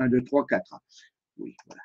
1, 0.00 0.08
2, 0.08 0.24
3, 0.24 0.46
4. 0.46 0.80
Oui, 1.38 1.54
voilà. 1.66 1.82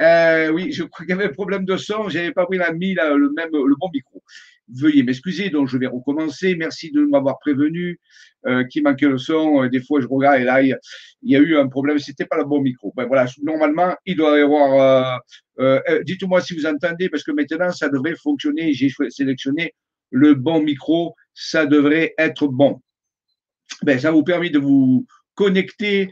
Euh, 0.00 0.50
oui, 0.50 0.72
je 0.72 0.82
crois 0.82 1.06
qu'il 1.06 1.14
y 1.14 1.18
avait 1.18 1.30
un 1.30 1.32
problème 1.32 1.64
de 1.64 1.76
son. 1.76 2.08
J'avais 2.08 2.32
pas 2.32 2.46
pris 2.46 2.58
la 2.58 2.72
mis 2.72 2.94
le 2.94 3.30
même, 3.32 3.50
le 3.52 3.74
bon 3.78 3.88
micro. 3.92 4.22
Veuillez 4.68 5.02
m'excuser. 5.02 5.50
Donc, 5.50 5.68
je 5.68 5.78
vais 5.78 5.86
recommencer. 5.86 6.54
Merci 6.56 6.90
de 6.90 7.04
m'avoir 7.04 7.38
prévenu 7.38 8.00
euh, 8.46 8.64
qui 8.64 8.80
manquait 8.80 9.08
le 9.08 9.18
son. 9.18 9.62
Euh, 9.62 9.68
des 9.68 9.80
fois, 9.80 10.00
je 10.00 10.06
regarde 10.06 10.40
et 10.40 10.44
là, 10.44 10.62
il 10.62 10.76
y 11.22 11.36
a, 11.36 11.38
eu 11.38 11.56
un 11.56 11.68
problème. 11.68 11.98
C'était 11.98 12.24
pas 12.24 12.36
le 12.36 12.44
bon 12.44 12.60
micro. 12.60 12.92
Ben, 12.96 13.06
voilà. 13.06 13.26
Normalement, 13.42 13.94
il 14.06 14.16
doit 14.16 14.38
y 14.38 14.42
avoir. 14.42 15.20
Euh, 15.60 16.02
Dites-moi 16.02 16.40
si 16.40 16.54
vous 16.54 16.66
entendez, 16.66 17.08
parce 17.08 17.22
que 17.22 17.32
maintenant, 17.32 17.70
ça 17.70 17.88
devrait 17.88 18.16
fonctionner. 18.16 18.72
J'ai 18.72 18.90
sélectionné 19.08 19.74
le 20.10 20.34
bon 20.34 20.62
micro. 20.62 21.14
Ça 21.34 21.66
devrait 21.66 22.14
être 22.18 22.48
bon. 22.48 22.80
Ben, 23.82 23.98
ça 23.98 24.10
vous 24.10 24.24
permet 24.24 24.50
de 24.50 24.58
vous 24.58 25.06
connecter. 25.34 26.10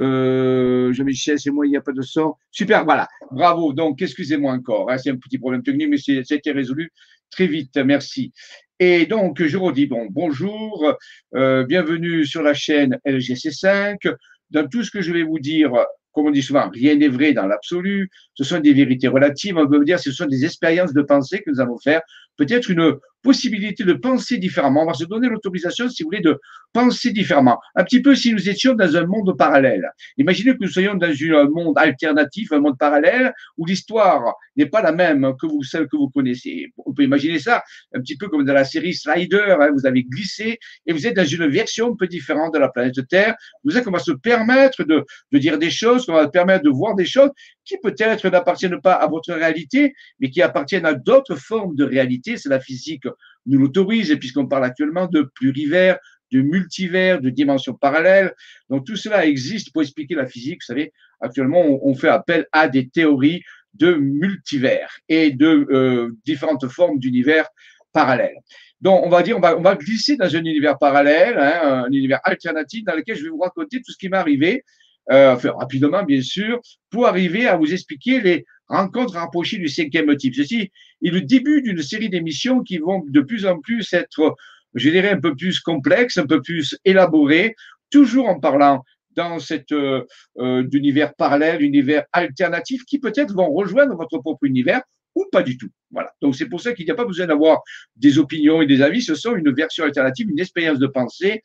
Euh, 0.00 0.92
je 0.92 1.02
Michel, 1.02 1.38
c'est 1.38 1.50
moi, 1.50 1.66
il 1.66 1.70
n'y 1.70 1.76
a 1.76 1.80
pas 1.80 1.92
de 1.92 2.02
son. 2.02 2.34
Super, 2.50 2.84
voilà. 2.84 3.08
Bravo. 3.30 3.72
Donc, 3.72 4.00
excusez-moi 4.00 4.52
encore. 4.52 4.90
Hein, 4.90 4.98
c'est 4.98 5.10
un 5.10 5.16
petit 5.16 5.38
problème 5.38 5.62
technique, 5.62 5.88
mais 5.88 6.24
c'était 6.24 6.52
résolu 6.52 6.92
très 7.30 7.46
vite. 7.46 7.76
Merci. 7.76 8.32
Et 8.78 9.06
donc, 9.06 9.42
je 9.42 9.56
redis 9.56 9.86
bon, 9.86 10.06
bonjour, 10.10 10.94
euh, 11.34 11.64
bienvenue 11.64 12.24
sur 12.24 12.42
la 12.42 12.54
chaîne 12.54 12.98
LGC5. 13.04 14.14
Dans 14.50 14.68
tout 14.68 14.84
ce 14.84 14.90
que 14.90 15.02
je 15.02 15.12
vais 15.12 15.24
vous 15.24 15.40
dire, 15.40 15.72
comme 16.12 16.26
on 16.26 16.30
dit 16.30 16.42
souvent, 16.42 16.70
rien 16.70 16.94
n'est 16.94 17.08
vrai 17.08 17.32
dans 17.32 17.46
l'absolu. 17.46 18.08
Ce 18.34 18.44
sont 18.44 18.60
des 18.60 18.72
vérités 18.72 19.08
relatives. 19.08 19.56
On 19.58 19.68
peut 19.68 19.84
dire, 19.84 19.98
ce 19.98 20.12
sont 20.12 20.26
des 20.26 20.44
expériences 20.44 20.92
de 20.92 21.02
pensée 21.02 21.38
que 21.38 21.50
nous 21.50 21.60
allons 21.60 21.78
faire. 21.78 22.00
Peut-être 22.36 22.70
une 22.70 22.94
possibilité 23.22 23.84
de 23.84 23.92
penser 23.94 24.38
différemment. 24.38 24.82
On 24.82 24.86
va 24.86 24.94
se 24.94 25.04
donner 25.04 25.28
l'autorisation, 25.28 25.88
si 25.88 26.02
vous 26.02 26.08
voulez, 26.08 26.20
de 26.20 26.38
penser 26.72 27.12
différemment. 27.12 27.58
Un 27.74 27.84
petit 27.84 28.02
peu 28.02 28.14
si 28.14 28.32
nous 28.32 28.48
étions 28.48 28.74
dans 28.74 28.96
un 28.96 29.06
monde 29.06 29.36
parallèle. 29.36 29.90
Imaginez 30.16 30.52
que 30.52 30.58
nous 30.60 30.68
soyons 30.68 30.94
dans 30.94 31.08
un 31.08 31.48
monde 31.48 31.78
alternatif, 31.78 32.52
un 32.52 32.60
monde 32.60 32.78
parallèle, 32.78 33.32
où 33.56 33.66
l'histoire 33.66 34.34
n'est 34.56 34.66
pas 34.66 34.82
la 34.82 34.92
même 34.92 35.32
que 35.40 35.46
vous, 35.46 35.62
celle 35.62 35.86
que 35.88 35.96
vous 35.96 36.08
connaissez. 36.08 36.72
On 36.84 36.92
peut 36.92 37.04
imaginer 37.04 37.38
ça 37.38 37.62
un 37.94 38.00
petit 38.00 38.16
peu 38.16 38.28
comme 38.28 38.44
dans 38.44 38.52
la 38.52 38.64
série 38.64 38.94
Slider. 38.94 39.56
Hein, 39.60 39.70
vous 39.72 39.86
avez 39.86 40.04
glissé 40.04 40.58
et 40.86 40.92
vous 40.92 41.06
êtes 41.06 41.16
dans 41.16 41.24
une 41.24 41.46
version 41.48 41.92
un 41.92 41.96
peu 41.96 42.06
différente 42.06 42.54
de 42.54 42.58
la 42.58 42.68
planète 42.68 43.06
Terre. 43.08 43.34
Vous 43.64 43.70
savez 43.70 43.84
qu'on 43.84 43.90
va 43.90 43.98
se 43.98 44.12
permettre 44.12 44.84
de, 44.84 45.04
de 45.32 45.38
dire 45.38 45.58
des 45.58 45.70
choses, 45.70 46.06
qu'on 46.06 46.14
va 46.14 46.28
permettre 46.28 46.64
de 46.64 46.70
voir 46.70 46.94
des 46.94 47.06
choses 47.06 47.30
qui 47.68 47.76
peut-être 47.78 48.28
n'appartiennent 48.30 48.80
pas 48.80 48.94
à 48.94 49.06
votre 49.06 49.32
réalité, 49.32 49.94
mais 50.18 50.30
qui 50.30 50.40
appartiennent 50.40 50.86
à 50.86 50.94
d'autres 50.94 51.36
formes 51.36 51.76
de 51.76 51.84
réalité. 51.84 52.38
C'est 52.38 52.48
la 52.48 52.60
physique 52.60 53.04
nous 53.46 53.58
l'autorise, 53.58 54.16
puisqu'on 54.18 54.46
parle 54.46 54.64
actuellement 54.64 55.06
de 55.06 55.30
plurivers, 55.34 55.98
de 56.32 56.40
multivers, 56.40 57.20
de 57.20 57.30
dimensions 57.30 57.74
parallèles. 57.74 58.34
Donc 58.70 58.86
tout 58.86 58.96
cela 58.96 59.26
existe 59.26 59.72
pour 59.72 59.82
expliquer 59.82 60.14
la 60.14 60.26
physique. 60.26 60.60
Vous 60.62 60.66
savez, 60.66 60.92
actuellement, 61.20 61.62
on, 61.82 61.94
fait 61.94 62.08
appel 62.08 62.46
à 62.52 62.68
des 62.68 62.88
théories 62.88 63.42
de 63.74 63.94
multivers 63.94 64.90
et 65.08 65.30
de 65.30 65.66
euh, 65.70 66.16
différentes 66.24 66.66
formes 66.68 66.98
d'univers 66.98 67.46
parallèles. 67.92 68.36
Donc, 68.80 69.04
on 69.04 69.08
va 69.08 69.22
dire, 69.22 69.36
on 69.36 69.40
va, 69.40 69.58
on 69.58 69.62
va 69.62 69.74
glisser 69.74 70.16
dans 70.16 70.34
un 70.34 70.40
univers 70.40 70.78
parallèle, 70.78 71.36
hein, 71.36 71.84
un 71.84 71.92
univers 71.92 72.20
alternatif 72.22 72.84
dans 72.84 72.94
lequel 72.94 73.16
je 73.16 73.24
vais 73.24 73.30
vous 73.30 73.40
raconter 73.40 73.78
tout 73.78 73.92
ce 73.92 73.98
qui 73.98 74.08
m'est 74.08 74.16
arrivé, 74.16 74.64
euh, 75.10 75.34
enfin, 75.34 75.52
rapidement, 75.58 76.02
bien 76.04 76.22
sûr, 76.22 76.60
pour 76.90 77.06
arriver 77.06 77.46
à 77.46 77.56
vous 77.56 77.72
expliquer 77.72 78.20
les 78.20 78.44
rencontre 78.68 79.14
rapprochée 79.14 79.58
du 79.58 79.68
cinquième 79.68 80.14
type. 80.16 80.34
Ceci 80.34 80.70
est 81.02 81.10
le 81.10 81.22
début 81.22 81.62
d'une 81.62 81.82
série 81.82 82.10
d'émissions 82.10 82.62
qui 82.62 82.78
vont 82.78 83.02
de 83.06 83.20
plus 83.20 83.46
en 83.46 83.58
plus 83.58 83.92
être, 83.92 84.36
je 84.74 84.90
dirais, 84.90 85.10
un 85.10 85.20
peu 85.20 85.34
plus 85.34 85.60
complexes, 85.60 86.18
un 86.18 86.26
peu 86.26 86.42
plus 86.42 86.78
élaborées, 86.84 87.54
toujours 87.90 88.28
en 88.28 88.38
parlant 88.38 88.82
dans 89.16 89.38
cet 89.38 89.72
euh, 89.72 90.04
euh, 90.38 90.64
univers 90.72 91.14
parallèle, 91.14 91.62
univers 91.62 92.04
alternatif, 92.12 92.84
qui 92.84 92.98
peut-être 92.98 93.34
vont 93.34 93.50
rejoindre 93.50 93.96
votre 93.96 94.18
propre 94.18 94.44
univers 94.44 94.82
ou 95.14 95.24
pas 95.32 95.42
du 95.42 95.56
tout. 95.56 95.68
Voilà. 95.90 96.12
Donc 96.20 96.36
c'est 96.36 96.46
pour 96.46 96.60
ça 96.60 96.72
qu'il 96.72 96.84
n'y 96.84 96.92
a 96.92 96.94
pas 96.94 97.04
besoin 97.04 97.26
d'avoir 97.26 97.62
des 97.96 98.18
opinions 98.18 98.62
et 98.62 98.66
des 98.66 98.82
avis. 98.82 99.02
Ce 99.02 99.14
sont 99.14 99.34
une 99.34 99.52
version 99.52 99.84
alternative, 99.84 100.30
une 100.30 100.38
expérience 100.38 100.78
de 100.78 100.86
pensée 100.86 101.42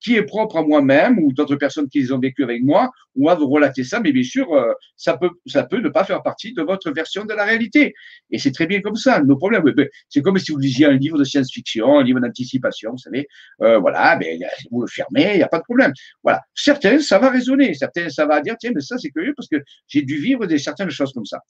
qui 0.00 0.16
est 0.16 0.22
propre 0.22 0.58
à 0.58 0.62
moi-même 0.62 1.18
ou 1.18 1.32
d'autres 1.32 1.56
personnes 1.56 1.88
qui 1.88 2.10
ont 2.12 2.18
vécu 2.18 2.44
avec 2.44 2.62
moi, 2.62 2.90
ou 3.14 3.30
à 3.30 3.34
vous 3.34 3.48
relater 3.48 3.82
ça, 3.82 4.00
mais 4.00 4.12
bien 4.12 4.22
sûr, 4.22 4.52
euh, 4.52 4.72
ça 4.96 5.16
peut, 5.16 5.30
ça 5.46 5.64
peut 5.64 5.80
ne 5.80 5.88
pas 5.88 6.04
faire 6.04 6.22
partie 6.22 6.52
de 6.52 6.62
votre 6.62 6.90
version 6.90 7.24
de 7.24 7.32
la 7.32 7.44
réalité. 7.44 7.94
Et 8.30 8.38
c'est 8.38 8.52
très 8.52 8.66
bien 8.66 8.80
comme 8.80 8.96
ça. 8.96 9.20
Nos 9.20 9.36
problèmes, 9.36 9.64
c'est 10.08 10.20
comme 10.20 10.38
si 10.38 10.52
vous 10.52 10.58
lisiez 10.58 10.86
un 10.86 10.92
livre 10.92 11.18
de 11.18 11.24
science-fiction, 11.24 11.98
un 11.98 12.04
livre 12.04 12.20
d'anticipation, 12.20 12.92
vous 12.92 12.98
savez, 12.98 13.26
euh, 13.62 13.78
voilà, 13.78 14.16
ben, 14.16 14.38
vous 14.70 14.82
le 14.82 14.88
fermez, 14.88 15.32
il 15.34 15.38
n'y 15.38 15.42
a 15.42 15.48
pas 15.48 15.58
de 15.58 15.64
problème. 15.64 15.92
Voilà. 16.22 16.42
Certains, 16.54 17.00
ça 17.00 17.18
va 17.18 17.30
résonner, 17.30 17.74
certains, 17.74 18.08
ça 18.10 18.26
va 18.26 18.40
dire, 18.40 18.56
tiens, 18.60 18.72
mais 18.74 18.82
ça, 18.82 18.98
c'est 18.98 19.10
curieux 19.10 19.32
parce 19.34 19.48
que 19.48 19.56
j'ai 19.88 20.02
dû 20.02 20.16
vivre 20.16 20.46
des 20.46 20.58
certaines 20.58 20.90
choses 20.90 21.12
comme 21.12 21.24
ça. 21.24 21.40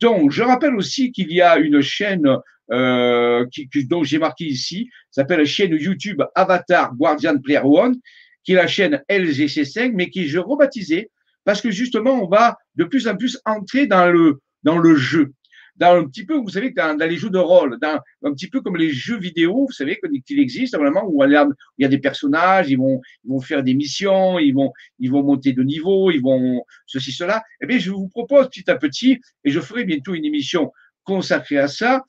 Donc, 0.00 0.30
je 0.30 0.42
rappelle 0.42 0.74
aussi 0.74 1.12
qu'il 1.12 1.32
y 1.32 1.40
a 1.40 1.56
une 1.56 1.80
chaîne 1.80 2.28
euh, 2.72 3.44
dont 3.88 4.04
j'ai 4.04 4.18
marqué 4.18 4.44
ici, 4.44 4.90
s'appelle 5.10 5.40
la 5.40 5.44
chaîne 5.44 5.72
YouTube 5.72 6.22
Avatar 6.34 6.94
Guardian 6.94 7.38
Player 7.38 7.62
One, 7.62 7.96
qui 8.44 8.52
est 8.52 8.56
la 8.56 8.66
chaîne 8.66 9.02
LGC5, 9.10 9.92
mais 9.94 10.10
qui 10.10 10.26
je 10.26 10.38
rebaptisé 10.38 11.10
parce 11.46 11.62
que 11.62 11.70
justement, 11.70 12.22
on 12.22 12.28
va 12.28 12.58
de 12.74 12.84
plus 12.84 13.06
en 13.08 13.16
plus 13.16 13.40
entrer 13.46 13.86
dans 13.86 14.10
le, 14.10 14.40
dans 14.64 14.78
le 14.78 14.96
jeu. 14.96 15.32
Dans 15.76 15.94
un 15.94 16.04
petit 16.04 16.24
peu, 16.24 16.34
vous 16.34 16.48
savez, 16.48 16.70
dans, 16.70 16.98
les 16.98 17.16
jeux 17.16 17.30
de 17.30 17.38
rôle, 17.38 17.78
un 17.82 18.32
petit 18.32 18.48
peu 18.48 18.62
comme 18.62 18.76
les 18.76 18.90
jeux 18.90 19.18
vidéo, 19.18 19.66
vous 19.66 19.72
savez, 19.72 20.00
qu'il 20.26 20.40
existe 20.40 20.76
vraiment, 20.76 21.04
où 21.06 21.22
il 21.22 21.46
y 21.78 21.84
a 21.84 21.88
des 21.88 21.98
personnages, 21.98 22.68
ils 22.68 22.78
vont, 22.78 23.00
ils 23.24 23.30
vont 23.30 23.40
faire 23.40 23.62
des 23.62 23.74
missions, 23.74 24.38
ils 24.38 24.52
vont, 24.52 24.72
ils 24.98 25.10
vont 25.10 25.22
monter 25.22 25.52
de 25.52 25.62
niveau, 25.62 26.10
ils 26.10 26.20
vont 26.20 26.64
ceci, 26.86 27.12
cela. 27.12 27.44
Eh 27.60 27.66
bien, 27.66 27.78
je 27.78 27.90
vous 27.90 28.08
propose 28.08 28.48
petit 28.48 28.68
à 28.68 28.76
petit, 28.76 29.20
et 29.44 29.50
je 29.50 29.60
ferai 29.60 29.84
bientôt 29.84 30.14
une 30.14 30.24
émission 30.24 30.72
consacrée 31.04 31.58
à 31.58 31.68
ça, 31.68 32.04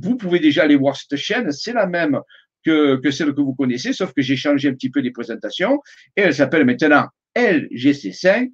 vous 0.00 0.16
pouvez 0.16 0.38
déjà 0.38 0.62
aller 0.62 0.76
voir 0.76 0.96
cette 0.96 1.18
chaîne, 1.18 1.50
c'est 1.52 1.72
la 1.72 1.86
même 1.86 2.20
que, 2.64 3.10
celle 3.10 3.34
que 3.34 3.40
vous 3.40 3.54
connaissez, 3.54 3.92
sauf 3.92 4.12
que 4.12 4.22
j'ai 4.22 4.36
changé 4.36 4.68
un 4.68 4.74
petit 4.74 4.90
peu 4.90 5.00
les 5.00 5.12
présentations, 5.12 5.80
et 6.16 6.22
elle 6.22 6.34
s'appelle 6.34 6.64
maintenant 6.64 7.06
LGC5, 7.36 8.50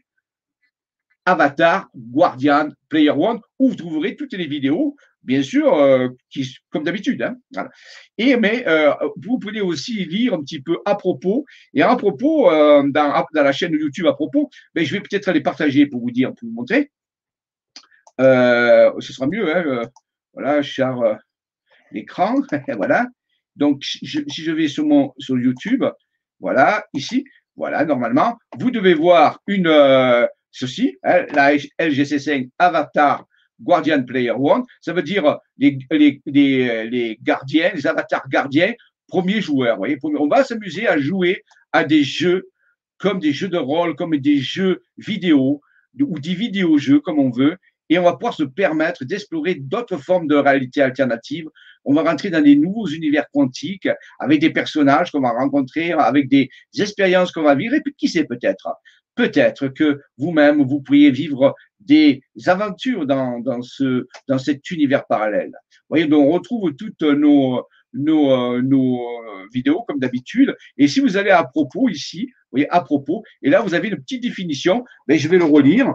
Avatar 1.24 1.88
Guardian 1.94 2.70
Player 2.88 3.10
One, 3.10 3.40
où 3.58 3.70
vous 3.70 3.76
trouverez 3.76 4.16
toutes 4.16 4.32
les 4.32 4.46
vidéos, 4.46 4.96
bien 5.22 5.42
sûr, 5.42 5.72
euh, 5.74 6.08
qui, 6.30 6.56
comme 6.70 6.82
d'habitude. 6.82 7.22
Hein. 7.22 7.68
Et 8.18 8.36
mais 8.36 8.66
euh, 8.66 8.92
vous 9.16 9.38
pouvez 9.38 9.60
aussi 9.60 10.04
lire 10.04 10.34
un 10.34 10.40
petit 10.40 10.60
peu 10.60 10.78
à 10.84 10.96
propos. 10.96 11.44
Et 11.74 11.82
à 11.82 11.94
propos, 11.94 12.50
euh, 12.50 12.82
dans, 12.88 13.24
la 13.32 13.52
chaîne 13.52 13.72
YouTube 13.72 14.06
à 14.06 14.14
propos, 14.14 14.50
ben, 14.74 14.84
je 14.84 14.92
vais 14.92 15.00
peut-être 15.00 15.28
aller 15.28 15.40
partager 15.40 15.86
pour 15.86 16.00
vous 16.00 16.10
dire, 16.10 16.34
pour 16.34 16.48
vous 16.48 16.54
montrer. 16.54 16.90
ce 18.18 19.12
sera 19.12 19.28
mieux. 19.28 19.56
Hein, 19.56 19.88
voilà, 20.34 20.60
Charles 20.62 21.20
l'écran. 21.92 22.36
voilà. 22.76 23.06
Donc, 23.56 23.84
si 23.84 24.06
je 24.06 24.52
vais 24.52 24.68
sur 24.68 24.86
mon 24.86 25.12
sur 25.18 25.38
YouTube, 25.38 25.84
voilà, 26.40 26.84
ici, 26.94 27.24
voilà, 27.56 27.84
normalement, 27.84 28.38
vous 28.58 28.70
devez 28.70 28.94
voir 28.94 29.40
une 29.46 29.66
euh, 29.66 30.26
ceci, 30.50 30.96
hein, 31.02 31.26
la 31.32 31.54
LGC5 31.54 32.50
Avatar 32.58 33.26
Guardian 33.60 34.02
Player 34.02 34.32
One. 34.32 34.64
Ça 34.80 34.92
veut 34.92 35.02
dire 35.02 35.38
les, 35.58 35.78
gardiens, 37.22 37.70
les 37.74 37.86
avatars 37.86 38.28
gardiens, 38.28 38.72
premiers 39.06 39.40
joueurs. 39.40 39.76
Voyez, 39.76 39.98
on 40.02 40.28
va 40.28 40.44
s'amuser 40.44 40.86
à 40.88 40.98
jouer 40.98 41.44
à 41.72 41.84
des 41.84 42.02
jeux 42.02 42.48
comme 42.98 43.18
des 43.18 43.32
jeux 43.32 43.48
de 43.48 43.58
rôle, 43.58 43.96
comme 43.96 44.16
des 44.16 44.38
jeux 44.38 44.82
vidéo 44.96 45.60
ou 46.00 46.18
des 46.18 46.34
vidéo-jeux, 46.34 47.00
comme 47.00 47.18
on 47.18 47.30
veut, 47.30 47.56
et 47.92 47.98
on 47.98 48.04
va 48.04 48.14
pouvoir 48.14 48.32
se 48.32 48.44
permettre 48.44 49.04
d'explorer 49.04 49.54
d'autres 49.54 49.98
formes 49.98 50.26
de 50.26 50.34
réalité 50.34 50.80
alternative. 50.80 51.46
On 51.84 51.92
va 51.92 52.02
rentrer 52.02 52.30
dans 52.30 52.40
des 52.40 52.56
nouveaux 52.56 52.86
univers 52.86 53.26
quantiques 53.32 53.88
avec 54.18 54.40
des 54.40 54.48
personnages 54.48 55.10
qu'on 55.10 55.20
va 55.20 55.32
rencontrer, 55.32 55.92
avec 55.92 56.28
des 56.28 56.48
expériences 56.78 57.32
qu'on 57.32 57.42
va 57.42 57.54
vivre. 57.54 57.74
Et 57.74 57.82
puis, 57.82 57.94
qui 57.94 58.08
sait 58.08 58.24
peut-être 58.24 58.76
Peut-être 59.14 59.68
que 59.68 60.00
vous-même, 60.16 60.62
vous 60.62 60.80
pourriez 60.80 61.10
vivre 61.10 61.54
des 61.80 62.22
aventures 62.46 63.04
dans, 63.04 63.40
dans, 63.40 63.60
ce, 63.60 64.06
dans 64.26 64.38
cet 64.38 64.70
univers 64.70 65.06
parallèle. 65.06 65.52
Voyez, 65.90 66.06
donc 66.06 66.26
on 66.26 66.32
retrouve 66.32 66.74
toutes 66.74 67.02
nos, 67.02 67.62
nos, 67.92 68.62
nos 68.62 69.00
vidéos 69.52 69.82
comme 69.82 69.98
d'habitude. 69.98 70.56
Et 70.78 70.88
si 70.88 71.00
vous 71.00 71.18
allez 71.18 71.28
à 71.28 71.44
propos 71.44 71.90
ici, 71.90 72.30
voyez, 72.52 72.70
à 72.70 72.80
propos, 72.80 73.22
et 73.42 73.50
là, 73.50 73.60
vous 73.60 73.74
avez 73.74 73.88
une 73.88 74.00
petite 74.00 74.22
définition, 74.22 74.82
mais 75.08 75.18
je 75.18 75.28
vais 75.28 75.36
le 75.36 75.44
relire. 75.44 75.94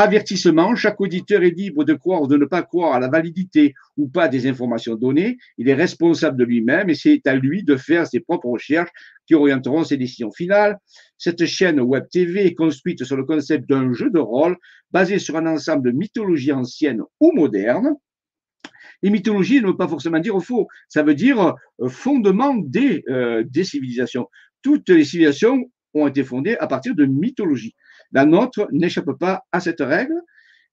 Avertissement, 0.00 0.76
chaque 0.76 1.00
auditeur 1.00 1.42
est 1.42 1.50
libre 1.50 1.82
de 1.82 1.92
croire 1.92 2.22
ou 2.22 2.28
de 2.28 2.36
ne 2.36 2.44
pas 2.44 2.62
croire 2.62 2.94
à 2.94 3.00
la 3.00 3.08
validité 3.08 3.74
ou 3.96 4.06
pas 4.06 4.28
des 4.28 4.46
informations 4.46 4.94
données. 4.94 5.38
Il 5.58 5.68
est 5.68 5.74
responsable 5.74 6.38
de 6.38 6.44
lui-même 6.44 6.88
et 6.88 6.94
c'est 6.94 7.26
à 7.26 7.34
lui 7.34 7.64
de 7.64 7.74
faire 7.74 8.06
ses 8.06 8.20
propres 8.20 8.46
recherches 8.46 8.90
qui 9.26 9.34
orienteront 9.34 9.82
ses 9.82 9.96
décisions 9.96 10.30
finales. 10.30 10.78
Cette 11.18 11.44
chaîne 11.46 11.80
Web 11.80 12.04
TV 12.12 12.46
est 12.46 12.54
construite 12.54 13.02
sur 13.02 13.16
le 13.16 13.24
concept 13.24 13.68
d'un 13.68 13.92
jeu 13.92 14.08
de 14.08 14.20
rôle 14.20 14.56
basé 14.92 15.18
sur 15.18 15.36
un 15.36 15.46
ensemble 15.46 15.90
de 15.90 15.90
mythologies 15.90 16.52
anciennes 16.52 17.02
ou 17.18 17.32
modernes. 17.32 17.96
Les 19.02 19.10
mythologies 19.10 19.60
ne 19.60 19.66
veut 19.66 19.76
pas 19.76 19.88
forcément 19.88 20.20
dire 20.20 20.40
faux, 20.40 20.68
ça 20.88 21.02
veut 21.02 21.16
dire 21.16 21.56
euh, 21.80 21.88
fondement 21.88 22.54
des, 22.54 23.02
euh, 23.08 23.42
des 23.44 23.64
civilisations. 23.64 24.28
Toutes 24.62 24.90
les 24.90 25.04
civilisations 25.04 25.68
ont 25.94 26.06
été 26.06 26.22
fondées 26.22 26.56
à 26.58 26.68
partir 26.68 26.94
de 26.94 27.04
mythologies. 27.04 27.74
La 28.12 28.24
nôtre 28.24 28.68
n'échappe 28.72 29.12
pas 29.18 29.42
à 29.52 29.60
cette 29.60 29.80
règle. 29.80 30.14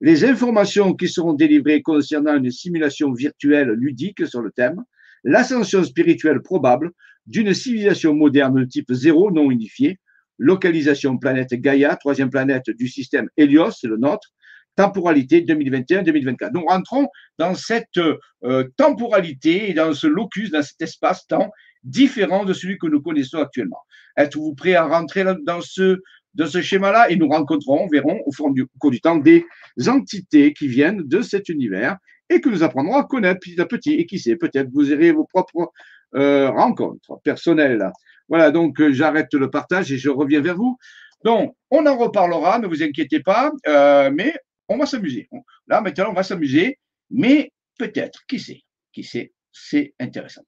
Les 0.02 0.26
informations 0.26 0.94
qui 0.94 1.08
seront 1.08 1.34
délivrées 1.34 1.82
concernant 1.82 2.36
une 2.36 2.52
simulation 2.52 3.12
virtuelle 3.14 3.70
ludique 3.70 4.28
sur 4.28 4.42
le 4.42 4.52
thème, 4.52 4.84
l'ascension 5.24 5.84
spirituelle 5.84 6.42
probable 6.42 6.92
d'une 7.26 7.54
civilisation 7.54 8.14
moderne 8.14 8.60
de 8.60 8.66
type 8.66 8.92
zéro 8.92 9.32
non 9.32 9.50
unifié, 9.50 10.00
localisation 10.38 11.18
planète 11.18 11.54
Gaïa, 11.54 11.96
troisième 11.96 12.30
planète 12.30 12.70
du 12.70 12.88
système 12.88 13.30
Helios, 13.38 13.72
c'est 13.72 13.88
le 13.88 13.98
nôtre, 13.98 14.30
temporalité 14.76 15.42
2021-2024. 15.42 16.52
Nous 16.54 16.66
rentrons 16.66 17.08
dans 17.38 17.56
cette 17.56 17.98
euh, 17.98 18.66
temporalité 18.78 19.70
et 19.70 19.74
dans 19.74 19.94
ce 19.94 20.08
locus, 20.08 20.52
dans 20.52 20.62
cet 20.62 20.82
espace-temps 20.82 21.50
différent 21.84 22.46
de 22.46 22.54
celui 22.54 22.78
que 22.78 22.88
nous 22.88 23.02
connaissons 23.02 23.38
actuellement. 23.38 23.80
Êtes-vous 24.18 24.56
prêt 24.56 24.76
à 24.76 24.86
rentrer 24.86 25.24
dans 25.46 25.62
ce, 25.62 26.02
dans 26.36 26.48
ce 26.48 26.62
schéma-là 26.62 27.10
Et 27.10 27.16
nous 27.16 27.28
rencontrerons, 27.28 27.88
verrons 27.88 28.22
au, 28.26 28.32
fond 28.32 28.52
du, 28.52 28.66
cours 28.80 28.92
du 28.92 29.02
temps 29.02 29.16
des 29.16 29.46
entités 29.88 30.54
qui 30.54 30.68
viennent 30.68 31.02
de 31.04 31.22
cet 31.22 31.50
univers 31.50 31.98
et 32.30 32.42
que 32.42 32.50
nous 32.50 32.64
apprendrons 32.64 32.96
à 32.96 33.04
connaître 33.04 33.40
petit 33.40 33.60
à 33.60 33.66
petit. 33.66 33.94
Et 33.94 34.06
qui 34.06 34.20
sait, 34.20 34.36
peut-être 34.36 34.70
vous 34.72 34.92
aurez 34.92 35.12
vos 35.12 35.26
propres 35.26 35.72
euh, 36.16 36.50
rencontres 36.50 37.20
personnelles. 37.24 37.92
Voilà, 38.30 38.52
donc 38.52 38.80
euh, 38.80 38.92
j'arrête 38.92 39.34
le 39.34 39.50
partage 39.50 39.92
et 39.92 39.98
je 39.98 40.10
reviens 40.10 40.42
vers 40.42 40.56
vous. 40.56 40.78
Donc, 41.24 41.56
on 41.72 41.86
en 41.86 41.98
reparlera, 41.98 42.60
ne 42.60 42.68
vous 42.68 42.84
inquiétez 42.84 43.20
pas, 43.20 43.52
euh, 43.68 44.12
mais 44.14 44.34
on 44.68 44.78
va 44.78 44.86
s'amuser. 44.86 45.28
Là, 45.68 45.82
maintenant, 45.82 46.10
on 46.12 46.14
va 46.14 46.24
s'amuser, 46.24 46.80
mais 47.10 47.52
peut-être, 47.80 48.22
qui 48.27 48.39
sait, 48.39 48.62
qui 48.94 49.04
sait, 49.04 49.34
c'est 49.51 49.94
intéressant. 50.00 50.44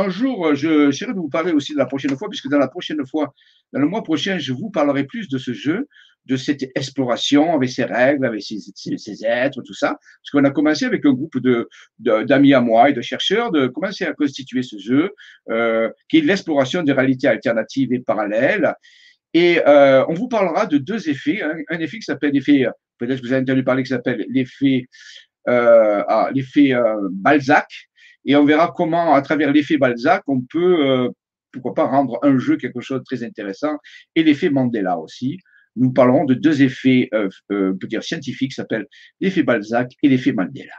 Un 0.00 0.08
jour, 0.08 0.46
euh, 0.46 0.54
je 0.54 0.90
j'essaierai 0.90 1.12
de 1.12 1.18
vous 1.18 1.28
parler 1.28 1.52
aussi 1.52 1.74
de 1.74 1.78
la 1.78 1.84
prochaine 1.84 2.16
fois, 2.16 2.28
puisque 2.30 2.48
dans 2.48 2.58
la 2.58 2.68
prochaine 2.68 3.04
fois, 3.06 3.34
dans 3.74 3.80
le 3.80 3.86
mois 3.86 4.02
prochain, 4.02 4.38
je 4.38 4.54
vous 4.54 4.70
parlerai 4.70 5.04
plus 5.04 5.28
de 5.28 5.36
ce 5.36 5.52
jeu, 5.52 5.88
de 6.24 6.36
cette 6.36 6.62
exploration 6.74 7.54
avec 7.54 7.68
ses 7.68 7.84
règles, 7.84 8.24
avec 8.24 8.42
ses, 8.42 9.26
êtres, 9.26 9.60
tout 9.62 9.74
ça. 9.74 9.88
Parce 9.90 10.30
qu'on 10.32 10.44
a 10.44 10.50
commencé 10.50 10.86
avec 10.86 11.04
un 11.04 11.12
groupe 11.12 11.38
de, 11.38 11.68
d'amis 11.98 12.54
à 12.54 12.62
moi 12.62 12.88
et 12.88 12.92
de 12.94 13.02
chercheurs 13.02 13.50
de 13.50 13.66
commencer 13.66 14.06
à 14.06 14.14
constituer 14.14 14.62
ce 14.62 14.78
jeu, 14.78 15.10
euh, 15.50 15.90
qui 16.08 16.18
est 16.18 16.22
l'exploration 16.22 16.82
des 16.82 16.92
réalités 16.92 17.28
alternatives 17.28 17.92
et 17.92 18.00
parallèles. 18.00 18.72
Et 19.34 19.60
euh, 19.66 20.04
on 20.08 20.14
vous 20.14 20.28
parlera 20.28 20.64
de 20.64 20.78
deux 20.78 21.10
effets. 21.10 21.42
Un, 21.42 21.78
effet 21.78 21.98
qui 21.98 22.04
s'appelle 22.04 22.32
l'effet, 22.32 22.66
peut-être 22.96 23.20
que 23.20 23.26
vous 23.26 23.32
avez 23.32 23.42
entendu 23.42 23.64
parler, 23.64 23.82
qui 23.82 23.90
s'appelle 23.90 24.24
l'effet, 24.30 24.86
ah, 25.46 26.30
l'effet 26.32 26.72
Balzac. 27.10 27.89
Et 28.24 28.36
on 28.36 28.44
verra 28.44 28.72
comment, 28.76 29.14
à 29.14 29.22
travers 29.22 29.52
l'effet 29.52 29.78
Balzac, 29.78 30.22
on 30.26 30.40
peut, 30.40 30.86
euh, 30.86 31.08
pourquoi 31.52 31.74
pas, 31.74 31.84
rendre 31.84 32.18
un 32.22 32.38
jeu 32.38 32.56
quelque 32.56 32.80
chose 32.80 32.98
de 32.98 33.04
très 33.04 33.22
intéressant. 33.22 33.76
Et 34.14 34.22
l'effet 34.22 34.50
Mandela 34.50 34.98
aussi. 34.98 35.38
Nous 35.76 35.92
parlerons 35.92 36.24
de 36.24 36.34
deux 36.34 36.62
effets, 36.62 37.08
euh, 37.14 37.28
euh, 37.52 37.72
on 37.74 37.78
peut 37.78 37.86
dire 37.86 38.02
scientifiques, 38.02 38.52
s'appellent 38.52 38.86
l'effet 39.20 39.42
Balzac 39.42 39.92
et 40.02 40.08
l'effet 40.08 40.32
Mandela. 40.32 40.74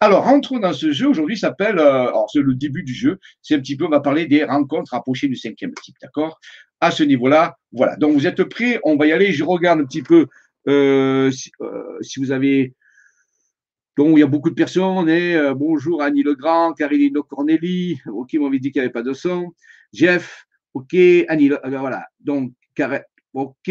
Alors, 0.00 0.24
rentrons 0.24 0.58
dans 0.58 0.74
ce 0.74 0.92
jeu. 0.92 1.08
Aujourd'hui, 1.08 1.38
s'appelle, 1.38 1.78
euh, 1.78 2.08
alors 2.08 2.28
c'est 2.30 2.40
le 2.40 2.54
début 2.54 2.82
du 2.82 2.92
jeu. 2.92 3.18
C'est 3.40 3.54
un 3.54 3.60
petit 3.60 3.76
peu, 3.76 3.86
on 3.86 3.90
va 3.90 4.00
parler 4.00 4.26
des 4.26 4.44
rencontres 4.44 4.92
approchées 4.92 5.26
du 5.26 5.36
cinquième 5.36 5.72
type, 5.82 5.96
d'accord? 6.02 6.38
À 6.80 6.90
ce 6.90 7.02
niveau-là, 7.02 7.56
voilà. 7.72 7.96
Donc, 7.96 8.12
vous 8.12 8.26
êtes 8.26 8.44
prêts? 8.44 8.78
On 8.84 8.96
va 8.96 9.06
y 9.06 9.12
aller. 9.12 9.32
Je 9.32 9.42
regarde 9.42 9.80
un 9.80 9.86
petit 9.86 10.02
peu 10.02 10.26
euh, 10.68 11.30
si, 11.30 11.50
euh, 11.62 11.96
si, 12.02 12.20
vous 12.20 12.30
avez. 12.30 12.74
Donc, 13.96 14.18
il 14.18 14.20
y 14.20 14.22
a 14.22 14.26
beaucoup 14.26 14.50
de 14.50 14.54
personnes. 14.54 15.08
Et, 15.08 15.34
euh, 15.34 15.54
bonjour 15.54 16.02
Annie 16.02 16.22
Legrand, 16.22 16.74
Carilino 16.74 17.22
Corneli. 17.22 17.98
Ok, 18.06 18.34
m'avait 18.34 18.58
dit 18.58 18.70
qu'il 18.70 18.80
n'y 18.80 18.84
avait 18.84 18.92
pas 18.92 19.02
de 19.02 19.14
son. 19.14 19.52
Jeff, 19.92 20.44
ok. 20.74 20.94
Annie, 21.28 21.48
Le... 21.48 21.58
voilà. 21.64 22.06
Donc, 22.20 22.52
ok. 23.32 23.70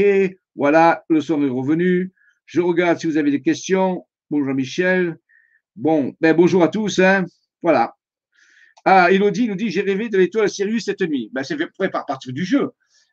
Voilà, 0.55 1.03
le 1.10 1.22
son 1.22 1.44
est 1.46 1.50
revenu. 1.50 2.12
Je 2.46 2.62
regarde 2.62 3.00
si 3.00 3.08
vous 3.08 3.17
avez 3.17 3.29
des 3.29 3.41
questions. 3.41 4.05
Bonjour 4.32 4.53
Michel. 4.55 5.17
Bon, 5.75 6.15
ben 6.22 6.36
bonjour 6.36 6.63
à 6.63 6.70
tous. 6.70 7.00
Hein. 7.00 7.25
Voilà. 7.62 7.94
Ah, 8.84 9.12
Elodie 9.12 9.48
nous 9.48 9.55
dit 9.55 9.70
J'ai 9.70 9.82
rêvé 9.82 10.10
de 10.10 10.17
l'étoile 10.17 10.50
Sirius 10.50 10.86
cette 10.86 11.01
nuit. 11.01 11.29
Ben, 11.34 11.44
c'est 11.44 11.58
fait 11.58 11.89
par 11.89 12.05
partie 12.05 12.34
du 12.34 12.46
jeu. 12.46 12.72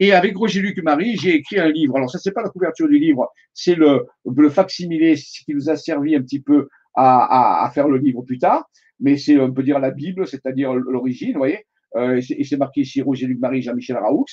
Et 0.00 0.12
avec 0.12 0.36
Roger 0.36 0.60
Luc 0.60 0.82
Marie, 0.82 1.16
j'ai 1.16 1.34
écrit 1.34 1.58
un 1.58 1.70
livre. 1.70 1.96
Alors, 1.96 2.10
ça, 2.10 2.18
c'est 2.18 2.32
pas 2.32 2.42
la 2.42 2.50
couverture 2.50 2.88
du 2.88 2.98
livre, 2.98 3.28
c'est 3.54 3.74
le, 3.74 4.06
le 4.24 4.50
facsimilé, 4.50 5.16
ce 5.16 5.44
qui 5.44 5.54
nous 5.54 5.70
a 5.70 5.76
servi 5.76 6.16
un 6.16 6.22
petit 6.22 6.40
peu 6.40 6.68
à, 6.94 7.62
à, 7.62 7.66
à 7.66 7.70
faire 7.70 7.88
le 7.88 7.98
livre 7.98 8.22
plus 8.22 8.38
tard. 8.38 8.68
Mais 9.00 9.16
c'est, 9.16 9.38
on 9.38 9.52
peut 9.52 9.62
dire, 9.62 9.78
la 9.78 9.90
Bible, 9.90 10.26
c'est-à-dire 10.26 10.74
l'origine, 10.74 11.32
vous 11.32 11.38
voyez. 11.38 11.64
Euh, 11.96 12.20
et 12.28 12.44
c'est 12.44 12.56
marqué 12.56 12.82
ici 12.82 13.00
Roger 13.00 13.26
Luc 13.26 13.38
Marie, 13.38 13.62
Jean-Michel 13.62 13.96
Raoux. 13.96 14.26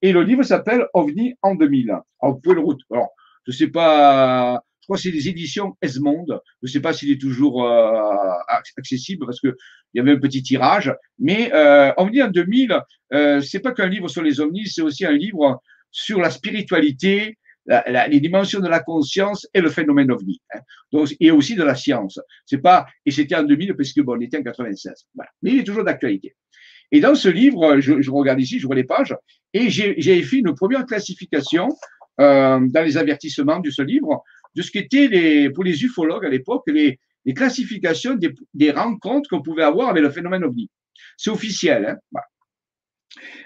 Et 0.00 0.12
le 0.12 0.22
livre 0.22 0.42
s'appelle 0.42 0.86
OVNI 0.94 1.34
en 1.42 1.54
2000. 1.54 1.90
Alors, 1.90 2.34
vous 2.34 2.40
pouvez 2.40 2.54
le 2.56 2.62
Alors, 2.90 3.10
je 3.46 3.52
sais 3.52 3.68
pas, 3.68 4.62
je 4.82 4.86
crois 4.86 4.96
que 4.96 5.02
c'est 5.02 5.12
les 5.12 5.28
éditions 5.28 5.76
Esmond. 5.80 6.26
Je 6.28 6.34
ne 6.62 6.68
sais 6.68 6.80
pas 6.80 6.92
s'il 6.92 7.12
est 7.12 7.20
toujours 7.20 7.64
euh, 7.64 8.32
accessible 8.76 9.24
parce 9.24 9.40
que 9.40 9.56
il 9.94 9.98
y 9.98 10.00
avait 10.00 10.12
un 10.12 10.18
petit 10.18 10.42
tirage. 10.42 10.92
Mais 11.20 11.52
euh, 11.54 11.92
OVNI 11.96 12.22
en 12.22 12.28
2000, 12.28 12.76
euh, 13.12 13.40
c'est 13.40 13.60
pas 13.60 13.70
qu'un 13.72 13.86
livre 13.86 14.08
sur 14.08 14.22
les 14.22 14.40
ovnis, 14.40 14.66
c'est 14.66 14.82
aussi 14.82 15.06
un 15.06 15.12
livre 15.12 15.62
sur 15.92 16.18
la 16.18 16.30
spiritualité, 16.30 17.38
la, 17.66 17.84
la, 17.86 18.08
les 18.08 18.18
dimensions 18.18 18.58
de 18.58 18.66
la 18.66 18.80
conscience 18.80 19.46
et 19.54 19.60
le 19.60 19.70
phénomène 19.70 20.10
ovni. 20.10 20.40
Hein. 20.52 20.60
Donc, 20.90 21.14
et 21.20 21.30
aussi 21.30 21.54
de 21.54 21.62
la 21.62 21.76
science. 21.76 22.18
C'est 22.44 22.58
pas 22.58 22.86
et 23.06 23.12
c'était 23.12 23.36
en 23.36 23.44
2000 23.44 23.76
parce 23.76 23.92
que 23.92 24.00
bon, 24.00 24.16
on 24.16 24.20
était 24.20 24.38
en 24.38 24.42
96. 24.42 25.06
Voilà. 25.14 25.30
Mais 25.42 25.52
il 25.52 25.60
est 25.60 25.64
toujours 25.64 25.84
d'actualité. 25.84 26.34
Et 26.90 26.98
dans 26.98 27.14
ce 27.14 27.28
livre, 27.28 27.78
je, 27.78 28.02
je, 28.02 28.10
regarde 28.10 28.40
ici, 28.40 28.58
je 28.58 28.66
vois 28.66 28.74
les 28.74 28.84
pages, 28.84 29.14
et 29.54 29.70
j'ai 29.70 30.22
fait 30.22 30.36
une 30.36 30.54
première 30.54 30.84
classification 30.84 31.68
euh, 32.20 32.60
dans 32.60 32.84
les 32.84 32.98
avertissements 32.98 33.58
de 33.58 33.70
ce 33.70 33.80
livre 33.80 34.22
de 34.54 34.62
ce 34.62 34.70
qu'étaient 34.70 35.50
pour 35.50 35.64
les 35.64 35.84
ufologues 35.84 36.26
à 36.26 36.28
l'époque, 36.28 36.64
les, 36.66 36.98
classifications 37.34 38.18
des, 38.54 38.70
rencontres 38.70 39.28
qu'on 39.30 39.42
pouvait 39.42 39.62
avoir 39.62 39.88
avec 39.88 40.02
le 40.02 40.10
phénomène 40.10 40.44
ovni. 40.44 40.70
C'est 41.16 41.30
officiel. 41.30 41.98
Hein. 42.14 42.20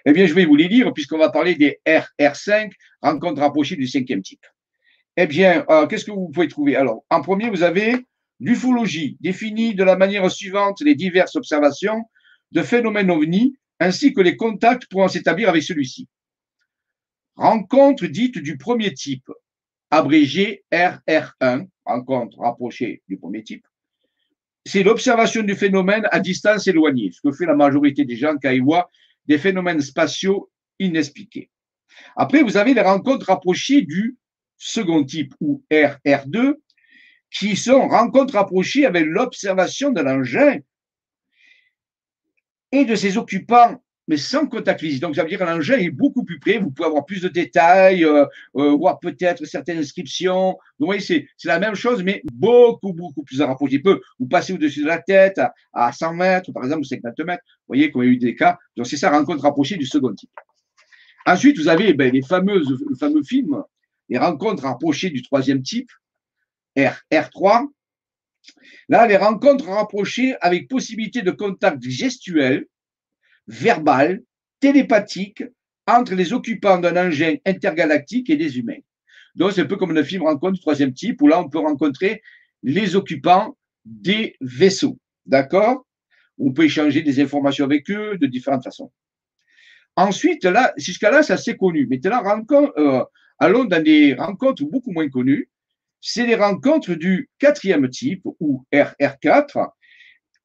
Eh 0.04 0.12
bien, 0.12 0.26
je 0.26 0.34
vais 0.34 0.44
vous 0.44 0.56
les 0.56 0.68
lire 0.68 0.92
puisqu'on 0.92 1.18
va 1.18 1.30
parler 1.30 1.54
des 1.54 1.80
RR5, 1.86 2.70
rencontres 3.02 3.40
rapprochées 3.40 3.76
du 3.76 3.86
cinquième 3.86 4.22
type. 4.22 4.44
Eh 5.16 5.26
bien, 5.26 5.64
euh, 5.70 5.86
qu'est-ce 5.86 6.04
que 6.04 6.10
vous 6.10 6.28
pouvez 6.28 6.48
trouver? 6.48 6.76
Alors, 6.76 7.04
en 7.10 7.22
premier, 7.22 7.50
vous 7.50 7.62
avez 7.62 7.96
l'ufologie, 8.38 9.16
définie 9.20 9.74
de 9.74 9.82
la 9.82 9.96
manière 9.96 10.30
suivante 10.30 10.80
les 10.82 10.94
diverses 10.94 11.36
observations 11.36 12.02
de 12.52 12.62
phénomènes 12.62 13.10
ovni 13.10 13.56
ainsi 13.80 14.12
que 14.12 14.20
les 14.20 14.36
contacts 14.36 14.86
pouvant 14.90 15.08
s'établir 15.08 15.48
avec 15.48 15.62
celui-ci. 15.62 16.08
Rencontre 17.36 18.06
dite 18.06 18.38
du 18.38 18.56
premier 18.56 18.94
type, 18.94 19.30
abrégé 19.90 20.64
RR1, 20.72 21.68
rencontre 21.84 22.38
rapprochée 22.40 23.02
du 23.08 23.16
premier 23.16 23.42
type. 23.42 23.66
c'est 24.64 24.82
l'observation 24.82 25.42
du 25.42 25.54
phénomène 25.54 26.08
à 26.10 26.18
distance 26.18 26.66
éloignée, 26.66 27.12
ce 27.12 27.20
que 27.20 27.32
fait 27.32 27.46
la 27.46 27.54
majorité 27.54 28.04
des 28.04 28.16
gens 28.16 28.34
quand 28.42 28.50
ils 28.50 28.62
voient 28.62 28.90
des 29.26 29.38
phénomènes 29.38 29.80
spatiaux 29.80 30.50
inexpliqués. 30.80 31.50
Après, 32.16 32.42
vous 32.42 32.56
avez 32.56 32.74
les 32.74 32.80
rencontres 32.80 33.26
rapprochées 33.26 33.82
du 33.82 34.16
second 34.56 35.04
type 35.04 35.34
ou 35.40 35.62
RR2, 35.70 36.54
qui 37.30 37.56
sont 37.56 37.88
rencontres 37.88 38.34
rapprochées 38.34 38.86
avec 38.86 39.04
l'observation 39.06 39.90
de 39.90 40.00
l'engin 40.00 40.58
et 42.72 42.84
de 42.84 42.94
ses 42.94 43.16
occupants 43.16 43.82
mais 44.08 44.16
sans 44.16 44.46
contact 44.46 44.80
physique. 44.80 45.00
Donc, 45.00 45.16
ça 45.16 45.22
veut 45.22 45.28
dire 45.28 45.38
que 45.38 45.44
l'engin 45.44 45.78
est 45.78 45.90
beaucoup 45.90 46.24
plus 46.24 46.38
près, 46.38 46.58
vous 46.58 46.70
pouvez 46.70 46.86
avoir 46.86 47.04
plus 47.04 47.22
de 47.22 47.28
détails, 47.28 48.04
euh, 48.04 48.24
euh, 48.56 48.70
voir 48.76 49.00
peut-être 49.00 49.44
certaines 49.44 49.78
inscriptions. 49.78 50.56
Vous 50.78 50.86
voyez, 50.86 51.00
c'est, 51.00 51.26
la 51.44 51.58
même 51.58 51.74
chose, 51.74 52.02
mais 52.02 52.22
beaucoup, 52.32 52.92
beaucoup 52.92 53.22
plus 53.22 53.40
rapproché. 53.40 53.78
Peut 53.78 54.00
vous 54.18 54.26
passez 54.26 54.52
au-dessus 54.52 54.82
de 54.82 54.86
la 54.86 54.98
tête 54.98 55.38
à, 55.38 55.54
à 55.72 55.92
100 55.92 56.14
mètres, 56.14 56.52
par 56.52 56.64
exemple, 56.64 56.82
ou 56.82 56.84
50 56.84 57.18
mètres. 57.20 57.42
Vous 57.46 57.74
voyez 57.74 57.90
y 57.92 57.98
a 57.98 58.04
eu 58.04 58.16
des 58.16 58.34
cas. 58.34 58.58
Donc, 58.76 58.86
c'est 58.86 58.96
ça, 58.96 59.10
rencontre 59.10 59.42
rapprochée 59.42 59.76
du 59.76 59.86
second 59.86 60.14
type. 60.14 60.30
Ensuite, 61.26 61.58
vous 61.58 61.68
avez 61.68 61.92
ben, 61.92 62.12
les 62.12 62.22
fameuses, 62.22 62.70
le 62.88 62.94
fameux 62.94 63.24
film, 63.24 63.62
les 64.08 64.18
rencontres 64.18 64.62
rapprochées 64.62 65.10
du 65.10 65.22
troisième 65.22 65.62
type, 65.62 65.90
R, 66.78 66.94
R3. 67.12 67.66
Là, 68.88 69.06
les 69.08 69.16
rencontres 69.16 69.68
rapprochées 69.68 70.36
avec 70.40 70.68
possibilité 70.68 71.22
de 71.22 71.32
contact 71.32 71.82
gestuel, 71.82 72.66
verbal, 73.46 74.22
télépathique 74.60 75.44
entre 75.86 76.14
les 76.14 76.32
occupants 76.32 76.78
d'un 76.78 76.96
engin 77.06 77.36
intergalactique 77.46 78.30
et 78.30 78.36
des 78.36 78.58
humains. 78.58 78.80
Donc, 79.34 79.52
c'est 79.52 79.60
un 79.60 79.66
peu 79.66 79.76
comme 79.76 79.92
le 79.92 80.02
film 80.02 80.22
Rencontre 80.22 80.54
du 80.54 80.60
troisième 80.60 80.92
type, 80.92 81.20
où 81.22 81.28
là, 81.28 81.40
on 81.40 81.48
peut 81.48 81.58
rencontrer 81.58 82.22
les 82.62 82.96
occupants 82.96 83.56
des 83.84 84.34
vaisseaux. 84.40 84.98
D'accord? 85.26 85.86
On 86.38 86.52
peut 86.52 86.64
échanger 86.64 87.02
des 87.02 87.20
informations 87.20 87.64
avec 87.64 87.90
eux 87.90 88.18
de 88.18 88.26
différentes 88.26 88.64
façons. 88.64 88.90
Ensuite, 89.94 90.44
là, 90.44 90.72
jusqu'à 90.76 91.10
là, 91.10 91.22
c'est 91.22 91.32
assez 91.32 91.56
connu. 91.56 91.86
Maintenant, 91.86 92.22
rencontre, 92.22 92.72
euh, 92.78 93.04
allons 93.38 93.64
dans 93.64 93.82
des 93.82 94.14
rencontres 94.14 94.64
beaucoup 94.64 94.90
moins 94.90 95.08
connues. 95.08 95.48
C'est 96.00 96.26
les 96.26 96.34
rencontres 96.34 96.94
du 96.94 97.30
quatrième 97.38 97.88
type, 97.88 98.22
ou 98.40 98.64
RR4, 98.72 99.70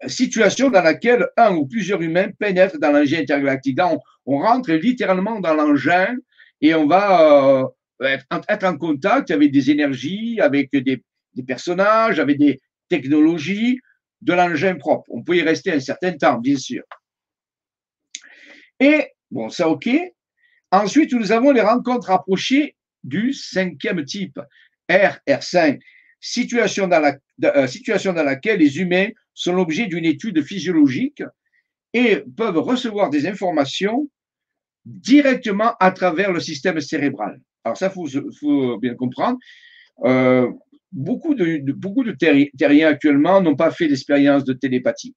situation 0.08 0.70
dans 0.70 0.82
laquelle 0.82 1.28
un 1.38 1.56
ou 1.56 1.68
plusieurs 1.68 2.02
humains 2.02 2.30
pénètrent 2.40 2.80
dans 2.80 2.92
l'engin 2.92 3.20
intergalactique. 3.20 3.80
on, 4.26 4.40
rentre 4.40 4.72
littéralement 4.72 5.40
dans 5.40 5.54
l'engin 5.54 6.16
et 6.62 6.74
on 6.74 6.88
va 6.88 7.64
euh, 8.02 8.18
être, 8.48 8.66
en 8.66 8.78
contact 8.78 9.32
avec 9.32 9.52
des 9.52 9.72
énergies, 9.72 10.40
avec 10.40 10.72
des, 10.72 11.04
personnages, 11.46 12.20
avec 12.20 12.38
des 12.38 12.60
technologies 12.90 13.80
de 14.22 14.34
l'engin 14.34 14.76
propre. 14.76 15.10
On 15.10 15.24
peut 15.24 15.38
y 15.38 15.42
rester 15.42 15.72
un 15.72 15.80
certain 15.80 16.14
temps, 16.14 16.38
bien 16.40 16.58
sûr. 16.58 16.84
Et, 18.80 19.08
bon, 19.30 19.50
ça, 19.50 19.70
OK. 19.70 19.90
Ensuite, 20.72 21.14
nous 21.14 21.32
avons 21.32 21.52
les 21.52 21.62
rencontres 21.62 22.12
approchées 22.12 22.76
du 23.04 23.34
cinquième 23.34 24.04
type, 24.06 24.40
RR5, 24.90 25.80
situation 26.22 26.88
dans, 26.88 27.00
la, 27.00 27.18
euh, 27.44 27.68
situation 27.68 28.14
dans 28.14 28.24
laquelle 28.24 28.60
les 28.60 28.80
humains 28.80 29.10
sont 29.34 29.54
l'objet 29.54 29.88
d'une 29.88 30.06
étude 30.06 30.42
physiologique 30.44 31.24
et 31.94 32.24
peuvent 32.38 32.60
recevoir 32.60 33.10
des 33.10 33.28
informations 33.28 34.10
directement 34.86 35.74
à 35.80 35.92
travers 35.92 36.32
le 36.32 36.40
système 36.40 36.80
cérébral. 36.80 37.42
Alors 37.64 37.78
ça, 37.78 37.92
il 37.96 38.22
faut, 38.40 38.78
bien 38.78 38.96
comprendre. 38.96 39.38
Euh, 40.06 40.50
beaucoup 40.92 41.36
de, 41.36 41.72
beaucoup 41.74 42.04
de 42.04 42.12
terriens 42.12 42.88
actuellement 42.88 43.42
n'ont 43.42 43.56
pas 43.56 43.72
fait 43.72 43.88
d'expérience 43.88 44.46
de 44.46 44.54
télépathie. 44.54 45.16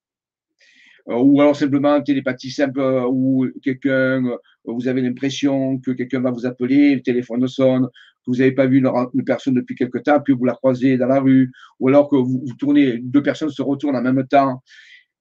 Euh, 1.09 1.17
ou 1.17 1.41
alors 1.41 1.55
simplement 1.55 2.01
télépathie 2.03 2.51
simple, 2.51 2.81
où 3.09 3.47
quelqu'un, 3.63 4.23
vous 4.65 4.89
avez 4.89 5.03
l'impression 5.03 5.79
que 5.79 5.91
quelqu'un 5.91 6.21
va 6.21 6.31
vous 6.31 6.47
appeler, 6.47 6.95
le 6.95 7.03
téléphone 7.03 7.47
sonne, 7.47 7.89
que 8.25 8.31
vous 8.31 8.39
n'avez 8.39 8.53
pas 8.53 8.67
vu 8.67 8.79
une, 8.79 9.25
personne 9.25 9.55
depuis 9.55 9.75
quelque 9.75 9.99
temps, 9.99 10.21
puis 10.21 10.35
vous 10.35 10.45
la 10.45 10.55
croisez 10.55 10.97
dans 10.97 11.07
la 11.07 11.21
rue, 11.21 11.53
ou 11.81 11.89
alors 11.89 12.09
que 12.09 12.17
vous, 12.17 12.45
tournez, 12.59 12.99
deux 12.99 13.23
personnes 13.23 13.51
se 13.51 13.63
retournent 13.63 13.97
en 13.97 14.03
même 14.03 14.27
temps. 14.27 14.63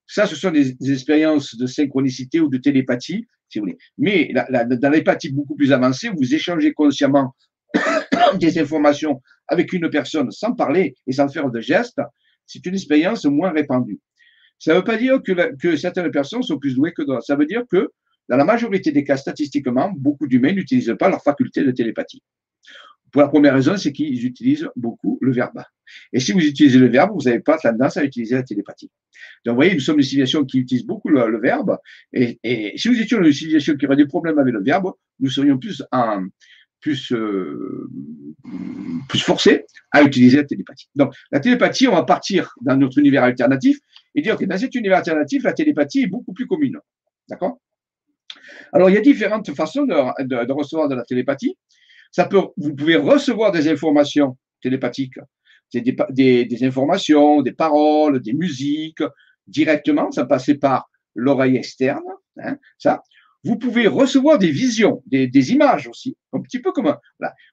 Ça, 0.08 0.26
ce 0.26 0.36
sont 0.36 0.52
des, 0.52 0.76
expériences 0.92 1.56
de 1.56 1.66
synchronicité 1.66 2.40
ou 2.40 2.50
de 2.50 2.58
télépathie, 2.58 3.28
si 3.50 3.60
vous 3.60 3.66
voulez. 3.66 3.78
Mais 3.98 4.32
la, 4.34 4.66
dans 4.66 4.90
l'épathie 4.90 5.32
beaucoup 5.32 5.56
plus 5.56 5.72
avancée, 5.72 6.10
vous 6.10 6.34
échangez 6.34 6.74
consciemment 6.74 7.36
des 8.40 8.60
informations 8.60 9.22
avec 9.48 9.74
une 9.74 9.90
personne 9.90 10.32
sans 10.32 10.54
parler 10.54 10.96
et 11.08 11.12
sans 11.12 11.28
faire 11.28 11.50
de 11.50 11.60
gestes. 11.60 12.02
C'est 12.46 12.66
une 12.66 12.74
expérience 12.74 13.26
moins 13.26 13.52
répandue. 13.52 14.00
Ça 14.60 14.74
ne 14.74 14.78
veut 14.78 14.84
pas 14.84 14.98
dire 14.98 15.22
que, 15.22 15.56
que 15.58 15.76
certaines 15.76 16.12
personnes 16.12 16.44
sont 16.44 16.58
plus 16.58 16.76
douées 16.76 16.94
que 16.94 17.02
d'autres. 17.02 17.26
Ça 17.26 17.36
veut 17.36 17.46
dire 17.46 17.64
que 17.70 17.90
dans 18.30 18.38
la 18.38 18.46
majorité 18.46 18.92
des 18.92 19.04
cas, 19.04 19.18
statistiquement, 19.18 19.92
beaucoup 19.96 20.28
d'humains 20.28 20.54
n'utilisent 20.54 20.96
pas 20.98 21.10
leur 21.10 21.22
faculté 21.22 21.64
de 21.64 21.72
télépathie. 21.72 22.24
Pour 23.14 23.22
la 23.22 23.28
première 23.28 23.54
raison, 23.54 23.78
c'est 23.78 23.94
qu'ils 23.94 24.26
utilisent 24.26 24.68
beaucoup 24.76 25.20
le 25.22 25.32
verbe. 25.32 25.64
Et 26.12 26.20
si 26.20 26.32
vous 26.32 26.40
utilisez 26.40 26.80
le 26.80 26.90
verbe, 26.90 27.12
vous 27.14 27.30
n'avez 27.30 27.42
pas 27.42 27.60
tendance 27.60 27.96
à 27.96 28.04
utiliser 28.04 28.34
la 28.34 28.42
télépathie. 28.42 28.90
Donc, 29.46 29.54
vous 29.54 29.58
voyez, 29.58 29.76
nous 29.76 29.80
sommes 29.80 29.98
une 29.98 30.04
civilisation 30.04 30.44
qui 30.46 30.58
utilise 30.58 30.84
beaucoup 30.84 31.10
le, 31.10 31.40
verbe. 31.40 31.78
Et, 32.12 32.74
si 32.76 32.90
nous 32.90 33.00
étions 33.00 33.22
une 33.22 33.32
civilisation 33.32 33.76
qui 33.76 33.86
aurait 33.86 33.98
des 33.98 34.08
problèmes 34.08 34.40
avec 34.40 34.52
le 34.52 34.64
verbe, 34.64 34.92
nous 35.20 35.30
serions 35.30 35.60
plus 35.60 35.84
en, 35.92 36.26
plus, 36.80 37.12
euh, 37.12 37.88
plus 39.08 39.20
forcés 39.20 39.66
à 39.92 40.02
utiliser 40.02 40.38
la 40.38 40.46
télépathie. 40.46 40.90
Donc, 40.96 41.14
la 41.32 41.40
télépathie, 41.40 41.88
on 41.88 41.94
va 41.94 42.04
partir 42.04 42.52
dans 42.62 42.76
notre 42.76 42.98
univers 42.98 43.24
alternatif 43.24 43.78
et 44.16 44.24
dire 44.24 44.38
que 44.38 44.46
dans 44.46 44.58
cet 44.58 44.74
univers 44.74 44.98
alternatif, 44.98 45.44
la 45.44 45.54
télépathie 45.54 46.02
est 46.02 46.08
beaucoup 46.08 46.34
plus 46.34 46.48
commune. 46.48 46.80
D'accord? 47.30 47.60
Alors, 48.72 48.90
il 48.90 48.96
y 48.96 48.98
a 48.98 49.02
différentes 49.02 49.54
façons 49.54 49.84
de 49.84 50.52
recevoir 50.52 50.90
de 50.90 50.96
la 50.96 51.04
télépathie 51.04 51.56
vous 52.58 52.76
pouvez 52.76 52.96
recevoir 52.96 53.52
des 53.52 53.68
informations 53.68 54.38
télépathiques, 54.62 55.20
des, 55.74 56.64
informations, 56.64 57.42
des 57.42 57.52
paroles, 57.52 58.22
des 58.22 58.34
musiques 58.34 59.04
directement, 59.48 60.12
ça 60.12 60.26
passait 60.26 60.56
par 60.56 60.90
l'oreille 61.16 61.58
externe, 61.58 62.04
hein, 62.42 62.58
ça. 62.78 63.04
Vous 63.46 63.58
pouvez 63.58 63.88
recevoir 63.88 64.40
des 64.40 64.52
visions, 64.52 65.04
des, 65.06 65.52
images 65.52 65.90
aussi, 65.90 66.16
un 66.32 66.40
petit 66.40 66.60
peu 66.60 66.72
comme 66.72 66.96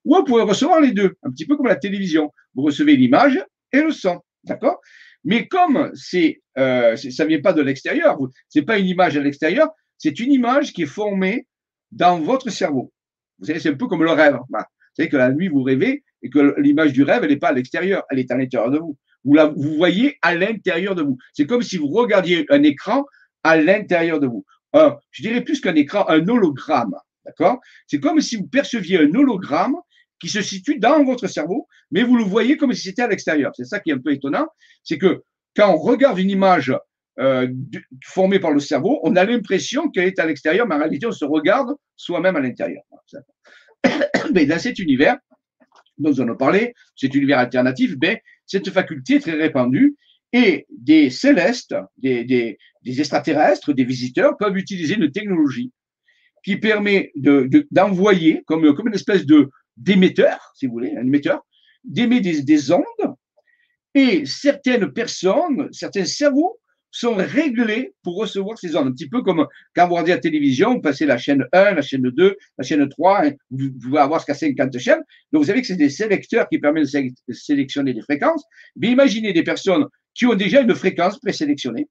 ou 0.05 0.15
vous 0.15 0.25
pouvez 0.25 0.43
recevoir 0.43 0.81
les 0.81 0.93
deux, 0.93 1.17
un 1.25 1.31
petit 1.31 1.47
peu 1.47 1.57
comme 1.57 1.67
la 1.67 1.75
télévision. 1.75 2.33
Vous 2.55 2.63
recevez 2.63 2.95
l'image 2.95 3.45
et 3.73 3.81
le 3.81 3.91
son, 3.91 4.21
d'accord? 4.45 4.81
Mais 5.25 5.49
comme 5.49 5.91
c'est, 5.95 6.43
euh, 6.59 6.95
ça 6.95 7.25
vient 7.25 7.41
pas 7.41 7.53
de 7.53 7.61
l'extérieur, 7.61 8.19
c'est 8.49 8.63
pas 8.63 8.79
une 8.79 8.87
image 8.87 9.17
à 9.17 9.21
l'extérieur, 9.21 9.69
c'est 9.99 10.21
une 10.21 10.33
image 10.33 10.73
qui 10.73 10.83
est 10.83 10.87
formée 10.87 11.49
dans 11.91 12.21
votre 12.21 12.51
cerveau. 12.51 12.93
Vous 13.41 13.47
savez, 13.47 13.59
c'est 13.59 13.71
un 13.71 13.75
peu 13.75 13.87
comme 13.87 14.05
le 14.05 14.13
rêve. 14.13 14.39
Vous 14.49 14.59
savez 14.97 15.09
que 15.09 15.17
la 15.17 15.33
nuit, 15.33 15.49
vous 15.49 15.63
rêvez 15.63 16.05
et 16.23 16.31
que 16.31 16.55
l'image 16.61 16.93
du 16.93 17.03
rêve, 17.03 17.25
elle 17.25 17.31
n'est 17.31 17.39
pas 17.39 17.49
à 17.49 17.53
l'extérieur, 17.53 18.05
elle 18.11 18.19
est 18.19 18.31
à 18.31 18.37
l'intérieur 18.37 18.71
de 18.71 18.79
vous. 18.79 18.97
Vous, 19.25 19.35
la, 19.35 19.47
vous 19.47 19.75
voyez 19.77 20.17
à 20.23 20.35
l'intérieur 20.35 20.95
de 20.95 21.03
vous. 21.03 21.19
C'est 21.33 21.47
comme 21.47 21.63
si 21.63 21.77
vous 21.77 21.89
regardiez 21.89 22.47
un 22.51 22.63
écran 22.63 23.05
à 23.43 23.57
l'intérieur 23.57 24.21
de 24.21 24.27
vous. 24.27 24.45
Un, 24.73 24.97
je 25.11 25.23
dirais 25.23 25.43
plus 25.43 25.61
qu'un 25.61 25.75
écran, 25.75 26.09
un 26.09 26.27
hologramme. 26.29 26.95
D'accord? 27.25 27.61
C'est 27.87 28.01
comme 28.01 28.21
si 28.21 28.37
vous 28.37 28.47
perceviez 28.47 28.99
un 28.99 29.15
hologramme 29.15 29.77
qui 30.21 30.29
se 30.29 30.43
situe 30.43 30.79
dans 30.79 31.03
votre 31.05 31.27
cerveau, 31.27 31.67
mais 31.91 32.03
vous 32.03 32.17
le 32.17 32.25
voyez 32.25 32.57
comme 32.57 32.73
si 32.73 32.83
c'était 32.83 33.03
à 33.03 33.09
l'extérieur. 33.09 33.53
C'est 33.55 33.65
ça 33.65 33.81
qui 33.81 33.91
est 33.91 33.95
un 33.95 33.99
peu 33.99 34.13
étonnant. 34.13 34.47
C'est 34.85 34.99
que 34.99 35.23
quand 35.57 35.73
on 35.73 35.77
regarde 35.77 36.19
une 36.19 36.31
image 36.31 36.75
euh, 37.19 37.49
formée 38.05 38.39
par 38.39 38.53
le 38.53 38.61
cerveau, 38.61 39.01
on 39.03 39.17
a 39.17 39.25
l'impression 39.25 39.91
qu'elle 39.91 40.07
est 40.07 40.19
à 40.19 40.27
l'extérieur, 40.27 40.67
mais 40.67 40.75
en 40.75 40.79
réalité, 40.79 41.07
on 41.07 41.13
se 41.13 41.25
regarde 41.25 41.75
soi-même 41.97 42.37
à 42.37 42.41
l'intérieur. 42.41 42.83
Mais 44.35 44.47
dans 44.47 44.59
cet 44.59 44.79
univers 44.79 45.19
dont 45.99 46.15
on 46.19 46.29
a 46.29 46.35
parlé, 46.35 46.75
cet 46.97 47.15
univers 47.15 47.39
alternatif, 47.39 47.97
ben, 47.97 48.17
cette 48.47 48.71
faculté 48.71 49.17
est 49.17 49.21
très 49.21 49.33
répandue 49.33 49.97
et 50.33 50.67
des 50.71 51.11
célestes, 51.11 51.75
des, 51.99 52.57
extraterrestres, 52.87 53.73
des 53.73 53.85
visiteurs 53.85 54.37
peuvent 54.39 54.57
utiliser 54.57 54.95
une 54.95 55.11
technologie 55.11 55.73
qui 56.45 56.57
permet 56.57 57.13
d'envoyer 57.71 58.35
de, 58.35 58.41
comme, 58.47 58.65
une 58.65 58.95
espèce 58.95 59.27
de 59.27 59.51
d'émetteur, 59.77 60.53
si 60.55 60.67
vous 60.67 60.73
voulez, 60.73 60.95
un 60.97 61.07
émetteur, 61.07 61.41
d'émettre 61.85 62.45
des 62.45 62.73
ondes 62.73 63.15
et 63.95 64.25
certaines 64.27 64.93
personnes, 64.93 65.69
certains 65.73 66.05
cerveaux 66.05 66.60
sont 66.91 67.15
réglés 67.15 67.95
pour 68.03 68.17
recevoir 68.17 68.59
ces 68.59 68.77
ondes. 68.77 68.89
Un 68.89 68.93
petit 68.93 69.09
peu 69.09 69.23
comme 69.23 69.47
quand 69.75 69.87
vous 69.87 69.95
regardez 69.95 70.13
la 70.13 70.19
télévision, 70.19 70.75
vous 70.75 70.81
passez 70.81 71.07
la 71.07 71.19
chaîne 71.19 71.47
1, 71.53 71.75
la 71.75 71.83
chaîne 71.83 72.03
2, 72.03 72.37
la 72.59 72.65
chaîne 72.65 72.89
3, 72.89 73.27
hein, 73.27 73.31
vous 73.51 73.71
pouvez 73.81 73.99
avoir 73.99 74.21
jusqu'à 74.21 74.35
50 74.35 74.79
chaînes. 74.79 75.01
Donc, 75.33 75.43
vous 75.43 75.49
savez 75.49 75.61
que 75.61 75.67
c'est 75.67 75.77
des 75.77 75.91
sélecteurs 75.91 76.49
qui 76.49 76.59
permettent 76.59 76.93
de 76.93 77.33
sélectionner 77.33 77.95
des 77.95 78.03
fréquences. 78.03 78.45
Mais 78.77 78.89
imaginez 78.89 79.33
des 79.33 79.45
personnes 79.45 79.87
qui 80.15 80.27
ont 80.27 80.35
déjà 80.35 80.61
une 80.61 80.75
fréquence 80.75 81.19
présélectionnée 81.19 81.89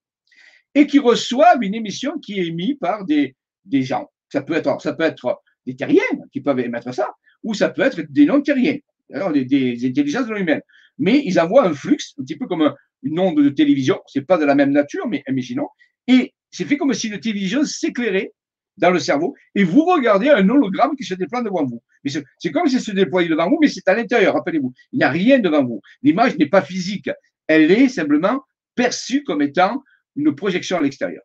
et 0.76 0.86
qui 0.86 1.00
reçoivent 1.00 1.64
une 1.64 1.76
émission 1.76 2.20
qui 2.20 2.40
est 2.40 2.48
émise 2.48 2.76
par 2.80 3.06
des, 3.06 3.36
des 3.66 3.84
gens. 3.84 4.10
Ça 4.32 4.42
peut 4.42 4.54
être, 4.54 4.82
ça 4.82 4.94
peut 4.94 5.04
être 5.04 5.42
des 5.66 5.76
terriens 5.76 6.02
qui 6.32 6.42
peuvent 6.42 6.60
émettre 6.60 6.94
ça, 6.94 7.10
ou 7.44 7.54
ça 7.54 7.70
peut 7.70 7.82
être 7.82 8.02
des 8.10 8.26
non-terriens. 8.26 8.78
Des, 9.10 9.46
des 9.46 9.88
intelligences 9.88 10.28
non 10.28 10.36
humaines. 10.36 10.62
Mais 10.98 11.22
ils 11.26 11.40
envoient 11.40 11.66
un 11.66 11.74
flux, 11.74 11.98
un 12.20 12.24
petit 12.24 12.38
peu 12.38 12.48
comme 12.48 12.74
une 13.04 13.20
onde 13.20 13.42
de 13.42 13.50
télévision. 13.50 14.00
C'est 14.08 14.22
pas 14.22 14.38
de 14.38 14.46
la 14.46 14.56
même 14.56 14.72
nature, 14.72 15.08
mais 15.08 15.24
imaginons. 15.28 15.68
Et 16.08 16.34
c'est 16.52 16.66
fait 16.66 16.78
comme 16.78 16.94
si 16.94 17.08
une 17.08 17.20
télévision 17.20 17.64
s'éclairait 17.64 18.32
dans 18.78 18.92
le 18.92 19.00
cerveau 19.00 19.36
et 19.56 19.64
vous 19.64 19.84
regardez 19.84 20.30
un 20.30 20.48
hologramme 20.50 20.96
qui 20.96 21.04
se 21.04 21.14
déploie 21.14 21.44
devant 21.44 21.66
vous. 21.66 21.84
Mais 22.04 22.12
c'est 22.38 22.52
comme 22.52 22.68
si 22.68 22.80
se 22.80 22.92
déployait 22.92 23.30
devant 23.30 23.50
vous, 23.50 23.58
mais 23.62 23.68
c'est 23.68 23.88
à 23.88 23.94
l'intérieur, 23.94 24.34
rappelez-vous. 24.34 24.74
Il 24.94 25.00
n'y 25.00 25.04
a 25.04 25.10
rien 25.10 25.40
devant 25.40 25.64
vous. 25.64 25.82
L'image 26.02 26.38
n'est 26.38 26.48
pas 26.48 26.62
physique. 26.62 27.10
Elle 27.48 27.72
est 27.72 27.90
simplement 27.90 28.42
perçue 28.76 29.24
comme 29.24 29.42
étant 29.42 29.84
une 30.16 30.34
projection 30.34 30.78
à 30.78 30.82
l'extérieur. 30.82 31.24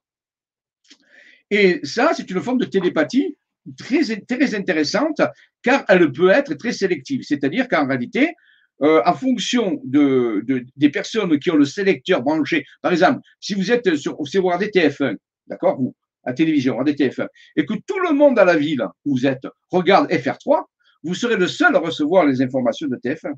Et 1.51 1.81
ça, 1.85 2.13
c'est 2.15 2.29
une 2.31 2.41
forme 2.41 2.59
de 2.59 2.65
télépathie 2.65 3.37
très, 3.77 4.03
très 4.21 4.55
intéressante 4.55 5.21
car 5.63 5.85
elle 5.89 6.11
peut 6.13 6.31
être 6.31 6.55
très 6.55 6.73
sélective. 6.73 7.23
C'est-à-dire 7.23 7.69
qu'en 7.69 7.87
réalité, 7.87 8.35
euh, 8.83 9.03
en 9.07 9.15
fonction 9.15 9.81
de, 9.85 10.45
des 10.77 10.91
personnes 10.91 11.39
qui 11.39 11.51
ont 11.51 11.57
le 11.57 11.65
sélecteur 11.65 12.23
branché, 12.23 12.65
par 12.83 12.93
exemple, 12.93 13.21
si 13.41 13.55
vous 13.55 13.71
êtes 13.71 13.95
sur, 13.97 14.17
si 14.27 14.39
vous 14.39 14.47
regardez 14.47 14.69
TF1, 14.69 15.17
d'accord, 15.47 15.77
vous, 15.79 15.95
à 16.25 16.33
télévision, 16.33 16.77
regardez 16.77 16.95
TF1, 16.95 17.29
et 17.57 17.65
que 17.65 17.75
tout 17.87 18.01
le 18.01 18.13
monde 18.13 18.39
à 18.39 18.45
la 18.45 18.57
ville 18.57 18.85
où 19.05 19.17
vous 19.17 19.27
êtes 19.27 19.47
regarde 19.71 20.11
FR3, 20.11 20.65
vous 21.03 21.15
serez 21.15 21.37
le 21.37 21.47
seul 21.47 21.77
à 21.77 21.79
recevoir 21.79 22.25
les 22.27 22.43
informations 22.43 22.89
de 22.89 22.97
TF1. 22.97 23.35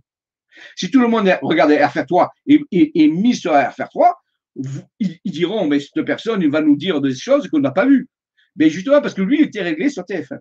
Si 0.75 0.91
tout 0.91 1.01
le 1.01 1.09
monde 1.09 1.29
regarde 1.43 1.71
FR3 1.71 2.29
et 2.47 2.63
est 2.73 3.09
mis 3.09 3.35
sur 3.35 3.53
FR3, 3.53 4.13
ils, 4.99 5.19
diront, 5.27 5.67
mais 5.67 5.81
cette 5.81 6.03
personne, 6.05 6.41
il 6.43 6.51
va 6.51 6.63
nous 6.63 6.77
dire 6.77 7.01
des 7.01 7.15
choses 7.15 7.49
qu'on 7.49 7.59
n'a 7.59 7.73
pas 7.73 7.87
vues. 7.87 8.09
Mais 8.57 8.71
justement, 8.71 9.01
parce 9.01 9.15
que 9.15 9.23
lui, 9.23 9.41
il 9.41 9.47
était 9.47 9.63
réglé 9.63 9.89
sur 9.91 10.03
TF1. 10.05 10.39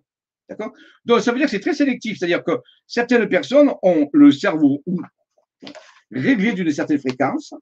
D'accord? 0.49 0.71
Donc, 1.05 1.21
ça 1.21 1.31
veut 1.31 1.37
dire 1.37 1.47
que 1.47 1.51
c'est 1.51 1.59
très 1.59 1.73
sélectif. 1.73 2.17
C'est-à-dire 2.17 2.43
que 2.43 2.59
certaines 2.87 3.27
personnes 3.27 3.71
ont 3.81 4.09
le 4.13 4.31
cerveau 4.31 4.83
réglé 6.11 6.53
d'une 6.53 6.71
certaine 6.71 6.99
fréquence 6.99 7.53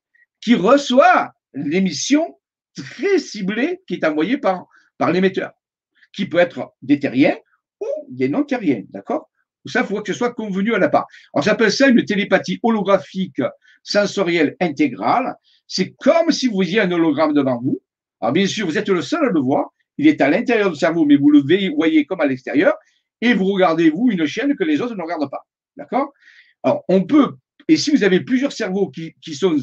qui 0.41 0.55
reçoit 0.55 1.31
l'émission 1.53 2.37
très 2.75 3.19
ciblée 3.19 3.81
qui 3.87 3.95
est 3.95 4.05
envoyée 4.05 4.37
par, 4.37 4.65
par 4.97 5.11
l'émetteur, 5.11 5.51
qui 6.11 6.25
peut 6.25 6.39
être 6.39 6.73
des 6.81 6.99
terriens 6.99 7.37
ou 7.79 7.87
des 8.09 8.27
non-terriens. 8.27 8.83
D'accord? 8.89 9.29
Ça, 9.65 9.81
il 9.81 9.85
faut 9.85 10.01
que 10.01 10.11
ce 10.11 10.17
soit 10.17 10.33
convenu 10.33 10.73
à 10.73 10.79
la 10.79 10.89
part. 10.89 11.07
On 11.33 11.41
s'appelle 11.41 11.71
ça 11.71 11.87
une 11.87 12.03
télépathie 12.03 12.59
holographique 12.63 13.41
sensorielle 13.81 14.57
intégrale. 14.59 15.35
C'est 15.67 15.91
comme 15.91 16.31
si 16.31 16.47
vous 16.47 16.55
voyez 16.55 16.81
un 16.81 16.91
hologramme 16.91 17.33
devant 17.33 17.59
vous. 17.61 17.81
Alors, 18.19 18.33
bien 18.33 18.45
sûr, 18.45 18.65
vous 18.65 18.77
êtes 18.77 18.89
le 18.89 19.01
seul 19.01 19.25
à 19.25 19.29
le 19.29 19.39
voir. 19.39 19.73
Il 19.97 20.07
est 20.07 20.21
à 20.21 20.29
l'intérieur 20.29 20.71
du 20.71 20.75
cerveau, 20.75 21.05
mais 21.05 21.15
vous 21.15 21.29
le 21.29 21.43
voyez 21.75 22.05
comme 22.05 22.21
à 22.21 22.25
l'extérieur. 22.25 22.73
Et 23.21 23.33
vous 23.33 23.45
regardez, 23.45 23.89
vous, 23.89 24.09
une 24.11 24.25
chaîne 24.25 24.55
que 24.55 24.63
les 24.63 24.81
autres 24.81 24.95
ne 24.95 25.01
regardent 25.01 25.29
pas. 25.29 25.45
D'accord? 25.77 26.13
Alors, 26.63 26.83
on 26.87 27.03
peut, 27.03 27.35
et 27.67 27.77
si 27.77 27.91
vous 27.91 28.03
avez 28.03 28.21
plusieurs 28.21 28.51
cerveaux 28.51 28.89
qui, 28.89 29.13
sont, 29.33 29.55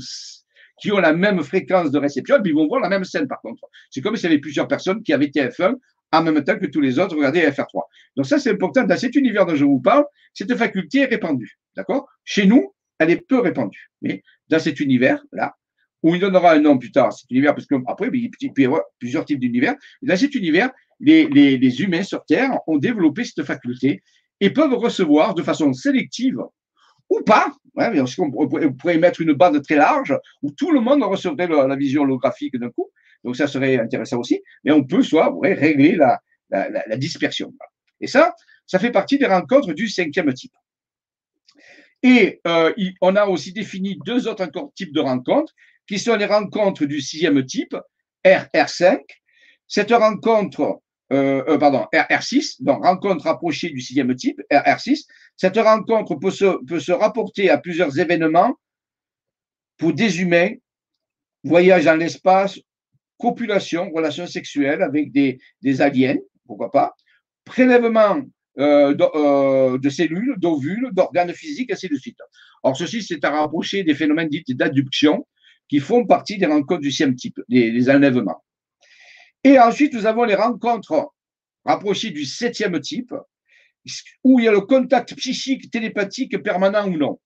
qui 0.81 0.93
ont 0.93 0.99
la 0.99 1.13
même 1.13 1.43
fréquence 1.43 1.91
de 1.91 1.99
réception, 1.99 2.39
ils 2.45 2.55
vont 2.55 2.67
voir 2.67 2.81
la 2.81 2.89
même 2.89 3.05
scène, 3.05 3.29
par 3.29 3.41
contre. 3.41 3.63
C'est 3.91 4.01
comme 4.01 4.17
s'il 4.17 4.31
y 4.31 4.33
avait 4.33 4.41
plusieurs 4.41 4.69
personnes 4.69 5.03
qui 5.03 5.13
avaient 5.13 5.27
TF1 5.27 5.75
en 6.13 6.23
même 6.23 6.43
temps 6.43 6.59
que 6.59 6.67
tous 6.67 6.81
les 6.81 6.99
autres 6.99 7.17
regardaient 7.17 7.49
FR3. 7.49 7.83
Donc 8.17 8.27
ça, 8.27 8.39
c'est 8.39 8.51
important. 8.51 8.85
Dans 8.85 8.97
cet 8.97 9.15
univers 9.15 9.47
dont 9.47 9.55
je 9.55 9.65
vous 9.65 9.81
parle, 9.81 10.05
cette 10.35 10.55
faculté 10.57 11.01
est 11.01 11.07
répandue. 11.07 11.59
D'accord? 11.77 12.09
Chez 12.25 12.47
nous, 12.47 12.75
elle 12.99 13.11
est 13.11 13.21
peu 13.27 13.41
répandue. 13.41 13.91
Mais 14.03 14.23
dans 14.49 14.59
cet 14.59 14.81
univers-là, 14.81 15.55
où 16.03 16.15
il 16.15 16.21
donnera 16.21 16.53
un 16.53 16.61
nom 16.61 16.79
plus 16.79 16.93
tard, 16.93 17.13
cet 17.13 17.31
univers, 17.31 17.55
parce 17.55 17.67
qu'après, 17.67 18.11
il 18.13 18.31
y 18.59 18.65
avoir 18.65 18.83
plusieurs 18.99 19.25
types 19.25 19.41
d'univers. 19.41 19.75
Dans 20.03 20.17
cet 20.17 20.35
univers, 20.35 20.71
les, 21.01 21.83
humains 21.83 22.03
sur 22.03 22.25
Terre 22.25 22.59
ont 22.67 22.79
développé 22.79 23.25
cette 23.25 23.45
faculté 23.45 24.03
et 24.41 24.51
peuvent 24.51 24.75
recevoir 24.75 25.35
de 25.35 25.43
façon 25.43 25.73
sélective 25.73 26.39
ou 27.09 27.23
pas. 27.23 27.53
Ouais, 27.75 27.91
on 28.19 28.73
pourrait 28.73 28.99
mettre 28.99 29.21
une 29.21 29.33
bande 29.33 29.63
très 29.63 29.77
large 29.77 30.17
où 30.43 30.51
tout 30.51 30.71
le 30.71 30.81
monde 30.81 31.03
recevrait 31.03 31.47
la, 31.47 31.77
vision 31.77 32.03
holographique 32.03 32.57
d'un 32.57 32.71
coup. 32.71 32.91
Donc 33.25 33.37
ça 33.37 33.47
serait 33.47 33.79
intéressant 33.79 34.19
aussi. 34.19 34.41
Mais 34.65 34.73
on 34.73 34.85
peut 34.85 35.03
soit 35.03 35.35
régler 35.43 35.97
la, 35.97 36.97
dispersion. 36.97 37.53
Et 38.01 38.07
ça, 38.07 38.35
ça 38.67 38.79
fait 38.79 38.91
partie 38.91 39.19
des 39.19 39.27
rencontres 39.27 39.73
du 39.73 39.89
cinquième 39.89 40.33
type. 40.33 40.53
Et 42.03 42.41
euh, 42.47 42.73
on 43.03 43.15
a 43.15 43.27
aussi 43.27 43.53
défini 43.53 43.99
deux 44.07 44.27
autres 44.27 44.51
types 44.75 44.95
de 44.95 45.01
rencontres 45.01 45.53
qui 45.91 45.99
sont 45.99 46.15
les 46.15 46.27
rencontres 46.27 46.85
du 46.85 47.01
sixième 47.01 47.45
type, 47.45 47.77
RR5. 48.25 49.01
Cette 49.67 49.91
rencontre, 49.91 50.81
euh, 51.13 51.43
euh, 51.49 51.59
pardon, 51.59 51.85
RR6, 51.93 52.63
donc 52.63 52.85
rencontre 52.85 53.25
rapprochée 53.25 53.71
du 53.71 53.81
sixième 53.81 54.15
type, 54.15 54.41
RR6. 54.53 55.07
Cette 55.37 55.57
rencontre 55.57 56.15
peut 56.15 56.31
se, 56.31 56.65
peut 56.65 56.79
se 56.79 56.93
rapporter 56.93 57.51
à 57.51 57.59
plusieurs 57.59 57.99
événements 57.99 58.55
pour 59.79 59.93
des 59.93 60.21
humains, 60.21 60.53
voyage 61.43 61.87
dans 61.87 61.97
l'espace, 61.97 62.61
copulation, 63.19 63.91
relations 63.91 64.29
sexuelles 64.29 64.83
avec 64.83 65.11
des, 65.11 65.41
des 65.61 65.83
aliens, 65.83 66.19
pourquoi 66.47 66.71
pas, 66.71 66.95
prélèvement 67.45 68.23
euh, 68.61 68.95
de, 69.79 69.91
cellules, 69.91 70.37
d'ovules, 70.39 70.91
d'organes 70.93 71.33
physiques, 71.33 71.73
ainsi 71.73 71.89
de 71.89 71.97
suite. 71.97 72.19
Or, 72.63 72.77
ceci, 72.77 73.03
c'est 73.03 73.25
à 73.25 73.31
rapprocher 73.31 73.83
des 73.83 73.95
phénomènes 73.97 74.29
dits 74.29 74.45
d'adduction, 74.51 75.27
qui 75.71 75.79
font 75.79 76.05
partie 76.05 76.37
des 76.37 76.47
rencontres 76.47 76.81
du 76.81 76.91
sixième 76.91 77.15
type, 77.15 77.41
des, 77.49 77.89
enlèvements. 77.89 78.43
Et 79.45 79.59
ensuite, 79.59 79.95
nous 79.95 80.05
avons 80.05 80.25
les 80.25 80.35
rencontres 80.35 81.13
rapprochées 81.65 82.11
du 82.11 82.25
septième 82.25 82.79
type, 82.81 83.15
où 84.25 84.41
il 84.41 84.47
y 84.47 84.49
a 84.49 84.53
le 84.53 84.63
contact 84.63 85.15
psychique, 85.15 85.71
télépathique 85.71 86.43
permanent 86.43 86.89
ou 86.89 86.97
non. 86.97 87.21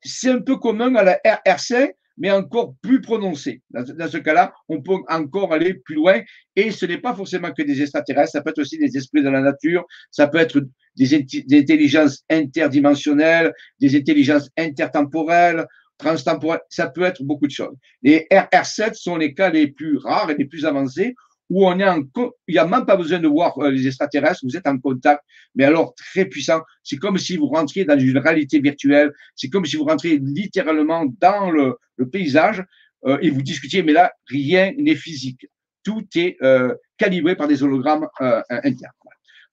C'est 0.00 0.30
un 0.30 0.40
peu 0.40 0.56
commun 0.58 0.94
à 0.94 1.02
la 1.02 1.20
RRC, 1.24 1.96
mais 2.18 2.30
encore 2.30 2.76
plus 2.82 3.00
prononcé. 3.00 3.62
Dans, 3.70 4.08
ce 4.08 4.18
cas-là, 4.18 4.52
on 4.68 4.80
peut 4.80 4.98
encore 5.08 5.52
aller 5.52 5.74
plus 5.74 5.96
loin 5.96 6.20
et 6.54 6.70
ce 6.70 6.86
n'est 6.86 6.98
pas 6.98 7.16
forcément 7.16 7.52
que 7.52 7.62
des 7.62 7.82
extraterrestres, 7.82 8.32
ça 8.32 8.42
peut 8.42 8.50
être 8.50 8.60
aussi 8.60 8.78
des 8.78 8.96
esprits 8.96 9.24
de 9.24 9.28
la 9.28 9.40
nature, 9.40 9.84
ça 10.10 10.28
peut 10.28 10.38
être 10.38 10.60
des, 10.94 11.22
des 11.24 11.58
intelligences 11.58 12.22
interdimensionnelles, 12.30 13.52
des 13.80 13.96
intelligences 13.96 14.50
intertemporelles, 14.56 15.66
transtemporel, 16.02 16.60
ça 16.68 16.88
peut 16.88 17.02
être 17.02 17.22
beaucoup 17.22 17.46
de 17.46 17.52
choses. 17.52 17.74
Les 18.02 18.26
RR7 18.30 18.94
sont 18.94 19.16
les 19.16 19.34
cas 19.34 19.50
les 19.50 19.68
plus 19.68 19.96
rares 19.98 20.30
et 20.30 20.34
les 20.34 20.44
plus 20.44 20.64
avancés 20.66 21.14
où 21.52 21.66
on 21.66 21.78
est 21.78 21.86
en, 21.86 22.02
il 22.48 22.52
n'y 22.54 22.58
a 22.58 22.66
même 22.66 22.86
pas 22.86 22.96
besoin 22.96 23.18
de 23.18 23.28
voir 23.28 23.58
euh, 23.58 23.70
les 23.70 23.86
extraterrestres, 23.86 24.40
vous 24.42 24.56
êtes 24.56 24.66
en 24.66 24.78
contact, 24.78 25.22
mais 25.54 25.64
alors 25.64 25.94
très 25.94 26.24
puissant. 26.24 26.62
C'est 26.82 26.96
comme 26.96 27.18
si 27.18 27.36
vous 27.36 27.46
rentriez 27.46 27.84
dans 27.84 27.98
une 27.98 28.16
réalité 28.16 28.58
virtuelle, 28.58 29.12
c'est 29.36 29.50
comme 29.50 29.66
si 29.66 29.76
vous 29.76 29.84
rentriez 29.84 30.18
littéralement 30.18 31.04
dans 31.20 31.50
le, 31.50 31.76
paysage 32.10 32.64
euh, 33.04 33.18
et 33.20 33.30
vous 33.30 33.42
discutiez, 33.42 33.82
mais 33.82 33.92
là, 33.92 34.12
rien 34.26 34.72
n'est 34.78 34.96
physique. 34.96 35.46
Tout 35.84 36.04
est 36.16 36.36
euh, 36.42 36.74
calibré 36.96 37.36
par 37.36 37.48
des 37.48 37.62
hologrammes 37.62 38.08
internes. 38.48 38.92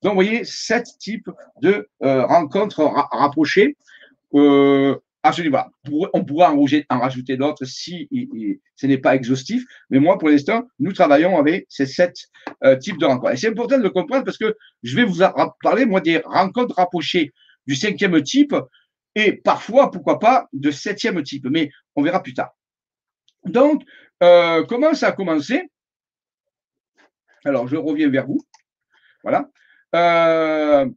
Donc, 0.01 0.13
vous 0.13 0.21
voyez, 0.23 0.45
sept 0.45 0.87
types 0.99 1.29
de 1.61 1.87
rencontres 1.99 2.81
rapprochées. 3.11 3.75
Absolument. 5.21 5.65
On 6.13 6.23
pourra 6.23 6.53
en 6.53 6.99
rajouter 6.99 7.35
d'autres 7.35 7.65
si 7.65 8.07
ce 8.75 8.87
n'est 8.87 8.97
pas 8.97 9.15
exhaustif. 9.15 9.65
Mais 9.89 9.99
moi, 9.99 10.17
pour 10.17 10.29
l'instant, 10.29 10.67
nous 10.79 10.93
travaillons 10.93 11.37
avec 11.37 11.65
ces 11.67 11.85
sept 11.85 12.15
euh, 12.63 12.77
types 12.77 12.97
de 12.97 13.05
rencontres. 13.05 13.33
Et 13.33 13.37
c'est 13.37 13.49
important 13.49 13.77
de 13.77 13.83
le 13.83 13.89
comprendre 13.89 14.23
parce 14.23 14.37
que 14.37 14.55
je 14.83 14.95
vais 14.95 15.03
vous 15.03 15.21
parler, 15.61 15.85
moi, 15.85 15.99
des 15.99 16.19
rencontres 16.19 16.75
rapprochées 16.75 17.33
du 17.67 17.75
cinquième 17.75 18.21
type 18.23 18.55
et 19.15 19.33
parfois, 19.33 19.91
pourquoi 19.91 20.19
pas, 20.19 20.47
de 20.53 20.71
septième 20.71 21.21
type. 21.23 21.47
Mais 21.49 21.69
on 21.95 22.01
verra 22.01 22.23
plus 22.23 22.33
tard. 22.33 22.51
Donc, 23.43 23.83
euh, 24.23 24.63
comment 24.65 24.93
ça 24.93 25.07
a 25.07 25.11
commencé? 25.11 25.69
Alors, 27.43 27.67
je 27.67 27.75
reviens 27.75 28.09
vers 28.09 28.25
vous. 28.25 28.39
Voilà. 29.23 29.49
Euh, 29.95 30.89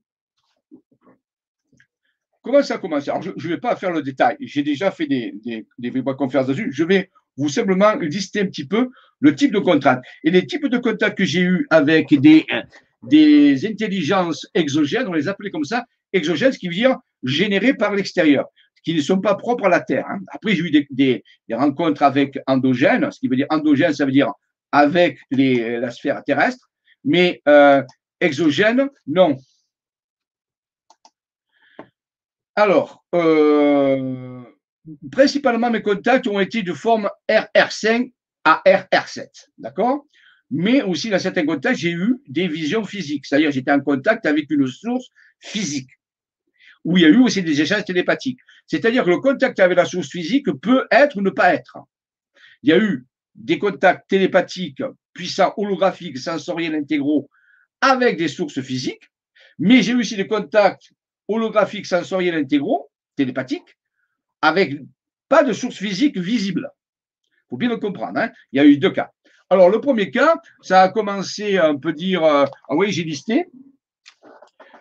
Comment 2.43 2.63
ça 2.63 2.75
a 2.75 2.79
commencé? 2.79 3.11
Alors, 3.11 3.23
je 3.23 3.31
ne 3.31 3.53
vais 3.53 3.61
pas 3.61 3.77
faire 3.77 3.93
le 3.93 4.03
détail. 4.03 4.37
J'ai 4.41 4.63
déjà 4.63 4.91
fait 4.91 5.07
des, 5.07 5.35
des, 5.45 5.65
des 5.79 6.03
conférences 6.17 6.49
dessus. 6.49 6.71
Je 6.73 6.85
vais 6.85 7.11
vous 7.37 7.49
simplement 7.49 7.95
lister 7.95 8.41
un 8.41 8.47
petit 8.47 8.67
peu 8.67 8.91
le 9.21 9.35
type 9.35 9.53
de 9.53 9.59
contact. 9.59 10.05
Et 10.25 10.31
les 10.31 10.47
types 10.47 10.67
de 10.67 10.79
contacts 10.79 11.17
que 11.17 11.25
j'ai 11.25 11.41
eu 11.41 11.67
avec 11.71 12.13
des, 12.21 12.45
des 13.05 13.67
intelligences 13.67 14.47
exogènes, 14.55 15.07
on 15.09 15.13
les 15.13 15.29
appelait 15.29 15.51
comme 15.51 15.65
ça, 15.65 15.85
exogènes, 16.13 16.53
ce 16.53 16.59
qui 16.59 16.69
veut 16.69 16.75
dire 16.75 16.97
générées 17.23 17.75
par 17.75 17.95
l'extérieur, 17.95 18.47
qui 18.85 18.95
ne 18.95 19.01
sont 19.01 19.21
pas 19.21 19.37
propres 19.37 19.67
à 19.67 19.69
la 19.69 19.81
Terre. 19.81 20.07
Hein. 20.11 20.19
Après, 20.29 20.55
j'ai 20.55 20.63
eu 20.63 20.71
des, 20.71 20.87
des, 20.91 21.25
des, 21.49 21.55
rencontres 21.55 22.03
avec 22.03 22.39
endogènes, 22.47 23.11
ce 23.13 23.21
qui 23.21 23.29
veut 23.29 23.37
dire 23.37 23.47
endogène, 23.51 23.93
ça 23.93 24.05
veut 24.05 24.13
dire 24.13 24.33
avec 24.73 25.19
les, 25.31 25.79
la 25.79 25.91
sphère 25.91 26.23
terrestre, 26.25 26.69
mais 27.05 27.41
euh, 27.49 27.83
exogène, 28.21 28.89
non. 29.07 29.37
Alors, 32.55 33.05
euh, 33.15 34.43
principalement 35.11 35.71
mes 35.71 35.83
contacts 35.83 36.27
ont 36.27 36.41
été 36.41 36.63
de 36.63 36.73
forme 36.73 37.09
RR5 37.29 38.13
à 38.45 38.63
RR7, 38.67 39.27
d'accord? 39.59 40.07
Mais 40.51 40.83
aussi 40.83 41.09
dans 41.09 41.19
certains 41.19 41.47
contacts, 41.47 41.79
j'ai 41.79 41.93
eu 41.93 42.21
des 42.29 42.47
visions 42.49 42.85
physiques, 42.85 43.25
c'est-à-dire 43.25 43.51
j'étais 43.51 43.73
en 43.73 43.81
contact 43.81 44.27
avec 44.27 44.51
une 44.51 44.67
source 44.67 45.07
physique. 45.41 45.91
où 46.85 46.97
il 46.99 47.03
y 47.03 47.07
a 47.07 47.09
eu 47.09 47.19
aussi 47.19 47.43
des 47.43 47.61
échanges 47.61 47.85
télépathiques. 47.85 48.41
C'est-à-dire 48.67 49.05
que 49.05 49.11
le 49.11 49.21
contact 49.21 49.61
avec 49.61 49.77
la 49.77 49.85
source 49.85 50.09
physique 50.09 50.51
peut 50.61 50.87
être 50.91 51.17
ou 51.17 51.23
ne 51.23 51.31
pas 51.31 51.55
être. 51.55 51.79
Il 52.65 52.71
y 52.71 52.73
a 52.73 52.79
eu 52.79 53.07
des 53.37 53.59
contacts 53.59 54.09
télépathiques 54.09 54.83
puissants, 55.13 55.55
holographiques, 55.57 56.19
sensoriels, 56.19 56.75
intégraux 56.75 57.31
avec 57.81 58.17
des 58.17 58.29
sources 58.29 58.61
physiques, 58.61 59.11
mais 59.59 59.83
j'ai 59.83 59.93
eu 59.93 60.01
aussi 60.01 60.17
des 60.17 60.27
contacts 60.27 60.93
holographiques, 61.33 61.87
sensoriels, 61.87 62.35
intégraux, 62.35 62.91
télépathiques, 63.17 63.77
avec 64.41 64.81
pas 65.29 65.43
de 65.43 65.53
source 65.53 65.77
physique 65.77 66.19
visible. 66.19 66.71
Il 67.25 67.51
faut 67.51 67.57
bien 67.57 67.69
le 67.69 67.79
comprendre. 67.79 68.19
Hein. 68.19 68.31
Il 68.53 68.59
y 68.59 68.61
a 68.61 68.65
eu 68.65 68.79
deux 68.79 68.91
cas. 68.91 69.11
Alors, 69.51 69.69
le 69.69 69.81
premier 69.81 70.11
cas, 70.11 70.35
ça 70.63 70.83
a 70.83 70.89
commencé, 70.89 71.61
on 71.61 71.79
peut 71.79 71.93
dire, 71.93 72.25
euh, 72.25 72.45
ah 72.69 72.75
oui, 72.75 72.91
j'ai 72.91 73.05
listé. 73.05 73.47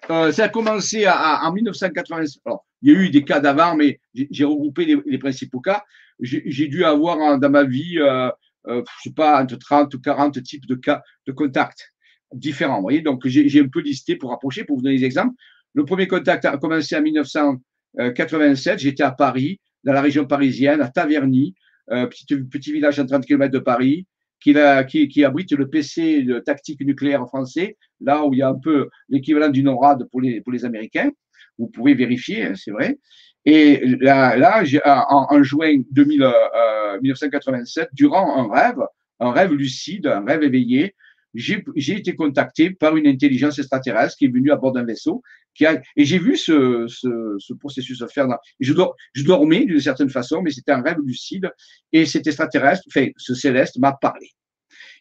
Euh, 0.09 0.31
ça 0.31 0.45
a 0.45 0.49
commencé 0.49 1.07
en 1.07 1.51
1980. 1.53 2.23
Alors, 2.45 2.65
il 2.81 2.91
y 2.91 2.95
a 2.95 2.99
eu 2.99 3.09
des 3.09 3.23
cas 3.23 3.39
d'avant, 3.39 3.75
mais 3.75 3.99
j'ai 4.13 4.43
regroupé 4.43 4.85
les, 5.05 5.17
principaux 5.17 5.59
cas. 5.59 5.83
J'ai 6.19 6.67
dû 6.67 6.83
avoir 6.83 7.39
dans 7.39 7.49
ma 7.49 7.63
vie, 7.63 7.97
euh, 7.99 8.29
euh, 8.67 8.83
je 8.97 9.09
sais 9.09 9.13
pas, 9.13 9.41
entre 9.41 9.57
30 9.57 9.93
ou 9.93 9.99
40 10.01 10.41
types 10.43 10.65
de 10.65 10.75
cas 10.75 11.01
de 11.27 11.31
contacts 11.31 11.91
différents. 12.33 12.77
Vous 12.77 12.83
voyez, 12.83 13.01
donc 13.01 13.25
j'ai 13.27 13.59
un 13.59 13.67
peu 13.67 13.81
listé 13.81 14.15
pour 14.15 14.33
approcher, 14.33 14.63
pour 14.63 14.77
vous 14.77 14.83
donner 14.83 14.97
des 14.97 15.05
exemples. 15.05 15.35
Le 15.73 15.85
premier 15.85 16.07
contact 16.07 16.45
a 16.45 16.57
commencé 16.57 16.95
en 16.95 17.01
1987. 17.01 18.79
J'étais 18.79 19.03
à 19.03 19.11
Paris, 19.11 19.59
dans 19.83 19.93
la 19.93 20.01
région 20.01 20.25
parisienne, 20.25 20.81
à 20.81 20.89
Taverny, 20.89 21.55
petit, 21.87 22.25
petit 22.43 22.71
village 22.71 22.99
à 22.99 23.05
30 23.05 23.25
km 23.25 23.51
de 23.51 23.59
Paris 23.59 24.05
qui, 24.41 24.55
qui, 24.87 25.07
qui, 25.07 25.23
abrite 25.23 25.51
le 25.51 25.69
PC 25.69 26.23
de 26.23 26.39
tactique 26.39 26.81
nucléaire 26.81 27.25
français, 27.27 27.77
là 27.99 28.25
où 28.25 28.33
il 28.33 28.39
y 28.39 28.41
a 28.41 28.49
un 28.49 28.59
peu 28.59 28.89
l'équivalent 29.07 29.49
du 29.49 29.63
NORAD 29.63 30.09
pour 30.09 30.21
les, 30.21 30.41
pour 30.41 30.51
les 30.51 30.65
Américains. 30.65 31.11
Vous 31.57 31.67
pouvez 31.67 31.93
vérifier, 31.93 32.45
hein, 32.45 32.53
c'est 32.55 32.71
vrai. 32.71 32.97
Et 33.45 33.85
là, 33.99 34.35
là 34.37 34.63
en, 35.09 35.27
en, 35.29 35.43
juin 35.43 35.81
2000, 35.91 36.23
euh, 36.23 37.01
1987, 37.01 37.89
durant 37.93 38.37
un 38.37 38.51
rêve, 38.51 38.79
un 39.19 39.31
rêve 39.31 39.53
lucide, 39.53 40.07
un 40.07 40.25
rêve 40.25 40.43
éveillé, 40.43 40.95
j'ai 41.33 41.63
été 41.97 42.15
contacté 42.15 42.71
par 42.71 42.97
une 42.97 43.07
intelligence 43.07 43.59
extraterrestre 43.59 44.17
qui 44.17 44.25
est 44.25 44.33
venue 44.33 44.51
à 44.51 44.55
bord 44.55 44.71
d'un 44.71 44.83
vaisseau. 44.83 45.21
Qui 45.53 45.65
a, 45.65 45.81
et 45.95 46.05
j'ai 46.05 46.17
vu 46.17 46.37
ce, 46.37 46.85
ce, 46.87 47.35
ce, 47.37 47.53
processus 47.53 47.99
se 47.99 48.07
faire. 48.07 48.27
Dans, 48.27 48.37
je, 48.59 48.73
dor, 48.73 48.95
je 49.13 49.23
dormais 49.23 49.65
d'une 49.65 49.81
certaine 49.81 50.09
façon, 50.09 50.41
mais 50.41 50.51
c'était 50.51 50.71
un 50.71 50.81
rêve 50.81 50.99
lucide. 51.05 51.51
Et 51.91 52.05
cet 52.05 52.27
extraterrestre, 52.27 52.83
enfin, 52.87 53.07
ce 53.17 53.33
céleste, 53.33 53.77
m'a 53.79 53.91
parlé. 53.93 54.29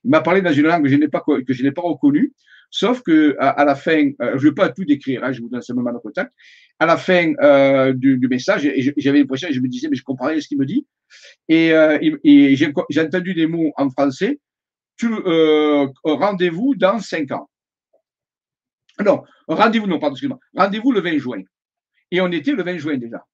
Il 0.05 0.11
m'a 0.11 0.21
parlé 0.21 0.43
dans 0.43 0.53
une 0.53 0.67
langue 0.67 0.85
que 0.85 0.89
je 0.89 0.97
n'ai 0.97 1.09
pas, 1.09 1.21
que 1.21 1.53
je 1.53 1.63
n'ai 1.63 1.73
pas 1.73 1.83
reconnue, 1.83 2.33
sauf 2.71 3.03
que 3.03 3.37
à, 3.39 3.51
à 3.51 3.65
la 3.65 3.75
fin, 3.75 4.11
euh, 4.21 4.39
je 4.39 4.45
ne 4.45 4.51
vais 4.51 4.55
pas 4.55 4.69
tout 4.71 4.85
décrire, 4.85 5.23
hein, 5.25 5.33
je 5.33 5.41
vous 5.41 5.49
donne 5.49 5.63
simplement 5.63 5.91
le 5.91 5.99
contact. 5.99 6.33
À 6.79 6.87
la 6.87 6.97
fin 6.97 7.33
euh, 7.43 7.93
du, 7.93 8.17
du, 8.17 8.29
message, 8.29 8.69
j'avais 8.97 9.19
l'impression, 9.19 9.49
je 9.51 9.61
me 9.61 9.69
disais, 9.69 9.89
mais 9.89 9.97
je 9.97 10.03
comprenais 10.03 10.41
ce 10.41 10.49
qu'il 10.49 10.59
me 10.59 10.67
dit. 10.67 10.87
Et, 11.49 11.73
euh, 11.73 11.99
et 12.25 12.57
j'ai 12.57 13.01
entendu 13.01 13.35
des 13.35 13.47
mots 13.47 13.73
en 13.77 13.91
français 13.91 14.39
euh, 15.07 15.89
rendez-vous 16.05 16.75
dans 16.75 16.99
cinq 16.99 17.31
ans. 17.33 17.49
Non, 19.05 19.23
rendez-vous, 19.49 19.87
non, 19.87 19.99
pardon, 19.99 20.15
excusez-moi. 20.15 20.39
Rendez-vous 20.55 20.93
le 20.93 21.01
20 21.01 21.19
juin. 21.19 21.43
Et 22.11 22.21
on 22.21 22.31
était 22.33 22.53
le 22.53 22.63
20 22.63 22.79
juin 22.79 22.97
déjà. 22.97 23.25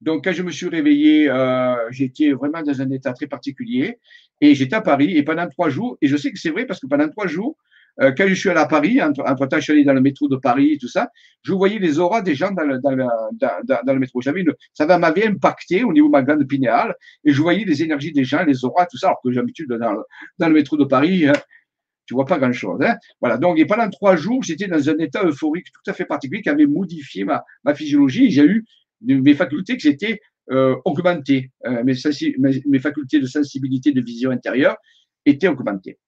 Donc, 0.00 0.24
quand 0.24 0.32
je 0.32 0.42
me 0.42 0.50
suis 0.50 0.68
réveillé, 0.68 1.30
euh, 1.30 1.90
j'étais 1.90 2.32
vraiment 2.32 2.62
dans 2.62 2.80
un 2.80 2.90
état 2.90 3.12
très 3.12 3.26
particulier. 3.26 3.98
Et 4.40 4.54
j'étais 4.54 4.74
à 4.74 4.80
Paris. 4.80 5.16
Et 5.16 5.22
pendant 5.22 5.48
trois 5.48 5.68
jours, 5.70 5.96
et 6.02 6.08
je 6.08 6.16
sais 6.16 6.32
que 6.32 6.38
c'est 6.38 6.50
vrai 6.50 6.66
parce 6.66 6.80
que 6.80 6.86
pendant 6.86 7.08
trois 7.08 7.26
jours, 7.26 7.56
euh, 8.00 8.12
quand 8.16 8.26
je 8.26 8.34
suis 8.34 8.48
allé 8.48 8.60
à 8.60 8.66
Paris, 8.66 9.02
entre, 9.02 9.46
temps, 9.46 9.56
je 9.56 9.62
suis 9.62 9.72
allé 9.72 9.84
dans 9.84 9.92
le 9.92 10.00
métro 10.00 10.28
de 10.28 10.36
Paris 10.36 10.78
tout 10.80 10.88
ça, 10.88 11.10
je 11.42 11.52
voyais 11.52 11.78
les 11.78 11.98
auras 11.98 12.22
des 12.22 12.34
gens 12.34 12.50
dans 12.50 12.64
le, 12.64 12.78
dans 12.78 12.92
le, 12.92 13.04
dans, 13.64 13.92
le 13.92 13.98
métro. 13.98 14.20
J'avais 14.20 14.44
ça 14.72 14.86
m'avait 14.98 15.26
impacté 15.26 15.84
au 15.84 15.92
niveau 15.92 16.06
de 16.06 16.12
ma 16.12 16.22
glande 16.22 16.46
pinéale 16.46 16.94
et 17.24 17.32
je 17.32 17.42
voyais 17.42 17.64
les 17.64 17.82
énergies 17.82 18.12
des 18.12 18.24
gens, 18.24 18.44
les 18.44 18.64
auras, 18.64 18.86
tout 18.86 18.96
ça, 18.96 19.08
alors 19.08 19.20
que 19.22 19.30
j'ai 19.30 19.36
l'habitude 19.36 19.68
dans, 19.68 20.48
le 20.48 20.54
métro 20.54 20.76
de 20.76 20.84
Paris, 20.84 21.26
hein, 21.28 21.32
tu 22.06 22.14
vois 22.14 22.24
pas 22.24 22.38
grand 22.38 22.52
chose. 22.52 22.80
Hein. 22.82 22.96
Voilà. 23.20 23.36
Donc, 23.36 23.58
et 23.58 23.66
pendant 23.66 23.88
trois 23.90 24.16
jours, 24.16 24.42
j'étais 24.42 24.68
dans 24.68 24.88
un 24.88 24.98
état 24.98 25.24
euphorique 25.24 25.66
tout 25.72 25.90
à 25.90 25.94
fait 25.94 26.06
particulier 26.06 26.42
qui 26.42 26.48
avait 26.48 26.66
modifié 26.66 27.24
ma, 27.24 27.44
ma 27.64 27.74
physiologie. 27.74 28.30
J'ai 28.30 28.44
eu 28.44 28.64
mes 29.02 29.34
facultés 29.34 29.76
qui 29.76 29.88
étaient 29.88 30.20
euh, 30.50 30.76
augmentées. 30.84 31.50
Euh, 31.66 31.84
mes, 31.84 31.94
mes 32.66 32.78
facultés 32.78 33.20
de 33.20 33.26
sensibilité, 33.26 33.92
de 33.92 34.00
vision 34.00 34.30
intérieure 34.30 34.76
étaient 35.24 35.48
augmentées. 35.48 35.98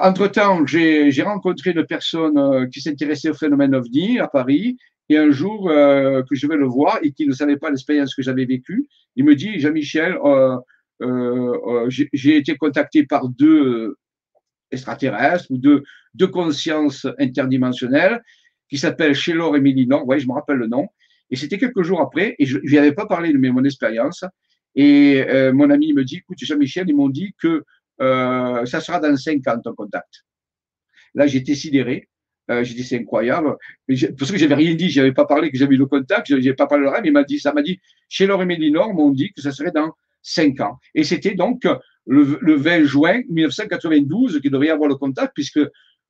Entre-temps, 0.00 0.64
j'ai 0.66 1.22
rencontré 1.22 1.70
une 1.70 1.84
personne 1.84 2.38
euh, 2.38 2.66
qui 2.66 2.80
s'intéressait 2.80 3.30
au 3.30 3.34
phénomène 3.34 3.74
OVNI 3.74 4.20
à 4.20 4.28
Paris. 4.28 4.76
Et 5.08 5.16
un 5.16 5.30
jour 5.30 5.70
euh, 5.70 6.22
que 6.28 6.34
je 6.34 6.46
vais 6.46 6.56
le 6.56 6.66
voir 6.66 6.98
et 7.02 7.12
qui 7.12 7.26
ne 7.26 7.32
savait 7.32 7.56
pas 7.56 7.70
l'expérience 7.70 8.14
que 8.14 8.22
j'avais 8.22 8.44
vécue, 8.44 8.86
il 9.16 9.24
me 9.24 9.34
dit, 9.34 9.58
Jean-Michel, 9.58 10.18
euh, 10.22 11.88
j'ai 11.88 12.36
été 12.36 12.56
contacté 12.56 13.06
par 13.06 13.28
deux 13.28 13.96
extraterrestres 14.70 15.46
ou 15.50 15.56
deux, 15.56 15.82
consciences 16.30 17.06
interdimensionnelles 17.18 18.22
qui 18.68 18.76
s'appellent 18.76 19.14
Shellor 19.14 19.56
et 19.56 19.60
Mélinor. 19.60 20.06
Oui, 20.06 20.20
je 20.20 20.26
me 20.26 20.34
rappelle 20.34 20.58
le 20.58 20.66
nom. 20.66 20.88
Et 21.30 21.36
c'était 21.36 21.58
quelques 21.58 21.82
jours 21.82 22.00
après, 22.00 22.34
et 22.38 22.46
je 22.46 22.58
n'avais 22.74 22.92
pas 22.92 23.06
parlé 23.06 23.32
de 23.32 23.38
mon 23.38 23.64
expérience. 23.64 24.24
Et 24.74 25.24
mon 25.52 25.70
ami 25.70 25.94
me 25.94 26.04
dit, 26.04 26.16
écoute, 26.16 26.38
Jean-Michel, 26.40 26.84
ils 26.88 26.96
m'ont 26.96 27.08
dit 27.08 27.34
que 27.40 27.64
euh, 28.00 28.64
ça 28.66 28.80
sera 28.80 29.00
dans 29.00 29.16
cinq 29.16 29.46
ans 29.48 29.58
ton 29.62 29.74
contact. 29.74 30.24
Là, 31.14 31.26
j'étais 31.26 31.54
sidéré. 31.54 32.08
Euh, 32.50 32.64
j'ai 32.64 32.74
dit 32.74 32.84
c'est 32.84 32.98
incroyable. 32.98 33.56
Parce 34.18 34.30
que 34.30 34.38
j'avais 34.38 34.54
rien 34.54 34.74
dit, 34.74 34.88
j'avais 34.88 35.12
pas 35.12 35.26
parlé 35.26 35.50
que 35.50 35.58
j'avais 35.58 35.74
eu 35.74 35.78
le 35.78 35.86
contact, 35.86 36.30
n'avais 36.30 36.54
pas 36.54 36.66
parlé 36.66 36.86
de 36.86 36.90
rêve, 36.90 37.02
il 37.04 37.12
m'a 37.12 37.24
dit, 37.24 37.38
ça 37.38 37.52
m'a 37.52 37.60
dit, 37.60 37.78
chez 38.08 38.26
Laure 38.26 38.42
et 38.42 38.46
Mélinor 38.46 38.94
m'ont 38.94 39.10
dit 39.10 39.32
que 39.34 39.42
ça 39.42 39.52
serait 39.52 39.70
dans 39.70 39.92
cinq 40.22 40.60
ans. 40.60 40.78
Et 40.94 41.04
c'était 41.04 41.34
donc 41.34 41.64
le, 42.06 42.38
le, 42.40 42.54
20 42.54 42.84
juin 42.84 43.20
1992 43.28 44.40
qu'il 44.40 44.50
devrait 44.50 44.70
avoir 44.70 44.88
le 44.88 44.94
contact, 44.94 45.32
puisque 45.34 45.60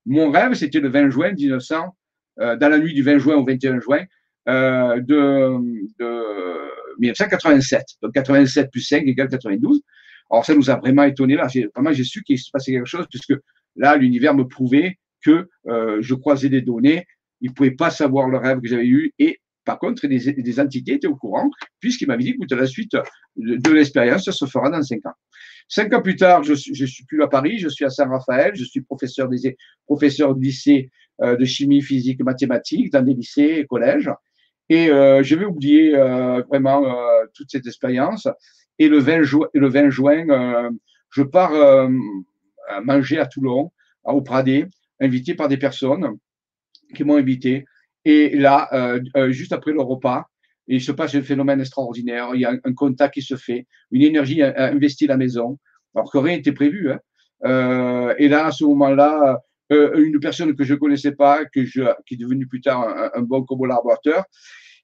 mon 0.07 0.31
rêve, 0.31 0.55
c'était 0.55 0.81
le 0.81 0.89
20 0.89 1.11
juin 1.11 1.33
1900, 1.33 1.97
euh, 2.41 2.57
dans 2.57 2.69
la 2.69 2.79
nuit 2.79 2.95
du 2.95 3.03
20 3.03 3.19
juin 3.19 3.37
au 3.37 3.45
21 3.45 3.81
juin 3.81 4.05
euh, 4.49 5.01
de, 5.01 5.59
de 5.99 7.01
1987. 7.01 7.83
Donc 8.01 8.15
87 8.15 8.71
plus 8.71 8.83
5 8.83 9.03
égale 9.07 9.29
92. 9.29 9.81
Alors 10.31 10.45
ça 10.45 10.55
nous 10.55 10.71
a 10.71 10.77
vraiment 10.77 11.05
étonné 11.05 11.37
là. 11.37 11.49
Vraiment, 11.75 11.93
j'ai 11.93 12.05
su 12.05 12.23
qu'il 12.23 12.39
se 12.39 12.51
passait 12.51 12.73
quelque 12.73 12.87
chose 12.87 13.07
puisque 13.11 13.35
là, 13.77 13.97
l'univers 13.97 14.35
me 14.35 14.47
prouvait 14.47 14.99
que 15.23 15.49
euh, 15.69 15.99
je 16.01 16.15
croisais 16.15 16.49
des 16.49 16.63
données. 16.63 17.07
Il 17.41 17.51
ne 17.51 17.55
pouvait 17.55 17.73
pas 17.73 17.91
savoir 17.91 18.29
le 18.29 18.39
rêve 18.39 18.61
que 18.61 18.69
j'avais 18.69 18.87
eu 18.87 19.13
et 19.19 19.39
par 19.65 19.79
contre, 19.79 20.07
des, 20.07 20.33
des, 20.33 20.61
entités 20.61 20.95
étaient 20.95 21.07
au 21.07 21.15
courant, 21.15 21.51
puisqu'il 21.79 22.09
m'avait 22.09 22.23
dit, 22.23 22.31
écoute, 22.31 22.51
la 22.53 22.65
suite 22.65 22.93
de, 23.37 23.57
de 23.57 23.71
l'expérience 23.71 24.25
se 24.25 24.47
fera 24.47 24.71
dans 24.71 24.83
cinq 24.83 25.05
ans. 25.05 25.13
Cinq 25.69 25.93
ans 25.93 26.01
plus 26.01 26.17
tard, 26.17 26.43
je, 26.43 26.55
je 26.55 26.87
suis 26.87 27.05
plus 27.05 27.23
à 27.23 27.29
Paris, 27.29 27.59
je 27.59 27.69
suis 27.69 27.85
à 27.85 27.91
Saint-Raphaël, 27.91 28.53
je 28.55 28.65
suis 28.65 28.81
professeur 28.81 29.29
des 29.29 29.59
professeur 29.85 30.35
de 30.35 30.41
lycée 30.41 30.91
euh, 31.21 31.37
de 31.37 31.45
chimie, 31.45 31.83
physique, 31.83 32.23
mathématiques 32.23 32.91
dans 32.91 33.03
des 33.03 33.13
lycées 33.13 33.59
et 33.59 33.67
collèges. 33.67 34.11
Et 34.71 34.91
euh, 34.91 35.23
je 35.23 35.35
vais 35.35 35.45
oublier 35.45 35.95
euh, 35.95 36.43
vraiment 36.49 36.85
euh, 36.85 37.25
toute 37.35 37.51
cette 37.51 37.67
expérience. 37.67 38.29
Et 38.79 38.89
le 38.89 38.99
20, 38.99 39.23
juin, 39.23 39.49
le 39.55 39.69
20 39.69 39.91
juin 39.91 40.29
euh, 40.31 40.71
je 41.11 41.23
pars 41.23 41.53
euh, 41.53 41.89
manger 42.85 43.19
à 43.19 43.27
Toulon, 43.27 43.73
au 44.05 44.23
Pradé, 44.23 44.67
invité 45.01 45.35
par 45.35 45.49
des 45.49 45.57
personnes 45.57 46.17
qui 46.95 47.05
m'ont 47.05 47.17
invité. 47.17 47.65
Et 48.05 48.37
là, 48.37 48.69
euh, 48.73 49.31
juste 49.31 49.53
après 49.53 49.73
le 49.73 49.81
repas, 49.81 50.27
il 50.67 50.81
se 50.81 50.93
passe 50.93 51.15
un 51.15 51.23
phénomène 51.23 51.61
extraordinaire. 51.61 52.31
Il 52.35 52.41
y 52.41 52.45
a 52.45 52.53
un, 52.53 52.75
contact 52.75 53.15
qui 53.15 53.23
se 53.23 53.37
fait, 53.37 53.67
une 53.91 54.03
énergie 54.03 54.43
a, 54.43 54.71
investi 54.71 55.07
la 55.07 55.17
maison, 55.17 55.59
alors 55.95 56.11
que 56.11 56.19
rien 56.19 56.37
n'était 56.37 56.53
prévu. 56.53 56.91
Hein. 56.91 58.15
Et 58.19 58.29
là, 58.29 58.47
à 58.47 58.53
ce 58.53 58.65
moment-là, 58.65 59.41
une 59.71 60.21
personne 60.21 60.55
que 60.55 60.65
je 60.65 60.75
connaissais 60.75 61.13
pas, 61.13 61.45
que 61.47 61.65
je, 61.65 61.83
qui 62.07 62.15
est 62.15 62.19
devenue 62.19 62.47
plus 62.47 62.61
tard 62.61 62.87
un, 63.15 63.23
bon 63.23 63.45
collaborateur, 63.45 64.25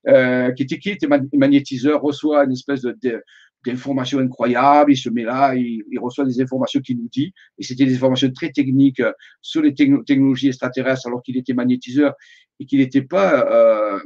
qui 0.07 0.63
était 0.63 0.79
qui 0.79 0.91
était 0.91 1.09
magnétiseur, 1.35 2.01
reçoit 2.01 2.45
une 2.45 2.53
espèce 2.53 2.83
de, 2.83 3.23
d'informations 3.65 4.19
incroyables. 4.19 4.93
Il 4.93 4.97
se 4.97 5.09
met 5.09 5.23
là, 5.23 5.55
il, 5.55 5.83
reçoit 5.99 6.25
des 6.25 6.41
informations 6.41 6.81
qu'il 6.81 6.99
nous 6.99 7.09
dit. 7.11 7.33
Et 7.59 7.63
c'était 7.63 7.87
des 7.87 7.95
informations 7.95 8.31
très 8.31 8.51
techniques 8.51 9.01
euh, 9.01 9.13
sur 9.41 9.63
les 9.63 9.75
technologies 9.75 10.49
extraterrestres, 10.49 11.07
alors 11.07 11.23
qu'il 11.23 11.37
était 11.37 11.55
magnétiseur 11.55 12.15
et 12.61 12.67
qu'il 12.67 12.79
n'était 12.79 13.03
pas, 13.03 13.47
euh, 13.51 13.99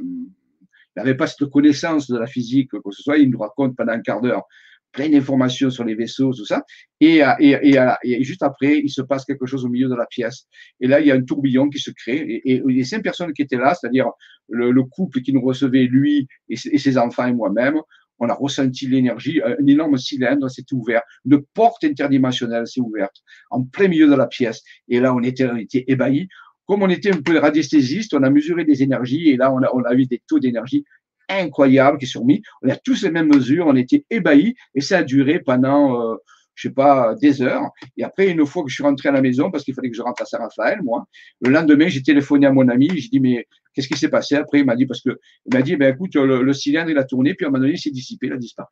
n'avait 0.95 1.15
pas 1.15 1.27
cette 1.27 1.49
connaissance 1.49 2.07
de 2.07 2.17
la 2.17 2.27
physique, 2.27 2.71
quoi 2.71 2.81
que 2.83 2.91
ce 2.91 3.03
soit. 3.03 3.17
Il 3.17 3.29
nous 3.29 3.39
raconte 3.39 3.75
pendant 3.75 3.93
un 3.93 4.01
quart 4.01 4.21
d'heure 4.21 4.43
plein 4.91 5.09
d'informations 5.09 5.69
sur 5.69 5.83
les 5.83 5.95
vaisseaux, 5.95 6.33
tout 6.33 6.45
ça. 6.45 6.63
Et, 6.99 7.23
euh, 7.23 7.33
et, 7.39 7.51
et, 7.51 7.77
et, 8.03 8.23
juste 8.23 8.43
après, 8.43 8.79
il 8.79 8.89
se 8.89 9.01
passe 9.01 9.25
quelque 9.25 9.45
chose 9.45 9.65
au 9.65 9.69
milieu 9.69 9.87
de 9.87 9.95
la 9.95 10.05
pièce. 10.05 10.47
Et 10.79 10.87
là, 10.87 10.99
il 10.99 11.07
y 11.07 11.11
a 11.11 11.15
un 11.15 11.21
tourbillon 11.23 11.69
qui 11.69 11.79
se 11.79 11.91
crée. 11.91 12.41
Et, 12.45 12.61
les 12.65 12.83
cinq 12.83 13.03
personnes 13.03 13.33
qui 13.33 13.41
étaient 13.41 13.57
là, 13.57 13.75
c'est-à-dire 13.75 14.09
le, 14.49 14.83
couple 14.83 15.21
qui 15.21 15.33
nous 15.33 15.41
recevait, 15.41 15.83
lui 15.83 16.27
et, 16.49 16.55
ses 16.55 16.97
enfants 16.97 17.27
et 17.27 17.33
moi-même, 17.33 17.79
on 18.19 18.29
a 18.29 18.33
ressenti 18.33 18.87
l'énergie, 18.87 19.41
un 19.43 19.65
énorme 19.65 19.97
cylindre 19.97 20.49
s'est 20.49 20.65
ouvert, 20.71 21.01
une 21.25 21.41
porte 21.53 21.83
interdimensionnelle 21.83 22.67
s'est 22.67 22.81
ouverte 22.81 23.17
en 23.49 23.63
plein 23.63 23.87
milieu 23.87 24.07
de 24.07 24.15
la 24.15 24.27
pièce. 24.27 24.61
Et 24.87 24.99
là, 24.99 25.13
on 25.13 25.23
était, 25.23 25.49
on 25.49 25.57
était 25.57 25.85
ébahis. 25.87 26.27
comme 26.67 26.83
on 26.83 26.89
était 26.89 27.13
un 27.13 27.21
peu 27.21 27.37
radiesthésiste, 27.37 28.13
on 28.13 28.23
a 28.23 28.29
mesuré 28.29 28.65
des 28.65 28.83
énergies 28.83 29.29
et 29.29 29.37
là, 29.37 29.51
on 29.51 29.61
a, 29.63 29.69
on 29.73 29.83
a 29.83 29.93
eu 29.93 30.05
des 30.05 30.21
taux 30.27 30.39
d'énergie 30.39 30.83
incroyables 31.29 31.97
qui 31.97 32.07
sont 32.07 32.25
mis. 32.25 32.41
On 32.61 32.69
a 32.69 32.75
tous 32.75 33.03
les 33.03 33.11
mêmes 33.11 33.27
mesures, 33.27 33.67
on 33.67 33.75
était 33.75 34.03
ébahis 34.09 34.55
et 34.75 34.81
ça 34.81 34.99
a 34.99 35.03
duré 35.03 35.39
pendant, 35.39 36.01
euh, 36.01 36.15
je 36.55 36.67
sais 36.67 36.73
pas, 36.73 37.15
des 37.21 37.41
heures. 37.41 37.69
Et 37.97 38.03
après, 38.03 38.29
une 38.29 38.45
fois 38.45 38.63
que 38.63 38.69
je 38.69 38.75
suis 38.75 38.83
rentré 38.83 39.09
à 39.09 39.11
la 39.11 39.21
maison, 39.21 39.51
parce 39.51 39.63
qu'il 39.63 39.73
fallait 39.73 39.89
que 39.89 39.95
je 39.95 40.01
rentre 40.01 40.21
à 40.21 40.25
Saint-Raphaël, 40.25 40.79
moi, 40.83 41.05
le 41.41 41.51
lendemain, 41.51 41.87
j'ai 41.87 42.01
téléphoné 42.01 42.47
à 42.47 42.51
mon 42.51 42.67
ami, 42.67 42.89
j'ai 42.95 43.09
dit, 43.09 43.19
mais 43.19 43.47
qu'est-ce 43.79 43.87
qui 43.87 43.97
s'est 43.97 44.09
passé 44.09 44.35
Après, 44.35 44.59
il 44.59 44.65
m'a 44.65 44.75
dit, 44.75 44.85
parce 44.85 45.01
que, 45.01 45.17
il 45.45 45.53
m'a 45.53 45.61
dit, 45.61 45.75
ben, 45.75 45.93
écoute, 45.93 46.15
le, 46.15 46.53
cylindre, 46.53 46.89
il 46.89 46.97
a 46.97 47.05
tourné, 47.05 47.33
puis 47.33 47.45
à 47.45 47.47
un 47.47 47.51
moment 47.51 47.61
donné, 47.61 47.73
il 47.73 47.79
s'est 47.79 47.91
dissipé, 47.91 48.27
il 48.27 48.33
a 48.33 48.37
disparu. 48.37 48.69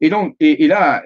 Et 0.00 0.08
donc, 0.08 0.34
et, 0.40 0.66
là, 0.66 1.02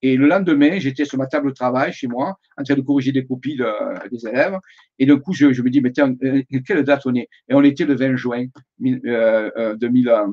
et 0.00 0.16
le 0.16 0.26
lendemain, 0.26 0.78
j'étais 0.78 1.04
sur 1.04 1.18
ma 1.18 1.26
table 1.26 1.48
de 1.48 1.54
travail 1.54 1.92
chez 1.92 2.06
moi, 2.06 2.38
en 2.56 2.62
train 2.62 2.74
de 2.74 2.80
corriger 2.80 3.12
des 3.12 3.24
copies 3.24 3.56
de, 3.56 3.66
des 4.10 4.26
élèves. 4.26 4.56
Et 4.98 5.06
d'un 5.06 5.18
coup, 5.18 5.32
je, 5.32 5.46
me 5.46 5.70
dis, 5.70 5.80
mais 5.80 5.92
tiens, 5.92 6.14
euh, 6.22 6.42
quelle 6.66 6.84
date 6.84 7.02
on 7.06 7.14
est? 7.14 7.28
Et 7.48 7.54
on 7.54 7.62
était 7.62 7.84
le 7.84 7.94
20 7.94 8.16
juin 8.16 8.46
euh, 8.84 9.76
2000, 9.76 10.08
euh, 10.08 10.26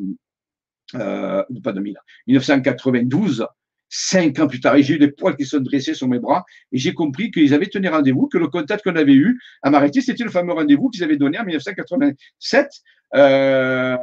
euh, 0.95 1.43
pas 1.63 1.73
2000, 1.73 1.97
1992 2.27 3.45
cinq 3.89 4.39
ans 4.39 4.47
plus 4.47 4.59
tard. 4.59 4.75
Et 4.75 4.83
j'ai 4.83 4.95
eu 4.95 4.99
des 4.99 5.11
poils 5.11 5.35
qui 5.35 5.45
sont 5.45 5.59
dressés 5.59 5.93
sur 5.93 6.07
mes 6.07 6.19
bras 6.19 6.43
et 6.71 6.77
j'ai 6.77 6.93
compris 6.93 7.31
qu'ils 7.31 7.53
avaient 7.53 7.67
tenu 7.67 7.87
rendez-vous, 7.87 8.27
que 8.27 8.37
le 8.37 8.47
contact 8.47 8.83
qu'on 8.83 8.95
avait 8.95 9.13
eu 9.13 9.39
à 9.61 9.69
m'arrêter, 9.69 10.01
c'était 10.01 10.23
le 10.23 10.29
fameux 10.29 10.53
rendez-vous 10.53 10.89
qu'ils 10.89 11.03
avaient 11.03 11.17
donné 11.17 11.39
en 11.39 11.45
1987 11.45 12.67
euh, 13.15 13.97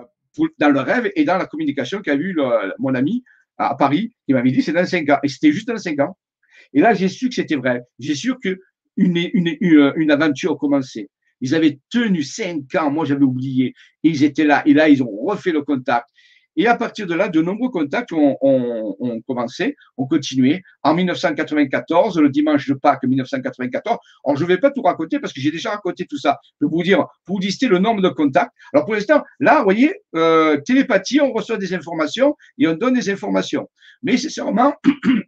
dans 0.59 0.71
le 0.71 0.81
rêve 0.81 1.11
et 1.14 1.25
dans 1.25 1.37
la 1.37 1.47
communication 1.47 2.01
qu'a 2.01 2.14
eu 2.14 2.37
mon 2.79 2.95
ami 2.95 3.23
à 3.59 3.75
Paris, 3.75 4.12
qui 4.27 4.33
m'avait 4.33 4.51
dit 4.51 4.62
c'est 4.62 4.73
dans 4.73 4.87
cinq 4.87 5.09
ans. 5.11 5.18
Et 5.23 5.29
c'était 5.29 5.53
juste 5.53 5.68
dans 5.68 5.77
cinq 5.77 6.01
ans. 6.01 6.16
Et 6.73 6.81
là, 6.81 6.95
j'ai 6.95 7.09
su 7.09 7.29
que 7.29 7.35
c'était 7.35 7.57
vrai. 7.57 7.83
J'ai 7.99 8.14
su 8.14 8.35
que 8.42 8.59
une, 8.97 9.16
une, 9.16 9.57
une, 9.61 9.92
une 9.97 10.11
aventure 10.11 10.57
commençait. 10.59 11.09
Ils 11.40 11.55
avaient 11.55 11.81
tenu 11.90 12.23
cinq 12.23 12.75
ans, 12.77 12.90
moi 12.90 13.05
j'avais 13.05 13.25
oublié, 13.25 13.75
et 14.05 14.09
ils 14.09 14.23
étaient 14.23 14.45
là, 14.45 14.62
et 14.64 14.75
là 14.75 14.88
ils 14.88 15.03
ont 15.03 15.11
refait 15.11 15.51
le 15.51 15.62
contact. 15.62 16.09
Et 16.57 16.67
à 16.67 16.77
partir 16.77 17.07
de 17.07 17.15
là, 17.15 17.29
de 17.29 17.41
nombreux 17.41 17.71
contacts 17.71 18.12
ont, 18.12 18.37
ont, 18.41 18.97
ont 18.99 19.21
commencé, 19.23 19.77
ont 19.97 20.07
continué. 20.07 20.62
En 20.83 20.95
1994, 20.95 22.19
le 22.19 22.29
dimanche 22.29 22.69
de 22.69 22.75
Pâques 22.75 23.05
1994, 23.05 23.99
alors 24.25 24.37
je 24.37 24.43
ne 24.43 24.49
vais 24.49 24.59
pas 24.59 24.71
tout 24.71 24.83
raconter 24.83 25.19
parce 25.19 25.33
que 25.33 25.41
j'ai 25.41 25.51
déjà 25.51 25.71
raconté 25.71 26.07
tout 26.07 26.19
ça. 26.19 26.38
Je 26.61 26.67
vais 26.67 26.71
vous 26.71 26.83
dire, 26.83 27.07
pour 27.25 27.37
vous 27.37 27.41
lister 27.41 27.69
le 27.69 27.79
nombre 27.79 28.03
de 28.03 28.09
contacts. 28.09 28.53
Alors 28.73 28.85
pour 28.85 28.95
l'instant, 28.95 29.23
là, 29.41 29.59
vous 29.59 29.65
voyez, 29.65 29.95
euh, 30.15 30.59
télépathie, 30.59 31.21
on 31.21 31.33
reçoit 31.33 31.57
des 31.57 31.75
informations 31.75 32.37
et 32.59 32.67
on 32.69 32.75
donne 32.75 32.95
des 32.95 33.11
informations. 33.11 33.69
Mais 34.03 34.17
c'est 34.17 34.31
sûrement, 34.31 34.75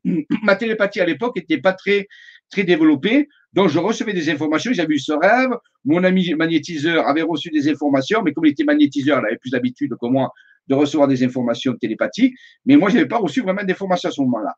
ma 0.43 0.57
télépathie 0.57 1.01
à 1.01 1.07
l'époque 1.07 1.37
n'était 1.37 1.59
pas 1.59 1.73
très, 1.73 2.09
très 2.51 2.65
développée. 2.65 3.29
Donc, 3.53 3.69
je 3.69 3.79
recevais 3.79 4.13
des 4.13 4.31
informations, 4.31 4.73
j'avais 4.73 4.95
eu 4.95 4.99
ce 4.99 5.13
rêve. 5.13 5.51
Mon 5.85 6.03
ami 6.03 6.35
magnétiseur 6.35 7.07
avait 7.07 7.23
reçu 7.23 7.51
des 7.51 7.69
informations, 7.69 8.23
mais 8.23 8.33
comme 8.33 8.47
il 8.47 8.51
était 8.51 8.65
magnétiseur, 8.65 9.21
il 9.21 9.27
avait 9.27 9.39
plus 9.39 9.51
d'habitude 9.51 9.93
que 10.01 10.07
moi 10.07 10.33
de 10.69 10.75
recevoir 10.75 11.09
des 11.09 11.23
informations 11.25 11.75
télépathiques, 11.77 12.35
mais 12.65 12.77
moi, 12.77 12.91
je 12.91 12.97
n'avais 12.97 13.09
pas 13.09 13.19
reçu 13.19 13.43
vraiment 13.43 13.65
d'informations 13.65 14.09
à 14.09 14.13
ce 14.13 14.21
moment-là. 14.23 14.55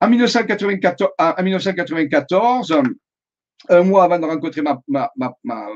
En 0.00 0.08
1994, 0.08 1.10
en 1.18 1.42
1994 1.42 2.74
un 3.68 3.82
mois 3.82 4.04
avant 4.04 4.18
de 4.18 4.26
rencontrer 4.26 4.62
ma, 4.62 4.80
ma, 4.88 5.10
ma, 5.16 5.68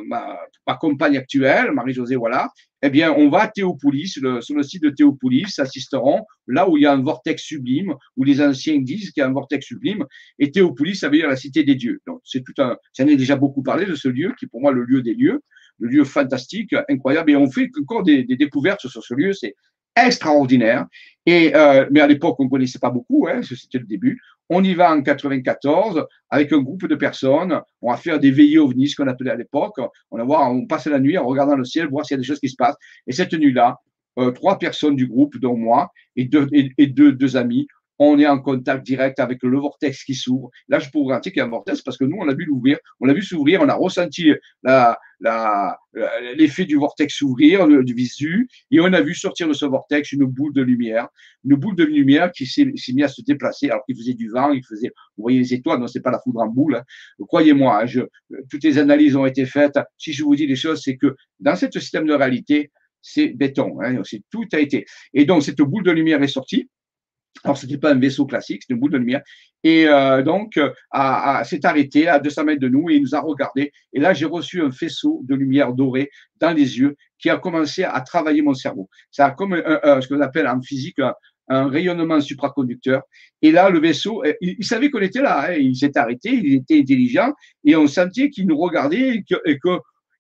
ma 0.66 0.74
compagne 0.74 1.16
actuelle, 1.16 1.72
Marie-Josée, 1.72 2.16
voilà, 2.16 2.50
eh 2.82 2.90
bien, 2.90 3.12
on 3.12 3.28
va 3.28 3.42
à 3.42 3.48
Théopolis, 3.48 4.18
le, 4.20 4.40
sur 4.40 4.54
le 4.54 4.62
site 4.62 4.82
de 4.82 4.90
Théopolis, 4.90 5.58
assisteront 5.58 6.24
là 6.46 6.68
où 6.68 6.76
il 6.76 6.82
y 6.82 6.86
a 6.86 6.92
un 6.92 7.02
vortex 7.02 7.42
sublime, 7.42 7.94
où 8.16 8.24
les 8.24 8.40
anciens 8.40 8.78
disent 8.78 9.10
qu'il 9.10 9.22
y 9.22 9.24
a 9.24 9.28
un 9.28 9.32
vortex 9.32 9.66
sublime, 9.66 10.04
et 10.38 10.50
Théopolis, 10.50 10.96
ça 10.96 11.08
veut 11.08 11.16
dire 11.16 11.28
la 11.28 11.36
cité 11.36 11.64
des 11.64 11.74
dieux. 11.74 12.00
Donc, 12.06 12.20
c'est 12.24 12.44
tout 12.44 12.54
un, 12.58 12.76
j'en 12.96 13.06
ai 13.06 13.16
déjà 13.16 13.36
beaucoup 13.36 13.62
parlé 13.62 13.86
de 13.86 13.94
ce 13.94 14.08
lieu, 14.08 14.34
qui 14.38 14.44
est 14.44 14.48
pour 14.48 14.60
moi 14.60 14.72
le 14.72 14.84
lieu 14.84 15.02
des 15.02 15.14
lieux 15.14 15.42
le 15.78 15.88
lieu 15.88 16.04
fantastique, 16.04 16.74
incroyable. 16.88 17.30
Et 17.30 17.36
on 17.36 17.50
fait 17.50 17.70
encore 17.80 18.02
des, 18.02 18.24
des 18.24 18.36
découvertes 18.36 18.86
sur 18.86 19.02
ce 19.02 19.14
lieu. 19.14 19.32
C'est 19.32 19.54
extraordinaire. 20.06 20.86
Et, 21.26 21.54
euh, 21.54 21.86
mais 21.90 22.00
à 22.00 22.06
l'époque, 22.06 22.36
on 22.38 22.44
ne 22.44 22.48
connaissait 22.48 22.78
pas 22.78 22.90
beaucoup, 22.90 23.26
hein, 23.28 23.40
c'était 23.42 23.78
le 23.78 23.86
début. 23.86 24.20
On 24.48 24.64
y 24.64 24.72
va 24.74 24.92
en 24.92 25.02
94 25.02 26.06
avec 26.30 26.52
un 26.52 26.60
groupe 26.60 26.86
de 26.86 26.94
personnes. 26.94 27.60
On 27.82 27.90
va 27.90 27.98
faire 27.98 28.18
des 28.18 28.30
veillées 28.30 28.58
ovnis, 28.58 28.88
ce 28.88 28.96
qu'on 28.96 29.08
appelait 29.08 29.30
à 29.30 29.36
l'époque. 29.36 29.76
On 30.10 30.16
va 30.16 30.24
voir, 30.24 30.50
on 30.50 30.66
passe 30.66 30.86
la 30.86 31.00
nuit 31.00 31.18
en 31.18 31.26
regardant 31.26 31.56
le 31.56 31.64
ciel, 31.64 31.88
voir 31.88 32.06
s'il 32.06 32.14
y 32.14 32.18
a 32.18 32.20
des 32.20 32.26
choses 32.26 32.40
qui 32.40 32.48
se 32.48 32.56
passent. 32.56 32.76
Et 33.06 33.12
cette 33.12 33.34
nuit-là, 33.34 33.76
euh, 34.18 34.30
trois 34.30 34.58
personnes 34.58 34.96
du 34.96 35.06
groupe, 35.06 35.36
dont 35.38 35.56
moi 35.56 35.92
et 36.16 36.24
deux, 36.24 36.48
et 36.52 36.86
deux, 36.86 37.12
deux 37.12 37.36
amis, 37.36 37.68
on 37.98 38.18
est 38.18 38.26
en 38.26 38.38
contact 38.38 38.84
direct 38.86 39.18
avec 39.18 39.42
le 39.42 39.58
vortex 39.58 40.04
qui 40.04 40.14
s'ouvre. 40.14 40.50
Là, 40.68 40.78
je 40.78 40.90
peux 40.90 40.98
vous 40.98 41.06
garantir 41.06 41.32
qu'il 41.32 41.40
y 41.40 41.42
a 41.42 41.46
un 41.46 41.50
vortex 41.50 41.82
parce 41.82 41.96
que 41.96 42.04
nous, 42.04 42.16
on 42.18 42.28
a 42.28 42.34
vu 42.34 42.44
l'ouvrir, 42.44 42.78
on 43.00 43.06
l'a 43.06 43.12
vu 43.12 43.22
s'ouvrir, 43.22 43.60
on 43.60 43.68
a 43.68 43.74
ressenti 43.74 44.32
la, 44.62 44.98
la, 45.20 45.76
l'effet 46.36 46.64
du 46.64 46.76
vortex 46.76 47.14
s'ouvrir, 47.14 47.66
du 47.66 47.94
visu, 47.94 48.48
et 48.70 48.80
on 48.80 48.92
a 48.92 49.00
vu 49.00 49.14
sortir 49.14 49.48
de 49.48 49.52
ce 49.52 49.64
vortex 49.64 50.12
une 50.12 50.24
boule 50.24 50.52
de 50.52 50.62
lumière, 50.62 51.08
une 51.44 51.56
boule 51.56 51.76
de 51.76 51.84
lumière 51.84 52.30
qui 52.30 52.46
s'est, 52.46 52.70
s'est 52.76 52.92
mise 52.92 53.04
à 53.04 53.08
se 53.08 53.22
déplacer 53.22 53.68
alors 53.70 53.84
qu'il 53.84 53.96
faisait 53.96 54.14
du 54.14 54.28
vent, 54.28 54.52
il 54.52 54.64
faisait, 54.64 54.88
vous 55.16 55.22
voyez 55.22 55.38
les 55.38 55.54
étoiles, 55.54 55.80
non, 55.80 55.86
c'est 55.86 56.02
pas 56.02 56.10
la 56.10 56.20
foudre 56.20 56.40
en 56.40 56.48
boule. 56.48 56.76
Hein. 56.76 56.84
Croyez-moi, 57.26 57.82
hein, 57.82 57.86
je, 57.86 58.00
toutes 58.50 58.64
les 58.64 58.78
analyses 58.78 59.16
ont 59.16 59.26
été 59.26 59.44
faites. 59.44 59.78
Si 59.96 60.12
je 60.12 60.22
vous 60.22 60.36
dis 60.36 60.46
des 60.46 60.56
choses, 60.56 60.82
c'est 60.82 60.96
que 60.96 61.16
dans 61.40 61.56
ce 61.56 61.66
système 61.70 62.06
de 62.06 62.14
réalité, 62.14 62.70
c'est 63.00 63.28
béton, 63.28 63.80
hein, 63.80 64.02
c'est 64.04 64.22
tout 64.30 64.46
a 64.52 64.58
été. 64.58 64.84
Et 65.14 65.24
donc 65.24 65.42
cette 65.42 65.58
boule 65.58 65.84
de 65.84 65.90
lumière 65.90 66.22
est 66.22 66.28
sortie. 66.28 66.68
Alors, 67.44 67.56
ce 67.56 67.66
n'était 67.66 67.78
pas 67.78 67.92
un 67.92 67.98
vaisseau 67.98 68.26
classique, 68.26 68.62
c'était 68.62 68.74
une 68.74 68.80
boule 68.80 68.90
de 68.90 68.98
lumière. 68.98 69.22
Et 69.64 69.88
euh, 69.88 70.22
donc, 70.22 70.56
euh, 70.56 70.70
s'est 71.44 71.64
arrêté 71.64 72.08
à 72.08 72.18
200 72.18 72.44
mètres 72.44 72.60
de 72.60 72.68
nous 72.68 72.90
et 72.90 72.94
il 72.94 73.02
nous 73.02 73.14
a 73.14 73.20
regardé. 73.20 73.72
Et 73.92 74.00
là, 74.00 74.12
j'ai 74.12 74.26
reçu 74.26 74.62
un 74.62 74.70
faisceau 74.70 75.20
de 75.24 75.34
lumière 75.34 75.72
dorée 75.72 76.10
dans 76.40 76.52
les 76.52 76.78
yeux 76.78 76.96
qui 77.18 77.30
a 77.30 77.36
commencé 77.36 77.84
à 77.84 78.00
travailler 78.00 78.42
mon 78.42 78.54
cerveau. 78.54 78.88
Ça 79.10 79.26
a 79.26 79.30
comme 79.32 79.56
ce 79.56 80.08
qu'on 80.08 80.20
appelle 80.20 80.46
en 80.46 80.60
physique 80.60 81.00
un, 81.48 81.68
rayonnement 81.68 82.20
supraconducteur. 82.20 83.02
Et 83.42 83.50
là, 83.50 83.70
le 83.70 83.80
vaisseau, 83.80 84.22
euh, 84.24 84.34
il, 84.40 84.64
savait 84.64 84.90
qu'on 84.90 85.00
était 85.00 85.22
là. 85.22 85.48
Hein, 85.48 85.54
il 85.58 85.76
s'est 85.76 85.96
arrêté, 85.96 86.30
il 86.30 86.54
était 86.54 86.78
intelligent 86.78 87.32
et 87.64 87.74
on 87.74 87.86
sentait 87.86 88.30
qu'il 88.30 88.46
nous 88.46 88.58
regardait 88.58 89.16
et 89.16 89.24
que, 89.28 89.36
et 89.46 89.58
que 89.58 89.78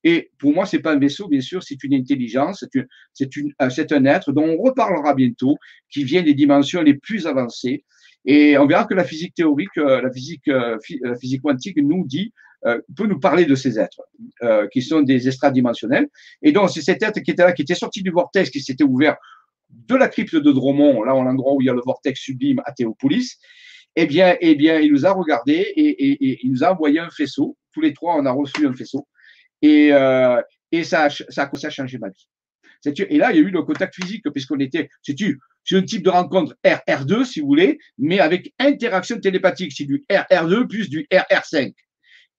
et 0.08 0.30
pour 0.38 0.54
moi, 0.54 0.64
c'est 0.64 0.78
pas 0.78 0.92
un 0.94 0.98
vaisseau, 0.98 1.28
bien 1.28 1.42
sûr, 1.42 1.62
c'est 1.62 1.84
une 1.84 1.92
intelligence, 1.92 2.64
c'est 3.12 3.36
une, 3.36 3.52
euh, 3.60 3.68
un 3.90 4.04
être 4.06 4.32
dont 4.32 4.48
on 4.48 4.56
reparlera 4.56 5.12
bientôt, 5.12 5.56
qui 5.90 6.02
vient 6.02 6.22
des 6.22 6.32
dimensions 6.32 6.80
les 6.80 6.94
plus 6.94 7.26
avancées. 7.26 7.84
Et 8.24 8.56
on 8.56 8.66
verra 8.66 8.86
que 8.86 8.94
la 8.94 9.04
physique 9.04 9.34
théorique, 9.34 9.76
euh, 9.76 10.00
la 10.00 10.10
physique, 10.10 10.48
euh, 10.48 10.78
la 11.02 11.16
physique 11.18 11.42
quantique 11.42 11.76
nous 11.76 12.06
dit, 12.06 12.32
peut 12.96 13.06
nous 13.06 13.20
parler 13.20 13.44
de 13.44 13.54
ces 13.54 13.78
êtres, 13.78 14.02
qui 14.72 14.82
sont 14.82 15.02
des 15.02 15.28
extradimensionnels. 15.28 16.08
Et 16.42 16.50
donc, 16.50 16.70
c'est 16.70 16.80
cet 16.80 17.04
être 17.04 17.20
qui 17.20 17.30
était 17.30 17.44
là, 17.44 17.52
qui 17.52 17.62
était 17.62 17.76
sorti 17.76 18.02
du 18.02 18.10
vortex, 18.10 18.50
qui 18.50 18.60
s'était 18.60 18.82
ouvert 18.82 19.16
de 19.70 19.94
la 19.94 20.08
crypte 20.08 20.34
de 20.34 20.50
Dromont, 20.50 21.04
là, 21.04 21.14
en 21.14 21.22
l'endroit 21.22 21.54
où 21.54 21.60
il 21.60 21.66
y 21.66 21.70
a 21.70 21.72
le 21.72 21.82
vortex 21.86 22.18
sublime 22.20 22.60
à 22.64 22.72
Théopolis. 22.72 23.36
Eh 23.94 24.06
bien, 24.06 24.36
eh 24.40 24.56
bien, 24.56 24.80
il 24.80 24.90
nous 24.90 25.06
a 25.06 25.12
regardé 25.12 25.54
et 25.76 26.18
il 26.44 26.50
nous 26.50 26.64
a 26.64 26.72
envoyé 26.72 26.98
un 26.98 27.10
faisceau. 27.10 27.56
Tous 27.72 27.80
les 27.80 27.92
trois, 27.92 28.16
on 28.16 28.26
a 28.26 28.32
reçu 28.32 28.66
un 28.66 28.74
faisceau. 28.74 29.06
Et, 29.62 29.92
euh, 29.92 30.40
ça 30.82 31.08
a 31.36 31.46
commencé 31.46 31.66
à 31.66 31.70
changer 31.70 31.98
ma 31.98 32.08
vie. 32.08 32.28
Et 32.84 33.18
là, 33.18 33.32
il 33.32 33.36
y 33.36 33.38
a 33.38 33.42
eu 33.42 33.50
le 33.50 33.62
contact 33.62 33.94
physique, 33.94 34.22
puisqu'on 34.32 34.58
était, 34.60 34.88
c'est 35.02 35.76
un 35.76 35.82
type 35.82 36.02
de 36.02 36.10
rencontre 36.10 36.56
RR2, 36.64 37.24
si 37.24 37.40
vous 37.40 37.46
voulez, 37.48 37.78
mais 37.98 38.20
avec 38.20 38.52
interaction 38.58 39.18
télépathique. 39.18 39.72
C'est 39.74 39.84
du 39.84 40.04
RR2 40.10 40.68
plus 40.68 40.88
du 40.88 41.06
RR5. 41.12 41.74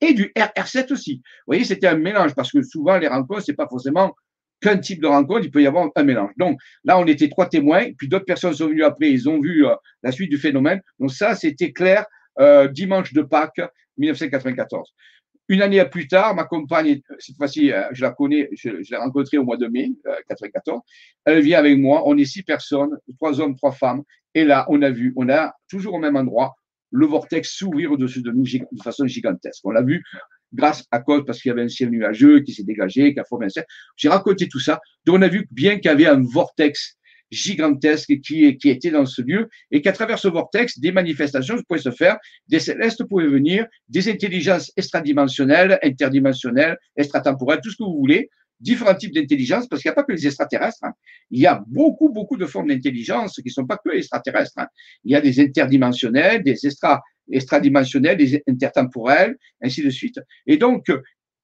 Et 0.01 0.13
du 0.13 0.31
RR7 0.37 0.93
aussi. 0.93 1.15
Vous 1.15 1.43
voyez, 1.47 1.65
c'était 1.65 1.87
un 1.87 1.97
mélange, 1.97 2.33
parce 2.33 2.51
que 2.51 2.61
souvent, 2.63 2.97
les 2.97 3.07
rencontres, 3.07 3.43
c'est 3.43 3.53
pas 3.53 3.67
forcément 3.67 4.15
qu'un 4.61 4.77
type 4.77 5.01
de 5.01 5.07
rencontre, 5.07 5.45
il 5.45 5.51
peut 5.51 5.61
y 5.61 5.67
avoir 5.67 5.89
un 5.95 6.03
mélange. 6.03 6.31
Donc, 6.37 6.59
là, 6.83 6.97
on 6.99 7.05
était 7.05 7.29
trois 7.29 7.47
témoins, 7.47 7.91
puis 7.97 8.07
d'autres 8.07 8.25
personnes 8.25 8.53
sont 8.53 8.67
venues 8.67 8.83
après, 8.83 9.09
ils 9.09 9.27
ont 9.29 9.39
vu 9.39 9.65
euh, 9.65 9.75
la 10.03 10.11
suite 10.11 10.29
du 10.29 10.37
phénomène. 10.37 10.81
Donc, 10.99 11.11
ça, 11.11 11.35
c'était 11.35 11.71
clair, 11.71 12.05
euh, 12.39 12.67
dimanche 12.67 13.13
de 13.13 13.21
Pâques, 13.21 13.61
1994. 13.97 14.93
Une 15.49 15.63
année 15.63 15.83
plus 15.85 16.07
tard, 16.07 16.35
ma 16.35 16.43
compagne, 16.43 17.01
cette 17.17 17.35
fois-ci, 17.35 17.71
euh, 17.71 17.83
je 17.91 18.03
la 18.03 18.11
connais, 18.11 18.49
je, 18.53 18.69
l'ai 18.69 18.97
rencontrée 18.97 19.39
au 19.39 19.43
mois 19.43 19.57
de 19.57 19.65
mai 19.65 19.87
1994. 19.87 20.77
Euh, 20.77 20.81
elle 21.25 21.41
vient 21.41 21.57
avec 21.57 21.77
moi. 21.77 22.03
On 22.05 22.15
est 22.17 22.25
six 22.25 22.43
personnes, 22.43 22.91
trois 23.17 23.41
hommes, 23.41 23.55
trois 23.55 23.71
femmes. 23.71 24.03
Et 24.35 24.45
là, 24.45 24.65
on 24.69 24.81
a 24.83 24.91
vu, 24.91 25.11
on 25.15 25.27
a 25.27 25.53
toujours 25.67 25.95
au 25.95 25.99
même 25.99 26.15
endroit 26.15 26.53
le 26.91 27.05
vortex 27.07 27.51
s'ouvrir 27.55 27.91
au-dessus 27.91 28.21
de 28.21 28.31
nous 28.31 28.43
de 28.43 28.83
façon 28.83 29.07
gigantesque. 29.07 29.61
On 29.65 29.71
l'a 29.71 29.81
vu 29.81 30.03
grâce 30.53 30.85
à 30.91 30.99
cause 30.99 31.23
parce 31.25 31.41
qu'il 31.41 31.49
y 31.49 31.51
avait 31.51 31.63
un 31.63 31.67
ciel 31.67 31.89
nuageux 31.89 32.41
qui 32.41 32.53
s'est 32.53 32.63
dégagé, 32.63 33.13
qui 33.13 33.19
a 33.19 33.23
formé 33.23 33.47
un 33.47 33.49
ciel. 33.49 33.65
J'ai 33.95 34.09
raconté 34.09 34.47
tout 34.47 34.59
ça. 34.59 34.79
Donc 35.05 35.17
on 35.17 35.21
a 35.23 35.27
vu 35.27 35.47
bien 35.51 35.75
qu'il 35.75 35.85
y 35.85 35.89
avait 35.89 36.07
un 36.07 36.21
vortex 36.21 36.97
gigantesque 37.31 38.19
qui, 38.21 38.57
qui 38.57 38.69
était 38.69 38.91
dans 38.91 39.05
ce 39.05 39.21
lieu 39.21 39.49
et 39.71 39.81
qu'à 39.81 39.91
travers 39.91 40.19
ce 40.19 40.27
vortex, 40.27 40.79
des 40.79 40.91
manifestations 40.91 41.55
pouvaient 41.67 41.81
se 41.81 41.91
faire, 41.91 42.17
des 42.47 42.59
célestes 42.59 43.03
pouvaient 43.05 43.27
venir, 43.27 43.65
des 43.87 44.09
intelligences 44.09 44.71
extradimensionnelles, 44.77 45.79
interdimensionnelles, 45.83 46.77
extratemporelles, 46.95 47.59
tout 47.63 47.71
ce 47.71 47.77
que 47.77 47.83
vous 47.83 47.97
voulez, 47.97 48.29
différents 48.59 48.95
types 48.95 49.13
d'intelligence, 49.13 49.67
parce 49.67 49.81
qu'il 49.81 49.89
n'y 49.89 49.93
a 49.93 49.95
pas 49.95 50.03
que 50.03 50.11
les 50.11 50.27
extraterrestres. 50.27 50.83
Hein. 50.83 50.93
Il 51.31 51.39
y 51.39 51.47
a 51.47 51.63
beaucoup, 51.67 52.09
beaucoup 52.09 52.37
de 52.37 52.45
formes 52.45 52.67
d'intelligence 52.67 53.35
qui 53.35 53.47
ne 53.47 53.51
sont 53.51 53.65
pas 53.65 53.77
que 53.77 53.95
extraterrestres. 53.95 54.57
Hein. 54.57 54.67
Il 55.03 55.11
y 55.11 55.15
a 55.15 55.21
des 55.21 55.39
interdimensionnels, 55.39 56.43
des 56.43 56.65
extra, 56.65 57.01
extradimensionnels, 57.31 58.17
des 58.17 58.43
intertemporels, 58.47 59.37
ainsi 59.61 59.81
de 59.81 59.89
suite. 59.89 60.19
Et 60.45 60.57
donc, 60.57 60.91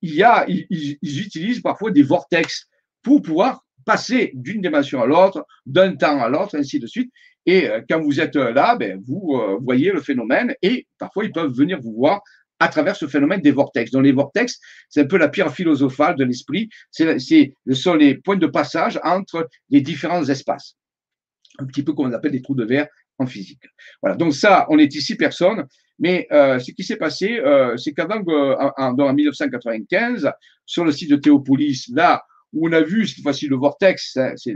il 0.02 0.16
y 0.16 0.24
a, 0.24 0.46
ils, 0.48 0.98
utilisent 1.02 1.62
parfois 1.62 1.92
des 1.92 2.04
vortex 2.04 2.68
pour 3.02 3.22
pouvoir 3.22 3.65
passer 3.86 4.32
d'une 4.34 4.62
dimension 4.62 5.02
à 5.02 5.06
l'autre, 5.06 5.46
d'un 5.66 5.96
temps 5.96 6.20
à 6.22 6.30
l'autre, 6.30 6.58
ainsi 6.58 6.80
de 6.80 6.88
suite. 6.88 7.12
Et 7.46 7.70
euh, 7.70 7.82
quand 7.88 8.02
vous 8.02 8.20
êtes 8.20 8.36
là, 8.36 8.76
ben, 8.76 9.02
vous 9.06 9.36
euh, 9.36 9.58
voyez 9.62 9.92
le 9.92 10.02
phénomène 10.02 10.56
et 10.62 10.88
parfois 10.98 11.26
ils 11.26 11.32
peuvent 11.32 11.54
venir 11.54 11.80
vous 11.80 11.94
voir 11.94 12.22
à 12.60 12.68
travers 12.70 12.96
ce 12.96 13.08
phénomène 13.08 13.42
des 13.42 13.52
vortex. 13.52 13.92
Donc 13.92 14.04
les 14.04 14.12
vortex, 14.12 14.60
c'est 14.90 15.02
un 15.02 15.06
peu 15.06 15.18
la 15.18 15.30
pierre 15.30 15.54
philosophale 15.54 16.16
de 16.16 16.24
l'esprit. 16.24 16.70
C'est, 16.90 17.20
ce 17.20 17.74
sont 17.74 17.96
les 17.96 18.16
points 18.16 18.38
de 18.38 18.48
passage 18.48 19.00
entre 19.04 19.48
les 19.70 19.82
différents 19.82 20.24
espaces. 20.24 20.76
Un 21.60 21.66
petit 21.66 21.84
peu 21.84 21.94
comme 21.94 22.08
on 22.08 22.14
appelle 22.14 22.32
les 22.32 22.42
trous 22.42 22.56
de 22.56 22.66
verre 22.66 22.88
en 23.18 23.26
physique. 23.26 23.64
Voilà. 24.02 24.16
Donc 24.16 24.34
ça, 24.34 24.66
on 24.70 24.80
est 24.80 24.94
ici 24.96 25.16
personne. 25.16 25.66
Mais 26.00 26.28
euh, 26.32 26.60
ce 26.60 26.72
qui 26.72 26.84
s'est 26.84 26.98
passé, 26.98 27.40
euh, 27.40 27.78
c'est 27.78 27.94
qu'avant, 27.94 28.22
euh, 28.28 28.56
en, 28.78 29.14
1995, 29.14 30.30
sur 30.66 30.84
le 30.84 30.92
site 30.92 31.10
de 31.10 31.16
Théopolis, 31.16 31.90
là 31.94 32.24
où 32.54 32.68
on 32.68 32.72
a 32.72 32.82
vu 32.82 33.08
cette 33.08 33.24
fois-ci 33.24 33.48
le 33.48 33.56
vortex, 33.56 34.18
c'est 34.36 34.54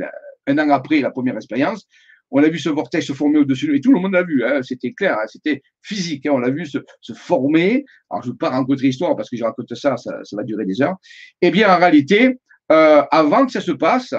un 0.47 0.57
an 0.57 0.69
après 0.69 1.01
la 1.01 1.11
première 1.11 1.35
expérience, 1.35 1.87
on 2.31 2.43
a 2.43 2.49
vu 2.49 2.59
ce 2.59 2.69
vortex 2.69 3.05
se 3.05 3.13
former 3.13 3.39
au-dessus 3.39 3.65
de 3.65 3.71
nous, 3.71 3.77
et 3.77 3.81
tout 3.81 3.91
le 3.91 3.99
monde 3.99 4.13
l'a 4.13 4.23
vu, 4.23 4.43
hein, 4.43 4.61
c'était 4.61 4.93
clair, 4.93 5.17
hein, 5.19 5.25
c'était 5.27 5.61
physique, 5.81 6.25
hein, 6.25 6.31
on 6.33 6.37
l'a 6.37 6.49
vu 6.49 6.65
se, 6.65 6.77
se, 7.01 7.13
former. 7.13 7.85
Alors, 8.09 8.21
je 8.21 8.27
ne 8.27 8.33
veux 8.33 8.37
pas 8.37 8.49
rencontrer 8.49 8.87
l'histoire 8.87 9.15
parce 9.15 9.29
que 9.29 9.37
je 9.37 9.43
raconte 9.43 9.73
ça, 9.75 9.97
ça, 9.97 10.13
va 10.33 10.43
durer 10.43 10.65
des 10.65 10.81
heures. 10.81 10.95
Eh 11.41 11.51
bien, 11.51 11.73
en 11.73 11.77
réalité, 11.79 12.39
euh, 12.71 13.01
avant 13.11 13.45
que 13.45 13.51
ça 13.51 13.61
se 13.61 13.71
passe, 13.71 14.13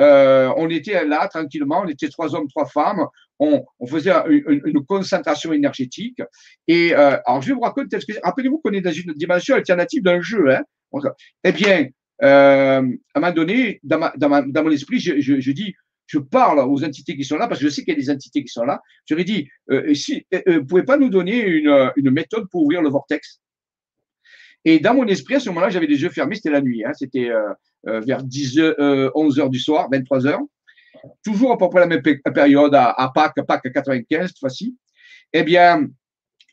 euh, 0.00 0.52
on 0.56 0.70
était 0.70 1.04
là 1.04 1.26
tranquillement, 1.26 1.82
on 1.84 1.88
était 1.88 2.08
trois 2.08 2.34
hommes, 2.34 2.46
trois 2.48 2.66
femmes, 2.66 3.04
on, 3.40 3.64
on 3.80 3.86
faisait 3.86 4.12
une, 4.28 4.60
une, 4.64 4.84
concentration 4.86 5.52
énergétique. 5.52 6.22
Et 6.68 6.94
euh, 6.94 7.18
alors, 7.26 7.42
je 7.42 7.48
vais 7.48 7.54
vous 7.54 7.60
raconter, 7.60 7.98
rappelez-vous 8.22 8.58
qu'on 8.58 8.72
est 8.72 8.80
dans 8.80 8.92
une 8.92 9.12
dimension 9.14 9.56
alternative 9.56 10.02
d'un 10.02 10.20
jeu. 10.20 10.50
Hein. 10.50 10.62
Eh 11.44 11.52
bien, 11.52 11.88
euh, 12.22 12.82
à 13.14 13.18
un 13.18 13.20
moment 13.20 13.32
donné, 13.32 13.80
dans, 13.82 14.00
mon 14.28 14.70
esprit, 14.70 14.98
je, 14.98 15.50
dis, 15.52 15.74
je 16.06 16.18
parle 16.18 16.58
aux 16.60 16.84
entités 16.84 17.16
qui 17.16 17.24
sont 17.24 17.36
là, 17.36 17.46
parce 17.46 17.60
que 17.60 17.66
je 17.66 17.70
sais 17.70 17.84
qu'il 17.84 17.94
y 17.94 17.96
a 17.96 18.00
des 18.00 18.10
entités 18.10 18.42
qui 18.42 18.48
sont 18.48 18.64
là. 18.64 18.80
Je 19.04 19.14
leur 19.14 19.20
ai 19.20 19.24
dit, 19.24 19.48
euh, 19.70 19.94
si, 19.94 20.26
euh, 20.34 20.40
euh, 20.48 20.64
pouvez 20.64 20.82
pas 20.82 20.96
nous 20.96 21.10
donner 21.10 21.46
une, 21.46 22.10
méthode 22.10 22.48
pour 22.50 22.62
ouvrir 22.64 22.82
le 22.82 22.88
vortex? 22.88 23.40
Et 24.64 24.80
dans 24.80 24.94
mon 24.94 25.06
esprit, 25.06 25.36
à 25.36 25.40
ce 25.40 25.48
moment-là, 25.50 25.70
j'avais 25.70 25.86
les 25.86 26.02
yeux 26.02 26.08
fermés, 26.08 26.34
c'était 26.34 26.50
la 26.50 26.60
nuit. 26.60 26.84
Hein, 26.84 26.92
c'était 26.92 27.30
vers 27.84 28.22
10 28.22 28.60
11 29.14 29.38
heures 29.38 29.50
du 29.50 29.60
soir, 29.60 29.88
23 29.92 30.26
heures. 30.26 30.40
Toujours 31.22 31.52
à 31.52 31.58
peu 31.58 31.68
près 31.68 31.80
la 31.80 31.86
même 31.86 32.02
période, 32.34 32.74
à, 32.74 32.90
à 32.90 33.10
Pâques, 33.10 33.46
Pâques 33.46 33.72
95, 33.72 34.28
cette 34.28 34.38
fois-ci. 34.38 34.76
Eh 35.32 35.44
bien, 35.44 35.86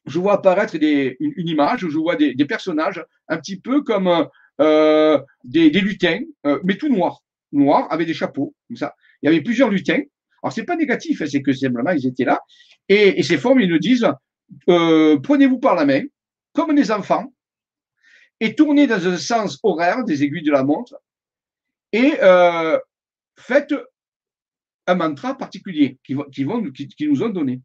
je 0.05 0.19
vois 0.19 0.33
apparaître 0.33 0.75
une, 0.75 1.15
une, 1.19 1.47
image 1.47 1.79
je 1.79 1.97
vois 1.97 2.15
des, 2.15 2.35
personnages 2.45 3.03
un 3.27 3.37
petit 3.37 3.59
peu 3.59 3.81
comme 3.81 4.27
euh, 4.61 5.19
des, 5.43 5.69
lutins, 5.69 6.21
euh, 6.45 6.59
mais 6.63 6.77
tout 6.77 6.89
noirs, 6.89 7.21
noirs, 7.51 7.91
avec 7.91 8.07
des 8.07 8.13
chapeaux, 8.13 8.55
comme 8.67 8.77
ça. 8.77 8.95
Il 9.21 9.25
y 9.25 9.29
avait 9.29 9.41
plusieurs 9.41 9.69
lutins. 9.69 10.01
Alors, 10.41 10.53
c'est 10.53 10.63
pas 10.63 10.75
négatif, 10.75 11.21
hein, 11.21 11.25
c'est 11.29 11.41
que 11.41 11.51
simplement, 11.51 11.91
ils 11.91 12.07
étaient 12.07 12.23
là. 12.23 12.39
Et, 12.87 13.21
ces 13.23 13.37
formes, 13.37 13.59
ils 13.59 13.69
nous 13.69 13.79
disent, 13.79 14.07
euh, 14.69 15.19
prenez-vous 15.19 15.59
par 15.59 15.75
la 15.75 15.85
main, 15.85 16.03
comme 16.53 16.73
des 16.73 16.91
enfants, 16.91 17.33
et 18.39 18.55
tournez 18.55 18.87
dans 18.87 19.07
un 19.07 19.17
sens 19.17 19.59
horaire 19.63 20.03
des 20.03 20.23
aiguilles 20.23 20.43
de 20.43 20.51
la 20.51 20.63
montre, 20.63 20.95
et 21.91 22.13
faites 23.37 23.73
un 24.87 24.95
mantra 24.95 25.37
particulier 25.37 25.97
qui, 26.03 26.15
nous 26.15 27.23
ont 27.23 27.29
donné. 27.29 27.61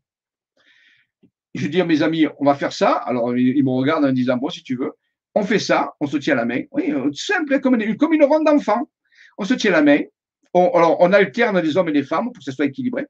Je 1.54 1.66
dis 1.66 1.80
à 1.80 1.84
mes 1.84 2.02
amis, 2.02 2.26
on 2.38 2.44
va 2.44 2.54
faire 2.54 2.72
ça. 2.72 2.92
Alors, 2.92 3.36
ils 3.36 3.62
me 3.62 3.70
regardent 3.70 4.04
en 4.04 4.12
disant, 4.12 4.36
bon, 4.36 4.48
si 4.48 4.62
tu 4.62 4.76
veux, 4.76 4.92
on 5.34 5.42
fait 5.42 5.58
ça, 5.58 5.92
on 6.00 6.06
se 6.06 6.16
tient 6.16 6.34
la 6.34 6.44
main. 6.44 6.62
Oui, 6.72 6.90
euh, 6.90 7.10
simple, 7.12 7.60
comme 7.60 7.80
une, 7.80 7.96
comme 7.96 8.12
une 8.12 8.24
ronde 8.24 8.44
d'enfants. 8.44 8.90
On 9.38 9.44
se 9.44 9.54
tient 9.54 9.70
la 9.70 9.82
main, 9.82 10.00
on, 10.54 10.70
alors, 10.70 10.96
on 11.00 11.12
alterne 11.12 11.60
des 11.62 11.76
hommes 11.76 11.88
et 11.88 11.92
des 11.92 12.02
femmes 12.02 12.26
pour 12.26 12.38
que 12.38 12.44
ce 12.44 12.52
soit 12.52 12.66
équilibré. 12.66 13.06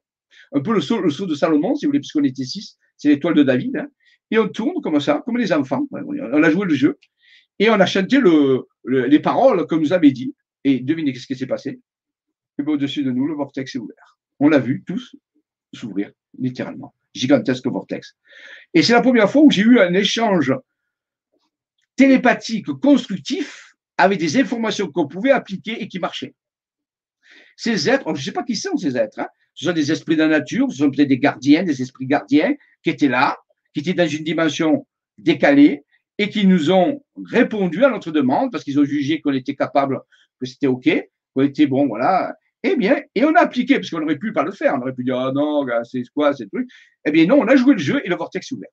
Un 0.53 0.61
peu 0.61 0.73
le 0.73 0.81
saut, 0.81 1.01
le 1.01 1.09
saut 1.09 1.25
de 1.25 1.35
Salomon, 1.35 1.75
si 1.75 1.85
vous 1.85 1.89
voulez, 1.89 1.99
puisqu'on 1.99 2.23
était 2.23 2.43
six, 2.43 2.77
c'est 2.97 3.09
l'étoile 3.09 3.33
de 3.33 3.43
David. 3.43 3.77
Hein. 3.77 3.87
Et 4.29 4.37
on 4.37 4.47
tourne 4.47 4.81
comme 4.81 4.99
ça, 4.99 5.21
comme 5.25 5.37
les 5.37 5.51
enfants. 5.51 5.87
On 5.91 6.43
a 6.43 6.49
joué 6.49 6.65
le 6.65 6.75
jeu. 6.75 6.97
Et 7.59 7.69
on 7.69 7.79
a 7.79 7.85
chanté 7.85 8.19
le, 8.19 8.67
le, 8.83 9.05
les 9.07 9.19
paroles 9.19 9.67
comme 9.67 9.81
nous 9.81 9.93
avait 9.93 10.11
dit. 10.11 10.33
Et 10.63 10.79
devinez 10.79 11.13
ce 11.15 11.27
qui 11.27 11.35
s'est 11.35 11.47
passé. 11.47 11.79
Et 12.57 12.63
au-dessus 12.63 13.03
de 13.03 13.11
nous, 13.11 13.27
le 13.27 13.33
vortex 13.33 13.75
est 13.75 13.79
ouvert. 13.79 14.17
On 14.39 14.49
l'a 14.49 14.59
vu 14.59 14.83
tous 14.85 15.15
s'ouvrir, 15.73 16.11
littéralement. 16.37 16.93
Gigantesque 17.13 17.67
vortex. 17.67 18.15
Et 18.73 18.83
c'est 18.83 18.93
la 18.93 19.01
première 19.01 19.29
fois 19.29 19.41
où 19.41 19.51
j'ai 19.51 19.63
eu 19.63 19.79
un 19.79 19.93
échange 19.93 20.53
télépathique 21.95 22.67
constructif 22.81 23.75
avec 23.97 24.19
des 24.19 24.39
informations 24.39 24.87
qu'on 24.87 25.07
pouvait 25.07 25.31
appliquer 25.31 25.81
et 25.81 25.87
qui 25.87 25.99
marchaient. 25.99 26.33
Ces 27.55 27.89
êtres, 27.89 28.05
je 28.07 28.19
ne 28.19 28.23
sais 28.23 28.31
pas 28.31 28.43
qui 28.43 28.55
sont 28.55 28.75
ces 28.77 28.97
êtres, 28.97 29.19
hein. 29.19 29.27
ce 29.53 29.65
sont 29.65 29.73
des 29.73 29.91
esprits 29.91 30.15
de 30.15 30.23
la 30.23 30.27
nature, 30.27 30.71
ce 30.71 30.77
sont 30.77 30.89
peut-être 30.89 31.07
des 31.07 31.19
gardiens, 31.19 31.63
des 31.63 31.81
esprits 31.81 32.07
gardiens 32.07 32.55
qui 32.83 32.89
étaient 32.89 33.07
là, 33.07 33.37
qui 33.73 33.81
étaient 33.81 33.93
dans 33.93 34.07
une 34.07 34.23
dimension 34.23 34.87
décalée 35.17 35.83
et 36.17 36.29
qui 36.29 36.45
nous 36.45 36.71
ont 36.71 37.03
répondu 37.25 37.83
à 37.83 37.89
notre 37.89 38.11
demande 38.11 38.51
parce 38.51 38.63
qu'ils 38.63 38.79
ont 38.79 38.83
jugé 38.83 39.21
qu'on 39.21 39.33
était 39.33 39.55
capable, 39.55 39.99
que 40.39 40.45
c'était 40.45 40.67
OK, 40.67 40.89
qu'on 41.33 41.43
était 41.43 41.67
bon, 41.67 41.87
voilà. 41.87 42.35
Eh 42.63 42.75
bien, 42.75 43.01
et 43.15 43.25
on 43.25 43.33
a 43.33 43.39
appliqué, 43.39 43.75
parce 43.75 43.89
qu'on 43.89 44.03
aurait 44.03 44.19
pu 44.19 44.33
pas 44.33 44.43
le 44.43 44.51
faire, 44.51 44.75
on 44.75 44.81
aurait 44.81 44.93
pu 44.93 45.03
dire, 45.03 45.17
ah 45.17 45.31
non, 45.31 45.65
c'est 45.83 46.03
quoi, 46.13 46.33
c'est 46.33 46.47
truc. 46.47 46.69
Eh 47.05 47.11
bien, 47.11 47.25
non, 47.25 47.39
on 47.39 47.47
a 47.47 47.55
joué 47.55 47.73
le 47.73 47.79
jeu 47.79 48.01
et 48.03 48.09
le 48.09 48.15
vortex 48.15 48.51
ouvert. 48.51 48.69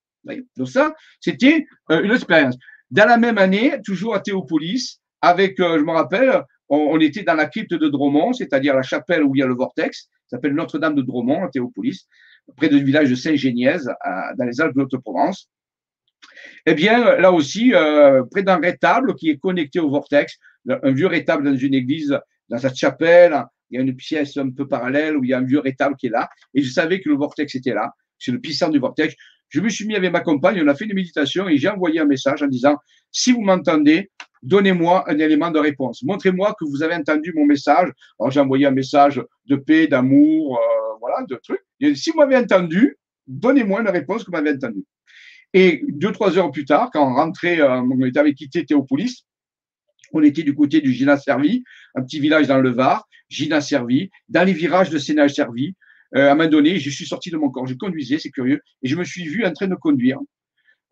Donc 0.57 0.69
ça, 0.69 0.95
c'était 1.21 1.67
euh, 1.91 2.03
une 2.03 2.13
expérience. 2.13 2.57
Dans 2.91 3.07
la 3.07 3.19
même 3.19 3.39
année, 3.39 3.75
toujours 3.85 4.15
à 4.15 4.21
Théopolis, 4.21 5.01
avec, 5.21 5.61
euh, 5.61 5.79
je 5.79 5.85
me 5.85 5.93
rappelle, 5.93 6.43
on, 6.69 6.99
était 7.01 7.23
dans 7.23 7.35
la 7.35 7.47
crypte 7.47 7.75
de 7.75 7.89
Dromont, 7.89 8.33
c'est-à-dire 8.33 8.75
la 8.75 8.83
chapelle 8.83 9.25
où 9.25 9.35
il 9.35 9.39
y 9.39 9.43
a 9.43 9.47
le 9.47 9.55
vortex, 9.55 10.09
s'appelle 10.27 10.55
Notre-Dame 10.55 10.95
de 10.95 11.03
Dromont, 11.03 11.45
à 11.45 11.49
Théopolis, 11.49 12.07
près 12.57 12.69
du 12.69 12.83
village 12.83 13.11
de 13.11 13.15
Saint-Génièse, 13.15 13.91
dans 14.37 14.45
les 14.45 14.61
Alpes 14.61 14.77
de 14.77 14.83
Haute-Provence. 14.83 15.49
Eh 16.67 16.75
bien, 16.75 17.17
là 17.17 17.33
aussi, 17.33 17.75
euh, 17.75 18.23
près 18.31 18.43
d'un 18.43 18.59
rétable 18.59 19.15
qui 19.15 19.31
est 19.31 19.39
connecté 19.39 19.81
au 19.81 19.89
vortex, 19.89 20.39
un 20.69 20.93
vieux 20.93 21.07
rétable 21.07 21.45
dans 21.45 21.57
une 21.57 21.75
église, 21.75 22.19
dans 22.49 22.59
cette 22.59 22.77
chapelle, 22.77 23.45
il 23.71 23.77
y 23.77 23.79
a 23.79 23.83
une 23.83 23.97
pièce 23.97 24.37
un 24.37 24.51
peu 24.51 24.67
parallèle 24.67 25.17
où 25.17 25.25
il 25.25 25.31
y 25.31 25.35
a 25.35 25.39
un 25.39 25.45
vieux 25.45 25.61
rétable 25.61 25.97
qui 25.97 26.07
est 26.07 26.11
là, 26.11 26.29
et 26.55 26.63
je 26.63 26.71
savais 26.71 27.01
que 27.01 27.09
le 27.09 27.17
vortex 27.17 27.55
était 27.55 27.75
là. 27.75 27.93
C'est 28.19 28.33
le 28.33 28.41
puissant 28.41 28.69
du 28.69 28.79
vortex. 28.79 29.15
Je 29.49 29.61
me 29.61 29.69
suis 29.69 29.87
mis 29.87 29.97
avec 29.97 30.13
ma 30.13 30.21
compagne, 30.21 30.61
on 30.63 30.69
a 30.69 30.75
fait 30.75 30.85
une 30.85 30.95
méditation 30.95 31.49
et 31.49 31.57
j'ai 31.57 31.69
envoyé 31.69 32.01
un 32.01 32.05
message 32.05 32.43
en 32.43 32.47
disant, 32.47 32.77
si 33.11 33.33
vous 33.33 33.41
m'entendez, 33.41 34.11
donnez-moi 34.43 35.11
un 35.11 35.19
élément 35.19 35.51
de 35.51 35.59
réponse. 35.59 36.03
Montrez-moi 36.03 36.55
que 36.59 36.65
vous 36.65 36.83
avez 36.83 36.95
entendu 36.95 37.33
mon 37.35 37.47
message. 37.47 37.91
Alors 38.21 38.31
j'ai 38.31 38.41
envoyé 38.41 38.67
un 38.67 38.71
message 38.71 39.23
de 39.47 39.57
paix, 39.57 39.87
d'amour, 39.87 40.59
euh, 40.59 40.97
voilà, 41.01 41.25
de 41.27 41.37
trucs. 41.37 41.63
Si 41.97 42.11
vous 42.11 42.19
m'avez 42.19 42.37
entendu, 42.37 42.97
donnez-moi 43.27 43.81
une 43.81 43.89
réponse 43.89 44.25
que 44.25 44.31
vous 44.31 44.37
m'avez 44.37 44.53
entendu. 44.53 44.85
Et 45.55 45.83
deux, 45.89 46.13
trois 46.13 46.37
heures 46.37 46.51
plus 46.51 46.67
tard, 46.67 46.91
quand 46.93 47.11
on 47.11 47.15
rentrait, 47.15 47.61
euh, 47.61 47.81
on 47.81 48.05
était 48.05 48.21
avec 48.21 48.37
quitté 48.37 48.67
Théopolis, 48.67 49.25
on 50.13 50.23
était 50.23 50.43
du 50.43 50.55
côté 50.55 50.81
du 50.81 50.93
Gina 50.93 51.17
Servi, 51.17 51.65
un 51.95 52.03
petit 52.03 52.21
village 52.21 52.47
dans 52.47 52.59
le 52.59 52.71
Var, 52.71 53.07
Gina 53.29 53.61
Servi, 53.61 54.11
dans 54.29 54.45
les 54.45 54.53
virages 54.53 54.91
de 54.91 54.99
Sénage 54.99 55.35
Servi. 55.35 55.75
Euh, 56.17 56.29
à 56.29 56.33
un 56.33 56.35
moment 56.35 56.49
donné, 56.49 56.79
je 56.79 56.91
suis 56.91 57.07
sorti 57.07 57.31
de 57.31 57.37
mon 57.37 57.51
corps, 57.51 57.67
je 57.67 57.75
conduisais, 57.75 58.19
c'est 58.19 58.31
curieux, 58.31 58.61
et 58.83 58.89
je 58.89 58.97
me 58.97 59.05
suis 59.05 59.27
vu 59.27 59.45
en 59.45 59.53
train 59.53 59.69
de 59.69 59.75
conduire. 59.75 60.19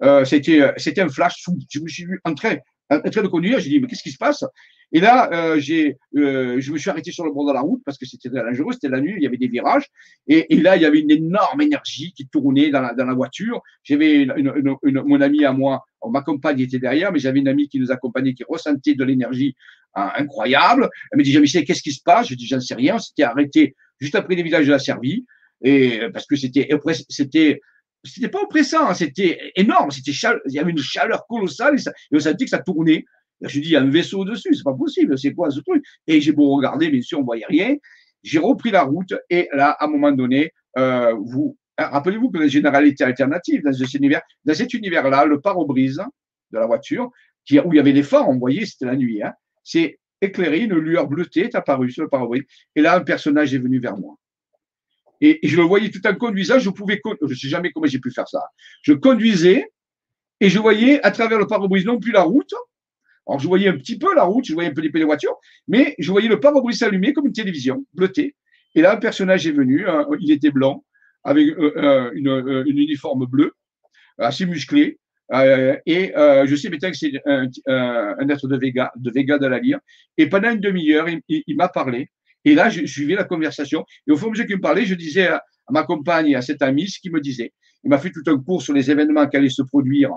Euh, 0.03 0.25
c'était, 0.25 0.73
c'était 0.77 1.01
un 1.01 1.09
flash, 1.09 1.43
je 1.71 1.81
me 1.81 1.89
suis 1.89 2.05
vu 2.05 2.21
en 2.25 2.35
train 2.35 2.57
en 2.91 3.01
train 3.01 3.23
de 3.23 3.29
conduire, 3.29 3.59
j'ai 3.61 3.71
dit, 3.71 3.81
mais 3.81 3.87
qu'est-ce 3.89 4.03
qui 4.03 4.13
se 4.13 4.19
passe? 4.19 4.45
Et 4.93 5.01
là, 5.01 5.29
euh, 5.33 5.59
j'ai, 5.59 5.97
euh, 6.17 6.61
je 6.61 6.73
me 6.73 6.79
suis 6.79 6.89
arrêté 6.89 7.11
sur 7.11 7.25
le 7.25 7.33
bord 7.33 7.47
de 7.47 7.53
la 7.53 7.61
route 7.61 7.83
parce 7.85 7.99
que 7.99 8.07
c'était 8.07 8.29
dangereux, 8.29 8.73
c'était 8.73 8.89
la 8.89 9.01
nuit, 9.01 9.15
il 9.17 9.23
y 9.23 9.27
avait 9.27 9.37
des 9.37 9.49
virages. 9.49 9.87
Et, 10.29 10.47
là, 10.57 10.77
il 10.77 10.83
y 10.83 10.85
avait 10.85 11.01
une 11.01 11.11
énorme 11.11 11.61
énergie 11.61 12.13
qui 12.13 12.29
tournait 12.29 12.71
dans 12.71 12.81
la, 12.81 13.15
voiture. 13.15 13.61
J'avais 13.83 14.23
une, 14.23 14.33
une, 14.37 14.77
une, 14.85 15.03
mon 15.03 15.21
ami 15.21 15.45
à 15.45 15.53
moi, 15.53 15.85
ma 16.09 16.23
compagne 16.23 16.61
était 16.61 16.79
derrière, 16.79 17.11
mais 17.13 17.19
j'avais 17.19 17.41
une 17.41 17.49
amie 17.49 17.69
qui 17.69 17.81
nous 17.81 17.91
accompagnait, 17.91 18.35
qui 18.35 18.45
ressentait 18.49 18.95
de 18.95 19.03
l'énergie 19.03 19.57
hein, 19.95 20.13
incroyable. 20.17 20.89
Elle 21.11 21.19
me 21.19 21.25
dit, 21.25 21.37
Michel, 21.39 21.65
qu'est-ce 21.65 21.83
qui 21.83 21.93
se 21.93 22.03
passe? 22.03 22.29
Je 22.29 22.37
dis, 22.37 22.47
j'en 22.47 22.61
sais 22.61 22.77
rien. 22.77 22.99
C'était 23.01 23.25
arrêté 23.25 23.75
juste 24.01 24.15
après 24.15 24.35
les 24.35 24.43
villages 24.43 24.67
de 24.67 24.73
la 24.73 24.79
Servie. 24.79 25.27
Et 25.63 26.01
parce 26.13 26.27
que 26.27 26.37
c'était, 26.37 26.69
c'était 27.09 27.61
c'était 28.07 28.29
pas 28.29 28.43
oppressant, 28.43 28.89
hein, 28.89 28.95
c'était 28.95 29.53
énorme, 29.57 29.91
c'était 29.91 30.13
il 30.13 30.53
y 30.53 30.59
avait 30.59 30.71
une 30.71 30.79
chaleur 30.79 31.27
colossale 31.27 31.75
et, 31.75 31.79
ça, 31.79 31.91
et 31.91 32.17
on 32.17 32.21
sentait 32.21 32.45
que 32.45 32.51
ça 32.51 32.59
tournait. 32.59 33.05
je 33.41 33.59
me 33.59 33.63
dis, 33.63 33.71
il 33.71 33.73
y 33.73 33.77
a 33.77 33.83
un 33.83 33.91
vaisseau 33.91 34.25
dessus, 34.25 34.55
c'est 34.55 34.65
pas 34.65 34.75
possible, 34.75 35.19
c'est 35.19 35.35
quoi 35.35 35.51
ce 35.51 35.61
truc? 35.61 35.85
Et 36.07 36.21
j'ai 36.21 36.33
beau 36.33 36.57
regarder, 36.57 36.89
bien 36.89 37.03
sûr, 37.03 37.21
on 37.21 37.25
voyait 37.25 37.47
rien. 37.49 37.75
J'ai 38.23 38.39
repris 38.39 38.71
la 38.71 38.83
route 38.83 39.15
et 39.31 39.49
là, 39.53 39.71
à 39.71 39.85
un 39.85 39.89
moment 39.89 40.13
donné, 40.13 40.53
euh, 40.79 41.15
vous 41.15 41.57
hein, 41.79 41.87
rappelez-vous 41.87 42.31
que 42.31 42.39
la 42.39 42.49
généralité 42.49 43.05
alternative 43.05 43.63
dans 43.63 43.73
cet 43.73 43.95
univers, 43.95 44.23
dans 44.45 44.55
cet 44.55 44.75
univers-là, 44.75 45.25
le 45.27 45.41
pare-brise 45.41 46.03
de 46.53 46.59
la 46.59 46.67
voiture, 46.67 47.05
où 47.05 47.73
il 47.73 47.77
y 47.77 47.79
avait 47.79 47.93
les 47.93 48.03
phares, 48.03 48.29
on 48.29 48.39
voyait, 48.39 48.67
c'était 48.67 48.87
la 48.87 48.97
nuit, 48.97 49.23
hein, 49.23 49.33
c'est 49.63 49.99
éclairé, 50.21 50.61
une 50.61 50.75
lueur 50.75 51.07
bleutée 51.07 51.45
est 51.45 51.55
apparue 51.55 51.91
sur 51.91 52.03
le 52.03 52.09
pare-brise. 52.09 52.45
Et 52.75 52.83
là, 52.83 52.97
un 52.97 53.01
personnage 53.01 53.55
est 53.55 53.59
venu 53.59 53.79
vers 53.79 53.97
moi. 53.97 54.17
Et, 55.21 55.39
je 55.43 55.57
le 55.57 55.63
voyais 55.63 55.91
tout 55.91 56.07
en 56.07 56.15
conduisant, 56.15 56.59
je 56.59 56.71
je 56.71 57.35
sais 57.35 57.49
jamais 57.49 57.73
comment 57.73 57.87
j'ai 57.87 57.99
pu 57.99 58.11
faire 58.11 58.29
ça. 58.29 58.43
Je 58.83 58.93
conduisais 58.93 59.71
et 60.41 60.49
je 60.49 60.59
voyais 60.59 61.03
à 61.03 61.11
travers 61.11 61.39
le 61.39 61.47
pare-brise 61.47 61.87
non 61.87 61.99
plus 61.99 62.13
la 62.13 62.23
route, 62.23 62.53
Alors, 63.27 63.41
je 63.41 63.47
voyais 63.47 63.69
un 63.69 63.77
petit 63.77 63.99
peu 63.99 64.15
la 64.15 64.25
route, 64.25 64.45
je 64.45 64.53
voyais 64.53 64.71
un 64.71 64.75
peu 64.75 64.83
les 64.83 65.05
voitures, 65.05 65.37
mais 65.69 65.95
je 65.99 66.11
voyais 66.11 66.29
le 66.29 66.39
pare-brise 66.41 66.83
allumé 66.83 67.13
comme 67.13 67.27
une 67.27 67.33
télévision, 67.33 67.87
bleuté. 67.95 68.37
Et 68.75 68.83
là, 68.83 68.93
un 68.93 68.99
personnage 68.99 69.47
est 69.47 69.53
venu, 69.53 69.87
il 70.21 70.31
était 70.31 70.51
blanc, 70.51 70.85
avec 71.25 71.49
euh, 71.49 71.73
euh, 71.77 72.11
une, 72.15 72.29
une, 72.67 72.79
uniforme 72.79 73.27
bleue, 73.27 73.53
assez 74.19 74.47
musclé. 74.47 74.99
Et 75.33 76.13
je 76.15 76.57
sais 76.57 76.69
maintenant 76.69 76.91
que 76.91 76.97
c'est 76.97 77.13
un, 77.27 77.49
un, 77.67 78.29
être 78.29 78.49
de 78.49 78.57
Vega, 78.57 78.93
de 78.97 79.11
Vega 79.11 79.39
de 79.39 79.47
la 79.47 79.59
Lyre. 79.59 79.79
Et 80.17 80.29
pendant 80.29 80.51
une 80.51 80.61
demi-heure, 80.61 81.07
il, 81.29 81.57
m'a 81.57 81.69
parlé. 81.69 82.11
Et 82.45 82.55
là, 82.55 82.69
je 82.71 82.87
suivais 82.87 83.15
la 83.15 83.25
conversation. 83.25 83.85
Et 84.07 84.13
au 84.13 84.17
fond, 84.17 84.31
de 84.31 84.43
qu'il 84.43 84.57
me 84.57 84.61
parlait, 84.61 84.85
je 84.85 84.95
disais 84.95 85.27
à, 85.27 85.43
à 85.67 85.73
ma 85.73 85.83
compagne 85.83 86.29
et 86.29 86.37
à 86.37 86.43
cet 86.43 86.63
ami 86.63 86.89
ce 86.89 87.01
qu'il 87.01 87.13
me 87.13 87.21
disait. 87.21 87.53
Il 87.85 87.91
m'a 87.91 87.99
fait 87.99 88.11
tout 88.11 88.23
un 88.27 88.39
cours 88.39 88.63
sur 88.63 88.73
les 88.73 88.91
événements 88.91 89.27
qui 89.27 89.37
allaient 89.37 89.49
se 89.49 89.63
produire 89.63 90.11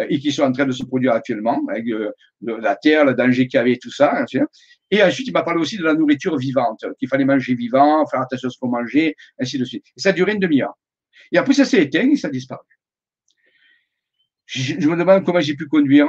euh, 0.00 0.06
et 0.08 0.18
qui 0.18 0.32
sont 0.32 0.42
en 0.42 0.52
train 0.52 0.66
de 0.66 0.72
se 0.72 0.84
produire 0.84 1.12
actuellement, 1.12 1.60
avec 1.68 1.86
euh, 1.88 2.10
la 2.40 2.76
terre, 2.76 3.04
le 3.04 3.14
danger 3.14 3.46
qu'il 3.46 3.58
y 3.58 3.60
avait, 3.60 3.76
tout 3.76 3.90
ça. 3.90 4.12
Hein, 4.14 4.46
et 4.90 5.02
ensuite, 5.02 5.26
il 5.28 5.32
m'a 5.32 5.42
parlé 5.42 5.60
aussi 5.60 5.76
de 5.76 5.84
la 5.84 5.94
nourriture 5.94 6.36
vivante, 6.36 6.84
qu'il 6.98 7.08
fallait 7.08 7.24
manger 7.24 7.54
vivant, 7.54 8.06
faire 8.06 8.20
attention 8.20 8.48
à 8.48 8.50
ce 8.50 8.58
qu'on 8.58 8.68
mangeait, 8.68 9.14
ainsi 9.38 9.58
de 9.58 9.64
suite. 9.64 9.84
Et 9.96 10.00
ça 10.00 10.10
a 10.10 10.12
duré 10.12 10.32
une 10.32 10.38
demi-heure. 10.38 10.74
Et 11.30 11.38
après, 11.38 11.54
ça 11.54 11.64
s'est 11.64 11.82
éteint 11.82 12.10
et 12.10 12.16
ça 12.16 12.28
a 12.28 12.30
disparu. 12.30 12.64
Je, 14.46 14.74
me 14.88 14.96
demande 14.96 15.24
comment 15.24 15.40
j'ai 15.40 15.54
pu 15.54 15.66
conduire. 15.66 16.08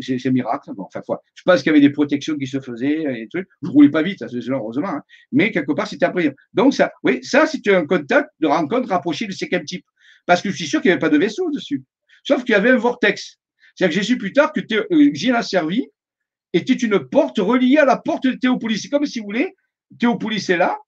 C'est 0.00 0.26
un 0.26 0.30
miracle. 0.30 0.70
Bon, 0.74 0.84
enfin, 0.84 1.00
je 1.34 1.42
pense 1.44 1.62
qu'il 1.62 1.66
y 1.66 1.70
avait 1.70 1.80
des 1.80 1.90
protections 1.90 2.36
qui 2.36 2.46
se 2.46 2.60
faisaient 2.60 3.22
et 3.22 3.28
trucs. 3.28 3.48
Je 3.62 3.68
roulais 3.68 3.90
pas 3.90 4.02
vite, 4.02 4.24
heureusement. 4.48 4.88
Hein. 4.88 5.02
Mais 5.32 5.50
quelque 5.50 5.72
part, 5.72 5.86
c'était 5.86 6.04
après. 6.04 6.34
Donc, 6.52 6.74
ça, 6.74 6.92
oui, 7.02 7.20
ça, 7.22 7.46
c'était 7.46 7.74
un 7.74 7.86
contact 7.86 8.30
de 8.40 8.46
rencontre 8.46 8.88
rapproché 8.88 9.26
de 9.26 9.32
ces 9.32 9.48
quel 9.48 9.64
type. 9.64 9.84
Parce 10.26 10.40
que 10.40 10.50
je 10.50 10.56
suis 10.56 10.66
sûr 10.66 10.80
qu'il 10.80 10.90
n'y 10.90 10.92
avait 10.92 11.00
pas 11.00 11.08
de 11.08 11.18
vaisseau 11.18 11.50
dessus. 11.50 11.82
Sauf 12.22 12.44
qu'il 12.44 12.52
y 12.52 12.56
avait 12.56 12.70
un 12.70 12.76
vortex. 12.76 13.38
C'est-à-dire 13.74 13.94
que 13.98 14.02
j'ai 14.02 14.06
su 14.12 14.18
plus 14.18 14.32
tard 14.32 14.52
que 14.52 14.60
euh, 14.60 15.10
Gilles 15.12 15.36
servi 15.42 15.88
était 16.52 16.74
une 16.74 16.98
porte 17.00 17.38
reliée 17.38 17.78
à 17.78 17.84
la 17.84 17.96
porte 17.96 18.24
de 18.24 18.32
Théopolis. 18.32 18.78
C'est 18.78 18.88
comme 18.88 19.04
si 19.04 19.18
vous 19.18 19.26
voulez, 19.26 19.54
Théopolis 19.98 20.48
est 20.48 20.56
là, 20.56 20.78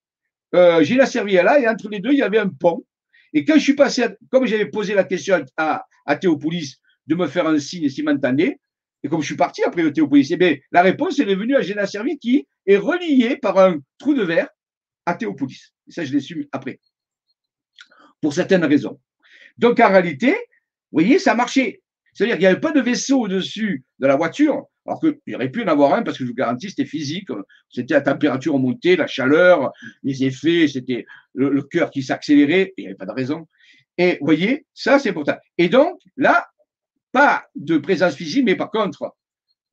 euh, 0.55 0.83
Gilles 0.83 1.07
servi 1.07 1.35
est 1.35 1.43
là, 1.43 1.59
et 1.59 1.69
entre 1.69 1.89
les 1.89 2.01
deux, 2.01 2.13
il 2.13 2.19
y 2.19 2.23
avait 2.23 2.39
un 2.39 2.49
pont. 2.49 2.85
Et 3.33 3.45
quand 3.45 3.55
je 3.55 3.61
suis 3.61 3.75
passé, 3.75 4.07
comme 4.31 4.47
j'avais 4.47 4.67
posé 4.67 4.95
la 4.95 5.05
question 5.05 5.45
à, 5.57 5.85
Théopolis 6.21 6.81
de 7.07 7.15
me 7.15 7.27
faire 7.27 7.47
un 7.47 7.59
signe 7.59 7.89
s'il 7.89 8.05
et 9.03 9.09
comme 9.09 9.21
je 9.21 9.27
suis 9.27 9.37
parti 9.37 9.63
après 9.63 9.83
le 9.83 9.93
Théopolis, 9.93 10.29
eh 10.31 10.37
bien, 10.37 10.57
la 10.73 10.83
réponse 10.83 11.19
est 11.19 11.25
venue 11.25 11.55
à 11.55 11.61
Gilles 11.61 11.81
Servi 11.87 12.19
qui 12.19 12.47
est 12.67 12.77
relié 12.77 13.37
par 13.37 13.59
un 13.59 13.79
trou 13.99 14.15
de 14.15 14.23
verre 14.23 14.49
à 15.05 15.15
Théopolis. 15.15 15.73
Et 15.87 15.93
ça, 15.93 16.05
je 16.05 16.13
l'ai 16.13 16.21
su 16.21 16.49
après. 16.51 16.81
Pour 18.21 18.33
certaines 18.33 18.65
raisons. 18.65 18.99
Donc, 19.59 19.79
en 19.81 19.89
réalité, 19.89 20.31
vous 20.31 21.01
voyez, 21.01 21.19
ça 21.19 21.35
marchait. 21.35 21.83
C'est-à-dire 22.17 22.37
qu'il 22.37 22.45
n'y 22.45 22.47
avait 22.47 22.61
pas 22.61 22.73
de 22.73 22.81
vaisseau 22.81 23.21
au-dessus 23.21 23.85
de 23.99 24.07
la 24.07 24.17
voiture, 24.17 24.65
alors 24.87 25.01
qu'il 25.01 25.35
aurait 25.35 25.51
pu 25.51 25.63
en 25.63 25.69
avoir 25.69 25.93
un 25.93 26.03
parce 26.03 26.17
que 26.17 26.25
je 26.25 26.31
vous 26.31 26.35
garantis, 26.35 26.71
c'était 26.71 26.87
physique. 26.87 27.29
C'était 27.69 27.93
la 27.93 28.01
température 28.01 28.59
montée, 28.59 28.97
la 28.97 29.07
chaleur, 29.07 29.71
les 30.03 30.25
effets, 30.25 30.67
c'était 30.67 31.05
le, 31.35 31.61
cœur 31.61 31.91
qui 31.91 32.03
s'accélérait, 32.03 32.73
il 32.79 32.85
n'y 32.85 32.87
avait 32.87 32.97
pas 32.97 33.05
de 33.05 33.13
raison. 33.13 33.47
Et 33.99 34.13
vous 34.19 34.25
voyez, 34.25 34.65
ça 34.73 34.99
c'est 34.99 35.11
important. 35.11 35.37
Et 35.59 35.69
donc, 35.69 36.01
là, 36.17 36.47
pas 37.13 37.45
de 37.55 37.77
présence 37.77 38.15
physique, 38.15 38.47
mais 38.47 38.57
par 38.57 38.71
contre, 38.71 39.15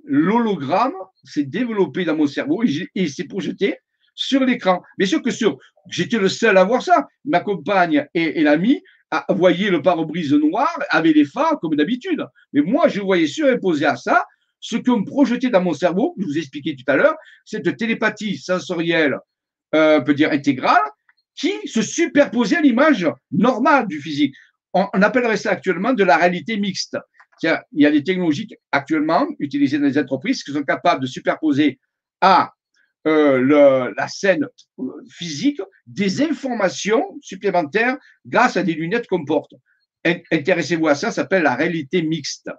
l'hologramme 0.04 0.96
s'est 1.24 1.46
développé 1.46 2.04
dans 2.04 2.18
mon 2.18 2.28
cerveau 2.28 2.62
et, 2.94 3.08
s'est 3.08 3.24
projeté 3.24 3.78
sur 4.16 4.44
l'écran. 4.44 4.84
Bien 4.98 5.08
sûr 5.08 5.22
que 5.22 5.32
sur, 5.32 5.58
j'étais 5.90 6.20
le 6.20 6.28
seul 6.28 6.58
à 6.58 6.66
voir 6.66 6.82
ça. 6.82 7.08
Ma 7.24 7.40
compagne 7.40 8.06
et 8.14 8.44
l'ami 8.44 8.82
voyez 9.30 9.70
le 9.70 9.82
pare-brise 9.82 10.34
noir 10.34 10.70
avec 10.90 11.16
les 11.16 11.26
phares 11.26 11.60
comme 11.60 11.76
d'habitude. 11.76 12.26
Mais 12.54 12.62
moi, 12.62 12.88
je 12.88 13.02
voyais 13.02 13.28
surimposer 13.28 13.86
à 13.86 13.96
ça 13.96 14.26
ce 14.60 14.78
que 14.78 14.92
me 14.92 15.04
projetait 15.04 15.50
dans 15.50 15.62
mon 15.62 15.74
cerveau, 15.74 16.16
je 16.18 16.26
vous 16.26 16.38
expliquais 16.38 16.76
tout 16.76 16.90
à 16.90 16.96
l'heure, 16.96 17.16
cette 17.44 17.76
télépathie 17.76 18.38
sensorielle, 18.38 19.18
euh, 19.76 20.00
on 20.00 20.04
peut 20.04 20.14
dire 20.14 20.32
intégrale, 20.32 20.82
qui 21.36 21.52
se 21.66 21.82
superposait 21.82 22.58
à 22.58 22.62
l'image 22.62 23.06
normale 23.32 23.88
du 23.88 24.00
physique. 24.00 24.36
On, 24.74 24.86
appellerait 25.02 25.38
ça 25.38 25.52
actuellement 25.52 25.94
de 25.94 26.04
la 26.06 26.16
réalité 26.16 26.58
mixte. 26.58 26.98
Il 27.42 27.60
y 27.74 27.86
a 27.86 27.92
des 27.92 28.04
technologies 28.04 28.48
actuellement 28.72 29.28
utilisées 29.40 29.80
dans 29.80 29.86
les 29.86 29.98
entreprises 29.98 30.44
qui 30.44 30.54
sont 30.54 30.64
capables 30.64 31.02
de 31.02 31.08
superposer 31.08 31.80
à 32.22 32.54
euh, 33.08 33.38
le, 33.38 33.94
la 33.98 34.08
scène 34.08 34.48
physique 35.10 35.62
des 35.86 36.22
informations 36.22 37.18
supplémentaires 37.22 37.98
grâce 38.26 38.58
à 38.58 38.64
des 38.64 38.74
lunettes 38.74 39.08
qu'on 39.08 39.26
porte. 39.26 39.54
Intéressez-vous 40.32 40.88
à 40.88 40.96
ça, 40.96 41.08
ça 41.08 41.24
s'appelle 41.24 41.44
la 41.44 41.56
réalité 41.56 42.02
mixte, 42.02 42.50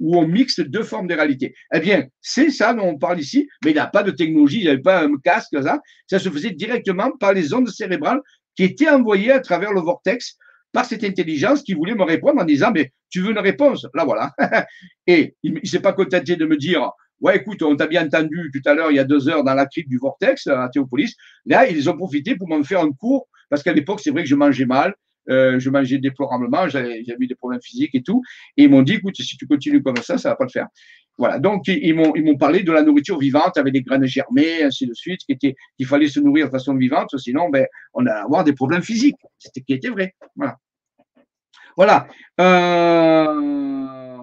où 0.00 0.18
on 0.18 0.26
mixe 0.26 0.60
deux 0.60 0.82
formes 0.82 1.06
de 1.06 1.14
réalité. 1.14 1.54
Eh 1.74 1.80
bien, 1.80 2.06
c'est 2.20 2.50
ça 2.50 2.74
dont 2.74 2.88
on 2.88 2.98
parle 2.98 3.20
ici, 3.20 3.48
mais 3.64 3.70
il 3.70 3.74
n'y 3.74 3.80
a 3.80 3.86
pas 3.86 4.02
de 4.02 4.10
technologie, 4.10 4.58
il 4.58 4.64
n'y 4.64 4.68
avait 4.68 4.80
pas 4.80 5.02
un 5.04 5.16
casque, 5.22 5.62
ça. 5.62 5.80
ça 6.06 6.18
se 6.18 6.28
faisait 6.30 6.50
directement 6.50 7.10
par 7.12 7.32
les 7.32 7.54
ondes 7.54 7.68
cérébrales 7.68 8.20
qui 8.54 8.64
étaient 8.64 8.88
envoyées 8.88 9.32
à 9.32 9.40
travers 9.40 9.72
le 9.72 9.80
vortex 9.80 10.36
par 10.72 10.84
cette 10.84 11.04
intelligence 11.04 11.62
qui 11.62 11.74
voulait 11.74 11.94
me 11.94 12.02
répondre 12.02 12.40
en 12.40 12.44
disant, 12.44 12.70
mais 12.72 12.92
tu 13.08 13.20
veux 13.20 13.30
une 13.30 13.38
réponse? 13.38 13.86
Là, 13.94 14.04
voilà. 14.04 14.32
Et 15.06 15.34
il 15.42 15.54
ne 15.54 15.66
s'est 15.66 15.80
pas 15.80 15.92
contenté 15.92 16.36
de 16.36 16.44
me 16.44 16.56
dire, 16.56 16.90
Ouais, 17.20 17.36
écoute, 17.36 17.62
on 17.62 17.76
t'a 17.76 17.86
bien 17.86 18.06
entendu 18.06 18.50
tout 18.52 18.68
à 18.68 18.74
l'heure, 18.74 18.90
il 18.90 18.96
y 18.96 18.98
a 18.98 19.04
deux 19.04 19.28
heures, 19.28 19.42
dans 19.42 19.54
la 19.54 19.66
crypte 19.66 19.88
du 19.88 19.98
Vortex 19.98 20.46
à 20.48 20.68
Théopolis. 20.68 21.14
Là, 21.46 21.68
ils 21.68 21.88
ont 21.88 21.96
profité 21.96 22.36
pour 22.36 22.48
m'en 22.48 22.62
faire 22.62 22.80
un 22.80 22.92
cours, 22.92 23.26
parce 23.48 23.62
qu'à 23.62 23.72
l'époque, 23.72 24.00
c'est 24.02 24.10
vrai 24.10 24.22
que 24.22 24.28
je 24.28 24.34
mangeais 24.34 24.66
mal, 24.66 24.94
euh, 25.30 25.58
je 25.58 25.70
mangeais 25.70 25.98
déplorablement, 25.98 26.68
j'avais 26.68 27.02
eu 27.18 27.26
des 27.26 27.34
problèmes 27.34 27.62
physiques 27.62 27.94
et 27.94 28.02
tout. 28.02 28.22
Et 28.56 28.64
ils 28.64 28.70
m'ont 28.70 28.82
dit, 28.82 28.94
écoute, 28.94 29.16
si 29.16 29.36
tu 29.36 29.46
continues 29.46 29.82
comme 29.82 29.96
ça, 29.96 30.18
ça 30.18 30.30
va 30.30 30.36
pas 30.36 30.44
le 30.44 30.50
faire. 30.50 30.66
Voilà. 31.18 31.38
Donc, 31.38 31.68
ils 31.68 31.94
m'ont, 31.94 32.36
parlé 32.36 32.62
de 32.62 32.70
la 32.72 32.82
nourriture 32.82 33.18
vivante 33.18 33.56
avec 33.56 33.72
des 33.72 33.80
graines 33.80 34.04
germées, 34.04 34.62
ainsi 34.62 34.86
de 34.86 34.92
suite, 34.92 35.20
qu'il 35.26 35.86
fallait 35.86 36.08
se 36.08 36.20
nourrir 36.20 36.46
de 36.46 36.50
façon 36.50 36.74
vivante, 36.74 37.16
sinon, 37.16 37.48
ben, 37.48 37.66
on 37.94 38.04
allait 38.04 38.20
avoir 38.20 38.44
des 38.44 38.52
problèmes 38.52 38.82
physiques. 38.82 39.16
C'était 39.38 39.62
qui 39.62 39.88
vrai. 39.88 40.14
Voilà. 40.36 40.56
Voilà. 41.76 42.06
Euh... 42.40 44.22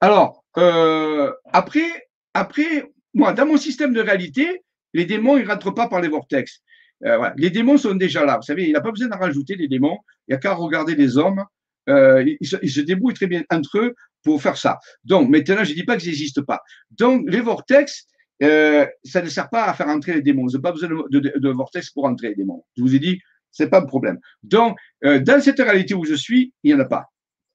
Alors, 0.00 0.44
euh, 0.58 1.32
après, 1.52 2.08
après, 2.34 2.90
moi, 3.14 3.32
dans 3.32 3.46
mon 3.46 3.56
système 3.56 3.92
de 3.92 4.00
réalité, 4.00 4.64
les 4.92 5.04
démons, 5.04 5.36
ils 5.36 5.44
ne 5.44 5.48
rentrent 5.48 5.72
pas 5.72 5.88
par 5.88 6.00
les 6.00 6.08
vortex. 6.08 6.62
Euh, 7.04 7.30
Les 7.36 7.50
démons 7.50 7.78
sont 7.78 7.94
déjà 7.94 8.24
là. 8.24 8.36
Vous 8.36 8.42
savez, 8.42 8.66
il 8.66 8.72
n'a 8.72 8.80
pas 8.80 8.90
besoin 8.90 9.08
d'en 9.08 9.18
rajouter 9.18 9.56
des 9.56 9.68
démons. 9.68 9.98
Il 10.26 10.32
n'y 10.32 10.34
a 10.34 10.38
qu'à 10.38 10.54
regarder 10.54 10.94
les 10.94 11.16
hommes. 11.16 11.44
Euh, 11.88 12.24
ils, 12.40 12.46
se, 12.46 12.80
débrouillent 12.80 13.14
très 13.14 13.28
bien 13.28 13.44
entre 13.50 13.78
eux 13.78 13.94
pour 14.22 14.42
faire 14.42 14.56
ça. 14.56 14.78
Donc, 15.04 15.30
maintenant, 15.30 15.64
je 15.64 15.70
ne 15.70 15.74
dis 15.74 15.84
pas 15.84 15.96
qu'ils 15.96 16.10
n'existent 16.10 16.42
pas. 16.42 16.60
Donc, 16.90 17.24
les 17.28 17.40
vortex, 17.40 18.06
ça 18.40 19.22
ne 19.22 19.28
sert 19.28 19.48
pas 19.48 19.64
à 19.64 19.74
faire 19.74 19.88
entrer 19.88 20.14
les 20.14 20.22
démons. 20.22 20.42
Vous 20.42 20.50
n'avez 20.50 20.62
pas 20.62 20.72
besoin 20.72 20.88
de, 20.88 21.48
vortex 21.50 21.90
pour 21.90 22.04
entrer 22.04 22.30
les 22.30 22.34
démons. 22.34 22.64
Je 22.76 22.82
vous 22.82 22.94
ai 22.94 22.98
dit, 22.98 23.20
c'est 23.50 23.70
pas 23.70 23.80
un 23.80 23.86
problème. 23.86 24.18
Donc, 24.42 24.76
dans 25.02 25.40
cette 25.40 25.60
réalité 25.60 25.94
où 25.94 26.04
je 26.04 26.14
suis, 26.14 26.52
il 26.62 26.74
n'y 26.74 26.80
en 26.80 26.84
a 26.84 26.84
pas. 26.84 27.06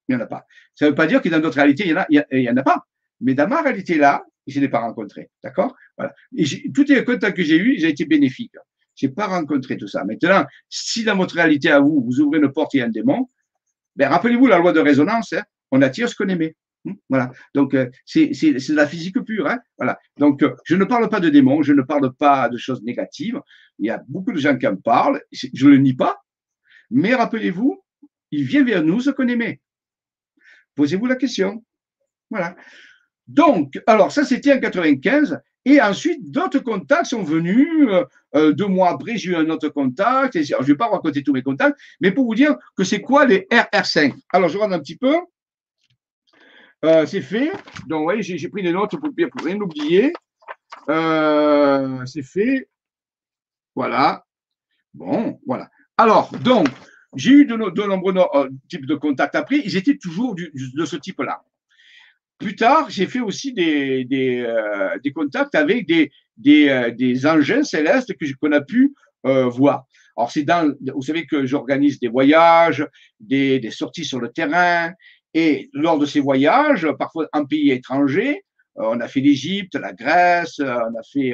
Il 0.08 0.16
n'y 0.16 0.22
en 0.22 0.26
a 0.26 0.28
pas. 0.28 0.46
Ça 0.74 0.86
ne 0.86 0.90
veut 0.90 0.96
pas 0.96 1.06
dire 1.06 1.22
que 1.22 1.30
dans 1.30 1.40
d'autres 1.40 1.58
réalités, 1.58 1.88
il 1.88 2.26
n'y 2.32 2.50
en 2.50 2.58
a 2.58 2.64
pas. 2.64 2.86
Mais 3.24 3.34
dans 3.34 3.48
ma 3.48 3.62
réalité 3.62 3.96
là, 3.98 4.24
je 4.48 4.60
ne 4.60 4.66
l'ai 4.66 4.70
pas 4.70 4.80
rencontré. 4.80 5.30
D'accord? 5.44 5.76
Voilà. 5.98 6.14
Et 6.36 6.46
tous 6.72 6.86
les 6.88 7.04
contacts 7.04 7.38
que 7.38 7.44
j'ai 7.44 7.58
eus, 7.58 7.84
ont 7.84 7.90
été 7.90 8.06
bénéfiques. 8.06 8.56
Je 8.96 9.08
n'ai 9.08 9.14
pas 9.14 9.28
rencontré 9.28 9.78
tout 9.78 9.88
ça. 9.88 10.04
Maintenant, 10.04 10.46
si 10.70 11.04
dans 11.04 11.18
votre 11.18 11.36
réalité 11.36 11.72
à 11.72 11.80
vous, 11.80 12.04
vous 12.06 12.20
ouvrez 12.20 12.40
une 12.40 12.52
porte 12.52 12.76
et 12.76 12.82
un 12.82 12.90
démon, 12.90 13.30
ben, 13.96 14.10
rappelez-vous 14.10 14.48
la 14.48 14.60
loi 14.60 14.74
de 14.74 14.80
résonance, 14.80 15.34
hein, 15.34 15.44
on 15.72 15.82
attire 15.82 16.10
ce 16.10 16.16
qu'on 16.16 16.28
aimait. 16.28 16.56
Hmm, 16.86 16.94
voilà. 17.10 17.32
Donc, 17.56 17.74
euh, 17.74 17.90
c'est 18.06 18.28
de 18.28 18.76
la 18.76 18.88
physique 18.88 19.20
pure. 19.24 19.48
Hein 19.48 19.60
voilà. 19.78 19.98
Donc, 20.18 20.44
euh, 20.44 20.54
je 20.66 20.76
ne 20.76 20.84
parle 20.84 21.10
pas 21.10 21.20
de 21.20 21.30
démons, 21.30 21.62
je 21.64 21.74
ne 21.74 21.82
parle 21.82 22.14
pas 22.14 22.50
de 22.50 22.58
choses 22.58 22.84
négatives. 22.84 23.40
Il 23.80 23.88
y 23.88 23.90
a 23.90 24.04
beaucoup 24.08 24.34
de 24.34 24.40
gens 24.40 24.58
qui 24.58 24.68
en 24.68 24.76
parlent. 24.76 25.22
Je 25.32 25.66
ne 25.66 25.72
le 25.72 25.78
nie 25.78 25.94
pas. 25.94 26.22
Mais 26.92 27.16
rappelez-vous, 27.16 27.82
il 28.32 28.44
vient 28.44 28.64
vers 28.64 28.84
nous 28.84 29.00
ce 29.00 29.10
qu'on 29.12 29.28
aimait. 29.28 29.62
Posez-vous 30.76 31.06
la 31.06 31.16
question. 31.16 31.64
Voilà. 32.30 32.56
Donc, 33.28 33.82
alors 33.88 34.12
ça 34.12 34.24
c'était 34.24 34.54
en 34.54 34.60
95. 34.60 35.42
Et 35.66 35.82
ensuite, 35.82 36.30
d'autres 36.30 36.60
contacts 36.60 37.08
sont 37.08 37.24
venus. 37.24 37.88
Euh, 37.90 38.04
euh, 38.36 38.52
deux 38.54 38.68
mois 38.68 38.90
après, 38.90 39.18
j'ai 39.18 39.32
eu 39.32 39.36
un 39.36 39.50
autre 39.50 39.70
contact. 39.70 40.42
je 40.42 40.56
ne 40.56 40.64
vais 40.64 40.76
pas 40.76 40.88
raconter 40.88 41.24
tous 41.24 41.34
mes 41.34 41.42
contacts, 41.42 41.80
mais 42.02 42.12
pour 42.12 42.26
vous 42.26 42.36
dire 42.36 42.58
que 42.76 42.84
c'est 42.84 43.02
quoi 43.02 43.26
les 43.26 43.48
RR5. 43.52 44.14
Alors, 44.32 44.50
je 44.50 44.56
regarde 44.56 44.74
un 44.74 44.80
petit 44.80 44.98
peu. 44.98 45.16
Euh, 46.84 47.06
c'est 47.06 47.22
fait. 47.22 47.52
Donc, 47.88 48.00
vous 48.00 48.04
voyez, 48.04 48.22
j'ai 48.22 48.50
pris 48.50 48.62
des 48.62 48.74
notes 48.74 48.92
pour, 48.92 49.10
pour 49.10 49.46
rien 49.46 49.60
oublier. 49.62 50.14
c'est 50.88 52.24
fait. 52.24 52.68
Voilà. 53.76 54.26
Bon, 54.94 55.40
voilà. 55.48 55.70
Alors, 55.98 56.30
donc, 56.40 56.68
j'ai 57.16 57.32
eu 57.32 57.46
de, 57.46 57.56
nombreux 57.56 58.14
types 58.68 58.86
de 58.86 58.96
contacts 58.96 59.36
après. 59.36 59.60
Ils 59.64 59.78
étaient 59.78 59.98
toujours 59.98 60.36
de 60.36 60.86
ce 60.86 60.98
type-là. 60.98 61.42
Plus 62.44 62.58
tard, 62.58 62.90
j'ai 62.90 63.08
fait 63.08 63.22
aussi 63.22 63.54
des, 63.54 64.44
euh, 64.46 64.98
contacts 65.16 65.56
avec 65.56 65.88
des, 65.88 66.12
euh, 66.68 67.30
engins 67.30 67.64
célestes 67.64 68.14
qu'on 68.42 68.52
a 68.52 68.60
pu 68.60 68.94
euh, 69.26 69.46
voir. 69.46 69.86
Alors, 70.18 70.30
c'est 70.30 70.44
dans, 70.44 70.74
vous 70.94 71.02
savez 71.02 71.26
que 71.26 71.46
j'organise 71.46 72.02
des 72.02 72.10
voyages, 72.10 72.86
des, 73.22 73.72
sorties 73.72 74.04
sur 74.04 74.20
le 74.20 74.28
terrain, 74.28 74.92
et 75.34 75.70
lors 75.72 75.98
de 75.98 76.06
ces 76.06 76.20
voyages, 76.20 76.86
parfois 77.00 77.30
en 77.32 77.46
pays 77.46 77.72
étranger, 77.72 78.44
on 78.76 79.00
a 79.00 79.08
fait 79.08 79.22
l'Égypte, 79.22 79.76
la 79.76 79.94
Grèce, 79.94 80.60
on 80.60 81.00
a 81.00 81.04
fait 81.14 81.32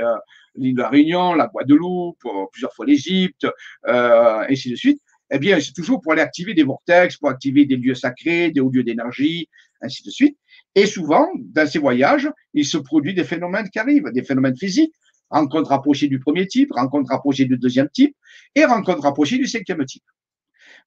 l'île 0.53 0.75
de 0.75 0.81
la 0.81 0.89
Réunion, 0.89 1.33
la 1.33 1.47
Guadeloupe, 1.47 2.23
plusieurs 2.51 2.73
fois 2.75 2.85
l'Égypte, 2.85 3.47
ainsi 3.83 4.69
de 4.69 4.75
suite. 4.75 5.01
Eh 5.31 5.39
bien, 5.39 5.59
c'est 5.59 5.73
toujours 5.73 6.01
pour 6.01 6.11
aller 6.11 6.21
activer 6.21 6.53
des 6.53 6.63
vortex, 6.63 7.17
pour 7.17 7.29
activer 7.29 7.65
des 7.65 7.77
lieux 7.77 7.95
sacrés, 7.95 8.51
des 8.51 8.61
hauts 8.61 8.69
lieux 8.69 8.83
d'énergie, 8.83 9.49
ainsi 9.81 10.03
de 10.03 10.09
suite. 10.09 10.37
Et 10.75 10.85
souvent, 10.85 11.27
dans 11.37 11.67
ces 11.67 11.79
voyages, 11.79 12.29
il 12.53 12.65
se 12.65 12.77
produit 12.77 13.13
des 13.13 13.23
phénomènes 13.23 13.69
qui 13.69 13.79
arrivent, 13.79 14.09
des 14.13 14.23
phénomènes 14.23 14.57
physiques, 14.57 14.93
rencontre 15.29 15.69
rapprochée 15.69 16.07
du 16.07 16.19
premier 16.19 16.47
type, 16.47 16.71
rencontre 16.71 17.11
rapprochée 17.11 17.45
du 17.45 17.57
deuxième 17.57 17.89
type 17.89 18.15
et 18.55 18.65
rencontre 18.65 19.01
rapprochée 19.01 19.37
du 19.37 19.47
cinquième 19.47 19.83
type. 19.85 20.03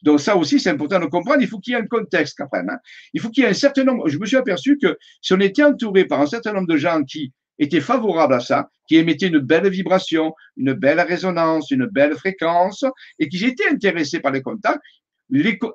Donc 0.03 0.21
ça 0.21 0.37
aussi, 0.37 0.59
c'est 0.59 0.71
important 0.71 0.99
de 0.99 1.07
comprendre. 1.07 1.43
Il 1.43 1.49
faut 1.49 1.59
qu'il 1.59 1.75
y 1.75 1.77
ait 1.77 1.81
un 1.81 1.87
contexte 1.87 2.37
quand 2.37 2.49
même. 2.53 2.71
Hein. 2.71 2.79
Il 3.13 3.21
faut 3.21 3.31
qu'il 3.31 3.45
y 3.45 3.47
ait 3.47 3.51
un 3.51 3.55
certain 3.55 3.85
nombre. 3.85 4.09
Je 4.09 4.19
me 4.19 4.27
suis 4.27 4.37
aperçu 4.37 4.79
que 4.79 4.99
si 5.21 5.33
on 5.33 5.41
était 5.41 5.63
entouré 5.63 6.05
par 6.05 6.21
un 6.21 6.27
certain 6.27 6.53
nombre 6.53 6.67
de 6.67 6.77
gens 6.77 7.03
qui 7.05 7.33
étaient 7.59 7.81
favorables 7.81 8.35
à 8.35 8.41
ça, 8.41 8.69
qui 8.89 8.97
émettaient 8.97 9.29
une 9.29 9.39
belle 9.39 9.69
vibration, 9.69 10.35
une 10.57 10.73
belle 10.73 11.01
résonance, 11.01 11.71
une 11.71 11.87
belle 11.87 12.15
fréquence, 12.15 12.85
et 13.19 13.29
qui 13.29 13.45
étaient 13.45 13.69
intéressés 13.69 14.21
par 14.21 14.33
les 14.33 14.43
contacts, 14.43 14.81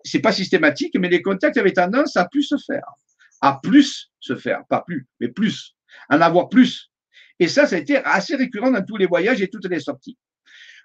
c'est 0.03 0.19
pas 0.19 0.31
systématique, 0.31 0.95
mais 0.99 1.09
les 1.09 1.21
contacts 1.21 1.57
avaient 1.57 1.71
tendance 1.71 2.17
à 2.17 2.25
plus 2.25 2.43
se 2.43 2.57
faire, 2.57 2.85
à 3.41 3.59
plus 3.61 4.11
se 4.19 4.35
faire, 4.35 4.63
pas 4.69 4.83
plus, 4.85 5.07
mais 5.19 5.29
plus, 5.29 5.75
en 6.09 6.21
avoir 6.21 6.49
plus. 6.49 6.91
Et 7.39 7.47
ça, 7.47 7.67
ça 7.67 7.75
a 7.75 7.79
été 7.79 7.97
assez 7.97 8.35
récurrent 8.35 8.71
dans 8.71 8.83
tous 8.83 8.97
les 8.97 9.05
voyages 9.05 9.41
et 9.41 9.47
toutes 9.47 9.69
les 9.69 9.79
sorties. 9.79 10.17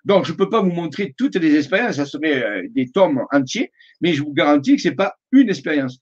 Donc, 0.05 0.25
je 0.25 0.33
ne 0.33 0.37
peux 0.37 0.49
pas 0.49 0.61
vous 0.61 0.73
montrer 0.73 1.15
toutes 1.17 1.37
les 1.37 1.57
expériences, 1.57 1.97
ça 1.97 2.07
serait 2.07 2.43
euh, 2.43 2.69
des 2.71 2.91
tomes 2.91 3.25
entiers, 3.31 3.71
mais 4.01 4.15
je 4.15 4.23
vous 4.23 4.33
garantis 4.33 4.77
que 4.77 4.83
ce 4.83 4.89
n'est 4.89 4.95
pas 4.95 5.15
une 5.31 5.49
expérience. 5.49 5.99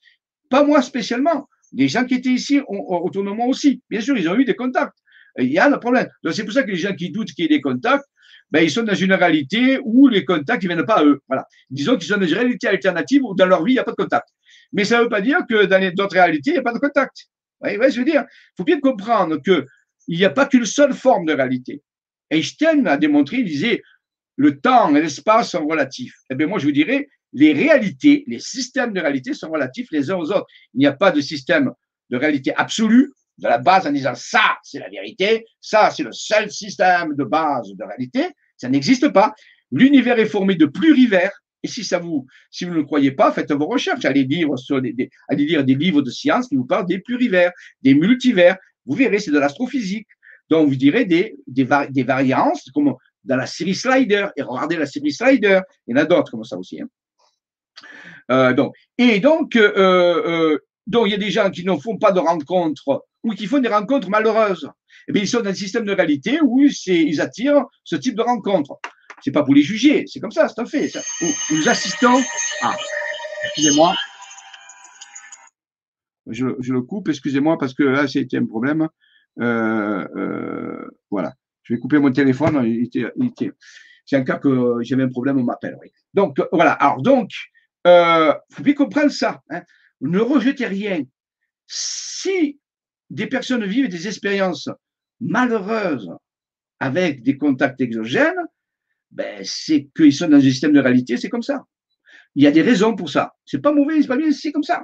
Pas 0.48 0.64
moi 0.64 0.80
spécialement. 0.82 1.48
Les 1.72 1.86
gens 1.86 2.04
qui 2.04 2.14
étaient 2.14 2.30
ici 2.30 2.60
autour 2.66 3.22
de 3.22 3.30
moi 3.30 3.46
aussi. 3.46 3.80
Bien 3.90 4.00
sûr, 4.00 4.16
ils 4.16 4.28
ont 4.28 4.34
eu 4.36 4.44
des 4.44 4.56
contacts. 4.56 4.96
Il 5.38 5.52
y 5.52 5.58
a 5.58 5.68
le 5.68 5.78
problème. 5.78 6.08
Donc, 6.24 6.34
c'est 6.34 6.42
pour 6.42 6.52
ça 6.52 6.64
que 6.64 6.70
les 6.70 6.76
gens 6.76 6.94
qui 6.94 7.10
doutent 7.10 7.30
qu'il 7.32 7.44
y 7.44 7.46
ait 7.46 7.56
des 7.56 7.60
contacts, 7.60 8.04
ben, 8.50 8.62
ils 8.62 8.70
sont 8.70 8.82
dans 8.82 8.94
une 8.94 9.12
réalité 9.12 9.78
où 9.84 10.08
les 10.08 10.24
contacts 10.24 10.62
ne 10.64 10.68
viennent 10.68 10.86
pas 10.86 10.98
à 10.98 11.04
eux. 11.04 11.20
Voilà. 11.28 11.46
Disons 11.70 11.96
qu'ils 11.96 12.08
sont 12.08 12.18
dans 12.18 12.26
une 12.26 12.34
réalité 12.34 12.68
alternative 12.68 13.22
où 13.24 13.34
dans 13.34 13.46
leur 13.46 13.64
vie, 13.64 13.72
il 13.72 13.76
n'y 13.76 13.80
a 13.80 13.84
pas 13.84 13.92
de 13.92 13.96
contact. 13.96 14.28
Mais 14.72 14.84
ça 14.84 14.98
ne 14.98 15.04
veut 15.04 15.08
pas 15.08 15.20
dire 15.20 15.40
que 15.48 15.66
dans 15.66 15.94
d'autres 15.94 16.14
réalités, 16.14 16.50
il 16.50 16.54
n'y 16.54 16.58
a 16.58 16.62
pas 16.62 16.72
de 16.72 16.78
contact. 16.78 17.26
Vous 17.60 17.68
voyez, 17.76 17.92
je 17.92 17.98
veux 17.98 18.04
dire, 18.04 18.24
il 18.28 18.54
faut 18.56 18.64
bien 18.64 18.80
comprendre 18.80 19.36
que 19.44 19.66
il 20.08 20.18
n'y 20.18 20.24
a 20.24 20.30
pas 20.30 20.46
qu'une 20.46 20.64
seule 20.64 20.94
forme 20.94 21.26
de 21.26 21.32
réalité. 21.32 21.82
Einstein 22.30 22.86
a 22.86 22.96
démontré, 22.96 23.38
il 23.38 23.44
disait, 23.44 23.82
le 24.36 24.58
temps 24.60 24.94
et 24.94 25.02
l'espace 25.02 25.50
sont 25.50 25.66
relatifs. 25.66 26.14
Eh 26.30 26.34
bien, 26.34 26.46
moi, 26.46 26.58
je 26.58 26.64
vous 26.64 26.72
dirais, 26.72 27.08
les 27.32 27.52
réalités, 27.52 28.24
les 28.26 28.40
systèmes 28.40 28.92
de 28.92 29.00
réalité 29.00 29.34
sont 29.34 29.50
relatifs 29.50 29.88
les 29.92 30.10
uns 30.10 30.16
aux 30.16 30.32
autres. 30.32 30.46
Il 30.74 30.78
n'y 30.78 30.86
a 30.86 30.92
pas 30.92 31.12
de 31.12 31.20
système 31.20 31.70
de 32.08 32.16
réalité 32.16 32.52
absolue 32.54 33.12
de 33.40 33.48
la 33.48 33.58
base 33.58 33.86
en 33.86 33.92
disant 33.92 34.14
ça, 34.14 34.58
c'est 34.62 34.78
la 34.78 34.88
vérité, 34.88 35.46
ça, 35.60 35.90
c'est 35.90 36.02
le 36.02 36.12
seul 36.12 36.50
système 36.50 37.14
de 37.14 37.24
base 37.24 37.68
de 37.74 37.84
réalité. 37.84 38.28
Ça 38.56 38.68
n'existe 38.68 39.08
pas. 39.08 39.34
L'univers 39.72 40.18
est 40.18 40.26
formé 40.26 40.54
de 40.54 40.66
plurivers. 40.66 41.32
Et 41.62 41.68
si 41.68 41.84
ça 41.84 41.98
vous, 41.98 42.26
si 42.50 42.64
vous 42.64 42.70
ne 42.70 42.76
le 42.76 42.84
croyez 42.84 43.12
pas, 43.12 43.32
faites 43.32 43.52
vos 43.52 43.66
recherches. 43.66 44.04
Allez 44.04 44.24
lire, 44.24 44.58
sur 44.58 44.80
des, 44.80 45.10
allez 45.28 45.44
lire 45.44 45.64
des 45.64 45.74
livres 45.74 46.02
de 46.02 46.10
science 46.10 46.48
qui 46.48 46.56
vous 46.56 46.64
parlent 46.64 46.86
des 46.86 46.98
plurivers, 46.98 47.52
des 47.82 47.94
multivers. 47.94 48.56
Vous 48.86 48.94
verrez, 48.94 49.18
c'est 49.18 49.30
de 49.30 49.38
l'astrophysique. 49.38 50.08
Donc, 50.48 50.68
vous 50.68 50.76
direz 50.76 51.04
des, 51.04 51.36
des, 51.46 51.68
des, 51.90 52.02
variances, 52.02 52.70
comme 52.74 52.94
dans 53.24 53.36
la 53.36 53.46
série 53.46 53.74
Slider. 53.74 54.26
Et 54.36 54.42
regardez 54.42 54.76
la 54.76 54.86
série 54.86 55.12
Slider. 55.12 55.60
Il 55.86 55.96
y 55.96 55.98
en 55.98 56.02
a 56.02 56.06
d'autres 56.06 56.30
comme 56.30 56.44
ça 56.44 56.56
aussi. 56.58 56.80
Hein. 56.80 56.88
Euh, 58.30 58.52
donc, 58.52 58.74
et 58.98 59.20
donc, 59.20 59.56
euh, 59.56 59.72
euh, 59.76 60.58
donc, 60.86 61.06
il 61.06 61.10
y 61.10 61.14
a 61.14 61.18
des 61.18 61.30
gens 61.30 61.50
qui 61.50 61.64
ne 61.64 61.76
font 61.76 61.98
pas 61.98 62.12
de 62.12 62.20
rencontres 62.20 63.06
ou 63.22 63.32
qui 63.32 63.46
font 63.46 63.58
des 63.58 63.68
rencontres 63.68 64.08
malheureuses. 64.08 64.68
Eh 65.08 65.12
bien, 65.12 65.22
ils 65.22 65.28
sont 65.28 65.40
dans 65.40 65.50
un 65.50 65.54
système 65.54 65.84
de 65.84 65.92
réalité 65.92 66.40
où 66.42 66.60
ils 66.60 67.20
attirent 67.20 67.64
ce 67.84 67.96
type 67.96 68.16
de 68.16 68.22
rencontres. 68.22 68.78
C'est 69.22 69.32
pas 69.32 69.42
pour 69.42 69.54
les 69.54 69.62
juger, 69.62 70.04
c'est 70.06 70.20
comme 70.20 70.30
ça, 70.30 70.48
c'est 70.48 70.60
un 70.60 70.66
fait. 70.66 70.90
Nous 71.50 71.68
assistons. 71.68 72.22
Ah, 72.62 72.76
excusez-moi. 73.44 73.94
Je, 76.26 76.46
le 76.46 76.82
coupe, 76.82 77.08
excusez-moi, 77.08 77.58
parce 77.58 77.74
que 77.74 77.82
là, 77.82 78.06
c'était 78.06 78.38
un 78.38 78.46
problème. 78.46 78.88
Euh, 79.40 80.06
euh, 80.16 80.90
voilà. 81.10 81.34
Je 81.62 81.74
vais 81.74 81.80
couper 81.80 81.98
mon 81.98 82.10
téléphone. 82.10 82.62
Il 82.64 82.88
il. 82.94 83.52
C'est 84.06 84.16
un 84.16 84.24
cas 84.24 84.38
que 84.38 84.78
j'avais 84.80 85.04
un 85.04 85.08
problème, 85.08 85.38
on 85.38 85.44
m'appelle. 85.44 85.76
Oui. 85.80 85.92
Donc, 86.14 86.40
voilà. 86.52 86.72
Alors, 86.72 87.02
donc, 87.02 87.30
euh, 87.86 88.34
faut 88.52 88.62
bien 88.62 88.74
comprendre 88.74 89.10
ça. 89.10 89.40
Hein. 89.50 89.62
Ne 90.00 90.20
rejetez 90.20 90.66
rien. 90.66 91.02
Si 91.66 92.58
des 93.10 93.26
personnes 93.26 93.64
vivent 93.64 93.88
des 93.88 94.08
expériences 94.08 94.68
malheureuses 95.20 96.10
avec 96.78 97.22
des 97.22 97.36
contacts 97.36 97.80
exogènes, 97.80 98.46
ben, 99.10 99.42
c'est 99.44 99.88
qu'ils 99.96 100.12
sont 100.12 100.28
dans 100.28 100.36
un 100.36 100.40
système 100.40 100.72
de 100.72 100.80
réalité, 100.80 101.16
c'est 101.16 101.28
comme 101.28 101.42
ça. 101.42 101.64
Il 102.34 102.44
y 102.44 102.46
a 102.46 102.52
des 102.52 102.62
raisons 102.62 102.94
pour 102.94 103.10
ça. 103.10 103.32
C'est 103.44 103.60
pas 103.60 103.72
mauvais, 103.72 104.00
c'est 104.00 104.08
pas 104.08 104.16
bien, 104.16 104.30
c'est 104.30 104.52
comme 104.52 104.62
ça. 104.62 104.82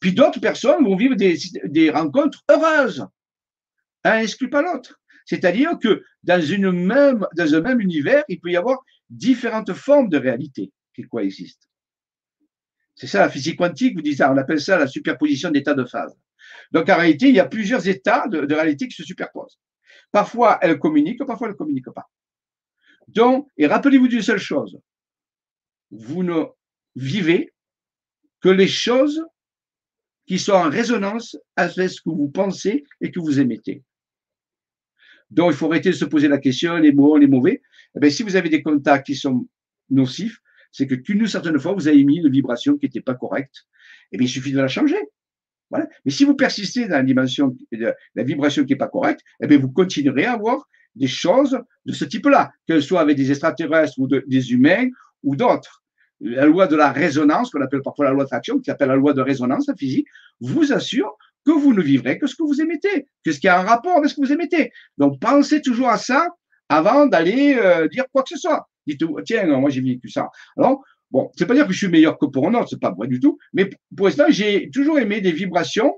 Puis 0.00 0.12
d'autres 0.12 0.40
personnes 0.40 0.84
vont 0.84 0.96
vivre 0.96 1.16
des, 1.16 1.90
rencontres 1.90 2.44
heureuses. 2.50 3.06
Un 4.04 4.20
n'exclut 4.20 4.50
pas 4.50 4.62
l'autre. 4.62 5.00
C'est-à-dire 5.24 5.78
que 5.82 6.04
dans 6.22 7.54
un 7.54 7.60
même 7.60 7.80
univers, 7.80 8.22
il 8.28 8.40
peut 8.40 8.50
y 8.50 8.56
avoir 8.56 8.78
différentes 9.10 9.72
formes 9.72 10.08
de 10.08 10.18
réalité 10.18 10.70
qui 10.94 11.02
coexistent. 11.02 11.68
C'est 12.96 13.06
ça 13.06 13.20
la 13.20 13.30
physique 13.30 13.58
quantique, 13.58 13.94
vous 13.94 14.02
dites 14.02 14.20
on 14.22 14.36
appelle 14.36 14.60
ça 14.60 14.78
la 14.78 14.86
superposition 14.86 15.50
d'états 15.50 15.74
de 15.74 15.84
phase. 15.84 16.16
Donc 16.72 16.88
en 16.88 16.96
réalité, 16.96 17.28
il 17.28 17.34
y 17.34 17.40
a 17.40 17.46
plusieurs 17.46 17.86
états 17.86 18.26
de, 18.26 18.46
de 18.46 18.54
réalité 18.54 18.88
qui 18.88 18.94
se 18.94 19.04
superposent. 19.04 19.58
Parfois, 20.10 20.58
elles 20.62 20.78
communiquent, 20.78 21.24
parfois, 21.24 21.48
elles 21.48 21.52
ne 21.52 21.58
communiquent 21.58 21.92
pas. 21.94 22.10
Donc, 23.08 23.48
et 23.56 23.66
rappelez-vous 23.66 24.08
d'une 24.08 24.22
seule 24.22 24.38
chose, 24.38 24.80
vous 25.90 26.22
ne 26.22 26.44
vivez 26.96 27.52
que 28.40 28.48
les 28.48 28.66
choses 28.66 29.24
qui 30.26 30.38
sont 30.38 30.52
en 30.52 30.68
résonance 30.68 31.36
avec 31.54 31.90
ce 31.90 32.00
que 32.00 32.10
vous 32.10 32.28
pensez 32.28 32.84
et 33.00 33.12
que 33.12 33.20
vous 33.20 33.38
émettez. 33.38 33.84
Donc, 35.30 35.52
il 35.52 35.56
faut 35.56 35.66
arrêter 35.66 35.90
de 35.90 35.94
se 35.94 36.04
poser 36.04 36.28
la 36.28 36.38
question, 36.38 36.76
les 36.76 36.92
bons, 36.92 37.16
les 37.16 37.26
mauvais. 37.26 37.62
Eh 37.94 38.00
bien, 38.00 38.10
si 38.10 38.22
vous 38.22 38.36
avez 38.36 38.48
des 38.48 38.62
contacts 38.62 39.06
qui 39.06 39.14
sont 39.14 39.48
nocifs, 39.90 40.40
c'est 40.76 40.86
que 40.86 40.94
qu'une 40.94 41.26
certaine 41.26 41.58
fois, 41.58 41.72
vous 41.72 41.88
avez 41.88 42.04
mis 42.04 42.18
une 42.18 42.28
vibration 42.28 42.76
qui 42.76 42.84
n'était 42.84 43.00
pas 43.00 43.14
correcte. 43.14 43.66
Eh 44.12 44.18
bien, 44.18 44.26
il 44.26 44.30
suffit 44.30 44.52
de 44.52 44.58
la 44.58 44.68
changer. 44.68 44.98
Voilà. 45.70 45.88
Mais 46.04 46.10
si 46.10 46.24
vous 46.24 46.34
persistez 46.34 46.86
dans 46.86 46.96
la 46.96 47.02
dimension, 47.02 47.56
la 47.72 48.22
vibration 48.22 48.62
qui 48.64 48.74
n'est 48.74 48.78
pas 48.78 48.88
correcte, 48.88 49.22
eh 49.40 49.46
bien, 49.46 49.58
vous 49.58 49.70
continuerez 49.70 50.26
à 50.26 50.34
avoir 50.34 50.68
des 50.94 51.06
choses 51.06 51.58
de 51.86 51.92
ce 51.94 52.04
type-là, 52.04 52.52
que 52.68 52.78
ce 52.78 52.86
soit 52.86 53.00
avec 53.00 53.16
des 53.16 53.30
extraterrestres 53.30 53.98
ou 53.98 54.06
des 54.06 54.52
humains 54.52 54.88
ou 55.22 55.34
d'autres. 55.34 55.82
La 56.20 56.44
loi 56.44 56.66
de 56.66 56.76
la 56.76 56.92
résonance, 56.92 57.50
qu'on 57.50 57.62
appelle 57.62 57.82
parfois 57.82 58.04
la 58.04 58.10
loi 58.10 58.24
d'attraction, 58.24 58.58
qui 58.58 58.66
s'appelle 58.66 58.88
la 58.88 58.96
loi 58.96 59.14
de 59.14 59.22
résonance 59.22 59.70
en 59.70 59.76
physique, 59.76 60.06
vous 60.40 60.74
assure 60.74 61.16
que 61.46 61.52
vous 61.52 61.72
ne 61.72 61.80
vivrez 61.80 62.18
que 62.18 62.26
ce 62.26 62.34
que 62.34 62.42
vous 62.42 62.60
émettez, 62.60 63.08
que 63.24 63.32
ce 63.32 63.40
qui 63.40 63.48
a 63.48 63.58
un 63.58 63.64
rapport 63.64 63.96
avec 63.96 64.10
ce 64.10 64.14
que 64.14 64.20
vous 64.20 64.32
émettez. 64.32 64.72
Donc, 64.98 65.20
pensez 65.20 65.62
toujours 65.62 65.88
à 65.88 65.96
ça 65.96 66.28
avant 66.68 67.06
d'aller 67.06 67.56
euh, 67.58 67.88
dire 67.88 68.04
quoi 68.12 68.22
que 68.22 68.28
ce 68.30 68.36
soit. 68.36 68.68
Dites, 68.86 69.02
tiens, 69.24 69.46
moi 69.58 69.70
j'ai 69.70 69.80
vécu 69.80 70.08
ça. 70.08 70.28
Alors, 70.56 70.82
bon, 71.10 71.30
c'est 71.36 71.46
pas 71.46 71.54
dire 71.54 71.66
que 71.66 71.72
je 71.72 71.78
suis 71.78 71.88
meilleur 71.88 72.18
que 72.18 72.26
pour 72.26 72.48
un 72.48 72.54
autre, 72.54 72.68
c'est 72.70 72.80
pas 72.80 72.92
vrai 72.92 73.08
du 73.08 73.20
tout, 73.20 73.38
mais 73.52 73.68
pour 73.96 74.06
l'instant, 74.06 74.26
j'ai 74.28 74.70
toujours 74.70 74.98
aimé 74.98 75.20
des 75.20 75.32
vibrations 75.32 75.94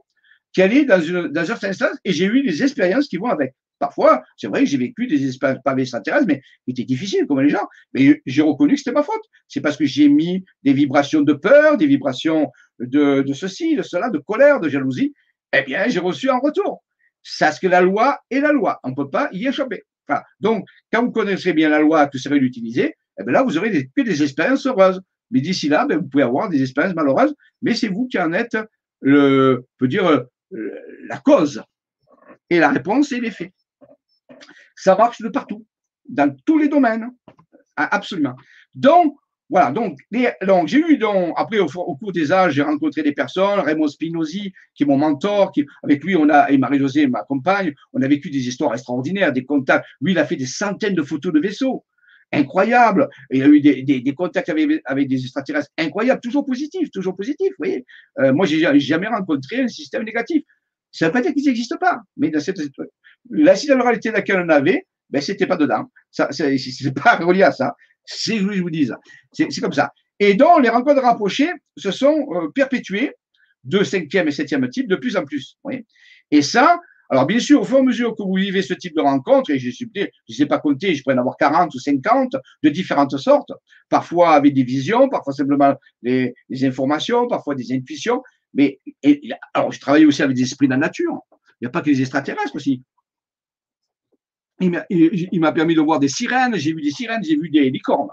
qui 0.53 0.63
allaient 0.63 0.85
dans, 0.85 1.01
une, 1.01 1.29
dans 1.29 1.41
un 1.43 1.45
certain 1.45 1.69
instance 1.69 1.97
et 2.05 2.13
j'ai 2.13 2.27
eu 2.27 2.43
des 2.43 2.63
expériences 2.63 3.09
qui 3.09 3.17
vont 3.17 3.29
avec. 3.29 3.55
Parfois, 3.79 4.25
c'est 4.37 4.49
vrai 4.49 4.61
que 4.61 4.67
j'ai 4.67 4.77
vécu 4.77 5.07
des 5.07 5.27
expériences 5.27 5.63
pas 5.63 5.77
extraterrestres, 5.77 6.27
mais 6.27 6.41
qui 6.65 6.73
étaient 6.73 6.85
difficiles, 6.85 7.27
comme 7.27 7.41
les 7.41 7.49
gens. 7.49 7.67
Mais 7.95 8.21
j'ai 8.27 8.43
reconnu 8.43 8.73
que 8.73 8.79
c'était 8.79 8.93
ma 8.93 9.03
faute. 9.03 9.23
C'est 9.47 9.61
parce 9.61 9.77
que 9.77 9.85
j'ai 9.85 10.09
mis 10.09 10.45
des 10.65 10.73
vibrations 10.73 11.23
de 11.23 11.33
peur, 11.33 11.77
des 11.77 11.87
vibrations 11.87 12.51
de, 12.81 13.23
de 13.23 13.33
ceci, 13.33 13.77
de 13.77 13.83
cela, 13.83 14.11
de 14.11 14.19
colère, 14.19 14.61
de 14.61 14.69
jalousie. 14.69 15.15
Eh 15.53 15.63
bien, 15.63 15.89
j'ai 15.89 16.01
reçu 16.01 16.29
en 16.29 16.41
retour. 16.41 16.83
C'est 17.23 17.53
ce 17.53 17.61
que 17.61 17.69
la 17.69 17.81
loi 17.81 18.19
est 18.31 18.41
la 18.41 18.53
loi. 18.53 18.81
On 18.83 18.91
ne 18.91 18.95
peut 18.95 19.11
pas 19.11 19.29
y 19.33 19.47
échapper. 19.47 19.85
Donc, 20.41 20.67
quand 20.93 21.05
vous 21.05 21.13
connaissez 21.13 21.53
bien 21.53 21.69
la 21.69 21.81
loi, 21.81 22.07
que 22.09 22.19
ça 22.19 22.31
va 22.31 22.37
l'utiliser, 22.37 22.95
eh 23.19 23.25
bien 23.25 23.33
là, 23.33 23.43
vous 23.43 23.59
aurez 23.59 23.71
des, 23.71 23.91
des 23.97 24.23
expériences 24.23 24.67
heureuses. 24.67 25.01
Mais 25.31 25.41
d'ici 25.41 25.69
là, 25.69 25.85
ben, 25.85 25.99
vous 25.99 26.09
pouvez 26.09 26.23
avoir 26.23 26.49
des 26.49 26.63
expériences 26.63 26.95
malheureuses, 26.95 27.35
mais 27.61 27.75
c'est 27.75 27.89
vous 27.89 28.07
qui 28.09 28.19
en 28.19 28.33
êtes 28.33 28.57
le, 29.01 29.67
peut 29.77 29.89
dire, 29.89 30.25
la 30.51 31.19
cause. 31.19 31.63
Et 32.51 32.59
la 32.59 32.71
réponse, 32.71 33.11
c'est 33.11 33.21
l'effet. 33.21 33.53
Ça 34.75 34.97
marche 34.97 35.21
de 35.21 35.29
partout, 35.29 35.67
dans 36.09 36.35
tous 36.47 36.59
les 36.59 36.69
domaines. 36.69 37.11
Ah, 37.77 37.95
absolument. 37.95 38.35
Donc, 38.75 39.17
voilà, 39.51 39.71
donc, 39.71 39.99
j'ai 40.67 40.79
eu, 40.79 40.99
donc, 40.99 41.33
après, 41.37 41.59
au, 41.59 41.67
cours 41.67 42.13
des 42.13 42.33
âges, 42.33 42.53
j'ai 42.53 42.63
rencontré 42.63 43.03
des 43.03 43.13
personnes, 43.13 43.61
Raymond 43.61 43.89
Spinozzi, 43.89 44.53
qui 44.75 44.83
est 44.83 44.87
mon 44.87 44.99
mentor, 44.99 45.53
avec 45.83 46.05
lui, 46.05 46.17
on 46.17 46.29
a, 46.29 46.51
et 46.51 46.59
Marie-Josée, 46.59 47.07
ma 47.07 47.23
compagne, 47.23 47.73
on 47.95 48.03
a 48.03 48.09
vécu 48.09 48.29
des 48.29 48.47
histoires 48.47 48.75
extraordinaires, 48.75 49.33
des 49.33 49.45
contacts. 49.45 49.87
Lui, 50.03 50.13
il 50.13 50.19
a 50.19 50.27
fait 50.27 50.37
des 50.37 50.47
centaines 50.47 50.95
de 50.95 51.03
photos 51.03 51.33
de 51.33 51.41
vaisseaux. 51.41 51.85
Incroyable. 52.31 53.09
il 53.31 53.43
a 53.43 53.47
eu 53.47 53.61
des, 53.63 54.15
contacts 54.15 54.51
avec, 54.51 55.09
des 55.09 55.23
extraterrestres 55.23 55.71
incroyables, 55.79 56.21
toujours 56.21 56.45
positifs, 56.45 56.91
toujours 56.91 57.17
positifs, 57.17 57.53
vous 57.59 57.65
voyez. 57.65 57.87
Euh, 58.19 58.35
moi, 58.35 58.45
j'ai 58.45 58.81
jamais 58.81 59.09
rencontré 59.09 59.63
un 59.63 59.69
système 59.69 60.05
négatif. 60.05 60.43
Ça 60.93 61.07
ne 61.07 61.09
veut 61.09 61.13
pas 61.15 61.21
dire 61.23 61.33
qu'ils 61.33 61.79
pas, 61.81 62.03
mais 62.19 62.29
dans 62.29 62.41
cette, 62.41 62.61
l'acide 63.31 63.71
réalité 63.71 64.11
laquelle 64.11 64.43
on 64.45 64.49
avait, 64.51 64.87
ben, 65.09 65.23
c'était 65.23 65.47
pas 65.47 65.57
dedans. 65.57 65.91
Ça, 66.11 66.29
c'est 66.31 66.95
pas 66.95 67.17
relié 67.21 67.45
à 67.45 67.53
ça. 67.53 67.75
C'est, 68.11 68.39
je 68.39 68.63
vous 68.63 68.71
dis, 68.71 68.91
c'est, 69.33 69.61
comme 69.61 69.73
ça. 69.73 69.93
Et 70.19 70.35
donc, 70.35 70.63
les 70.63 70.71
rencontres 70.71 71.03
rapprochées 71.03 71.51
se 71.77 71.91
sont 71.91 72.27
euh, 72.33 72.49
perpétuées 72.55 73.13
de 73.65 73.85
cinquième 73.85 74.29
et 74.29 74.33
septième 74.33 74.69
type 74.71 74.89
de 74.89 74.97
plus 74.97 75.17
en 75.17 75.25
plus. 75.25 75.57
Oui. 75.65 75.85
Et 76.31 76.41
ça, 76.41 76.81
alors 77.11 77.27
bien 77.27 77.39
sûr, 77.39 77.61
au 77.61 77.65
fur 77.65 77.77
et 77.77 77.81
à 77.81 77.83
mesure 77.83 78.15
que 78.17 78.23
vous 78.23 78.35
vivez 78.35 78.63
ce 78.63 78.73
type 78.73 78.97
de 78.97 79.03
rencontre, 79.03 79.51
et 79.51 79.59
je 79.59 79.69
ne 79.69 80.35
sais 80.35 80.47
pas 80.47 80.59
compter, 80.59 80.95
je 80.95 81.03
pourrais 81.03 81.17
en 81.17 81.19
avoir 81.19 81.37
40 81.37 81.75
ou 81.75 81.79
50 81.79 82.37
de 82.63 82.69
différentes 82.71 83.17
sortes, 83.19 83.53
parfois 83.91 84.31
avec 84.31 84.55
des 84.55 84.63
visions, 84.63 85.09
parfois 85.11 85.35
simplement 85.35 85.75
des, 86.03 86.35
informations, 86.63 87.27
parfois 87.29 87.55
des 87.55 87.73
intuitions, 87.73 88.23
mais 88.55 88.81
alors 89.53 89.71
je 89.71 89.81
travaille 89.81 90.07
aussi 90.07 90.23
avec 90.23 90.35
des 90.35 90.43
esprits 90.43 90.67
de 90.67 90.73
la 90.73 90.79
nature. 90.79 91.21
Il 91.61 91.65
n'y 91.65 91.67
a 91.69 91.71
pas 91.71 91.83
que 91.83 91.91
les 91.91 92.01
extraterrestres 92.01 92.57
aussi. 92.57 92.83
Il 94.61 95.41
m'a 95.41 95.53
permis 95.53 95.75
de 95.75 95.81
voir 95.81 96.01
des 96.01 96.09
sirènes, 96.09 96.57
j'ai 96.57 96.73
vu 96.73 96.83
des 96.83 96.91
sirènes, 96.91 97.23
j'ai 97.23 97.37
vu 97.37 97.49
des 97.51 97.71
licornes. 97.71 98.09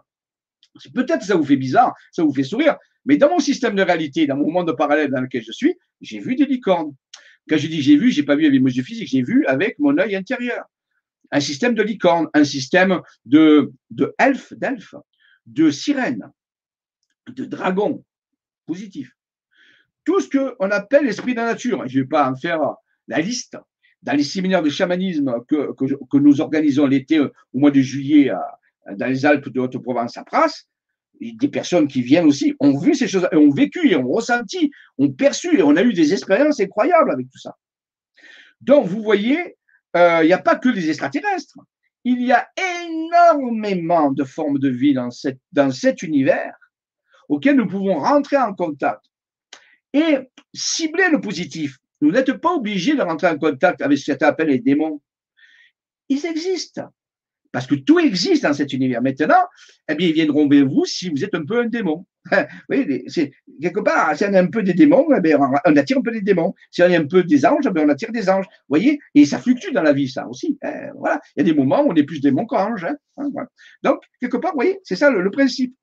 Peut-être 0.93 1.23
ça 1.23 1.35
vous 1.35 1.45
fait 1.45 1.55
bizarre, 1.55 1.95
ça 2.11 2.23
vous 2.23 2.33
fait 2.33 2.43
sourire, 2.43 2.77
mais 3.05 3.17
dans 3.17 3.29
mon 3.29 3.39
système 3.39 3.75
de 3.75 3.81
réalité, 3.81 4.27
dans 4.27 4.35
mon 4.35 4.51
monde 4.51 4.75
parallèle 4.77 5.09
dans 5.09 5.21
lequel 5.21 5.43
je 5.43 5.51
suis, 5.51 5.75
j'ai 6.01 6.19
vu 6.19 6.35
des 6.35 6.45
licornes. 6.45 6.93
Quand 7.49 7.57
je 7.57 7.67
dis 7.67 7.81
j'ai 7.81 7.97
vu, 7.97 8.11
j'ai 8.11 8.23
pas 8.23 8.35
vu 8.35 8.45
avec 8.45 8.61
mes 8.61 8.71
yeux 8.71 8.83
physiques, 8.83 9.07
j'ai 9.07 9.21
vu 9.21 9.45
avec 9.45 9.79
mon 9.79 9.97
œil 9.97 10.15
intérieur. 10.15 10.65
Un 11.31 11.39
système 11.39 11.73
de 11.73 11.81
licorne, 11.81 12.27
un 12.33 12.43
système 12.43 13.01
de, 13.25 13.71
de 13.89 14.13
elfes, 14.19 14.53
d'elfes, 14.53 14.95
de 15.45 15.71
sirènes, 15.71 16.31
de 17.27 17.45
dragons, 17.45 18.03
positif. 18.65 19.11
Tout 20.03 20.19
ce 20.19 20.29
qu'on 20.29 20.71
appelle 20.71 21.05
l'esprit 21.05 21.33
de 21.33 21.39
la 21.39 21.45
nature. 21.45 21.87
Je 21.87 21.97
ne 21.97 22.03
vais 22.03 22.07
pas 22.07 22.29
en 22.29 22.35
faire 22.35 22.59
la 23.07 23.19
liste. 23.19 23.57
Dans 24.05 24.13
les 24.13 24.23
séminaires 24.23 24.61
de 24.61 24.69
chamanisme 24.69 25.33
que, 25.47 25.73
que, 25.73 26.17
nous 26.17 26.39
organisons 26.39 26.85
l'été 26.85 27.19
au 27.19 27.31
mois 27.53 27.71
de 27.71 27.81
juillet 27.81 28.31
dans 28.97 29.07
les 29.07 29.25
Alpes 29.25 29.49
de 29.49 29.59
Haute-Provence 29.59 30.15
à 30.17 30.23
Pras, 30.23 30.51
des 31.19 31.47
personnes 31.47 31.87
qui 31.87 32.01
viennent 32.01 32.25
aussi 32.25 32.53
ont 32.59 32.77
vu 32.77 32.93
ces 32.93 33.07
choses, 33.07 33.27
ont 33.31 33.49
vécu 33.49 33.89
et 33.89 33.95
ont 33.95 34.07
ressenti, 34.07 34.71
ont 34.97 35.11
perçu 35.11 35.57
et 35.57 35.63
on 35.63 35.75
a 35.75 35.81
eu 35.81 35.93
des 35.93 36.13
expériences 36.13 36.59
incroyables 36.59 37.11
avec 37.11 37.29
tout 37.29 37.39
ça. 37.39 37.55
Donc, 38.61 38.85
vous 38.87 39.01
voyez, 39.01 39.57
euh, 39.95 40.19
il 40.23 40.27
n'y 40.27 40.33
a 40.33 40.41
pas 40.41 40.55
que 40.55 40.69
les 40.69 40.89
extraterrestres. 40.89 41.57
Il 42.03 42.21
y 42.21 42.31
a 42.31 42.47
énormément 42.83 44.11
de 44.11 44.23
formes 44.23 44.59
de 44.59 44.69
vie 44.69 44.93
dans, 44.93 45.09
dans 45.51 45.71
cet 45.71 46.03
univers 46.03 46.53
auquel 47.27 47.55
nous 47.55 47.67
pouvons 47.67 47.97
rentrer 47.99 48.37
en 48.37 48.53
contact 48.53 49.01
et 49.93 50.17
cibler 50.53 51.09
le 51.09 51.19
positif. 51.19 51.79
Vous 52.01 52.11
n'êtes 52.11 52.33
pas 52.33 52.53
obligé 52.53 52.95
de 52.95 53.01
rentrer 53.01 53.27
en 53.27 53.37
contact 53.37 53.81
avec 53.81 53.97
ce 53.97 54.11
qu'on 54.11 54.25
appelle 54.25 54.49
les 54.49 54.59
démons. 54.59 55.01
Ils 56.09 56.25
existent. 56.25 56.89
Parce 57.51 57.67
que 57.67 57.75
tout 57.75 57.99
existe 57.99 58.43
dans 58.43 58.53
cet 58.53 58.73
univers. 58.73 59.01
Maintenant, 59.01 59.47
eh 59.87 59.95
bien, 59.95 60.09
ils 60.09 60.13
viendront 60.13 60.45
vers 60.45 60.67
vous 60.67 60.83
si 60.85 61.09
vous 61.09 61.23
êtes 61.23 61.33
un 61.35 61.45
peu 61.45 61.61
un 61.61 61.67
démon. 61.67 62.05
oui, 62.69 63.05
quelque 63.61 63.79
part, 63.79 64.13
si 64.17 64.25
on 64.25 64.33
est 64.33 64.37
un 64.37 64.47
peu 64.47 64.61
des 64.61 64.73
démons, 64.73 65.07
eh 65.15 65.21
bien, 65.21 65.39
on 65.39 65.75
attire 65.77 65.99
un 65.99 66.01
peu 66.01 66.11
des 66.11 66.21
démons. 66.21 66.53
Si 66.69 66.83
on 66.83 66.87
est 66.87 66.97
un 66.97 67.07
peu 67.07 67.23
des 67.23 67.45
anges, 67.45 67.63
eh 67.65 67.71
bien, 67.71 67.85
on 67.85 67.89
attire 67.89 68.11
des 68.11 68.29
anges. 68.29 68.45
Vous 68.45 68.65
voyez? 68.67 68.99
Et 69.13 69.25
ça 69.25 69.39
fluctue 69.39 69.71
dans 69.71 69.83
la 69.83 69.93
vie, 69.93 70.09
ça 70.09 70.27
aussi. 70.27 70.57
Hein, 70.63 70.89
voilà. 70.97 71.21
Il 71.35 71.47
y 71.47 71.49
a 71.49 71.53
des 71.53 71.57
moments 71.57 71.81
où 71.83 71.91
on 71.91 71.95
est 71.95 72.03
plus 72.03 72.19
démon 72.19 72.45
qu'ange. 72.45 72.83
Hein, 72.83 72.97
hein, 73.15 73.29
Donc, 73.83 74.01
quelque 74.19 74.35
part, 74.35 74.51
vous 74.51 74.57
voyez, 74.57 74.79
c'est 74.83 74.97
ça 74.97 75.09
le, 75.09 75.31
principe. 75.31 75.75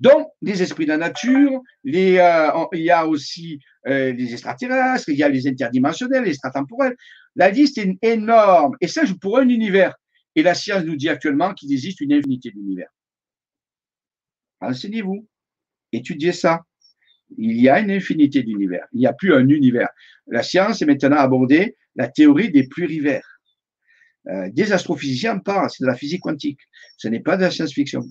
Donc, 0.00 0.28
les 0.40 0.62
esprits 0.62 0.84
de 0.84 0.90
la 0.90 0.98
nature, 0.98 1.50
euh, 1.52 2.66
il 2.72 2.80
y 2.80 2.90
a 2.90 3.06
aussi 3.08 3.58
euh, 3.86 4.12
les 4.12 4.32
extraterrestres, 4.32 5.08
il 5.08 5.16
y 5.16 5.22
a 5.22 5.28
les 5.28 5.46
interdimensionnels, 5.46 6.24
les 6.24 6.30
extratemporels. 6.30 6.96
La 7.36 7.50
liste 7.50 7.78
est 7.78 7.98
énorme. 8.02 8.76
Et 8.80 8.88
ça, 8.88 9.02
pour 9.20 9.38
un 9.38 9.48
univers 9.48 9.94
et 10.34 10.42
la 10.42 10.54
science 10.54 10.84
nous 10.84 10.96
dit 10.96 11.08
actuellement 11.08 11.54
qu'il 11.54 11.72
existe 11.72 12.00
une 12.00 12.12
infinité 12.12 12.50
d'univers. 12.50 12.88
Renseignez-vous, 14.60 15.28
étudiez 15.92 16.32
ça. 16.32 16.62
Il 17.36 17.60
y 17.60 17.68
a 17.68 17.80
une 17.80 17.90
infinité 17.90 18.42
d'univers. 18.42 18.86
Il 18.92 19.00
n'y 19.00 19.06
a 19.06 19.12
plus 19.12 19.34
un 19.34 19.48
univers. 19.48 19.88
La 20.26 20.42
science 20.42 20.82
est 20.82 20.86
maintenant 20.86 21.16
abordée 21.16 21.76
la 21.96 22.08
théorie 22.08 22.50
des 22.50 22.66
plurivers. 22.66 23.26
Euh, 24.28 24.48
des 24.50 24.72
astrophysiciens 24.72 25.38
parlent, 25.38 25.68
c'est 25.70 25.84
de 25.84 25.88
la 25.88 25.94
physique 25.94 26.22
quantique. 26.22 26.60
Ce 26.96 27.08
n'est 27.08 27.20
pas 27.20 27.36
de 27.36 27.42
la 27.42 27.50
science-fiction. 27.50 28.02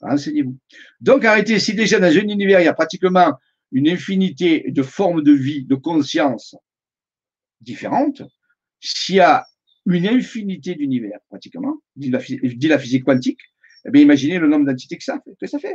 Renseignez-vous. 0.00 0.58
Donc 1.00 1.24
arrêtez, 1.24 1.58
si 1.58 1.74
déjà 1.74 1.98
dans 2.00 2.06
un 2.06 2.28
univers, 2.28 2.60
il 2.60 2.64
y 2.64 2.68
a 2.68 2.74
pratiquement 2.74 3.32
une 3.74 3.88
infinité 3.88 4.70
de 4.70 4.82
formes 4.82 5.22
de 5.22 5.32
vie, 5.32 5.64
de 5.64 5.74
conscience 5.74 6.56
différentes, 7.60 8.22
s'il 8.80 9.16
y 9.16 9.20
a 9.20 9.44
une 9.84 10.06
infinité 10.06 10.76
d'univers, 10.76 11.18
pratiquement, 11.28 11.76
dit 11.96 12.10
la, 12.10 12.78
physique 12.78 13.04
quantique, 13.04 13.40
eh 13.92 14.00
imaginez 14.00 14.38
le 14.38 14.48
nombre 14.48 14.64
d'entités 14.64 14.96
que. 14.96 15.04
Que 15.38 15.46
ça 15.46 15.58
fait. 15.58 15.74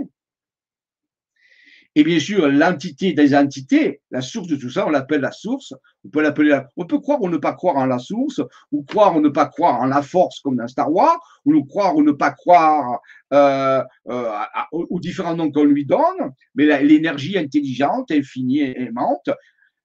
Et 2.00 2.04
bien 2.06 2.18
sûr, 2.18 2.48
l'entité 2.48 3.12
des 3.12 3.36
entités, 3.36 4.00
la 4.10 4.22
source 4.22 4.48
de 4.48 4.56
tout 4.56 4.70
ça, 4.70 4.88
on 4.88 4.90
l'appelle 4.90 5.20
la 5.20 5.34
source. 5.34 5.74
On 6.06 6.08
peut 6.08 6.22
l'appeler, 6.22 6.58
on 6.78 6.86
peut 6.86 7.00
croire 7.00 7.22
ou 7.22 7.28
ne 7.28 7.36
pas 7.36 7.52
croire 7.52 7.76
en 7.76 7.86
la 7.86 8.00
source, 8.00 8.40
ou 8.72 8.84
croire 8.84 9.18
ou 9.18 9.20
ne 9.20 9.28
pas 9.28 9.48
croire 9.48 9.82
en 9.82 9.86
la 9.86 10.02
force 10.02 10.40
comme 10.40 10.56
dans 10.56 10.68
Star 10.70 10.90
Wars, 10.90 11.20
ou 11.44 11.52
nous 11.52 11.66
croire 11.66 11.98
ou 11.98 12.02
ne 12.02 12.14
pas 12.14 12.32
croire 12.32 13.02
euh, 13.34 13.84
euh, 14.08 14.32
aux 14.72 15.02
différents 15.02 15.36
noms 15.36 15.52
qu'on 15.52 15.66
lui 15.66 15.86
donne. 15.86 16.32
Mais 16.56 16.82
l'énergie 16.84 17.38
intelligente, 17.38 18.12
infinie, 18.12 18.62
aimante, 18.62 19.30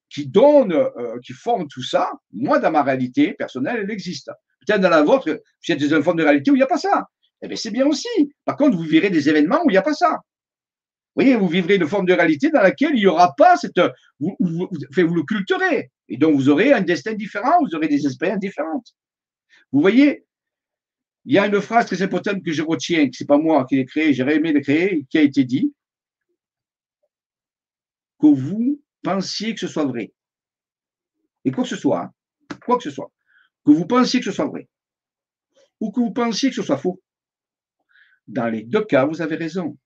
qui 0.09 0.25
donne, 0.25 0.71
euh, 0.71 1.19
qui 1.21 1.33
forme 1.33 1.67
tout 1.67 1.83
ça, 1.83 2.13
moi, 2.31 2.59
dans 2.59 2.71
ma 2.71 2.83
réalité 2.83 3.33
personnelle, 3.33 3.81
elle 3.83 3.91
existe. 3.91 4.31
Peut-être 4.65 4.79
dans 4.79 4.89
la 4.89 5.03
vôtre, 5.03 5.27
vous 5.27 5.73
êtes 5.73 5.81
dans 5.81 5.97
une 5.97 6.03
forme 6.03 6.19
de 6.19 6.23
réalité 6.23 6.49
où 6.49 6.55
il 6.55 6.59
n'y 6.59 6.63
a 6.63 6.67
pas 6.67 6.77
ça. 6.77 7.09
Eh 7.41 7.49
bien, 7.49 7.57
c'est 7.57 7.71
bien 7.71 7.85
aussi. 7.85 8.07
Par 8.45 8.55
contre, 8.55 8.77
vous 8.77 8.83
verrez 8.83 9.09
des 9.09 9.27
événements 9.27 9.59
où 9.65 9.69
il 9.69 9.73
n'y 9.73 9.77
a 9.77 9.81
pas 9.81 9.93
ça. 9.93 10.21
Vous 11.15 11.23
voyez, 11.23 11.37
vous 11.37 11.47
vivrez 11.47 11.75
une 11.75 11.87
forme 11.87 12.05
de 12.05 12.13
réalité 12.13 12.49
dans 12.49 12.61
laquelle 12.61 12.91
il 12.93 12.99
n'y 12.99 13.07
aura 13.07 13.33
pas 13.35 13.55
cette. 13.55 13.79
Vous, 14.19 14.35
le 14.39 15.23
culturez. 15.23 15.89
Et 16.09 16.17
donc, 16.17 16.35
vous 16.35 16.49
aurez 16.49 16.73
un 16.73 16.81
destin 16.81 17.13
différent, 17.13 17.53
vous 17.61 17.73
aurez 17.73 17.87
des 17.87 18.05
expériences 18.05 18.39
différentes. 18.39 18.93
Vous 19.71 19.79
voyez, 19.79 20.25
il 21.23 21.33
y 21.33 21.39
a 21.39 21.47
une 21.47 21.61
phrase 21.61 21.85
très 21.85 22.01
importante 22.01 22.43
que 22.43 22.51
je 22.51 22.61
retiens, 22.61 23.09
que 23.09 23.15
ce 23.15 23.23
n'est 23.23 23.27
pas 23.27 23.37
moi 23.37 23.65
qui 23.65 23.77
l'ai 23.77 23.85
créée, 23.85 24.13
j'aurais 24.13 24.35
aimé 24.35 24.51
le 24.51 24.59
créer, 24.59 25.05
qui 25.09 25.17
a 25.17 25.21
été 25.21 25.45
dit 25.45 25.73
que 28.19 28.27
vous 28.27 28.81
pensiez 29.01 29.53
que 29.53 29.59
ce 29.59 29.67
soit 29.67 29.85
vrai, 29.85 30.13
et 31.43 31.51
quoi 31.51 31.63
que 31.63 31.69
ce 31.69 31.75
soit, 31.75 32.01
hein, 32.01 32.11
quoi 32.65 32.77
que 32.77 32.83
ce 32.83 32.91
soit, 32.91 33.11
que 33.65 33.71
vous 33.71 33.87
pensiez 33.87 34.19
que 34.19 34.25
ce 34.25 34.31
soit 34.31 34.45
vrai, 34.45 34.67
ou 35.79 35.91
que 35.91 35.99
vous 35.99 36.11
pensiez 36.11 36.49
que 36.49 36.55
ce 36.55 36.61
soit 36.61 36.77
faux, 36.77 37.01
dans 38.27 38.47
les 38.47 38.63
deux 38.63 38.83
cas, 38.83 39.05
vous 39.05 39.21
avez 39.21 39.35
raison. 39.35 39.77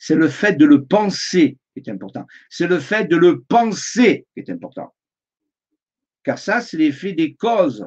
C'est 0.00 0.14
le 0.14 0.28
fait 0.28 0.54
de 0.54 0.64
le 0.64 0.86
penser 0.86 1.58
qui 1.74 1.80
est 1.80 1.92
important. 1.92 2.26
C'est 2.48 2.66
le 2.66 2.80
fait 2.80 3.04
de 3.04 3.16
le 3.16 3.42
penser 3.42 4.26
qui 4.32 4.40
est 4.40 4.50
important. 4.50 4.94
Car 6.24 6.38
ça, 6.38 6.62
c'est 6.62 6.78
l'effet 6.78 7.12
des 7.12 7.34
causes. 7.34 7.86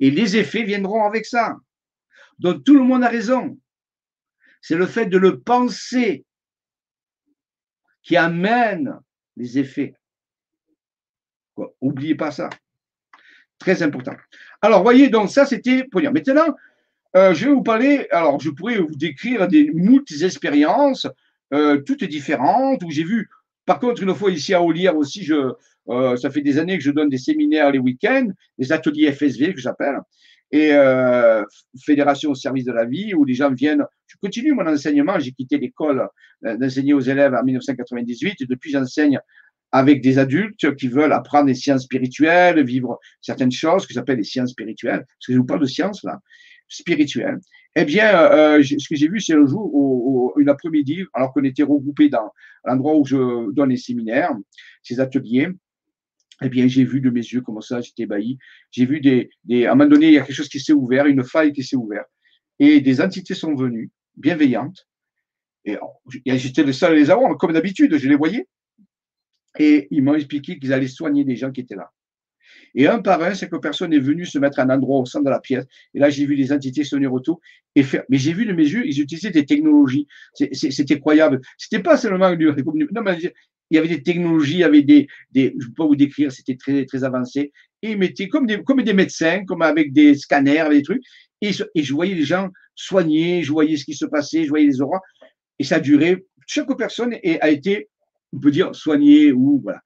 Et 0.00 0.10
les 0.10 0.38
effets 0.38 0.62
viendront 0.62 1.04
avec 1.04 1.26
ça. 1.26 1.56
Donc 2.38 2.64
tout 2.64 2.74
le 2.74 2.82
monde 2.82 3.04
a 3.04 3.10
raison. 3.10 3.60
C'est 4.62 4.74
le 4.74 4.86
fait 4.86 5.06
de 5.06 5.18
le 5.18 5.40
penser 5.40 6.24
qui 8.02 8.16
amène 8.16 8.98
les 9.36 9.58
effets. 9.58 9.94
Oubliez 11.80 12.14
pas 12.14 12.30
ça. 12.30 12.48
Très 13.58 13.82
important. 13.82 14.16
Alors, 14.62 14.82
voyez, 14.82 15.10
donc 15.10 15.30
ça, 15.30 15.44
c'était 15.44 15.84
pour 15.84 16.00
dire. 16.00 16.12
Maintenant, 16.12 16.54
euh, 17.16 17.34
je 17.34 17.46
vais 17.46 17.52
vous 17.52 17.62
parler, 17.62 18.06
alors 18.10 18.40
je 18.40 18.50
pourrais 18.50 18.78
vous 18.78 18.94
décrire 18.94 19.48
des 19.48 19.70
moultes 19.72 20.12
expériences, 20.22 21.06
euh, 21.54 21.78
toutes 21.78 22.04
différentes, 22.04 22.82
où 22.82 22.90
j'ai 22.90 23.04
vu, 23.04 23.28
par 23.64 23.78
contre, 23.78 24.02
une 24.02 24.14
fois 24.14 24.30
ici 24.30 24.52
à 24.52 24.62
Olière 24.62 24.96
aussi, 24.96 25.24
je, 25.24 25.52
euh, 25.88 26.16
ça 26.16 26.30
fait 26.30 26.42
des 26.42 26.58
années 26.58 26.76
que 26.76 26.84
je 26.84 26.90
donne 26.90 27.08
des 27.08 27.18
séminaires 27.18 27.70
les 27.70 27.78
week-ends, 27.78 28.28
des 28.58 28.72
ateliers 28.72 29.12
FSV 29.12 29.54
que 29.54 29.60
j'appelle, 29.60 29.98
et 30.50 30.72
Fédération 31.84 32.30
au 32.30 32.34
service 32.34 32.64
de 32.64 32.72
la 32.72 32.86
vie, 32.86 33.12
où 33.14 33.24
les 33.26 33.34
gens 33.34 33.52
viennent. 33.52 33.84
Je 34.06 34.16
continue 34.22 34.52
mon 34.52 34.66
enseignement, 34.66 35.18
j'ai 35.18 35.32
quitté 35.32 35.58
l'école 35.58 36.08
d'enseigner 36.42 36.94
aux 36.94 37.00
élèves 37.00 37.34
en 37.34 37.42
1998, 37.42 38.40
et 38.40 38.46
depuis 38.46 38.70
j'enseigne 38.70 39.18
avec 39.72 40.00
des 40.00 40.18
adultes 40.18 40.74
qui 40.76 40.88
veulent 40.88 41.12
apprendre 41.12 41.48
les 41.48 41.54
sciences 41.54 41.82
spirituelles, 41.82 42.64
vivre 42.64 42.98
certaines 43.20 43.52
choses 43.52 43.86
que 43.86 43.92
j'appelle 43.92 44.16
les 44.16 44.24
sciences 44.24 44.50
spirituelles, 44.50 45.04
parce 45.06 45.26
que 45.26 45.32
je 45.34 45.38
vous 45.38 45.44
parle 45.44 45.60
de 45.60 45.66
sciences 45.66 46.02
là, 46.02 46.18
spirituelles. 46.68 47.38
Eh 47.76 47.84
bien, 47.84 48.14
euh, 48.32 48.62
ce 48.62 48.88
que 48.88 48.96
j'ai 48.96 49.08
vu, 49.08 49.20
c'est 49.20 49.34
le 49.34 49.46
jour, 49.46 49.70
où, 49.72 50.32
une 50.36 50.48
après-midi, 50.48 51.04
alors 51.14 51.32
qu'on 51.32 51.44
était 51.44 51.62
regroupés 51.62 52.08
dans 52.08 52.30
l'endroit 52.64 52.96
où 52.96 53.04
je 53.04 53.52
donne 53.52 53.70
les 53.70 53.76
séminaires, 53.76 54.32
ces 54.82 55.00
ateliers, 55.00 55.48
eh 56.42 56.48
bien, 56.48 56.68
j'ai 56.68 56.84
vu 56.84 57.00
de 57.00 57.10
mes 57.10 57.20
yeux 57.20 57.40
comment 57.40 57.60
ça, 57.60 57.80
j'étais 57.80 58.04
ébahi. 58.04 58.38
J'ai 58.70 58.86
vu 58.86 59.00
des, 59.00 59.30
des, 59.44 59.66
à 59.66 59.72
un 59.72 59.74
moment 59.74 59.90
donné, 59.90 60.08
il 60.08 60.12
y 60.14 60.18
a 60.18 60.22
quelque 60.22 60.36
chose 60.36 60.48
qui 60.48 60.60
s'est 60.60 60.72
ouvert, 60.72 61.06
une 61.06 61.24
faille 61.24 61.52
qui 61.52 61.64
s'est 61.64 61.76
ouverte, 61.76 62.08
et 62.58 62.80
des 62.80 63.00
entités 63.00 63.34
sont 63.34 63.54
venues, 63.54 63.90
bienveillantes. 64.16 64.88
Et 65.64 65.76
j'étais 66.26 66.62
le 66.62 66.72
seul 66.72 66.92
à 66.92 66.94
les 66.94 67.10
avoir, 67.10 67.36
comme 67.36 67.52
d'habitude, 67.52 67.96
je 67.96 68.08
les 68.08 68.14
voyais. 68.14 68.46
Et 69.58 69.88
ils 69.90 70.02
m'ont 70.02 70.14
expliqué 70.14 70.58
qu'ils 70.58 70.72
allaient 70.72 70.88
soigner 70.88 71.24
des 71.24 71.36
gens 71.36 71.50
qui 71.50 71.60
étaient 71.60 71.74
là. 71.74 71.90
Et 72.74 72.86
un 72.86 73.00
par 73.00 73.22
un, 73.22 73.34
cette 73.34 73.56
personne 73.60 73.92
est 73.92 73.98
venue 73.98 74.26
se 74.26 74.38
mettre 74.38 74.58
à 74.60 74.62
un 74.62 74.70
endroit 74.70 75.00
au 75.00 75.06
centre 75.06 75.24
de 75.24 75.30
la 75.30 75.40
pièce. 75.40 75.64
Et 75.94 75.98
là, 75.98 76.10
j'ai 76.10 76.26
vu 76.26 76.34
les 76.34 76.52
entités 76.52 76.82
tenir 76.82 77.12
autour 77.12 77.40
et 77.74 77.82
faire. 77.82 78.04
Mais 78.08 78.18
j'ai 78.18 78.32
vu 78.32 78.46
de 78.46 78.52
mes 78.52 78.64
yeux, 78.64 78.86
ils 78.86 79.00
utilisaient 79.00 79.30
des 79.30 79.46
technologies. 79.46 80.06
C'était 80.34 80.98
croyable. 80.98 81.40
C'était 81.56 81.82
pas 81.82 81.96
seulement 81.96 82.34
du. 82.34 82.46
Non, 82.46 83.02
mais 83.02 83.18
il 83.70 83.74
y 83.74 83.78
avait 83.78 83.88
des 83.88 84.02
technologies, 84.02 84.54
il 84.54 84.60
y 84.60 84.64
avait 84.64 84.82
des, 84.82 85.08
je 85.34 85.40
ne 85.42 85.50
peux 85.50 85.74
pas 85.76 85.86
vous 85.86 85.96
décrire, 85.96 86.32
c'était 86.32 86.56
très, 86.56 86.86
très 86.86 87.04
avancé. 87.04 87.52
Et 87.82 87.92
ils 87.92 87.98
mettaient 87.98 88.28
comme 88.28 88.46
des, 88.46 88.62
comme 88.62 88.82
des 88.82 88.94
médecins, 88.94 89.44
comme 89.44 89.62
avec 89.62 89.92
des 89.92 90.14
scanners, 90.14 90.60
avec 90.60 90.78
des 90.78 90.84
trucs. 90.84 91.02
Et, 91.40 91.52
je 91.52 91.92
voyais 91.92 92.14
les 92.14 92.24
gens 92.24 92.48
soignés, 92.74 93.42
je 93.42 93.52
voyais 93.52 93.76
ce 93.76 93.84
qui 93.84 93.94
se 93.94 94.06
passait, 94.06 94.44
je 94.44 94.48
voyais 94.48 94.66
les 94.66 94.80
auras. 94.80 95.00
Et 95.58 95.64
ça 95.64 95.76
a 95.76 95.80
duré. 95.80 96.24
Chaque 96.46 96.74
personne 96.76 97.14
a 97.40 97.50
été, 97.50 97.88
on 98.32 98.40
peut 98.40 98.50
dire, 98.50 98.74
soignée 98.74 99.32
ou 99.32 99.60
voilà 99.62 99.80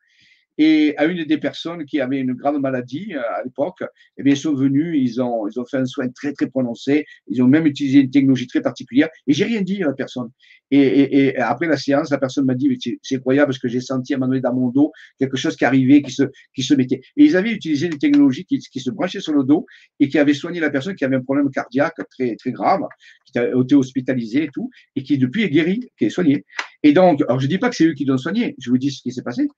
et 0.58 0.94
à 0.96 1.06
une 1.06 1.24
des 1.24 1.38
personnes 1.38 1.84
qui 1.84 2.00
avait 2.00 2.18
une 2.18 2.34
grave 2.34 2.58
maladie 2.58 3.14
euh, 3.14 3.20
à 3.20 3.42
l'époque, 3.44 3.82
eh 4.18 4.22
bien, 4.22 4.34
ils 4.34 4.38
sont 4.38 4.54
venus, 4.54 4.98
ils 5.00 5.20
ont, 5.22 5.48
ils 5.48 5.58
ont 5.58 5.64
fait 5.64 5.78
un 5.78 5.86
soin 5.86 6.08
très, 6.08 6.32
très 6.32 6.48
prononcé, 6.48 7.04
ils 7.28 7.42
ont 7.42 7.48
même 7.48 7.66
utilisé 7.66 8.00
une 8.00 8.10
technologie 8.10 8.46
très 8.46 8.60
particulière, 8.60 9.08
et 9.26 9.32
j'ai 9.32 9.44
rien 9.44 9.62
dit 9.62 9.82
à 9.82 9.86
la 9.86 9.92
personne. 9.92 10.30
Et, 10.70 10.78
et, 10.78 11.26
et 11.26 11.36
après 11.38 11.66
la 11.66 11.76
séance, 11.76 12.10
la 12.10 12.18
personne 12.18 12.46
m'a 12.46 12.54
dit, 12.54 12.78
c'est 13.02 13.16
incroyable 13.16 13.48
parce 13.48 13.58
que 13.58 13.68
j'ai 13.68 13.80
senti 13.80 14.14
à 14.14 14.16
un 14.16 14.20
moment 14.20 14.30
donné 14.30 14.40
dans 14.40 14.54
mon 14.54 14.68
dos 14.70 14.90
quelque 15.18 15.36
chose 15.36 15.54
qui 15.54 15.64
arrivait, 15.64 16.00
qui 16.00 16.12
se, 16.12 16.22
qui 16.54 16.62
se 16.62 16.72
mettait. 16.74 17.02
Et 17.16 17.24
ils 17.24 17.36
avaient 17.36 17.52
utilisé 17.52 17.86
une 17.86 17.98
technologie 17.98 18.44
qui, 18.46 18.58
qui 18.58 18.80
se 18.80 18.90
branchait 18.90 19.20
sur 19.20 19.34
le 19.34 19.44
dos 19.44 19.66
et 20.00 20.08
qui 20.08 20.18
avait 20.18 20.32
soigné 20.32 20.60
la 20.60 20.70
personne 20.70 20.94
qui 20.94 21.04
avait 21.04 21.16
un 21.16 21.22
problème 21.22 21.50
cardiaque 21.50 21.96
très, 22.10 22.36
très 22.36 22.52
grave, 22.52 22.80
qui 23.26 23.38
a 23.38 23.50
été 23.54 23.74
hospitalisée 23.74 24.44
et 24.44 24.48
tout, 24.52 24.70
et 24.96 25.02
qui 25.02 25.18
depuis 25.18 25.42
est 25.42 25.50
guérie, 25.50 25.90
qui 25.98 26.06
est 26.06 26.10
soignée. 26.10 26.44
Et 26.82 26.92
donc, 26.92 27.22
alors 27.22 27.38
je 27.38 27.46
dis 27.46 27.58
pas 27.58 27.68
que 27.70 27.76
c'est 27.76 27.86
eux 27.86 27.94
qui 27.94 28.04
l'ont 28.04 28.18
soigné, 28.18 28.56
je 28.58 28.70
vous 28.70 28.78
dis 28.78 28.90
ce 28.90 29.02
qui 29.02 29.12
s'est 29.12 29.22
passé. 29.22 29.48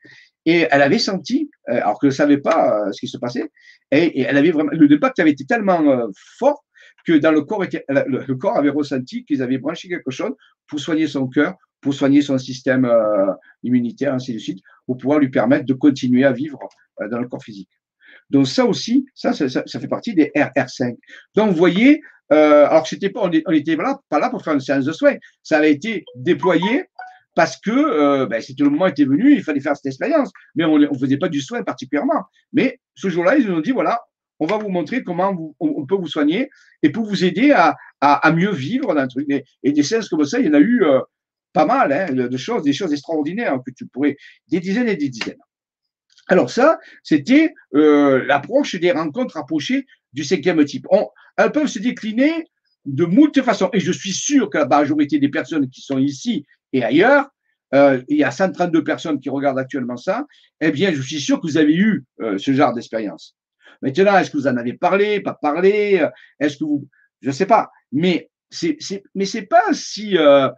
Et 0.44 0.66
elle 0.70 0.82
avait 0.82 0.98
senti, 0.98 1.50
euh, 1.70 1.76
alors 1.76 1.98
qu'elle 1.98 2.10
ne 2.10 2.14
savait 2.14 2.38
pas 2.38 2.86
euh, 2.86 2.92
ce 2.92 3.00
qui 3.00 3.08
se 3.08 3.16
passait, 3.16 3.50
et, 3.90 4.20
elle 4.22 4.36
avait 4.36 4.50
vraiment, 4.50 4.70
le 4.72 4.92
impact 4.92 5.18
avait 5.20 5.30
été 5.30 5.44
tellement 5.44 5.80
euh, 5.88 6.06
fort 6.38 6.64
que 7.06 7.12
dans 7.14 7.32
le 7.32 7.42
corps, 7.42 7.64
le, 7.88 8.34
corps 8.34 8.56
avait 8.56 8.70
ressenti 8.70 9.24
qu'ils 9.24 9.42
avaient 9.42 9.58
branché 9.58 9.88
quelque 9.88 10.10
chose 10.10 10.32
pour 10.66 10.80
soigner 10.80 11.06
son 11.06 11.28
cœur, 11.28 11.54
pour 11.80 11.92
soigner 11.92 12.22
son 12.22 12.38
système 12.38 12.90
immunitaire, 13.62 14.14
ainsi 14.14 14.32
de 14.32 14.38
suite, 14.38 14.60
pour 14.86 14.96
pouvoir 14.96 15.18
lui 15.18 15.28
permettre 15.28 15.66
de 15.66 15.74
continuer 15.74 16.24
à 16.24 16.32
vivre 16.32 16.58
dans 17.10 17.18
le 17.20 17.28
corps 17.28 17.42
physique. 17.42 17.68
Donc 18.30 18.48
ça 18.48 18.64
aussi, 18.64 19.04
ça, 19.14 19.34
ça, 19.34 19.48
ça 19.50 19.80
fait 19.80 19.88
partie 19.88 20.14
des 20.14 20.32
RR5. 20.34 20.96
Donc 21.34 21.50
vous 21.50 21.56
voyez, 21.56 22.00
alors 22.30 22.86
c'était 22.86 23.10
pas, 23.10 23.20
on 23.20 23.28
n'était 23.28 23.76
pas 23.76 24.18
là 24.18 24.30
pour 24.30 24.42
faire 24.42 24.54
une 24.54 24.60
séance 24.60 24.86
de 24.86 24.92
soins, 24.92 25.16
ça 25.42 25.58
avait 25.58 25.72
été 25.72 26.06
déployé 26.14 26.86
parce 27.34 27.56
que 27.56 27.70
euh, 27.70 28.26
ben, 28.26 28.40
c'était 28.40 28.62
le 28.62 28.70
moment 28.70 28.86
était 28.86 29.04
venu, 29.04 29.32
il 29.32 29.42
fallait 29.42 29.60
faire 29.60 29.76
cette 29.76 29.86
expérience. 29.86 30.30
Mais 30.54 30.64
on 30.64 30.78
ne 30.78 30.86
faisait 30.98 31.16
pas 31.16 31.28
du 31.28 31.40
soin 31.40 31.62
particulièrement. 31.62 32.24
Mais 32.52 32.80
ce 32.94 33.08
jour-là, 33.08 33.36
ils 33.36 33.48
nous 33.48 33.56
ont 33.56 33.60
dit 33.60 33.72
voilà, 33.72 34.00
on 34.40 34.46
va 34.46 34.56
vous 34.56 34.68
montrer 34.68 35.02
comment 35.02 35.54
on, 35.60 35.86
peut 35.86 35.96
vous 35.96 36.08
soigner 36.08 36.50
et 36.82 36.90
pour 36.90 37.06
vous 37.06 37.24
aider 37.24 37.52
à, 37.52 38.32
mieux 38.32 38.52
vivre 38.52 38.94
dans 38.94 39.00
un 39.00 39.08
truc. 39.08 39.26
Et, 39.62 39.72
des 39.72 39.82
séances 39.82 40.08
comme 40.08 40.24
ça, 40.24 40.38
il 40.38 40.46
y 40.46 40.48
en 40.48 40.54
a 40.54 40.60
eu 40.60 40.84
euh, 40.84 41.00
pas 41.52 41.66
mal 41.66 41.92
hein, 41.92 42.12
de 42.12 42.36
choses, 42.36 42.62
des 42.62 42.72
choses 42.72 42.92
extraordinaires 42.92 43.58
que 43.64 43.72
tu 43.72 43.86
pourrais, 43.86 44.16
des 44.48 44.60
dizaines 44.60 44.88
et 44.88 44.96
des 44.96 45.08
dizaines. 45.08 45.38
Alors 46.28 46.50
ça, 46.50 46.78
c'était 47.02 47.52
euh, 47.74 48.24
l'approche 48.24 48.76
des 48.76 48.92
rencontres 48.92 49.36
approchées 49.36 49.86
du 50.12 50.24
cinquième 50.24 50.64
type. 50.64 50.86
Elles 51.36 51.52
peuvent 51.52 51.66
se 51.66 51.78
décliner 51.78 52.46
de 52.86 53.04
moult 53.04 53.40
façons. 53.42 53.70
Et 53.72 53.80
je 53.80 53.92
suis 53.92 54.12
sûr 54.12 54.50
que 54.50 54.58
la 54.58 54.66
majorité 54.66 55.18
des 55.18 55.28
personnes 55.28 55.68
qui 55.68 55.80
sont 55.80 55.98
ici 55.98 56.46
et 56.74 56.82
ailleurs, 56.82 57.30
euh, 57.72 58.02
il 58.08 58.18
y 58.18 58.24
a 58.24 58.32
132 58.32 58.82
personnes 58.82 59.20
qui 59.20 59.30
regardent 59.30 59.60
actuellement 59.60 59.96
ça, 59.96 60.26
eh 60.60 60.72
bien, 60.72 60.92
je 60.92 61.00
suis 61.00 61.20
sûr 61.20 61.40
que 61.40 61.46
vous 61.46 61.56
avez 61.56 61.74
eu 61.74 62.04
euh, 62.20 62.36
ce 62.36 62.52
genre 62.52 62.74
d'expérience. 62.74 63.36
Maintenant, 63.80 64.18
est-ce 64.18 64.30
que 64.30 64.36
vous 64.36 64.48
en 64.48 64.56
avez 64.56 64.74
parlé, 64.74 65.20
pas 65.20 65.34
parlé 65.34 66.04
Est-ce 66.40 66.56
que 66.56 66.64
vous, 66.64 66.88
je 67.22 67.28
ne 67.28 67.32
sais 67.32 67.46
pas, 67.46 67.70
mais 67.92 68.28
c'est, 68.50 68.76
mais 69.14 69.24
c'est 69.24 69.46
pas 69.46 69.72
si, 69.72 70.18
euh, 70.18 70.48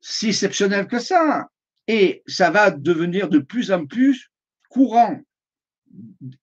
si 0.00 0.28
exceptionnel 0.28 0.86
que 0.86 1.00
ça. 1.00 1.48
Et 1.88 2.22
ça 2.28 2.50
va 2.50 2.70
devenir 2.70 3.28
de 3.28 3.40
plus 3.40 3.72
en 3.72 3.86
plus 3.86 4.30
courant. 4.68 5.20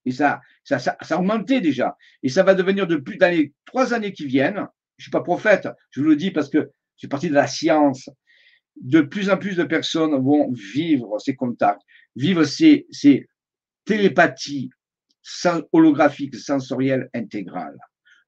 Et 0.05 0.11
ça, 0.11 0.41
ça, 0.65 0.79
ça, 0.79 0.97
ça 1.01 1.15
a 1.15 1.17
augmenté 1.17 1.61
déjà. 1.61 1.95
Et 2.23 2.29
ça 2.29 2.43
va 2.43 2.55
devenir 2.55 2.87
de 2.87 2.97
plus 2.97 3.17
dans 3.17 3.31
les 3.31 3.53
trois 3.65 3.93
années 3.93 4.11
qui 4.11 4.25
viennent. 4.25 4.67
Je 4.97 5.03
suis 5.03 5.11
pas 5.11 5.23
prophète, 5.23 5.69
je 5.91 6.01
vous 6.01 6.07
le 6.07 6.17
dis 6.17 6.31
parce 6.31 6.49
que 6.49 6.57
je 6.57 7.03
suis 7.03 7.07
parti 7.07 7.29
de 7.29 7.33
la 7.33 7.47
science 7.47 8.09
de 8.81 9.01
plus 9.01 9.29
en 9.29 9.37
plus 9.37 9.55
de 9.55 9.63
personnes 9.63 10.15
vont 10.23 10.51
vivre 10.51 11.19
ces 11.19 11.35
contacts, 11.35 11.81
vivre 12.15 12.43
ces, 12.43 12.87
télépathies 13.85 14.69
holographiques, 15.71 16.35
sensorielles 16.35 17.09
intégrales. 17.13 17.77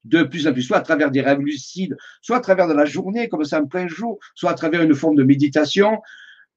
De 0.04 0.24
plus 0.24 0.48
en 0.48 0.52
plus, 0.52 0.62
soit 0.62 0.78
à 0.78 0.80
travers 0.80 1.10
des 1.12 1.20
rêves 1.20 1.40
lucides, 1.40 1.96
soit 2.20 2.38
à 2.38 2.40
travers 2.40 2.66
de 2.66 2.74
la 2.74 2.84
journée, 2.84 3.28
comme 3.28 3.44
ça 3.44 3.60
en 3.60 3.66
plein 3.66 3.86
jour, 3.86 4.18
soit 4.34 4.50
à 4.50 4.54
travers 4.54 4.82
une 4.82 4.94
forme 4.94 5.14
de 5.14 5.22
méditation, 5.22 6.00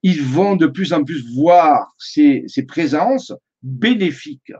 ils 0.01 0.23
vont 0.23 0.55
de 0.55 0.65
plus 0.65 0.93
en 0.93 1.03
plus 1.03 1.23
voir 1.35 1.93
ces, 1.97 2.43
ces 2.47 2.63
présences 2.63 3.31
bénéfiques. 3.61 4.53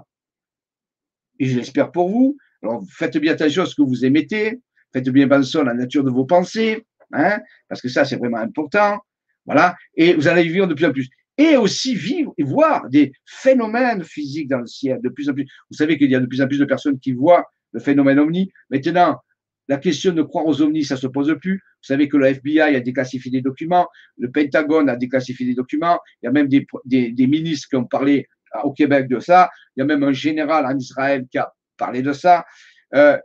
Et 1.40 1.46
je 1.46 1.58
l'espère 1.58 1.92
pour 1.92 2.10
vous. 2.10 2.38
Alors, 2.62 2.84
faites 2.90 3.18
bien 3.18 3.34
attention 3.34 3.64
à 3.64 3.66
ce 3.66 3.76
que 3.76 3.82
vous 3.82 4.06
émettez, 4.06 4.62
faites 4.94 5.10
bien 5.10 5.26
attention 5.26 5.62
à 5.62 5.66
la 5.66 5.74
nature 5.74 6.04
de 6.04 6.12
vos 6.12 6.26
pensées, 6.26 6.86
hein, 7.14 7.40
parce 7.68 7.82
que 7.82 7.90
ça, 7.90 8.06
c'est 8.06 8.16
vraiment 8.16 8.38
important. 8.38 9.00
Voilà. 9.46 9.76
Et 9.96 10.14
vous 10.14 10.28
allez 10.28 10.44
vivre 10.44 10.68
de 10.68 10.74
plus 10.74 10.86
en 10.86 10.92
plus. 10.92 11.10
Et 11.38 11.58
aussi 11.58 11.96
vivre 11.96 12.34
et 12.38 12.44
voir 12.44 12.90
des 12.90 13.12
phénomènes 13.26 14.04
physiques 14.04 14.48
dans 14.48 14.60
le 14.60 14.68
ciel 14.68 15.00
de 15.02 15.10
plus 15.10 15.30
en 15.30 15.34
plus. 15.34 15.46
Vous 15.70 15.78
savez 15.78 15.98
qu'il 15.98 16.10
y 16.10 16.16
a 16.16 16.20
de 16.20 16.26
plus 16.26 16.42
en 16.42 16.48
plus 16.48 16.60
de 16.60 16.66
personnes 16.66 17.00
qui 17.00 17.12
voient 17.12 17.46
le 17.74 17.80
phénomène 17.80 18.20
ovni. 18.20 18.52
Maintenant, 18.70 19.20
la 19.68 19.78
question 19.78 20.14
de 20.14 20.22
croire 20.22 20.46
aux 20.46 20.62
ovnis, 20.62 20.86
ça 20.86 20.96
se 20.96 21.08
pose 21.08 21.36
plus. 21.42 21.56
Vous 21.56 21.88
savez 21.88 22.08
que 22.08 22.18
le 22.18 22.28
FBI 22.28 22.76
a 22.76 22.80
déclassifié 22.80 23.32
des 23.32 23.42
documents, 23.42 23.88
le 24.18 24.32
Pentagone 24.32 24.90
a 24.90 24.96
déclassifié 24.96 25.46
des 25.46 25.56
documents, 25.56 26.00
il 26.22 26.26
y 26.26 26.30
a 26.30 26.32
même 26.32 26.48
des, 26.48 27.28
ministres 27.28 27.70
qui 27.70 27.76
ont 27.76 27.86
parlé 27.86 28.28
au 28.64 28.72
Québec 28.72 29.08
de 29.08 29.20
ça, 29.20 29.50
il 29.76 29.82
y 29.82 29.84
a 29.84 29.86
même 29.86 30.04
un 30.04 30.14
général 30.14 30.66
en 30.66 30.78
Israël 30.78 31.26
qui 31.30 31.38
a 31.38 31.52
parlé 31.78 32.02
de 32.02 32.14
ça. 32.14 32.46
Euh, 32.94 33.18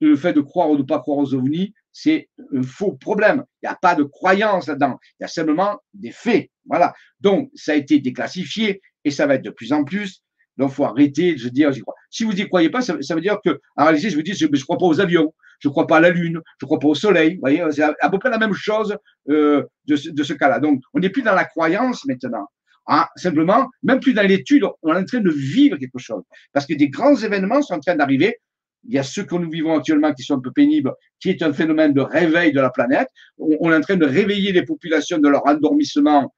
le 0.00 0.16
fait 0.16 0.32
de 0.32 0.40
croire 0.40 0.68
ou 0.70 0.76
de 0.76 0.82
ne 0.82 0.86
pas 0.86 0.98
croire 0.98 1.18
aux 1.18 1.34
ovnis, 1.34 1.72
c'est 1.92 2.28
un 2.54 2.62
faux 2.62 2.92
problème. 2.92 3.44
Il 3.62 3.66
n'y 3.66 3.72
a 3.72 3.78
pas 3.80 3.94
de 3.94 4.02
croyance 4.02 4.66
là-dedans. 4.66 4.98
Il 5.20 5.22
y 5.22 5.24
a 5.24 5.28
simplement 5.28 5.78
des 5.94 6.10
faits. 6.10 6.50
Voilà. 6.66 6.94
Donc, 7.20 7.50
ça 7.54 7.72
a 7.72 7.74
été 7.74 8.00
déclassifié 8.00 8.80
et 9.04 9.10
ça 9.10 9.26
va 9.26 9.34
être 9.34 9.44
de 9.44 9.50
plus 9.50 9.72
en 9.72 9.84
plus. 9.84 10.22
Donc, 10.56 10.70
faut 10.72 10.84
arrêter 10.84 11.34
de 11.34 11.48
dire, 11.48 11.72
j'y 11.72 11.80
crois. 11.80 11.94
Si 12.10 12.24
vous 12.24 12.32
n'y 12.32 12.46
croyez 12.48 12.70
pas, 12.70 12.82
ça, 12.82 12.94
veut 12.94 13.20
dire 13.20 13.38
que, 13.44 13.60
en 13.76 13.84
réalité, 13.84 14.10
je 14.10 14.16
vous 14.16 14.22
dis, 14.22 14.34
je 14.34 14.46
ne 14.46 14.62
crois 14.62 14.78
pas 14.78 14.86
aux 14.86 15.00
avions, 15.00 15.34
je 15.60 15.68
ne 15.68 15.70
crois 15.70 15.86
pas 15.86 15.98
à 15.98 16.00
la 16.00 16.10
Lune, 16.10 16.40
je 16.60 16.64
ne 16.64 16.66
crois 16.66 16.78
pas 16.78 16.88
au 16.88 16.94
Soleil. 16.94 17.34
Vous 17.34 17.40
voyez, 17.40 17.64
c'est 17.70 17.82
à, 17.82 18.10
peu 18.10 18.18
près 18.18 18.30
la 18.30 18.38
même 18.38 18.52
chose 18.52 18.96
euh, 19.30 19.64
de, 19.86 19.96
ce, 19.96 20.32
cas-là. 20.32 20.60
Donc, 20.60 20.82
on 20.92 21.00
n'est 21.00 21.10
plus 21.10 21.22
dans 21.22 21.34
la 21.34 21.44
croyance 21.44 22.04
maintenant. 22.06 22.46
Hein, 22.88 23.06
simplement, 23.14 23.70
même 23.84 24.00
plus 24.00 24.12
dans 24.12 24.26
l'étude, 24.26 24.64
on 24.82 24.92
est 24.92 24.98
en 24.98 25.04
train 25.04 25.20
de 25.20 25.30
vivre 25.30 25.76
quelque 25.76 25.98
chose. 25.98 26.22
Parce 26.52 26.66
que 26.66 26.74
des 26.74 26.88
grands 26.88 27.16
événements 27.16 27.62
sont 27.62 27.74
en 27.74 27.80
train 27.80 27.94
d'arriver 27.94 28.38
il 28.84 28.94
y 28.94 28.98
a 28.98 29.02
ceux 29.02 29.24
que 29.24 29.34
nous 29.34 29.50
vivons 29.50 29.76
actuellement 29.76 30.12
qui 30.12 30.22
sont 30.22 30.36
un 30.36 30.40
peu 30.40 30.52
pénibles, 30.52 30.92
qui 31.20 31.30
est 31.30 31.42
un 31.42 31.52
phénomène 31.52 31.92
de 31.92 32.00
réveil 32.00 32.52
de 32.52 32.60
la 32.60 32.70
planète. 32.70 33.08
On, 33.38 33.72
est 33.72 33.76
en 33.76 33.80
train 33.80 33.96
de 33.96 34.06
réveiller 34.06 34.52
les 34.52 34.64
populations 34.64 35.18
de 35.18 35.28
leur 35.28 35.46
endormissement 35.46 36.32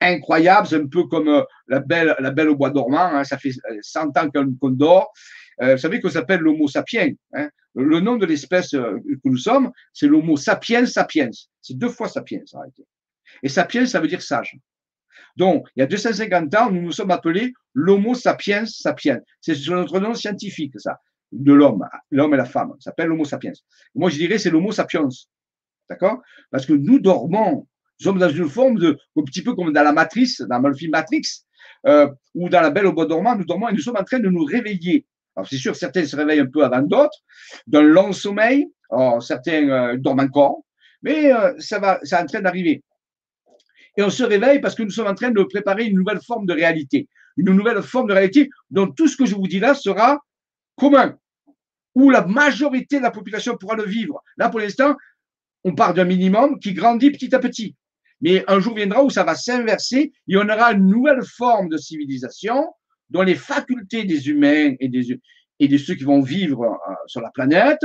incroyable. 0.00 0.66
C'est 0.66 0.76
un 0.76 0.86
peu 0.86 1.04
comme 1.04 1.28
euh, 1.28 1.42
la 1.68 1.80
belle, 1.80 2.14
la 2.18 2.30
belle 2.30 2.48
au 2.48 2.56
bois 2.56 2.70
dormant. 2.70 2.98
Hein. 3.12 3.24
Ça 3.24 3.36
fait 3.36 3.52
100 3.82 4.16
euh, 4.16 4.20
ans 4.20 4.30
qu'on 4.60 4.70
dort. 4.70 5.12
Euh, 5.60 5.74
vous 5.74 5.80
savez 5.80 6.00
qu'on 6.00 6.08
s'appelle 6.08 6.40
l'Homo 6.40 6.68
sapiens. 6.68 7.12
Hein. 7.34 7.50
Le 7.74 8.00
nom 8.00 8.16
de 8.16 8.26
l'espèce 8.26 8.70
que 8.70 9.28
nous 9.28 9.36
sommes, 9.36 9.70
c'est 9.92 10.06
l'Homo 10.06 10.36
sapiens 10.36 10.86
sapiens. 10.86 11.30
C'est 11.60 11.78
deux 11.78 11.90
fois 11.90 12.08
sapiens. 12.08 12.40
Et 13.42 13.48
sapiens, 13.48 13.86
ça 13.86 14.00
veut 14.00 14.08
dire 14.08 14.22
sage. 14.22 14.56
Donc, 15.36 15.68
il 15.76 15.80
y 15.80 15.82
a 15.82 15.86
250 15.86 16.52
ans, 16.56 16.70
nous 16.72 16.82
nous 16.82 16.90
sommes 16.90 17.12
appelés 17.12 17.52
l'Homo 17.72 18.14
sapiens 18.14 18.66
sapiens. 18.66 19.20
C'est 19.40 19.54
notre 19.68 20.00
nom 20.00 20.14
scientifique, 20.14 20.72
ça 20.80 20.98
de 21.32 21.52
l'homme, 21.52 21.86
l'homme 22.10 22.34
et 22.34 22.36
la 22.36 22.44
femme. 22.44 22.72
Ça 22.78 22.90
s'appelle 22.90 23.08
l'homo 23.08 23.24
sapiens. 23.24 23.52
Moi, 23.94 24.10
je 24.10 24.16
dirais 24.16 24.38
c'est 24.38 24.50
l'homo 24.50 24.72
sapiens. 24.72 25.08
D'accord? 25.88 26.20
Parce 26.50 26.66
que 26.66 26.72
nous 26.72 26.98
dormons. 26.98 27.66
Nous 28.00 28.04
sommes 28.04 28.18
dans 28.18 28.30
une 28.30 28.48
forme 28.48 28.78
de, 28.78 28.98
un 29.16 29.22
petit 29.22 29.42
peu 29.42 29.54
comme 29.54 29.72
dans 29.72 29.82
la 29.82 29.92
matrice, 29.92 30.40
dans 30.40 30.58
le 30.60 30.74
film 30.74 30.92
Matrix, 30.92 31.22
euh, 31.86 32.08
ou 32.34 32.48
dans 32.48 32.60
la 32.60 32.70
belle 32.70 32.86
au 32.86 32.92
bois 32.92 33.06
dormant, 33.06 33.36
nous 33.36 33.44
dormons 33.44 33.68
et 33.68 33.72
nous 33.72 33.80
sommes 33.80 33.96
en 33.96 34.04
train 34.04 34.18
de 34.18 34.28
nous 34.28 34.44
réveiller. 34.44 35.06
Alors, 35.36 35.46
c'est 35.46 35.56
sûr, 35.56 35.76
certains 35.76 36.04
se 36.04 36.16
réveillent 36.16 36.40
un 36.40 36.50
peu 36.50 36.64
avant 36.64 36.82
d'autres, 36.82 37.18
d'un 37.66 37.82
long 37.82 38.12
sommeil. 38.12 38.68
Certains 39.20 39.68
euh, 39.68 39.96
dorment 39.96 40.20
encore, 40.20 40.64
mais 41.02 41.32
euh, 41.32 41.54
ça 41.58 41.78
va, 41.78 42.00
c'est 42.02 42.16
en 42.16 42.26
train 42.26 42.40
d'arriver. 42.40 42.82
Et 43.96 44.02
on 44.02 44.10
se 44.10 44.24
réveille 44.24 44.60
parce 44.60 44.74
que 44.74 44.82
nous 44.82 44.90
sommes 44.90 45.06
en 45.06 45.14
train 45.14 45.30
de 45.30 45.42
préparer 45.44 45.84
une 45.84 45.96
nouvelle 45.96 46.20
forme 46.20 46.46
de 46.46 46.52
réalité. 46.52 47.08
Une 47.36 47.52
nouvelle 47.52 47.82
forme 47.82 48.08
de 48.08 48.14
réalité 48.14 48.48
dont 48.70 48.88
tout 48.88 49.06
ce 49.06 49.16
que 49.16 49.26
je 49.26 49.34
vous 49.34 49.46
dis 49.46 49.60
là 49.60 49.74
sera 49.74 50.18
commun, 50.80 51.18
où 51.94 52.10
la 52.10 52.26
majorité 52.26 52.98
de 52.98 53.02
la 53.02 53.10
population 53.10 53.56
pourra 53.56 53.76
le 53.76 53.84
vivre. 53.84 54.22
Là, 54.38 54.48
pour 54.48 54.60
l'instant, 54.60 54.96
on 55.64 55.74
part 55.74 55.92
d'un 55.92 56.04
minimum 56.04 56.58
qui 56.58 56.72
grandit 56.72 57.10
petit 57.10 57.34
à 57.34 57.38
petit. 57.38 57.76
Mais 58.22 58.44
un 58.48 58.60
jour 58.60 58.74
viendra 58.74 59.04
où 59.04 59.10
ça 59.10 59.24
va 59.24 59.34
s'inverser 59.34 60.12
et 60.28 60.36
on 60.36 60.48
aura 60.48 60.72
une 60.72 60.86
nouvelle 60.86 61.22
forme 61.22 61.68
de 61.68 61.76
civilisation 61.76 62.66
dont 63.10 63.22
les 63.22 63.34
facultés 63.34 64.04
des 64.04 64.28
humains 64.28 64.74
et, 64.78 64.88
de 64.88 65.78
ceux 65.78 65.94
qui 65.94 66.04
vont 66.04 66.22
vivre 66.22 66.64
euh, 66.64 66.94
sur 67.06 67.20
la 67.20 67.30
planète 67.30 67.84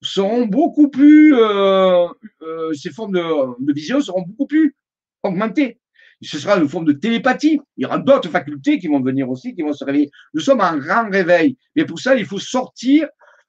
seront 0.00 0.46
beaucoup 0.46 0.88
plus, 0.88 1.34
euh, 1.34 2.06
euh, 2.42 2.72
ces 2.72 2.90
formes 2.90 3.12
de, 3.12 3.72
vision 3.72 4.00
seront 4.00 4.22
beaucoup 4.22 4.46
plus 4.46 4.76
augmentées. 5.22 5.80
Ce 6.22 6.38
sera 6.38 6.58
une 6.58 6.68
forme 6.68 6.84
de 6.84 6.92
télépathie. 6.92 7.60
Il 7.76 7.82
y 7.82 7.86
aura 7.86 7.98
d'autres 7.98 8.28
facultés 8.28 8.78
qui 8.78 8.88
vont 8.88 9.00
venir 9.00 9.30
aussi, 9.30 9.54
qui 9.54 9.62
vont 9.62 9.72
se 9.72 9.84
réveiller. 9.84 10.10
Nous 10.34 10.40
sommes 10.40 10.60
en 10.60 10.76
grand 10.76 11.08
réveil. 11.08 11.56
Mais 11.76 11.84
pour 11.84 12.00
ça, 12.00 12.16
il 12.16 12.26
faut 12.26 12.40
sortir 12.40 13.08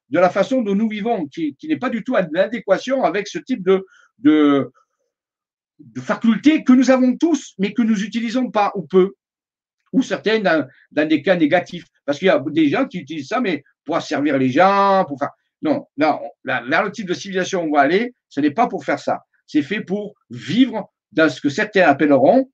de 0.09 0.19
la 0.19 0.29
façon 0.29 0.61
dont 0.61 0.75
nous 0.75 0.89
vivons, 0.89 1.27
qui, 1.27 1.55
n'est 1.63 1.77
pas 1.77 1.89
du 1.89 2.03
tout 2.03 2.15
en 2.15 2.27
adéquation 2.35 3.03
avec 3.03 3.27
ce 3.27 3.39
type 3.39 3.63
de, 3.63 3.85
de, 4.19 4.71
facultés 5.97 6.63
que 6.63 6.73
nous 6.73 6.91
avons 6.91 7.15
tous, 7.17 7.53
mais 7.57 7.73
que 7.73 7.81
nous 7.81 8.03
utilisons 8.03 8.51
pas 8.51 8.71
ou 8.75 8.83
peu, 8.83 9.13
ou 9.93 10.01
certains 10.01 10.39
dans, 10.39 10.67
des 11.07 11.21
cas 11.21 11.35
négatifs. 11.35 11.85
Parce 12.05 12.19
qu'il 12.19 12.27
y 12.27 12.31
a 12.31 12.43
des 12.49 12.69
gens 12.69 12.85
qui 12.85 12.99
utilisent 12.99 13.27
ça, 13.27 13.39
mais 13.39 13.63
pour 13.85 14.01
servir 14.01 14.37
les 14.37 14.49
gens, 14.49 15.05
pour 15.07 15.19
faire. 15.19 15.29
Non, 15.61 15.87
non, 15.97 16.19
vers 16.43 16.83
le 16.83 16.91
type 16.91 17.07
de 17.07 17.13
civilisation 17.13 17.63
où 17.63 17.69
on 17.69 17.73
va 17.73 17.81
aller, 17.81 18.13
ce 18.29 18.39
n'est 18.39 18.51
pas 18.51 18.67
pour 18.67 18.85
faire 18.85 18.99
ça. 18.99 19.19
C'est 19.45 19.61
fait 19.61 19.81
pour 19.81 20.13
vivre 20.29 20.89
dans 21.11 21.29
ce 21.29 21.41
que 21.41 21.49
certains 21.49 21.81
appelleront, 21.81 22.49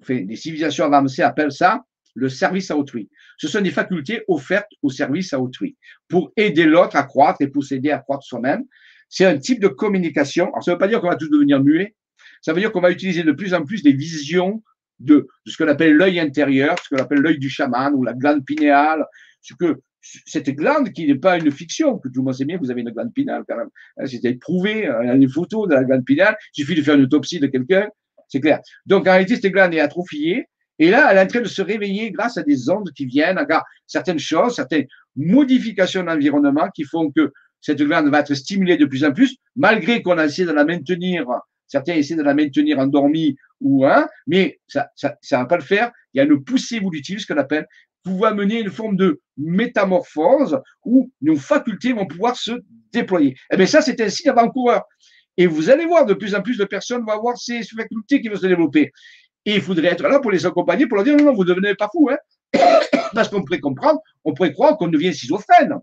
enfin, 0.00 0.22
des 0.22 0.36
civilisations 0.36 0.84
avancées 0.84 1.22
appellent 1.22 1.52
ça 1.52 1.84
le 2.14 2.28
service 2.28 2.70
à 2.70 2.76
autrui. 2.76 3.08
Ce 3.38 3.48
sont 3.48 3.60
des 3.60 3.70
facultés 3.70 4.22
offertes 4.28 4.70
au 4.82 4.90
service 4.90 5.32
à 5.32 5.40
autrui 5.40 5.76
pour 6.08 6.32
aider 6.36 6.64
l'autre 6.64 6.96
à 6.96 7.04
croître 7.04 7.40
et 7.40 7.48
pour 7.48 7.64
s'aider 7.64 7.90
à 7.90 7.98
croître 7.98 8.24
soi-même. 8.24 8.64
C'est 9.08 9.24
un 9.24 9.38
type 9.38 9.60
de 9.60 9.68
communication. 9.68 10.46
Alors, 10.48 10.62
ça 10.62 10.70
ne 10.70 10.74
veut 10.74 10.78
pas 10.78 10.88
dire 10.88 11.00
qu'on 11.00 11.08
va 11.08 11.16
tous 11.16 11.30
devenir 11.30 11.62
muets, 11.62 11.94
ça 12.42 12.52
veut 12.52 12.60
dire 12.60 12.72
qu'on 12.72 12.80
va 12.80 12.90
utiliser 12.90 13.22
de 13.22 13.32
plus 13.32 13.54
en 13.54 13.64
plus 13.64 13.82
des 13.82 13.92
visions 13.92 14.62
de, 14.98 15.28
ce 15.46 15.56
qu'on 15.56 15.68
appelle 15.68 15.94
l'œil 15.94 16.20
intérieur, 16.20 16.76
ce 16.82 16.94
qu'on 16.94 17.02
appelle 17.02 17.20
l'œil 17.20 17.38
du 17.38 17.48
chaman 17.48 17.94
ou 17.94 18.04
la 18.04 18.12
glande 18.12 18.44
pinéale, 18.44 19.04
ce 19.40 19.54
que 19.54 19.80
cette 20.02 20.48
glande 20.50 20.92
qui 20.92 21.06
n'est 21.06 21.18
pas 21.18 21.38
une 21.38 21.50
fiction, 21.50 21.98
que 21.98 22.08
tout 22.08 22.20
le 22.20 22.24
monde 22.24 22.34
sait 22.34 22.44
bien, 22.44 22.58
vous 22.58 22.70
avez 22.70 22.80
une 22.80 22.90
glande 22.90 23.12
pinéale 23.12 23.44
quand 23.48 23.56
même. 23.56 23.68
Hein, 23.98 24.06
C'était 24.06 24.34
prouvé, 24.34 24.88
il 25.02 25.06
y 25.06 25.10
a 25.10 25.16
des 25.16 25.28
photos 25.28 25.68
de 25.68 25.74
la 25.74 25.84
glande 25.84 26.04
pinéale, 26.04 26.36
il 26.56 26.64
suffit 26.64 26.78
de 26.78 26.82
faire 26.82 26.94
une 26.94 27.04
autopsie 27.04 27.38
de 27.38 27.46
quelqu'un, 27.46 27.88
c'est 28.30 28.40
clair. 28.40 28.60
Donc 28.86 29.06
en 29.06 29.10
réalité, 29.10 29.36
cette 29.36 29.52
glande 29.52 29.74
est 29.74 29.80
atrophiée, 29.80 30.46
et 30.78 30.90
là, 30.90 31.08
elle 31.10 31.18
est 31.18 31.22
en 31.22 31.26
train 31.26 31.40
de 31.42 31.48
se 31.48 31.60
réveiller 31.60 32.10
grâce 32.10 32.38
à 32.38 32.42
des 32.42 32.70
ondes 32.70 32.90
qui 32.96 33.04
viennent, 33.04 33.36
à 33.36 33.64
certaines 33.86 34.18
choses, 34.18 34.56
certaines 34.56 34.86
modifications 35.14 36.02
d'environnement 36.02 36.68
qui 36.74 36.84
font 36.84 37.10
que 37.10 37.32
cette 37.60 37.82
glande 37.82 38.08
va 38.08 38.20
être 38.20 38.32
stimulée 38.32 38.78
de 38.78 38.86
plus 38.86 39.04
en 39.04 39.12
plus, 39.12 39.36
malgré 39.56 40.00
qu'on 40.02 40.16
a 40.16 40.24
essayé 40.24 40.46
de 40.46 40.52
la 40.52 40.64
maintenir 40.64 41.26
Certains 41.66 41.94
essaient 41.94 42.16
de 42.16 42.22
la 42.22 42.34
maintenir 42.34 42.80
endormie 42.80 43.36
ou 43.60 43.86
hein, 43.86 44.08
mais 44.26 44.58
ça, 44.66 44.88
ça, 44.96 45.14
ça 45.22 45.38
va 45.38 45.44
pas 45.44 45.56
le 45.56 45.62
faire. 45.62 45.92
Il 46.12 46.18
y 46.18 46.20
a 46.20 46.24
une 46.24 46.42
poussée 46.42 46.76
évolutive, 46.76 47.20
ce 47.20 47.26
qu'on 47.26 47.38
appelle, 47.38 47.66
qui 48.04 48.18
va 48.18 48.34
mener 48.34 48.60
une 48.60 48.70
forme 48.70 48.96
de 48.96 49.20
métamorphose 49.36 50.58
où 50.84 51.12
nos 51.20 51.36
facultés 51.36 51.92
vont 51.92 52.06
pouvoir 52.06 52.36
se 52.36 52.52
déployer. 52.92 53.36
Eh 53.52 53.56
bien, 53.56 53.66
ça, 53.66 53.82
c'est 53.82 54.00
un 54.00 54.08
signe 54.08 54.30
avant-coureur. 54.30 54.82
Et 55.40 55.46
vous 55.46 55.70
allez 55.70 55.86
voir, 55.86 56.04
de 56.04 56.12
plus 56.12 56.34
en 56.34 56.42
plus 56.42 56.58
de 56.58 56.66
personnes 56.66 57.02
vont 57.02 57.12
avoir 57.12 57.38
ces 57.38 57.62
facultés 57.62 58.20
qui 58.20 58.28
vont 58.28 58.36
se 58.36 58.46
développer. 58.46 58.92
Et 59.46 59.54
il 59.54 59.62
faudrait 59.62 59.88
être 59.88 60.06
là 60.06 60.20
pour 60.20 60.30
les 60.30 60.44
accompagner, 60.44 60.86
pour 60.86 60.96
leur 60.96 61.04
dire 61.04 61.16
non, 61.16 61.24
non, 61.24 61.32
vous 61.32 61.44
ne 61.44 61.48
devenez 61.48 61.74
pas 61.74 61.88
fou, 61.90 62.10
hein. 62.10 62.18
Parce 63.14 63.30
qu'on 63.30 63.42
pourrait 63.42 63.58
comprendre, 63.58 64.00
on 64.22 64.34
pourrait 64.34 64.52
croire 64.52 64.76
qu'on 64.76 64.88
devient 64.88 65.14
schizophrène. 65.14 65.76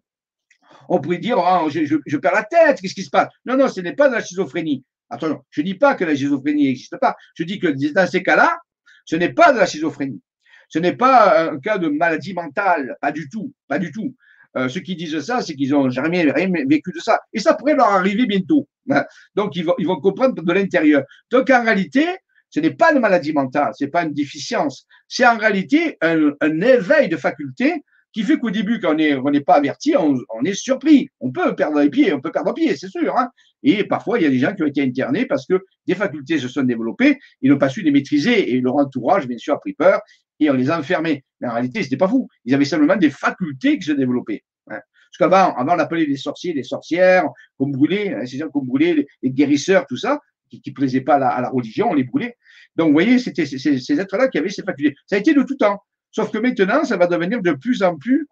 On 0.89 1.01
pourrait 1.01 1.17
dire, 1.17 1.39
oh, 1.39 1.69
je, 1.71 1.85
je, 1.85 1.95
je, 2.05 2.17
perds 2.17 2.35
la 2.35 2.43
tête, 2.43 2.79
qu'est-ce 2.79 2.93
qui 2.93 3.01
se 3.01 3.09
passe? 3.09 3.29
Non, 3.47 3.57
non, 3.57 3.67
ce 3.67 3.81
n'est 3.81 3.95
pas 3.95 4.09
de 4.09 4.13
la 4.13 4.21
schizophrénie. 4.21 4.85
Attention, 5.09 5.41
je 5.49 5.61
ne 5.61 5.65
dis 5.65 5.73
pas 5.73 5.95
que 5.95 6.05
la 6.05 6.15
schizophrénie 6.15 6.65
n'existe 6.65 6.97
pas. 6.97 7.15
Je 7.33 7.43
dis 7.43 7.57
que 7.57 7.93
dans 7.93 8.05
ces 8.05 8.21
cas-là, 8.21 8.59
ce 9.05 9.15
n'est 9.15 9.33
pas 9.33 9.53
de 9.53 9.57
la 9.57 9.65
schizophrénie. 9.65 10.21
Ce 10.69 10.77
n'est 10.77 10.95
pas 10.95 11.49
un 11.49 11.59
cas 11.59 11.79
de 11.79 11.87
maladie 11.87 12.35
mentale, 12.35 12.95
pas 13.01 13.11
du 13.11 13.27
tout, 13.27 13.51
pas 13.67 13.79
du 13.79 13.91
tout. 13.91 14.15
Euh, 14.55 14.69
ceux 14.69 14.79
qui 14.79 14.95
disent 14.95 15.19
ça, 15.19 15.41
c'est 15.41 15.55
qu'ils 15.55 15.71
n'ont 15.71 15.89
jamais 15.89 16.21
rien 16.31 16.49
vécu 16.67 16.91
de 16.91 16.99
ça. 16.99 17.19
Et 17.33 17.39
ça 17.39 17.53
pourrait 17.53 17.75
leur 17.75 17.87
arriver 17.87 18.25
bientôt. 18.25 18.67
Hein. 18.89 19.03
Donc, 19.35 19.55
ils 19.55 19.65
vont, 19.65 19.99
comprendre 19.99 20.41
de 20.41 20.53
l'intérieur. 20.53 21.03
Donc, 21.31 21.49
en 21.49 21.63
réalité, 21.63 22.05
ce 22.49 22.59
n'est 22.59 22.73
pas 22.73 22.93
une 22.93 22.99
maladie 22.99 23.33
mentale, 23.33 23.71
ce 23.77 23.83
n'est 23.83 23.91
pas 23.91 24.03
une 24.03 24.13
déficience. 24.13 24.85
C'est 25.07 25.25
en 25.25 25.37
réalité 25.37 25.97
un, 26.01 26.31
éveil 26.61 27.09
de 27.09 27.17
faculté 27.17 27.83
qui 28.13 28.23
fait 28.23 28.37
qu'au 28.39 28.49
début, 28.49 28.79
quand 28.79 28.95
on 28.95 29.29
n'est 29.31 29.41
pas 29.41 29.55
averti, 29.55 29.95
on, 29.97 30.43
est 30.43 30.53
surpris. 30.53 31.09
On 31.19 31.31
peut 31.31 31.55
perdre 31.55 31.79
les 31.79 31.89
pieds, 31.89 32.13
on 32.13 32.21
peut 32.21 32.31
perdre 32.31 32.53
pied, 32.53 32.75
c'est 32.75 32.89
sûr. 32.89 33.15
Hein. 33.17 33.29
et 33.63 33.83
parfois, 33.83 34.17
il 34.17 34.23
y 34.23 34.25
a 34.25 34.29
des 34.29 34.39
gens 34.39 34.55
qui 34.55 34.63
ont 34.63 34.67
été 34.67 34.81
internés 34.81 35.25
parce 35.25 35.45
que 35.45 35.61
des 35.85 35.93
facultés 35.93 36.39
se 36.39 36.47
sont 36.47 36.63
développées, 36.63 37.19
ils 37.41 37.51
n'ont 37.51 37.57
pas 37.57 37.69
su 37.69 37.81
les 37.81 37.91
maîtriser 37.91 38.53
et 38.53 38.61
leur 38.61 38.75
entourage, 38.77 39.27
bien 39.27 39.37
sûr, 39.37 39.53
a 39.53 39.59
pris 39.59 39.73
peur 39.73 40.01
et 40.39 40.49
on 40.49 40.53
les 40.53 40.69
a 40.69 40.79
enfermés. 40.79 41.23
Mais 41.39 41.47
en 41.47 41.53
réalité, 41.53 41.83
c'était 41.83 41.97
pas 41.97 42.07
fou. 42.07 42.27
Ils 42.45 42.53
avaient 42.53 42.65
simplement 42.65 42.95
des 42.95 43.09
facultés 43.09 43.77
qui 43.77 43.85
se 43.85 43.91
développaient. 43.91 44.43
Hein. 44.69 44.79
Parce 44.79 45.17
qu'avant, 45.19 45.55
avant, 45.55 45.75
on 45.75 45.79
appelait 45.79 46.05
les 46.05 46.17
sorciers, 46.17 46.53
les 46.53 46.63
sorcières, 46.63 47.25
comme 47.57 47.71
brûlés, 47.71 48.13
hein, 48.13 48.25
ces 48.25 48.37
gens 48.37 48.49
qu'on 48.49 48.63
brûlait, 48.63 49.07
les, 49.21 49.31
guérisseurs, 49.31 49.85
tout 49.87 49.97
ça, 49.97 50.19
qui 50.49 50.61
ne 50.65 50.73
plaisaient 50.73 51.01
pas 51.01 51.15
à 51.15 51.41
la, 51.41 51.49
religion, 51.49 51.91
on 51.91 51.93
les 51.93 52.03
brûlait. 52.03 52.35
Donc, 52.75 52.87
vous 52.87 52.93
voyez, 52.93 53.19
c'était 53.19 53.45
ces, 53.45 53.57
ces 53.57 53.99
êtres-là 53.99 54.27
qui 54.27 54.37
avaient 54.37 54.49
ces 54.49 54.63
facultés. 54.63 54.95
Ça 55.05 55.15
a 55.15 55.19
été 55.19 55.33
de 55.33 55.43
tout 55.43 55.55
temps. 55.55 55.81
Sauf 56.11 56.31
que 56.31 56.37
maintenant, 56.37 56.83
ça 56.83 56.97
va 56.97 57.07
devenir 57.07 57.41
de 57.41 57.51
plus 57.51 57.83
en 57.83 57.95
plus 57.95 58.27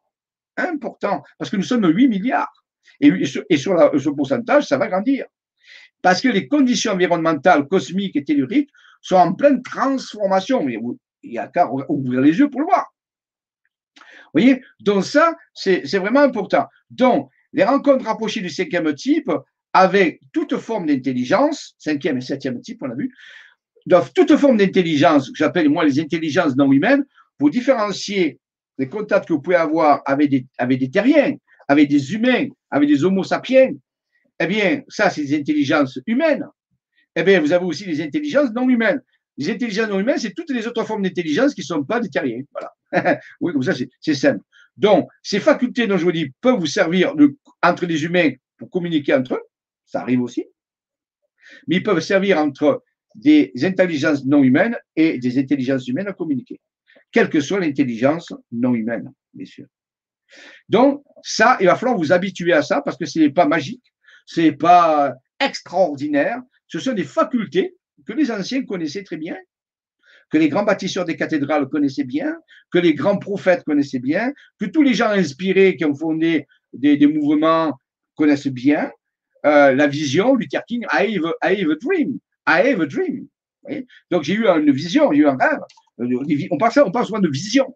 important, 0.57 1.23
parce 1.37 1.51
que 1.51 1.57
nous 1.57 1.63
sommes 1.63 1.85
8 1.85 2.07
milliards. 2.07 2.65
Et, 3.01 3.25
sur, 3.25 3.43
ce 3.47 4.09
pourcentage, 4.09 4.67
ça 4.67 4.77
va 4.77 4.87
grandir. 4.87 5.25
Parce 6.01 6.21
que 6.21 6.29
les 6.29 6.47
conditions 6.47 6.93
environnementales, 6.93 7.67
cosmiques 7.67 8.15
et 8.15 8.23
telluriques 8.23 8.69
sont 9.01 9.17
en 9.17 9.33
pleine 9.33 9.61
transformation. 9.61 10.65
Il 11.25 11.33
y 11.33 11.39
a 11.39 11.47
qu'à 11.47 11.69
ouvrir 11.89 12.21
les 12.21 12.37
yeux 12.37 12.49
pour 12.49 12.61
le 12.61 12.67
voir. 12.67 12.93
Vous 13.97 14.41
voyez 14.41 14.61
Donc 14.81 15.03
ça, 15.05 15.35
c'est 15.53 15.97
vraiment 15.97 16.21
important. 16.21 16.65
Donc, 16.89 17.29
les 17.53 17.63
rencontres 17.63 18.05
rapprochées 18.05 18.41
du 18.41 18.49
cinquième 18.49 18.93
type, 18.93 19.31
avec 19.73 20.21
toute 20.31 20.57
forme 20.57 20.85
d'intelligence, 20.87 21.75
cinquième 21.77 22.17
et 22.17 22.21
septième 22.21 22.61
type, 22.61 22.81
on 22.81 22.91
a 22.91 22.95
vu, 22.95 23.13
doivent 23.85 24.11
toute 24.13 24.35
forme 24.37 24.57
d'intelligence, 24.57 25.29
que 25.29 25.37
j'appelle 25.37 25.69
moi 25.69 25.85
les 25.85 25.99
intelligences 25.99 26.55
non 26.55 26.71
humaines, 26.71 27.03
pour 27.37 27.49
différencier 27.49 28.39
les 28.77 28.87
contacts 28.89 29.27
que 29.27 29.33
vous 29.33 29.41
pouvez 29.41 29.55
avoir 29.55 30.01
avec 30.05 30.29
des, 30.29 30.45
avec 30.57 30.79
des 30.79 30.89
terriens, 30.89 31.35
avec 31.67 31.89
des 31.89 32.13
humains, 32.13 32.47
avec 32.69 32.89
des 32.89 33.03
homo 33.03 33.23
sapiens, 33.23 33.71
eh 34.39 34.47
bien, 34.47 34.81
ça, 34.87 35.09
c'est 35.09 35.23
des 35.23 35.35
intelligences 35.35 35.99
humaines. 36.05 36.45
Eh 37.15 37.23
bien, 37.23 37.39
vous 37.39 37.53
avez 37.53 37.65
aussi 37.65 37.85
des 37.85 38.01
intelligences 38.01 38.51
non 38.51 38.67
humaines. 38.67 39.01
Les 39.37 39.49
intelligences 39.51 39.89
non 39.89 39.99
humaines, 39.99 40.17
c'est 40.17 40.33
toutes 40.33 40.51
les 40.51 40.65
autres 40.67 40.83
formes 40.85 41.03
d'intelligence 41.03 41.53
qui 41.53 41.61
ne 41.61 41.65
sont 41.65 41.83
pas 41.83 41.99
des 41.99 42.09
terriens. 42.09 42.41
Voilà. 42.51 43.19
oui, 43.41 43.53
comme 43.53 43.63
ça, 43.63 43.73
c'est 43.99 44.13
simple. 44.13 44.43
Donc, 44.77 45.09
ces 45.23 45.39
facultés 45.39 45.87
dont 45.87 45.97
je 45.97 46.03
vous 46.03 46.11
dis 46.11 46.31
peuvent 46.41 46.59
vous 46.59 46.65
servir 46.65 47.15
de, 47.15 47.37
entre 47.61 47.85
les 47.85 48.03
humains 48.03 48.31
pour 48.57 48.69
communiquer 48.69 49.13
entre 49.13 49.35
eux. 49.35 49.41
Ça 49.85 50.01
arrive 50.01 50.21
aussi. 50.21 50.45
Mais 51.67 51.77
ils 51.77 51.83
peuvent 51.83 51.99
servir 51.99 52.37
entre 52.39 52.83
des 53.13 53.51
intelligences 53.61 54.25
non 54.25 54.43
humaines 54.43 54.77
et 54.95 55.19
des 55.19 55.37
intelligences 55.37 55.87
humaines 55.87 56.07
à 56.07 56.13
communiquer 56.13 56.59
quelle 57.15 57.29
que 57.29 57.39
soit 57.39 57.61
l'intelligence 57.61 58.33
non 58.51 58.75
humaine, 58.75 59.13
messieurs. 59.33 59.69
Donc, 60.67 61.01
ça, 61.23 61.55
il 61.61 61.67
va 61.67 61.77
falloir 61.77 61.97
vous 61.97 62.11
habituer 62.11 62.51
à 62.51 62.61
ça 62.61 62.81
parce 62.81 62.97
que 62.97 63.05
ce 63.05 63.19
n'est 63.19 63.29
pas 63.29 63.47
magique, 63.47 63.93
ce 64.25 64.41
n'est 64.41 64.51
pas 64.51 65.13
extraordinaire, 65.39 66.41
ce 66.67 66.77
sont 66.77 66.91
des 66.91 67.05
facultés 67.05 67.77
que 68.05 68.13
les 68.13 68.31
anciens 68.31 68.63
connaissaient 68.63 69.03
très 69.03 69.17
bien, 69.17 69.37
que 70.29 70.37
les 70.37 70.49
grands 70.49 70.63
bâtisseurs 70.63 71.05
des 71.05 71.15
cathédrales 71.15 71.69
connaissaient 71.69 72.03
bien, 72.03 72.35
que 72.71 72.79
les 72.79 72.93
grands 72.93 73.17
prophètes 73.17 73.63
connaissaient 73.63 73.99
bien, 73.99 74.33
que 74.59 74.65
tous 74.65 74.81
les 74.81 74.93
gens 74.93 75.09
inspirés 75.09 75.75
qui 75.75 75.85
ont 75.85 75.95
fondé 75.95 76.47
des, 76.73 77.07
mouvements 77.07 77.73
connaissent 78.15 78.47
bien. 78.47 78.91
Euh, 79.45 79.73
la 79.73 79.87
vision, 79.87 80.35
Luther 80.35 80.63
King, 80.67 80.85
I 80.91 81.17
have, 81.17 81.33
I 81.43 81.61
have 81.61 81.69
a 81.69 81.75
dream, 81.75 82.19
I 82.47 82.71
have 82.71 82.81
a 82.81 82.85
dream. 82.85 83.27
Donc 84.11 84.23
j'ai 84.23 84.33
eu 84.33 84.47
une 84.47 84.71
vision, 84.71 85.11
j'ai 85.11 85.19
eu 85.19 85.27
un 85.27 85.37
rêve. 85.37 85.59
Euh, 85.99 86.47
on 86.51 86.57
parle, 86.57 86.73
on 86.85 86.91
parle 86.91 87.05
souvent 87.05 87.19
de 87.19 87.29
vision. 87.29 87.75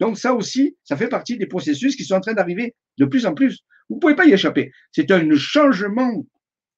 Donc 0.00 0.18
ça 0.18 0.34
aussi, 0.34 0.76
ça 0.84 0.96
fait 0.96 1.08
partie 1.08 1.36
des 1.36 1.46
processus 1.46 1.96
qui 1.96 2.04
sont 2.04 2.14
en 2.14 2.20
train 2.20 2.34
d'arriver 2.34 2.74
de 2.98 3.04
plus 3.04 3.26
en 3.26 3.34
plus. 3.34 3.60
Vous 3.88 3.96
ne 3.96 4.00
pouvez 4.00 4.14
pas 4.14 4.26
y 4.26 4.32
échapper. 4.32 4.70
C'est 4.92 5.10
un 5.10 5.34
changement 5.36 6.24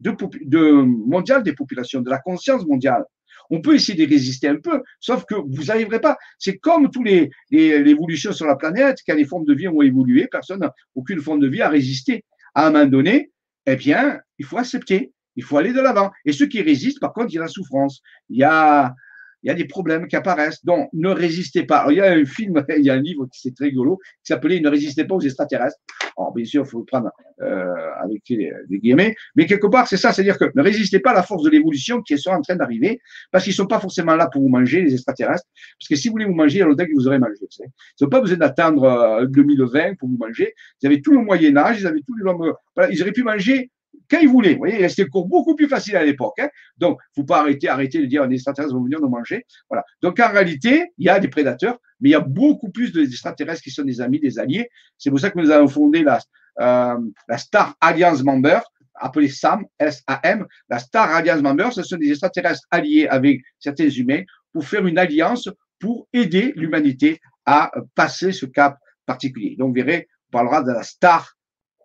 de, 0.01 0.17
de, 0.45 0.83
mondial 0.83 1.43
des 1.43 1.53
populations, 1.53 2.01
de 2.01 2.11
la 2.11 2.19
conscience 2.19 2.67
mondiale. 2.67 3.05
On 3.51 3.61
peut 3.61 3.75
essayer 3.75 4.07
de 4.07 4.09
résister 4.09 4.49
un 4.49 4.57
peu, 4.57 4.83
sauf 5.01 5.25
que 5.25 5.35
vous 5.35 5.65
n'arriverez 5.65 6.01
pas. 6.01 6.17
C'est 6.39 6.59
comme 6.59 6.91
tous 6.91 7.03
les, 7.03 7.31
l'évolution 7.51 8.33
sur 8.33 8.47
la 8.47 8.57
planète, 8.57 8.99
quand 9.07 9.15
les 9.15 9.25
formes 9.25 9.45
de 9.45 9.55
vie 9.55 9.69
ont 9.69 9.83
évolué, 9.83 10.29
personne, 10.31 10.69
aucune 10.95 11.21
forme 11.21 11.41
de 11.41 11.49
vie 11.49 11.63
a 11.63 11.69
résisté. 11.69 12.25
À 12.55 12.67
un 12.67 12.71
moment 12.71 12.87
donné, 12.87 13.31
eh 13.67 13.77
bien, 13.77 14.21
il 14.39 14.45
faut 14.45 14.59
accepter, 14.59 15.13
il 15.37 15.43
faut 15.43 15.57
aller 15.57 15.73
de 15.73 15.81
l'avant. 15.81 16.11
Et 16.25 16.33
ceux 16.33 16.47
qui 16.47 16.63
résistent, 16.63 17.01
par 17.01 17.13
contre, 17.13 17.29
il 17.31 17.37
y 17.37 17.39
a 17.39 17.43
la 17.43 17.49
souffrance, 17.49 18.01
il 18.29 18.39
y 18.39 18.45
a 18.45 18.95
il 19.43 19.49
y 19.49 19.51
a 19.51 19.55
des 19.55 19.65
problèmes 19.65 20.07
qui 20.07 20.17
apparaissent. 20.17 20.65
Donc, 20.65 20.89
ne 20.93 21.09
résistez 21.09 21.65
pas. 21.65 21.87
il 21.91 21.97
y 21.97 22.01
a 22.01 22.13
un 22.13 22.25
film, 22.25 22.65
il 22.77 22.85
y 22.85 22.91
a 22.91 22.95
un 22.95 23.01
livre 23.01 23.27
qui 23.33 23.41
c'est 23.41 23.55
très 23.55 23.67
rigolo, 23.67 23.99
qui 24.23 24.33
s'appelait 24.33 24.61
Ne 24.61 24.69
résistez 24.69 25.05
pas 25.05 25.15
aux 25.15 25.21
extraterrestres. 25.21 25.79
Alors, 26.17 26.33
bien 26.35 26.45
sûr, 26.45 26.65
il 26.65 26.69
faut 26.69 26.81
le 26.81 26.85
prendre 26.85 27.11
euh, 27.41 27.75
avec 28.03 28.23
des 28.29 28.79
guillemets, 28.79 29.15
mais 29.35 29.47
quelque 29.47 29.67
part, 29.67 29.87
c'est 29.89 29.97
ça, 29.97 30.13
c'est-à-dire 30.13 30.39
que 30.39 30.45
ne 30.55 30.63
résistez 30.63 31.01
pas 31.01 31.11
à 31.11 31.15
la 31.15 31.23
force 31.23 31.43
de 31.43 31.51
l'évolution 31.51 32.03
qui 32.03 32.15
est 32.15 32.29
en 32.29 32.43
train 32.43 32.57
d'arriver, 32.57 33.01
parce 33.31 33.45
qu'ils 33.45 33.55
sont 33.55 33.67
pas 33.67 33.81
forcément 33.81 34.17
là 34.17 34.29
pour 34.31 34.43
vous 34.43 34.49
manger, 34.49 34.83
les 34.83 34.93
extraterrestres, 34.93 35.47
parce 35.79 35.89
que 35.89 35.97
si 35.97 36.09
vous 36.09 36.13
voulez 36.13 36.27
vous 36.27 36.35
manger, 36.35 36.59
il 36.59 36.61
y 36.61 36.63
a 36.63 36.87
que 36.87 36.95
vous 36.95 37.07
aurez 37.07 37.19
mangé. 37.19 37.37
Ils 37.41 37.65
n'ont 38.03 38.09
pas 38.09 38.21
besoin 38.21 38.37
d'attendre 38.37 39.27
2020 39.27 39.95
pour 39.99 40.09
vous 40.09 40.19
manger. 40.19 40.55
Ils 40.83 40.87
avaient 40.87 41.01
tout 41.01 41.13
le 41.13 41.21
Moyen 41.21 41.57
Âge, 41.57 41.81
ils 41.81 41.87
avaient 41.87 42.01
tout 42.01 42.15
le 42.15 42.31
voilà, 42.77 42.93
ils 42.93 43.01
auraient 43.03 43.13
pu 43.13 43.23
manger 43.23 43.71
quand 44.11 44.19
ils 44.19 44.29
voulaient. 44.29 44.53
Vous 44.55 44.59
voyez, 44.59 44.89
c'était 44.89 45.07
cours 45.07 45.27
beaucoup 45.27 45.55
plus 45.55 45.69
facile 45.69 45.97
à 45.97 46.05
l'époque. 46.05 46.39
Hein. 46.39 46.49
Donc, 46.77 46.99
il 47.17 47.21
ne 47.21 47.23
faut 47.23 47.27
pas 47.27 47.41
arrêter, 47.41 47.69
arrêter 47.69 48.01
de 48.01 48.07
dire 48.07 48.27
les 48.27 48.35
extraterrestres 48.35 48.75
vont 48.75 48.83
venir 48.83 49.01
nous 49.01 49.09
manger. 49.09 49.47
Voilà. 49.69 49.85
Donc, 50.03 50.19
en 50.21 50.31
réalité, 50.31 50.93
il 50.99 51.07
y 51.07 51.09
a 51.09 51.21
des 51.21 51.29
prédateurs, 51.29 51.79
mais 52.01 52.11
il 52.11 52.13
y 52.13 52.17
a 52.17 52.21
beaucoup 52.21 52.71
plus 52.71 52.93
d'extraterrestres 52.93 53.63
qui 53.63 53.71
sont 53.71 53.85
des 53.85 54.01
amis, 54.01 54.21
des 54.21 54.39
alliés. 54.39 54.69
C'est 54.99 55.11
pour 55.11 55.21
ça 55.21 55.31
que 55.31 55.39
nous 55.39 55.51
avons 55.51 55.69
fondé 55.69 56.03
la, 56.03 56.19
euh, 56.61 56.99
Star 57.37 57.77
Alliance 57.81 58.23
Member, 58.23 58.61
appelée 58.95 59.29
SAM, 59.29 59.65
S-A-M. 59.79 60.47
La 60.69 60.79
Star 60.79 61.11
Alliance 61.15 61.43
Member, 61.43 61.73
ce 61.73 61.83
sont 61.83 61.97
des 61.97 62.11
extraterrestres 62.11 62.67
alliés 62.71 63.07
avec 63.07 63.41
certains 63.59 63.89
humains 63.89 64.23
pour 64.53 64.67
faire 64.67 64.87
une 64.87 64.99
alliance 64.99 65.49
pour 65.79 66.09
aider 66.13 66.53
l'humanité 66.57 67.21
à 67.47 67.71
passer 67.95 68.33
ce 68.33 68.47
cap 68.47 68.79
particulier. 69.07 69.57
Donc, 69.57 69.69
vous 69.69 69.83
verrez, 69.83 70.09
on 70.29 70.33
parlera 70.33 70.63
de 70.63 70.73
la 70.73 70.83
Star 70.83 71.35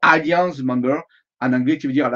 Alliance 0.02 0.62
Member 0.62 1.02
en 1.40 1.54
anglais 1.54 1.78
qui 1.78 1.88
veut 1.88 1.94
dire 1.94 2.10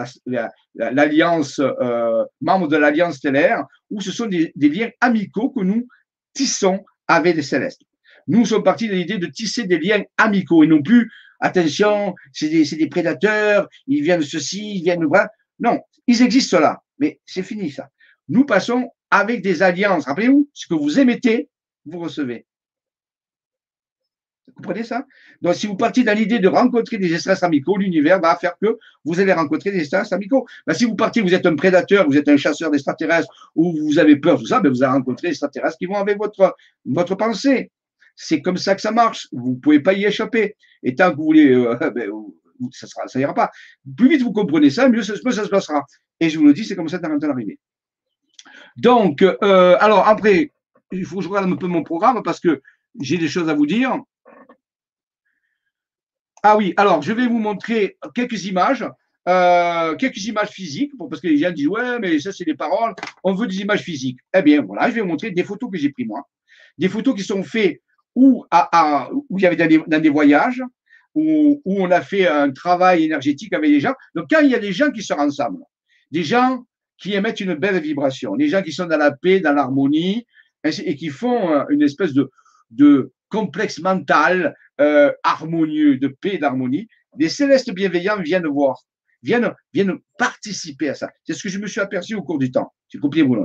l'alliance, 0.76 1.60
euh, 1.60 2.24
membre 2.42 2.68
de 2.68 2.78
l'alliance 2.78 3.18
stellaire, 3.18 3.66
où 3.90 4.02
ce 4.02 4.12
sont 4.12 4.28
des, 4.28 4.52
liens 4.56 4.90
amicaux 5.02 5.50
que 5.50 5.62
nous 5.62 5.88
tissons 6.34 6.84
avec 7.08 7.36
les 7.36 7.42
célestes. 7.42 7.82
Nous 8.28 8.46
sommes 8.46 8.64
partis 8.64 8.88
de 8.88 8.94
l'idée 8.94 9.18
de 9.18 9.28
tisser 9.28 9.66
des 9.66 9.80
liens 9.80 10.04
amicaux 10.18 10.64
et 10.64 10.68
non 10.68 10.82
plus, 10.82 11.12
attention, 11.40 12.16
c'est 12.32 12.50
des, 12.50 12.90
prédateurs, 12.90 13.68
ils 13.88 14.04
viennent 14.04 14.20
de 14.20 14.26
ceci, 14.26 14.76
ils 14.76 14.84
viennent 14.84 15.02
de 15.02 15.06
voilà. 15.06 15.30
Non, 15.60 15.80
ils 16.08 16.22
existent 16.22 16.60
là, 16.60 16.82
mais 17.00 17.20
c'est 17.26 17.44
fini 17.44 17.72
ça. 17.72 17.90
Nous 18.28 18.46
passons 18.46 18.90
avec 19.12 19.42
des 19.42 19.64
alliances. 19.64 20.06
Rappelez-vous, 20.06 20.50
ce 20.54 20.68
que 20.68 20.76
vous 20.76 21.00
émettez, 21.00 21.50
vous 21.86 22.00
recevez. 22.00 22.46
Vous 24.50 24.64
comprenez 24.64 24.84
ça? 24.84 25.06
Donc, 25.42 25.56
si 25.56 25.68
vous 25.68 25.76
partez 25.76 26.04
dans 26.04 26.18
l'idée 26.18 26.40
de 26.40 26.48
rencontrer 26.48 26.98
des 26.98 27.14
espaces 27.14 27.44
amicaux, 27.44 27.78
l'univers 27.78 28.20
va 28.20 28.36
faire 28.36 28.58
que 28.62 28.78
vous 29.06 29.20
allez 29.20 29.34
rencontrer 29.34 29.72
des 29.72 29.80
espaces 29.80 30.12
amicaux. 30.12 30.46
Ben, 30.68 30.74
si 30.74 30.86
vous 30.86 30.96
partez, 30.96 31.22
vous 31.22 31.34
êtes 31.34 31.46
un 31.46 31.56
prédateur, 31.56 32.06
vous 32.08 32.18
êtes 32.18 32.28
un 32.28 32.38
chasseur 32.38 32.72
d'extraterrestres, 32.72 33.52
ou 33.56 33.76
vous 33.86 34.00
avez 34.00 34.16
peur, 34.18 34.40
tout 34.40 34.46
ça, 34.46 34.60
ben, 34.60 34.70
vous 34.70 34.84
allez 34.84 34.94
rencontrer 34.94 35.28
des 35.28 35.32
extraterrestres 35.32 35.78
qui 35.78 35.86
vont 35.86 35.96
avec 35.96 36.18
votre, 36.18 36.56
votre 36.86 37.16
pensée. 37.16 37.72
C'est 38.16 38.42
comme 38.42 38.58
ça 38.58 38.76
que 38.76 38.82
ça 38.82 38.92
marche. 38.92 39.28
Vous 39.32 39.52
ne 39.52 39.60
pouvez 39.60 39.80
pas 39.80 39.94
y 39.94 40.06
échapper. 40.06 40.56
Et 40.84 40.96
tant 40.96 41.12
que 41.12 41.18
vous 41.18 41.24
voulez, 41.24 41.52
euh, 41.52 41.76
ben, 41.96 42.12
ça 42.72 42.88
ne 43.04 43.08
ça 43.08 43.20
ira 43.20 43.34
pas. 43.34 43.52
Plus 43.98 44.10
vite 44.10 44.22
vous 44.22 44.34
comprenez 44.34 44.70
ça, 44.70 44.90
mieux 44.90 45.04
ça, 45.04 45.14
ça 45.16 45.44
se 45.44 45.50
passera. 45.50 45.86
Et 46.20 46.30
je 46.30 46.38
vous 46.38 46.46
le 46.46 46.54
dis, 46.54 46.66
c'est 46.66 46.76
comme 46.76 46.90
ça 46.90 46.98
va 46.98 47.30
arriver. 47.30 47.60
Donc, 48.78 49.22
euh, 49.22 49.78
alors 49.80 50.08
après, 50.08 50.52
il 50.92 51.06
faut 51.06 51.18
que 51.18 51.24
je 51.24 51.30
regarde 51.30 51.52
un 51.52 51.56
peu 51.56 51.68
mon 51.68 51.84
programme 51.84 52.22
parce 52.24 52.40
que 52.40 52.62
j'ai 53.00 53.18
des 53.18 53.28
choses 53.28 53.50
à 53.50 53.54
vous 53.54 53.66
dire. 53.66 53.98
Ah 56.44 56.58
oui, 56.58 56.74
alors 56.78 57.02
je 57.02 57.12
vais 57.12 57.28
vous 57.28 57.40
montrer 57.40 57.98
quelques 58.16 58.46
images, 58.46 58.86
euh, 59.28 59.96
quelques 59.96 60.26
images 60.26 60.50
physiques, 60.50 60.92
parce 61.10 61.22
que 61.22 61.28
les 61.28 61.38
gens 61.38 61.52
disent 61.52 61.68
ouais, 61.68 62.00
mais 62.00 62.20
ça 62.20 62.32
c'est 62.32 62.46
des 62.46 62.56
paroles, 62.56 62.94
on 63.24 63.34
veut 63.34 63.48
des 63.48 63.62
images 63.62 63.82
physiques. 63.82 64.20
Eh 64.34 64.42
bien 64.42 64.62
voilà, 64.62 64.90
je 64.90 64.96
vais 64.96 65.02
vous 65.02 65.08
montrer 65.08 65.32
des 65.32 65.44
photos 65.44 65.70
que 65.72 65.78
j'ai 65.78 65.92
prises 65.92 66.08
moi, 66.08 66.22
des 66.78 66.88
photos 66.88 67.16
qui 67.16 67.24
sont 67.24 67.44
faites 67.44 67.82
où, 68.16 68.46
à, 68.52 69.10
où 69.12 69.38
il 69.38 69.44
y 69.44 69.46
avait 69.46 69.56
dans 69.56 70.02
des, 70.02 70.10
voyages, 70.10 70.64
où, 71.14 71.62
où, 71.64 71.82
on 71.82 71.92
a 71.92 72.02
fait 72.02 72.28
un 72.28 72.52
travail 72.52 73.06
énergétique 73.06 73.54
avec 73.54 73.70
les 73.70 73.80
gens. 73.80 73.94
Donc 74.16 74.28
quand 74.30 74.42
il 74.42 74.50
y 74.50 74.56
a 74.56 74.60
des 74.60 74.74
gens 74.74 74.92
qui 74.92 75.04
se 75.04 75.14
rassemblent, 75.14 75.64
des 76.12 76.24
gens 76.24 76.64
qui 76.98 77.14
émettent 77.14 77.40
une 77.40 77.56
belle 77.56 77.80
vibration, 77.80 78.36
des 78.36 78.50
gens 78.50 78.62
qui 78.62 78.72
sont 78.72 78.86
dans 78.86 78.98
la 78.98 79.12
paix, 79.12 79.40
dans 79.40 79.54
l'harmonie, 79.54 80.26
et 80.64 80.96
qui 80.96 81.08
font 81.10 81.54
euh, 81.54 81.64
une 81.70 81.82
espèce 81.82 82.14
de, 82.14 82.30
de 82.72 83.14
complexe 83.30 83.80
mental 83.80 84.56
euh, 84.82 85.12
harmonieux, 85.24 85.98
de 85.98 86.08
paix 86.08 86.36
et 86.36 86.38
d'harmonie, 86.38 86.88
les 87.18 87.30
célestes 87.30 87.72
bienveillants 87.72 88.22
viennent 88.22 88.48
voir, 88.48 88.86
viennent, 89.24 89.54
viennent 89.74 89.98
participer 90.18 90.90
à 90.90 90.96
ça. 90.96 91.10
C'est 91.24 91.34
ce 91.34 91.44
que 91.44 91.50
je 91.50 91.60
me 91.60 91.68
suis 91.68 91.82
aperçu 91.82 92.16
au 92.16 92.24
cours 92.24 92.40
du 92.40 92.52
temps. 92.52 92.74
J'ai 92.90 93.00
copié 93.00 93.24
vous 93.24 93.38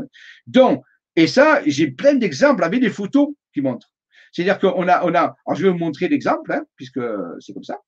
Donc, 0.46 0.82
et 1.16 1.26
ça, 1.26 1.62
j'ai 1.66 1.90
plein 1.90 2.14
d'exemples 2.14 2.64
avec 2.64 2.80
des 2.80 2.90
photos 2.90 3.28
qui 3.52 3.60
montrent. 3.60 3.92
C'est-à-dire 4.32 4.58
qu'on 4.58 4.88
a, 4.88 5.04
on 5.04 5.14
a, 5.14 5.36
alors 5.46 5.54
je 5.54 5.64
vais 5.64 5.70
vous 5.70 5.78
montrer 5.78 6.08
l'exemple, 6.08 6.52
hein, 6.52 6.64
puisque 6.76 7.00
c'est 7.40 7.52
comme 7.52 7.62
ça. 7.62 7.80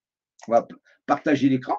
On 0.46 0.52
va 0.52 0.66
partager 1.06 1.48
l'écran. 1.48 1.76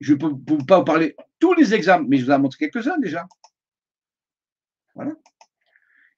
Je 0.00 0.14
ne 0.14 0.18
peux 0.18 0.30
pas 0.66 0.78
vous 0.78 0.84
parler 0.84 1.14
tous 1.38 1.52
les 1.54 1.74
exemples, 1.74 2.06
mais 2.08 2.16
je 2.16 2.24
vous 2.24 2.30
en 2.30 2.38
montré 2.38 2.70
quelques-uns 2.70 2.98
déjà. 2.98 3.26
Voilà. 4.94 5.12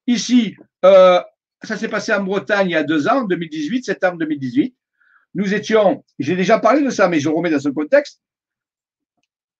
Ici, 0.06 0.56
euh, 0.84 1.20
ça 1.62 1.76
s'est 1.76 1.88
passé 1.88 2.12
en 2.12 2.22
Bretagne 2.22 2.70
il 2.70 2.72
y 2.72 2.76
a 2.76 2.82
deux 2.82 3.08
ans, 3.08 3.22
en 3.22 3.24
2018, 3.24 3.84
septembre 3.84 4.18
2018. 4.18 4.74
Nous 5.34 5.54
étions, 5.54 6.04
j'ai 6.18 6.36
déjà 6.36 6.58
parlé 6.58 6.82
de 6.82 6.90
ça, 6.90 7.08
mais 7.08 7.20
je 7.20 7.28
remets 7.28 7.50
dans 7.50 7.60
ce 7.60 7.68
contexte. 7.70 8.20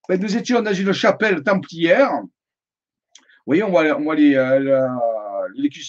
Nous 0.09 0.37
étions 0.37 0.61
dans 0.61 0.73
une 0.73 0.93
chapelle 0.93 1.43
templière. 1.43 2.11
Vous 2.11 3.51
voyez, 3.51 3.63
on 3.63 3.69
voit, 3.69 3.83
on 3.97 4.03
voit 4.03 4.15
les, 4.15 4.35
euh, 4.35 4.87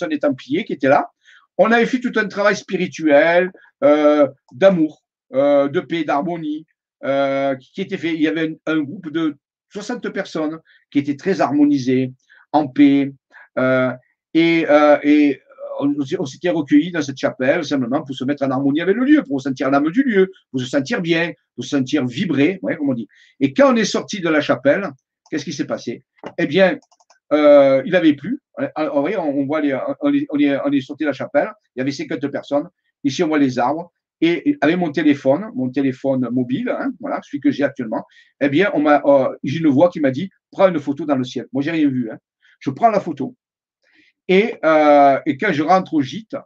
des 0.08 0.18
Templiers 0.18 0.64
qui 0.64 0.72
étaient 0.72 0.88
là. 0.88 1.10
On 1.58 1.70
avait 1.70 1.86
fait 1.86 2.00
tout 2.00 2.12
un 2.16 2.28
travail 2.28 2.56
spirituel, 2.56 3.50
euh, 3.82 4.28
d'amour, 4.52 5.02
euh, 5.32 5.68
de 5.68 5.80
paix, 5.80 6.04
d'harmonie, 6.04 6.66
euh, 7.04 7.54
qui 7.56 7.80
était 7.80 7.96
fait. 7.96 8.14
Il 8.14 8.20
y 8.20 8.28
avait 8.28 8.58
un, 8.66 8.78
groupe 8.80 9.10
de 9.10 9.36
60 9.70 10.08
personnes 10.10 10.60
qui 10.90 10.98
étaient 10.98 11.16
très 11.16 11.40
harmonisées, 11.40 12.12
en 12.52 12.68
paix. 12.68 13.12
Et, 14.38 14.66
et 15.02 15.40
on, 15.78 16.26
s'était 16.26 16.50
recueillis 16.50 16.90
dans 16.90 17.02
cette 17.02 17.18
chapelle 17.18 17.64
simplement 17.64 18.02
pour 18.02 18.14
se 18.14 18.24
mettre 18.24 18.44
en 18.44 18.50
harmonie 18.50 18.80
avec 18.80 18.96
le 18.96 19.04
lieu, 19.04 19.22
pour 19.22 19.40
sentir 19.40 19.70
l'âme 19.70 19.90
du 19.90 20.02
lieu, 20.02 20.30
pour 20.50 20.60
se 20.60 20.66
sentir 20.66 21.00
bien, 21.00 21.32
pour 21.54 21.64
se 21.64 21.70
sentir 21.70 22.06
vibrer, 22.06 22.58
comme 22.60 22.90
on 22.90 22.94
dit. 22.94 23.08
Et 23.40 23.52
quand 23.52 23.72
on 23.72 23.76
est 23.76 23.84
sorti 23.84 24.20
de 24.20 24.28
la 24.28 24.40
chapelle, 24.40 24.88
qu'est-ce 25.30 25.44
qui 25.44 25.52
s'est 25.52 25.66
passé? 25.66 26.04
Eh 26.38 26.46
bien, 26.46 26.78
euh, 27.32 27.82
il 27.84 27.92
n'avait 27.92 28.14
plus. 28.14 28.40
On, 28.58 28.68
on, 28.76 29.46
voit 29.46 29.60
on, 30.00 30.12
est, 30.12 30.80
sorti 30.80 31.04
de 31.04 31.08
la 31.08 31.12
chapelle, 31.12 31.52
il 31.74 31.80
y 31.80 31.82
avait 31.82 31.92
50 31.92 32.26
personnes. 32.28 32.68
Ici, 33.04 33.22
on 33.22 33.28
voit 33.28 33.38
les 33.38 33.58
arbres. 33.58 33.92
Et 34.22 34.56
avec 34.62 34.78
mon 34.78 34.90
téléphone, 34.92 35.50
mon 35.54 35.68
téléphone 35.68 36.26
mobile, 36.32 36.70
hein, 36.70 36.90
voilà, 37.00 37.20
celui 37.22 37.38
que 37.38 37.50
j'ai 37.50 37.64
actuellement, 37.64 38.02
eh 38.40 38.48
bien, 38.48 38.70
on 38.72 38.80
m'a, 38.80 39.02
euh, 39.04 39.28
j'ai 39.44 39.58
une 39.58 39.68
voix 39.68 39.90
qui 39.90 40.00
m'a 40.00 40.10
dit, 40.10 40.30
prends 40.50 40.68
une 40.68 40.78
photo 40.78 41.04
dans 41.04 41.16
le 41.16 41.24
ciel. 41.24 41.46
Moi, 41.52 41.62
j'ai 41.62 41.70
rien 41.70 41.86
vu. 41.86 42.10
Hein. 42.10 42.16
Je 42.60 42.70
prends 42.70 42.88
la 42.88 43.00
photo. 43.00 43.36
Et, 44.28 44.56
euh, 44.64 45.20
et 45.26 45.36
quand 45.36 45.52
je 45.52 45.62
rentre 45.62 45.94
au 45.94 46.02
gîte 46.02 46.36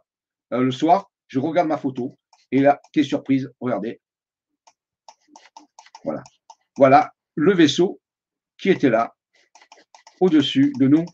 euh, 0.53 0.61
le 0.61 0.71
soir, 0.71 1.11
je 1.27 1.39
regarde 1.39 1.67
ma 1.67 1.77
photo. 1.77 2.17
Et 2.51 2.59
là, 2.59 2.81
quelle 2.91 3.05
surprise, 3.05 3.51
regardez. 3.59 4.01
Voilà. 6.03 6.23
Voilà 6.77 7.11
le 7.35 7.53
vaisseau 7.53 7.99
qui 8.57 8.69
était 8.69 8.89
là, 8.89 9.15
au-dessus 10.19 10.71
de 10.79 10.87
nous, 10.87 11.05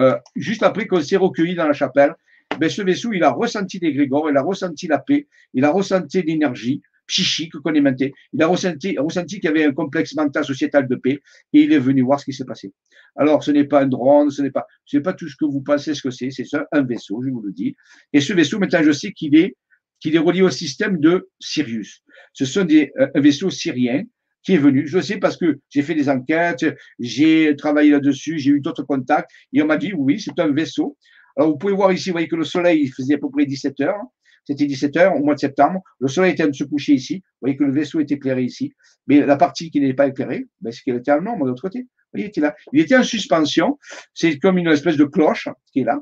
euh, 0.00 0.18
juste 0.36 0.62
après 0.62 0.86
qu'on 0.86 1.02
s'est 1.02 1.16
recueilli 1.16 1.54
dans 1.54 1.66
la 1.66 1.72
chapelle. 1.72 2.14
Ben, 2.58 2.70
ce 2.70 2.82
vaisseau, 2.82 3.12
il 3.12 3.24
a 3.24 3.30
ressenti 3.30 3.78
des 3.78 3.92
grégores, 3.92 4.30
il 4.30 4.36
a 4.36 4.42
ressenti 4.42 4.86
la 4.86 4.98
paix, 4.98 5.28
il 5.52 5.64
a 5.64 5.70
ressenti 5.70 6.22
l'énergie, 6.22 6.82
psychique 7.06 7.52
qu'on 7.52 7.74
émettait. 7.74 8.12
Il 8.32 8.42
a 8.42 8.46
ressenti, 8.46 8.96
ressenti 8.98 9.40
qu'il 9.40 9.44
y 9.44 9.48
avait 9.48 9.64
un 9.64 9.72
complexe 9.72 10.14
mental 10.14 10.44
sociétal 10.44 10.88
de 10.88 10.96
paix 10.96 11.20
et 11.52 11.62
il 11.62 11.72
est 11.72 11.78
venu 11.78 12.02
voir 12.02 12.20
ce 12.20 12.24
qui 12.24 12.32
s'est 12.32 12.44
passé. 12.44 12.72
Alors, 13.16 13.42
ce 13.44 13.50
n'est 13.50 13.64
pas 13.64 13.82
un 13.82 13.86
drone, 13.86 14.30
ce 14.30 14.42
n'est 14.42 14.50
pas, 14.50 14.66
pas 15.02 15.12
tout 15.12 15.28
ce 15.28 15.36
que 15.36 15.44
vous 15.44 15.60
pensez 15.60 15.94
ce 15.94 16.02
que 16.02 16.10
c'est, 16.10 16.30
c'est 16.30 16.44
un 16.72 16.82
vaisseau, 16.82 17.22
je 17.24 17.30
vous 17.30 17.42
le 17.42 17.52
dis. 17.52 17.76
Et 18.12 18.20
ce 18.20 18.32
vaisseau, 18.32 18.58
maintenant, 18.58 18.82
je 18.82 18.92
sais 18.92 19.12
qu'il 19.12 19.36
est, 19.36 19.56
qu'il 20.00 20.14
est 20.16 20.20
relié 20.20 20.42
au 20.42 20.50
système 20.50 20.98
de 20.98 21.28
Sirius. 21.40 22.02
Ce 22.32 22.44
sont 22.44 22.64
des, 22.64 22.92
euh, 22.98 23.06
un 23.14 23.20
vaisseau 23.20 23.50
syrien 23.50 24.02
qui 24.42 24.54
est 24.54 24.58
venu. 24.58 24.86
Je 24.86 25.00
sais 25.00 25.18
parce 25.18 25.36
que 25.36 25.58
j'ai 25.70 25.82
fait 25.82 25.94
des 25.94 26.08
enquêtes, 26.08 26.66
j'ai 26.98 27.54
travaillé 27.56 27.90
là-dessus, 27.90 28.38
j'ai 28.38 28.50
eu 28.50 28.60
d'autres 28.60 28.82
contacts 28.82 29.30
et 29.52 29.62
on 29.62 29.66
m'a 29.66 29.76
dit 29.76 29.92
oui, 29.94 30.20
c'est 30.20 30.38
un 30.38 30.52
vaisseau. 30.52 30.96
Alors, 31.36 31.50
vous 31.50 31.58
pouvez 31.58 31.72
voir 31.72 31.92
ici, 31.92 32.10
vous 32.10 32.14
voyez 32.14 32.28
que 32.28 32.36
le 32.36 32.44
soleil, 32.44 32.82
il 32.82 32.92
faisait 32.92 33.14
à 33.14 33.18
peu 33.18 33.30
près 33.30 33.46
17 33.46 33.80
heures. 33.80 34.02
C'était 34.46 34.66
17 34.66 34.96
heures 34.96 35.16
au 35.16 35.24
mois 35.24 35.34
de 35.34 35.40
septembre. 35.40 35.80
Le 35.98 36.08
soleil 36.08 36.32
était 36.32 36.42
en 36.42 36.46
train 36.46 36.50
de 36.50 36.56
se 36.56 36.64
coucher 36.64 36.94
ici. 36.94 37.16
Vous 37.16 37.38
voyez 37.42 37.56
que 37.56 37.64
le 37.64 37.72
vaisseau 37.72 38.00
est 38.00 38.10
éclairé 38.10 38.42
ici. 38.42 38.72
Mais 39.06 39.24
la 39.24 39.36
partie 39.36 39.70
qui 39.70 39.80
n'est 39.80 39.94
pas 39.94 40.06
éclairée, 40.06 40.46
ben, 40.60 40.72
c'est 40.72 40.82
qu'elle 40.82 40.96
était 40.96 41.12
en 41.12 41.20
nombre 41.20 41.44
de 41.44 41.50
l'autre 41.50 41.62
côté. 41.62 41.80
Vous 41.80 41.88
voyez, 42.12 42.26
il 42.26 42.28
était 42.28 42.40
là. 42.40 42.54
Il 42.72 42.80
était 42.80 42.96
en 42.96 43.02
suspension. 43.02 43.78
C'est 44.12 44.38
comme 44.38 44.58
une 44.58 44.68
espèce 44.68 44.96
de 44.96 45.04
cloche 45.04 45.48
qui 45.72 45.80
est 45.80 45.84
là. 45.84 46.00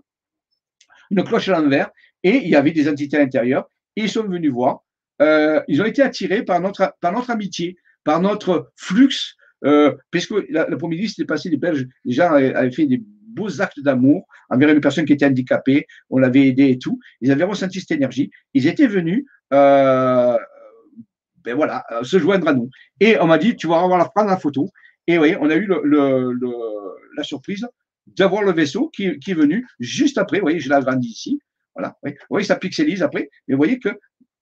Une 1.11 1.23
cloche 1.25 1.49
à 1.49 1.61
l'envers. 1.61 1.91
Et 2.23 2.37
il 2.37 2.49
y 2.49 2.57
avait 2.57 2.73
des 2.73 2.89
entités 2.89 3.17
à 3.17 3.21
l'intérieur. 3.21 3.69
Ils 3.97 4.09
sont 4.09 4.25
venus 4.25 4.51
voir. 4.51 4.85
Euh, 5.21 5.63
ils 5.69 5.81
ont 5.81 5.85
été 5.85 6.03
attirés 6.03 6.43
par 6.43 6.61
notre, 6.61 6.95
amitié, 7.31 7.77
par 8.05 8.21
notre 8.21 8.73
flux. 8.77 9.37
Euh, 9.65 9.95
puisque 10.11 10.35
la, 10.49 10.69
le 10.69 10.77
premier 10.77 10.97
midi, 10.97 11.11
c'était 11.11 11.25
passé, 11.25 11.49
les 11.49 11.57
Belges, 11.57 11.87
les 12.05 12.13
gens 12.13 12.33
avaient 12.33 12.73
fait 12.73 12.87
des 12.87 13.01
beaux 13.33 13.61
actes 13.61 13.81
d'amour 13.81 14.27
envers 14.51 14.69
une 14.69 14.81
personne 14.81 15.05
qui 15.05 15.13
était 15.13 15.27
handicapée, 15.27 15.87
on 16.11 16.19
l'avait 16.19 16.49
aidé 16.49 16.71
et 16.71 16.79
tout. 16.79 16.99
Ils 17.21 17.33
avaient 17.33 17.45
ressenti 17.45 17.81
cette 17.81 17.93
énergie. 17.93 18.31
Ils 18.55 18.67
étaient 18.67 18.87
venus, 18.87 19.25
euh, 19.53 20.39
ben 21.45 21.55
voilà, 21.55 21.85
euh, 21.93 22.05
se 22.05 22.19
joindre 22.19 22.49
à 22.49 22.55
nous. 22.55 22.71
Et 23.01 23.19
on 23.21 23.27
m'a 23.27 23.39
dit, 23.39 23.57
tu 23.57 23.67
vas 23.67 23.81
avoir 23.81 23.99
la 23.99 24.07
prendre 24.07 24.31
la 24.31 24.39
photo. 24.39 24.69
Et 25.07 25.19
oui, 25.19 25.35
on 25.41 25.51
a 25.51 25.57
eu 25.57 25.67
la 27.17 27.25
surprise 27.25 27.67
d'avoir 28.07 28.43
le 28.43 28.53
vaisseau 28.53 28.89
qui, 28.89 29.07
est 29.07 29.35
venu 29.35 29.67
juste 29.81 30.19
après. 30.19 30.39
Vous 30.39 30.45
voyez, 30.45 30.61
je 30.61 30.69
l'ai 30.69 30.75
agrandi 30.75 31.09
ici. 31.09 31.41
Voilà. 31.75 31.97
Vous 32.03 32.13
voyez, 32.31 32.47
ça 32.47 32.57
pixelise 32.57 33.03
après. 33.03 33.31
Mais 33.49 33.55
vous 33.55 33.59
voyez 33.59 33.79
que 33.79 33.89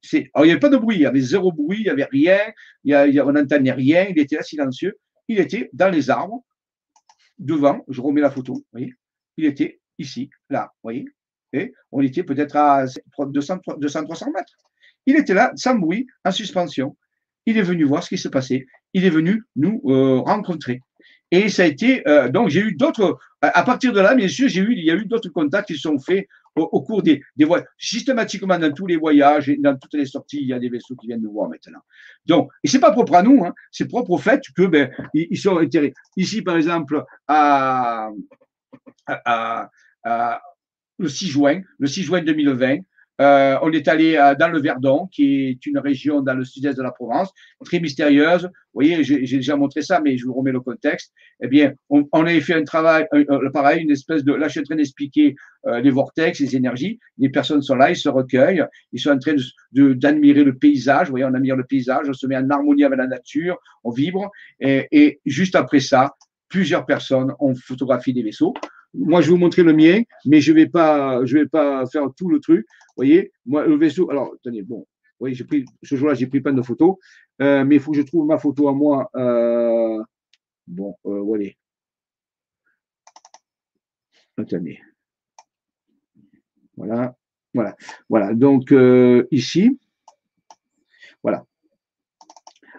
c'est. 0.03 0.31
Il 0.37 0.43
n'y 0.43 0.51
avait 0.51 0.61
pas 0.61 0.69
de 0.69 0.77
bruit. 0.77 0.97
Il 0.97 1.03
y 1.03 1.07
avait 1.07 1.21
zéro 1.21 1.53
bruit. 1.53 1.79
Il 1.79 1.85
n'y 1.85 1.91
avait 1.91 2.09
rien. 2.11 2.39
Il 2.85 2.93
y 2.93 3.21
on 3.21 3.33
n'entendait 3.33 3.73
rien. 3.73 4.07
Il 4.11 4.19
était 4.19 4.37
là 4.37 4.43
silencieux. 4.43 4.99
Il 5.29 5.39
était 5.39 5.71
dans 5.73 5.89
les 5.89 6.11
arbres, 6.11 6.45
devant. 7.41 7.85
Je 7.89 8.01
remets 8.01 8.21
la 8.21 8.31
photo. 8.31 8.65
Il 9.37 9.45
était 9.45 9.81
ici, 9.99 10.31
là. 10.49 10.71
Vous 10.77 10.89
voyez. 10.89 11.07
Et 11.53 11.73
on 11.91 12.01
était 12.01 12.23
peut-être 12.23 12.55
à 12.57 12.85
200-300 12.85 14.33
mètres. 14.33 14.55
Il 15.07 15.17
était 15.17 15.35
là, 15.35 15.53
sans 15.57 15.75
bruit, 15.75 16.07
en 16.25 16.31
suspension. 16.31 16.97
Il 17.47 17.59
est 17.59 17.63
venu 17.63 17.85
voir 17.85 18.05
ce 18.05 18.11
qui 18.11 18.19
se 18.19 18.29
passait. 18.29 18.67
Il 18.93 19.05
est 19.05 19.11
venu 19.11 19.43
nous 19.57 19.81
euh, 19.87 20.21
rencontrer. 20.21 20.81
Et 21.33 21.49
ça 21.49 21.63
a 21.63 21.67
été, 21.67 22.07
euh, 22.09 22.29
donc 22.29 22.49
j'ai 22.49 22.61
eu 22.61 22.75
d'autres, 22.75 23.19
à 23.41 23.63
partir 23.63 23.93
de 23.93 24.01
là, 24.01 24.15
bien 24.15 24.29
sûr, 24.29 24.49
j'ai 24.49 24.61
eu, 24.61 24.73
il 24.73 24.85
y 24.85 24.91
a 24.91 24.95
eu 24.95 25.07
d'autres 25.07 25.31
contacts 25.31 25.69
qui 25.69 25.79
sont 25.79 25.99
faits 25.99 26.27
au, 26.57 26.83
cours 26.83 27.03
des, 27.03 27.23
des 27.37 27.45
voyages, 27.45 27.67
systématiquement 27.79 28.59
dans 28.59 28.73
tous 28.73 28.87
les 28.87 28.97
voyages 28.97 29.49
et 29.49 29.57
dans 29.57 29.77
toutes 29.77 29.95
les 29.95 30.07
sorties, 30.07 30.39
il 30.41 30.49
y 30.49 30.53
a 30.53 30.59
des 30.59 30.69
vaisseaux 30.69 30.97
qui 30.97 31.07
viennent 31.07 31.23
nous 31.23 31.33
voir 31.33 31.49
maintenant. 31.49 31.81
Donc, 32.27 32.51
et 32.63 32.69
c'est 32.69 32.81
pas 32.81 32.93
propre 32.93 33.15
à 33.15 33.23
nous, 33.23 33.45
hein, 33.45 33.53
c'est 33.71 33.87
propre 33.87 34.11
au 34.11 34.19
fait 34.19 34.43
que, 34.57 34.67
ben, 34.67 34.91
ils, 35.15 35.39
sont 35.39 35.59
intéressés. 35.59 35.95
Ici, 36.17 36.43
par 36.43 36.57
exemple, 36.57 37.05
à, 37.29 38.11
à, 39.07 39.71
à, 40.05 40.43
le 40.99 41.09
6 41.09 41.29
juin, 41.29 41.63
le 41.79 41.87
6 41.87 42.03
juin 42.03 42.23
2020, 42.23 42.79
euh, 43.21 43.59
on 43.63 43.71
est 43.73 43.87
allé 43.89 44.17
euh, 44.17 44.35
dans 44.35 44.49
le 44.49 44.61
Verdon, 44.61 45.07
qui 45.13 45.49
est 45.49 45.67
une 45.67 45.79
région 45.79 46.23
dans 46.23 46.35
le 46.35 46.45
sud-est 46.45 46.77
de 46.77 46.83
la 46.83 46.91
Provence, 46.91 47.31
très 47.65 47.79
mystérieuse. 47.79 48.45
Vous 48.45 48.83
voyez, 48.83 49.03
j'ai 49.03 49.37
déjà 49.37 49.57
montré 49.57 49.83
ça, 49.83 50.01
mais 50.01 50.17
je 50.17 50.25
vous 50.25 50.33
remets 50.33 50.53
le 50.53 50.61
contexte. 50.61 51.13
Eh 51.43 51.49
bien, 51.49 51.73
on, 51.89 52.09
on 52.13 52.23
avait 52.23 52.41
fait 52.41 52.55
un 52.55 52.65
travail, 52.65 53.07
pareil, 53.53 53.83
une 53.83 53.91
espèce 53.91 54.25
de. 54.25 54.33
Là, 54.33 54.47
je 54.47 54.53
suis 54.53 54.61
en 54.61 54.65
train 54.65 54.77
d'expliquer 54.77 55.35
euh, 55.67 55.81
les 55.81 55.91
vortex, 55.91 56.41
les 56.41 56.57
énergies. 56.57 56.99
Les 57.19 57.29
personnes 57.29 57.63
sont 57.63 57.75
là, 57.75 57.91
ils 57.91 57.97
se 57.97 58.09
recueillent, 58.09 58.65
ils 58.93 59.01
sont 59.01 59.11
en 59.11 59.19
train 59.19 59.35
d'admirer 59.73 60.45
le 60.45 60.57
paysage. 60.57 61.09
Vous 61.09 61.13
voyez, 61.13 61.25
on 61.27 61.35
admire 61.35 61.57
le 61.57 61.65
paysage, 61.65 62.07
on 62.09 62.13
se 62.13 62.27
met 62.27 62.37
en 62.37 62.49
harmonie 62.49 62.85
avec 62.85 62.99
la 62.99 63.07
nature, 63.07 63.59
on 63.85 63.91
vibre. 63.91 64.31
Et, 64.61 64.87
et 64.93 65.21
juste 65.27 65.57
après 65.57 65.81
ça, 65.81 66.15
plusieurs 66.49 66.87
personnes 66.87 67.33
ont 67.39 67.55
photographié 67.55 68.13
des 68.13 68.23
vaisseaux. 68.23 68.55
Moi, 68.95 69.21
je 69.21 69.27
vais 69.27 69.33
vous 69.33 69.39
montrer 69.39 69.63
le 69.63 69.73
mien, 69.73 70.03
mais 70.27 70.41
je 70.41 70.53
vais 70.53 70.67
pas, 70.67 71.23
vais 71.23 71.47
pas 71.47 71.87
faire 71.87 72.09
tout 72.17 72.29
le 72.29 72.41
truc. 72.41 72.67
Vous 72.69 72.95
voyez, 72.97 73.33
moi, 73.47 73.67
le 73.67 73.77
vaisseau. 73.77 74.11
Alors, 74.11 74.35
attendez, 74.35 74.63
bon, 74.63 74.87
oui, 75.21 75.35
j'ai 75.35 75.45
pris 75.45 75.65
ce 75.83 75.95
jour-là, 75.97 76.15
j'ai 76.15 76.27
pris 76.27 76.41
plein 76.41 76.53
de 76.53 76.63
photos, 76.63 76.97
euh, 77.41 77.65
mais 77.65 77.77
il 77.77 77.81
faut 77.81 77.93
que 77.93 77.99
je 77.99 78.03
trouve 78.03 78.27
ma 78.27 78.39
photo 78.39 78.69
à 78.69 78.73
moi. 78.73 79.11
Euh, 79.15 80.03
bon, 80.67 80.97
euh. 81.07 81.51
Attendez. 84.37 84.81
Voilà, 86.77 87.15
voilà, 87.53 87.77
voilà. 88.09 88.35
Donc 88.35 88.73
euh, 88.73 89.27
ici, 89.31 89.79
voilà. 91.23 91.45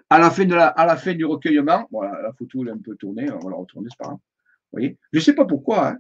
À 0.09 0.19
la 0.19 0.31
fin 0.31 0.45
de 0.45 0.55
la, 0.55 0.67
à 0.67 0.85
la 0.85 0.97
fin 0.97 1.13
du 1.13 1.23
recueillement, 1.23 1.87
voilà, 1.91 2.21
la 2.21 2.33
photo 2.33 2.65
est 2.65 2.71
un 2.71 2.79
peu 2.79 2.95
tournée, 2.95 3.31
on 3.31 3.39
va 3.39 3.51
la 3.51 3.57
retourner, 3.57 3.87
c'est 3.89 3.97
pas 3.97 4.05
grave 4.05 4.19
voyez 4.71 4.97
Je 5.11 5.19
ne 5.19 5.23
sais 5.23 5.33
pas 5.33 5.45
pourquoi. 5.45 5.89
Hein. 5.89 5.97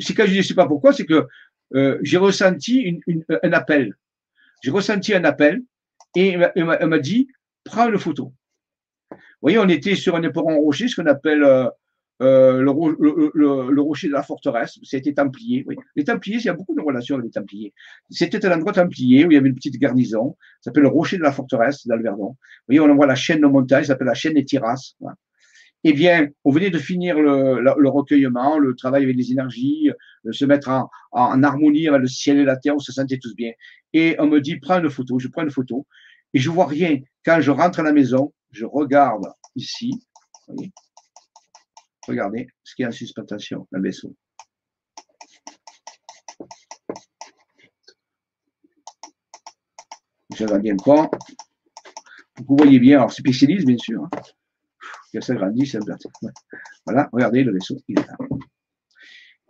Si 0.00 0.14
quand 0.14 0.26
je 0.26 0.36
ne 0.36 0.42
sais 0.42 0.54
pas 0.54 0.66
pourquoi, 0.66 0.92
c'est 0.92 1.06
que 1.06 1.26
euh, 1.74 1.98
j'ai 2.02 2.18
ressenti 2.18 3.00
un 3.42 3.52
appel. 3.52 3.94
J'ai 4.62 4.70
ressenti 4.70 5.14
un 5.14 5.24
appel 5.24 5.62
et 6.14 6.36
elle 6.54 6.86
m'a 6.86 6.98
dit 6.98 7.28
prends 7.64 7.88
une 7.88 7.98
photo. 7.98 8.32
Vous 9.10 9.16
voyez, 9.48 9.58
on 9.58 9.68
était 9.68 9.96
sur 9.96 10.14
un 10.16 10.22
éperon 10.22 10.60
rocher, 10.60 10.88
ce 10.88 11.00
qu'on 11.00 11.06
appelle 11.06 11.42
euh, 11.42 11.68
euh, 12.22 12.62
le, 12.62 13.80
rocher 13.80 14.06
de 14.08 14.12
la 14.12 14.22
forteresse. 14.22 14.78
C'était 14.84 15.14
Templier. 15.14 15.64
Oui. 15.66 15.76
Les 15.96 16.04
Templiers, 16.04 16.38
il 16.38 16.44
y 16.44 16.48
a 16.48 16.54
beaucoup 16.54 16.74
de 16.74 16.80
relations 16.80 17.16
avec 17.16 17.26
les 17.26 17.32
Templiers. 17.32 17.74
C'était 18.10 18.44
un 18.46 18.52
endroit 18.56 18.72
Templier 18.72 19.24
où 19.24 19.30
il 19.30 19.34
y 19.34 19.36
avait 19.36 19.48
une 19.48 19.54
petite 19.54 19.78
garnison. 19.78 20.36
Ça 20.60 20.70
s'appelle 20.70 20.84
le 20.84 20.90
rocher 20.90 21.18
de 21.18 21.22
la 21.22 21.32
forteresse 21.32 21.86
dans 21.86 21.96
le 21.96 22.02
Verdon. 22.02 22.28
Vous 22.28 22.36
voyez, 22.68 22.80
on 22.80 22.94
voit 22.94 23.06
la 23.06 23.16
chaîne 23.16 23.40
de 23.40 23.46
montagne, 23.46 23.82
ça 23.82 23.88
s'appelle 23.88 24.06
la 24.06 24.14
chaîne 24.14 24.34
des 24.34 24.44
Tiras. 24.44 24.94
Voilà 25.00 25.16
eh 25.84 25.92
bien, 25.92 26.28
on 26.44 26.52
venait 26.52 26.70
de 26.70 26.78
finir 26.78 27.18
le, 27.18 27.88
recueillement, 27.88 28.58
le 28.58 28.74
travail 28.76 29.04
avec 29.04 29.16
les 29.16 29.32
énergies, 29.32 29.90
euh, 30.26 30.32
se 30.32 30.44
mettre 30.44 30.68
en, 30.68 31.42
harmonie 31.42 31.88
avec 31.88 32.02
le 32.02 32.06
ciel 32.06 32.38
et 32.38 32.44
la 32.44 32.56
terre, 32.56 32.76
on 32.76 32.78
se 32.78 32.92
sentait 32.92 33.18
tous 33.18 33.34
bien. 33.34 33.52
Et 33.92 34.16
on 34.18 34.26
me 34.26 34.40
dit, 34.40 34.58
prends 34.58 34.78
une 34.78 34.90
photo, 34.90 35.18
je 35.18 35.28
prends 35.28 35.42
une 35.42 35.50
photo, 35.50 35.86
et 36.34 36.38
je 36.38 36.50
vois 36.50 36.66
rien. 36.66 37.00
Quand 37.24 37.40
je 37.40 37.50
rentre 37.50 37.80
à 37.80 37.82
la 37.82 37.92
maison, 37.92 38.32
je 38.52 38.64
regarde 38.64 39.26
ici, 39.56 39.92
voyez, 40.48 40.72
regardez 42.06 42.46
ce 42.62 42.74
qui 42.74 42.82
est 42.82 42.86
en 42.86 42.92
suspension, 42.92 43.66
le 43.70 43.82
vaisseau. 43.82 44.14
Je 50.34 50.46
vais 50.46 50.58
bien 50.60 50.76
pas. 50.76 51.10
Vous 52.46 52.56
voyez 52.56 52.78
bien, 52.78 52.98
alors 52.98 53.12
pixelise, 53.22 53.66
bien 53.66 53.76
sûr. 53.76 54.02
Hein 54.04 54.10
ça 55.20 55.34
grandit, 55.34 55.66
ça 55.66 55.78
Voilà, 56.86 57.08
regardez 57.12 57.44
le 57.44 57.52
vaisseau, 57.52 57.76
il 57.88 57.98
est 57.98 58.06
là. 58.06 58.16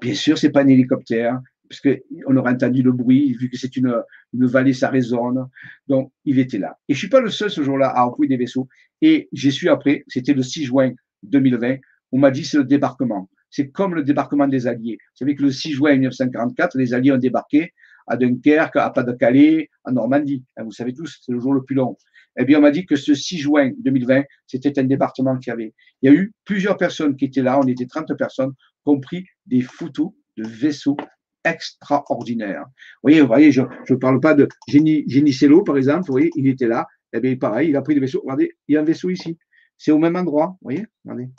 Bien 0.01 0.15
sûr, 0.15 0.37
c'est 0.37 0.51
pas 0.51 0.63
un 0.63 0.69
hélicoptère, 0.69 1.41
parce 1.69 1.81
qu'on 1.81 2.37
aurait 2.37 2.53
entendu 2.53 2.83
le 2.83 2.93
bruit, 2.93 3.35
vu 3.35 3.49
que 3.49 3.57
c'est 3.57 3.77
une, 3.77 3.95
vallée, 4.35 4.75
ça 4.75 4.91
résonne. 4.91 5.47
Donc, 5.89 6.13
il 6.25 6.39
était 6.39 6.59
là. 6.59 6.77
Et 6.89 6.95
je 6.95 6.99
suis 6.99 7.09
pas 7.09 7.21
le 7.21 7.31
seul 7.31 7.51
ce 7.51 7.63
jour-là 7.63 7.89
à 7.89 8.05
employer 8.05 8.29
des 8.29 8.37
vaisseaux. 8.37 8.69
Et 9.01 9.29
j'ai 9.33 9.51
su 9.51 9.69
après, 9.69 10.05
c'était 10.09 10.35
le 10.35 10.43
6 10.43 10.65
juin 10.65 10.93
2020, 11.23 11.77
on 12.13 12.19
m'a 12.19 12.31
dit 12.31 12.45
c'est 12.45 12.59
le 12.59 12.65
débarquement. 12.65 13.31
C'est 13.49 13.71
comme 13.71 13.95
le 13.95 14.03
débarquement 14.03 14.49
des 14.49 14.67
Alliés. 14.67 14.99
Vous 15.01 15.17
savez 15.17 15.35
que 15.35 15.43
le 15.43 15.51
6 15.51 15.73
juin 15.73 15.93
1944, 15.93 16.77
les 16.77 16.95
Alliés 16.95 17.13
ont 17.13 17.19
débarqué 17.19 17.73
à 18.07 18.17
Dunkerque, 18.17 18.77
à 18.77 18.91
Pas-de-Calais, 18.91 19.71
en 19.85 19.93
Normandie. 19.93 20.45
Hein, 20.57 20.65
vous 20.65 20.73
savez 20.73 20.93
tous, 20.93 21.21
c'est 21.25 21.33
le 21.33 21.39
jour 21.39 21.55
le 21.55 21.63
plus 21.63 21.75
long. 21.75 21.97
Eh 22.39 22.45
bien, 22.45 22.59
on 22.59 22.63
m'a 22.63 22.71
dit 22.71 22.87
que 22.87 22.97
ce 22.97 23.15
6 23.15 23.39
juin 23.39 23.71
2020, 23.79 24.23
c'était 24.47 24.79
un 24.79 24.85
département 24.85 25.39
qui 25.39 25.51
avait. 25.51 25.75
Il 26.01 26.11
y 26.11 26.15
a 26.15 26.17
eu 26.17 26.33
plusieurs 26.45 26.77
personnes 26.77 27.17
qui 27.17 27.27
étaient 27.27 27.43
là, 27.43 27.59
on 27.59 27.67
était 27.67 27.87
30 27.87 28.17
personnes, 28.17 28.53
compris 28.85 29.27
des 29.47 29.61
photos 29.61 30.13
de 30.37 30.47
vaisseaux 30.47 30.97
extraordinaires. 31.45 32.65
Vous 32.67 33.11
voyez, 33.11 33.21
vous 33.21 33.27
voyez 33.27 33.53
je 33.53 33.63
ne 33.63 33.97
parle 33.97 34.21
pas 34.21 34.35
de 34.35 34.49
Génie, 34.69 35.05
Génicello, 35.07 35.63
par 35.63 35.77
exemple, 35.77 36.07
vous 36.07 36.13
voyez, 36.13 36.31
il 36.37 36.47
était 36.47 36.69
là. 36.69 36.87
Eh 37.13 37.21
bien, 37.21 37.37
pareil, 37.37 37.71
il 37.71 37.77
a 37.77 37.83
pris 37.83 37.95
des 37.95 38.01
vaisseaux. 38.01 38.21
Regardez, 38.23 38.53
il 38.69 38.75
y 38.75 38.77
a 38.79 38.81
un 38.81 38.85
vaisseau 38.85 39.11
ici. 39.11 39.39
C'est 39.77 39.91
au 39.91 39.99
même 39.99 40.17
endroit, 40.17 40.47
vous 40.47 40.59
voyez, 40.63 40.87
regardez. 41.05 41.31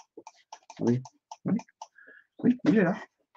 Regardez. 0.80 1.02
Oui, 2.44 2.57
il 2.65 2.78
est 2.78 2.84
là. 2.84 2.95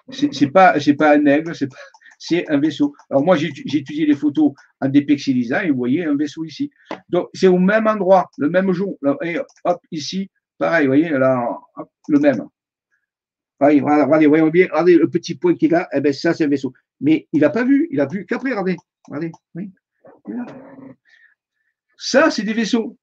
C'est 0.09 0.51
pas, 0.51 0.75
pas 0.97 1.15
un 1.15 1.25
aigle, 1.25 1.55
c'est 1.55 1.67
pas, 1.67 1.75
c'est 2.17 2.49
un 2.49 2.59
vaisseau. 2.59 2.93
Alors 3.09 3.23
moi, 3.23 3.35
j'ai 3.35 3.49
étudié 3.49 4.05
les 4.05 4.15
photos 4.15 4.53
en 4.81 4.89
dépixelisant 4.89 5.61
et 5.61 5.69
vous 5.69 5.77
voyez 5.77 6.05
un 6.05 6.15
vaisseau 6.15 6.43
ici. 6.43 6.69
Donc 7.09 7.29
c'est 7.33 7.47
au 7.47 7.59
même 7.59 7.87
endroit, 7.87 8.29
le 8.37 8.49
même 8.49 8.71
jour. 8.71 8.97
Et 9.23 9.37
hop, 9.63 9.79
ici, 9.91 10.29
pareil, 10.57 10.85
vous 10.85 10.91
voyez, 10.91 11.09
là, 11.09 11.57
le 12.07 12.19
même. 12.19 12.47
Regardez, 13.59 13.81
regardez, 13.81 14.27
voyons 14.27 14.49
bien, 14.49 14.65
regardez 14.65 14.97
le 14.97 15.09
petit 15.09 15.35
point 15.35 15.55
qu'il 15.55 15.73
a, 15.73 15.87
eh 15.91 15.99
ben 15.99 16.13
ça 16.13 16.33
c'est 16.33 16.45
un 16.45 16.47
vaisseau. 16.47 16.73
Mais 17.01 17.27
il 17.33 17.41
n'a 17.41 17.49
pas 17.49 17.63
vu, 17.63 17.87
il 17.91 17.99
a 17.99 18.05
vu 18.05 18.25
qu'après, 18.25 18.51
regardez, 18.51 18.77
regardez, 19.07 19.31
oui. 19.55 19.71
Ça, 21.97 22.29
c'est 22.29 22.43
des 22.43 22.53
vaisseaux. 22.53 22.97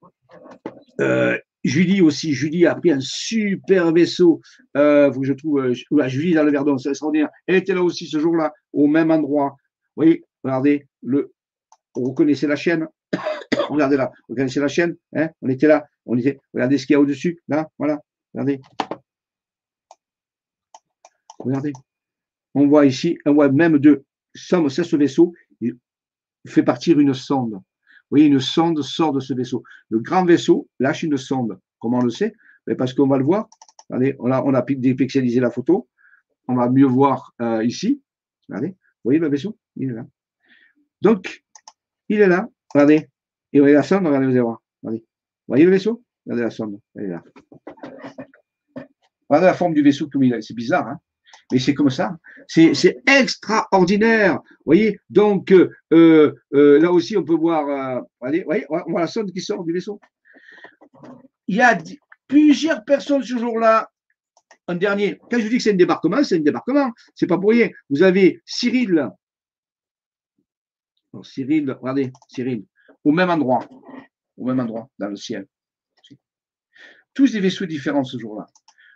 Euh, 1.00 1.38
Julie 1.64 2.02
aussi, 2.02 2.34
Julie 2.34 2.66
a 2.66 2.74
pris 2.74 2.90
un 2.90 3.00
super 3.00 3.90
vaisseau. 3.92 4.40
Euh, 4.76 5.12
je 5.22 5.32
trouve 5.32 5.60
euh, 5.60 6.08
Julie 6.08 6.34
dans 6.34 6.44
le 6.44 6.50
Verdon, 6.50 6.76
c'est 6.76 6.90
extraordinaire. 6.90 7.30
Elle 7.46 7.56
était 7.56 7.74
là 7.74 7.82
aussi 7.82 8.06
ce 8.06 8.18
jour-là, 8.18 8.52
au 8.72 8.86
même 8.86 9.10
endroit. 9.10 9.56
Vous 9.96 10.02
voyez, 10.04 10.24
regardez, 10.42 10.86
le, 11.02 11.32
vous 11.94 12.10
reconnaissez 12.10 12.46
la 12.46 12.56
chaîne? 12.56 12.86
regardez 13.70 13.96
là, 13.96 14.12
vous 14.28 14.34
reconnaissez 14.34 14.60
la 14.60 14.68
chaîne. 14.68 14.96
Hein? 15.16 15.30
On 15.40 15.48
était 15.48 15.66
là, 15.66 15.86
on 16.04 16.18
était. 16.18 16.38
Regardez 16.52 16.76
ce 16.76 16.86
qu'il 16.86 16.94
y 16.94 16.96
a 16.96 17.00
au-dessus, 17.00 17.40
là, 17.48 17.68
voilà. 17.78 17.98
Regardez. 18.34 18.60
Regardez. 21.38 21.72
On 22.54 22.66
voit 22.66 22.84
ici, 22.84 23.18
on 23.24 23.34
voit 23.34 23.50
même 23.50 23.78
de 23.78 24.04
ça, 24.34 24.58
ce 24.68 24.96
vaisseau, 24.96 25.32
il 25.60 25.76
fait 26.46 26.62
partir 26.62 26.98
une 26.98 27.14
sonde 27.14 27.60
voyez, 28.10 28.26
une 28.26 28.40
sonde 28.40 28.82
sort 28.82 29.12
de 29.12 29.20
ce 29.20 29.34
vaisseau. 29.34 29.62
Le 29.88 29.98
grand 29.98 30.24
vaisseau 30.24 30.68
lâche 30.78 31.02
une 31.02 31.16
sonde. 31.16 31.58
Comment 31.78 31.98
on 31.98 32.02
le 32.02 32.10
sait? 32.10 32.34
Mais 32.66 32.74
Parce 32.74 32.94
qu'on 32.94 33.06
va 33.06 33.18
le 33.18 33.24
voir. 33.24 33.48
Regardez, 33.88 34.16
on 34.18 34.30
a, 34.30 34.42
on 34.42 34.54
a 34.54 34.62
dépixelisé 34.62 35.40
la 35.40 35.50
photo. 35.50 35.88
On 36.48 36.54
va 36.54 36.68
mieux 36.70 36.86
voir 36.86 37.32
euh, 37.40 37.64
ici. 37.64 38.02
Regardez, 38.48 38.68
vous 38.68 39.04
voyez 39.04 39.18
le 39.18 39.28
vaisseau? 39.28 39.58
Il 39.76 39.90
est 39.90 39.94
là. 39.94 40.06
Donc, 41.00 41.44
il 42.08 42.20
est 42.20 42.26
là. 42.26 42.48
Regardez. 42.74 43.08
Et 43.52 43.58
vous 43.58 43.64
voyez 43.64 43.74
la 43.74 43.82
sonde, 43.82 44.06
regardez, 44.06 44.26
vous 44.26 44.32
allez 44.32 44.40
voir. 44.40 44.62
Regardez. 44.82 45.00
Vous 45.00 45.52
voyez 45.52 45.64
le 45.64 45.70
vaisseau? 45.70 46.02
Regardez 46.26 46.42
la 46.42 46.50
sonde. 46.50 46.80
Elle 46.94 47.04
est 47.04 47.08
là. 47.08 47.22
Regardez 49.28 49.46
la 49.46 49.54
forme 49.54 49.74
du 49.74 49.82
vaisseau 49.82 50.08
comme 50.08 50.24
il 50.24 50.32
est. 50.32 50.42
C'est 50.42 50.54
bizarre, 50.54 50.88
hein? 50.88 50.98
Mais 51.52 51.58
c'est 51.58 51.74
comme 51.74 51.90
ça. 51.90 52.16
C'est 52.48 53.02
extraordinaire. 53.06 54.34
Vous 54.34 54.66
voyez 54.66 54.98
Donc, 55.10 55.52
euh, 55.52 55.70
euh, 55.92 56.34
euh, 56.54 56.80
là 56.80 56.90
aussi, 56.90 57.16
on 57.16 57.24
peut 57.24 57.34
voir. 57.34 58.02
allez, 58.20 58.44
voyez, 58.44 58.66
on 58.68 58.90
voit 58.90 59.02
la 59.02 59.06
sonde 59.06 59.32
qui 59.32 59.40
sort 59.40 59.64
du 59.64 59.72
vaisseau. 59.72 60.00
Il 61.46 61.56
y 61.56 61.60
a 61.60 61.78
plusieurs 62.26 62.84
personnes 62.84 63.22
ce 63.22 63.38
jour-là. 63.38 63.90
Un 64.66 64.76
dernier. 64.76 65.18
Quand 65.30 65.38
je 65.38 65.48
dis 65.48 65.58
que 65.58 65.62
c'est 65.62 65.72
un 65.72 65.76
débarquement, 65.76 66.24
c'est 66.24 66.36
un 66.36 66.40
débarquement. 66.40 66.90
C'est 67.14 67.26
pas 67.26 67.38
pour 67.38 67.50
rien. 67.50 67.68
Vous 67.90 68.02
avez 68.02 68.40
Cyril. 68.46 69.10
Cyril, 71.22 71.70
regardez, 71.80 72.10
Cyril, 72.28 72.64
au 73.04 73.12
même 73.12 73.30
endroit. 73.30 73.64
Au 74.36 74.46
même 74.46 74.58
endroit, 74.60 74.88
dans 74.98 75.08
le 75.08 75.16
ciel. 75.16 75.46
Tous 77.12 77.30
des 77.30 77.38
vaisseaux 77.38 77.66
différents 77.66 78.02
ce 78.02 78.18
jour-là 78.18 78.46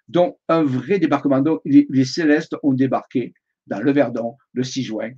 dont 0.09 0.39
un 0.49 0.63
vrai 0.65 0.99
débarquement. 0.99 1.41
Donc, 1.41 1.61
les, 1.65 2.05
Célestes 2.05 2.57
ont 2.63 2.73
débarqué 2.73 3.35
dans 3.67 3.81
le 3.81 3.93
Verdon 3.93 4.37
le 4.53 4.65
6 4.65 4.83
juin 4.83 5.11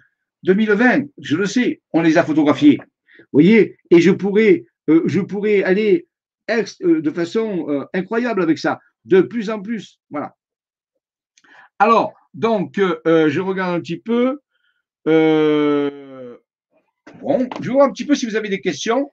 2020. 0.43 1.07
Je 1.19 1.37
le 1.37 1.47
sais, 1.47 1.81
on 1.93 2.03
les 2.03 2.19
a 2.19 2.25
photographiés. 2.25 2.79
Vous 3.19 3.27
voyez 3.33 3.77
Et 3.91 4.01
je 4.01 4.11
pourrais, 4.11 4.65
euh, 4.89 5.63
aller 5.65 6.07
euh, 6.51 7.01
de 7.01 7.11
façon 7.11 7.67
euh, 7.69 7.85
incroyable 7.95 8.43
avec 8.43 8.59
ça, 8.59 8.81
de 9.05 9.21
plus 9.21 9.51
en 9.51 9.61
plus. 9.61 10.01
Voilà. 10.11 10.35
Alors, 11.79 12.13
donc, 12.35 12.75
je 12.77 13.41
regarde 13.41 13.75
un 13.75 13.81
petit 13.81 13.99
peu. 13.99 14.39
bon, 15.07 16.39
je 17.61 17.71
vois 17.71 17.85
un 17.85 17.91
petit 17.91 18.05
peu 18.05 18.15
si 18.15 18.27
vous 18.27 18.37
avez 18.37 18.49
des 18.49 18.61
questions. 18.61 19.11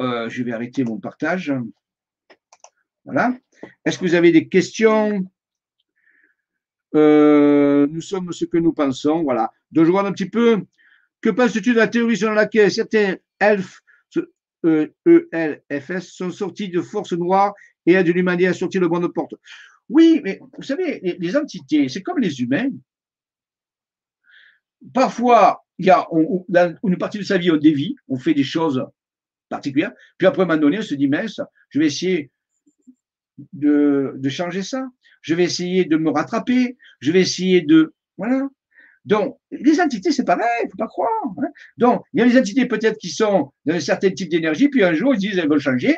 Euh, 0.00 0.28
je 0.28 0.42
vais 0.42 0.52
arrêter 0.52 0.84
mon 0.84 0.98
partage. 0.98 1.52
Voilà. 3.04 3.34
Est-ce 3.84 3.98
que 3.98 4.04
vous 4.04 4.14
avez 4.14 4.32
des 4.32 4.48
questions? 4.48 5.24
Euh, 6.94 7.86
Nous 7.90 8.00
sommes 8.00 8.32
ce 8.32 8.44
que 8.44 8.58
nous 8.58 8.72
pensons. 8.72 9.22
Voilà. 9.22 9.50
Donc, 9.72 9.86
je 9.86 9.90
vois 9.90 10.06
un 10.06 10.12
petit 10.12 10.28
peu. 10.28 10.62
Que 11.20 11.30
penses-tu 11.30 11.72
de 11.72 11.78
la 11.78 11.88
théorie 11.88 12.16
selon 12.16 12.34
laquelle 12.34 12.70
certains 12.70 13.16
elfes, 13.40 13.80
ELFS, 14.64 16.08
sont 16.08 16.30
sortis 16.30 16.68
de 16.68 16.80
forces 16.82 17.12
noires 17.12 17.54
et 17.86 17.94
aident 17.94 18.14
l'humanité 18.14 18.48
à 18.48 18.54
sortir 18.54 18.80
de 18.80 18.86
bonne 18.86 19.10
porte 19.12 19.34
Oui, 19.88 20.20
mais 20.24 20.40
vous 20.56 20.62
savez, 20.62 21.00
les, 21.18 21.36
entités, 21.36 21.88
c'est 21.88 22.02
comme 22.02 22.18
les 22.18 22.40
humains. 22.40 22.70
Parfois, 24.92 25.64
il 25.78 25.86
y 25.86 25.90
a 25.90 26.06
une 26.82 26.98
partie 26.98 27.18
de 27.18 27.24
sa 27.24 27.38
vie, 27.38 27.50
on 27.50 27.56
dévie, 27.56 27.96
on 28.08 28.18
fait 28.18 28.34
des 28.34 28.44
choses 28.44 28.84
particulière. 29.48 29.92
Puis 30.18 30.26
après, 30.26 30.42
à 30.42 30.44
un 30.44 30.48
moment 30.48 30.60
donné, 30.60 30.78
on 30.78 30.82
se 30.82 30.94
dit, 30.94 31.08
mince, 31.08 31.40
je 31.70 31.78
vais 31.78 31.86
essayer 31.86 32.30
de, 33.52 34.14
de 34.16 34.28
changer 34.28 34.62
ça. 34.62 34.86
Je 35.22 35.34
vais 35.34 35.44
essayer 35.44 35.84
de 35.84 35.96
me 35.96 36.10
rattraper. 36.10 36.76
Je 37.00 37.12
vais 37.12 37.20
essayer 37.20 37.60
de, 37.60 37.94
voilà. 38.16 38.48
Donc, 39.04 39.38
les 39.52 39.80
entités, 39.80 40.10
c'est 40.10 40.24
pareil, 40.24 40.64
il 40.64 40.70
faut 40.70 40.76
pas 40.76 40.88
croire. 40.88 41.08
Hein. 41.38 41.48
Donc, 41.76 42.02
il 42.12 42.20
y 42.20 42.22
a 42.24 42.26
des 42.26 42.38
entités 42.38 42.66
peut-être 42.66 42.98
qui 42.98 43.10
sont 43.10 43.52
dans 43.64 43.74
un 43.74 43.80
certain 43.80 44.10
type 44.10 44.28
d'énergie, 44.28 44.68
puis 44.68 44.82
un 44.82 44.94
jour, 44.94 45.14
ils 45.14 45.18
disent, 45.18 45.38
elles 45.38 45.48
veulent 45.48 45.60
changer, 45.60 45.96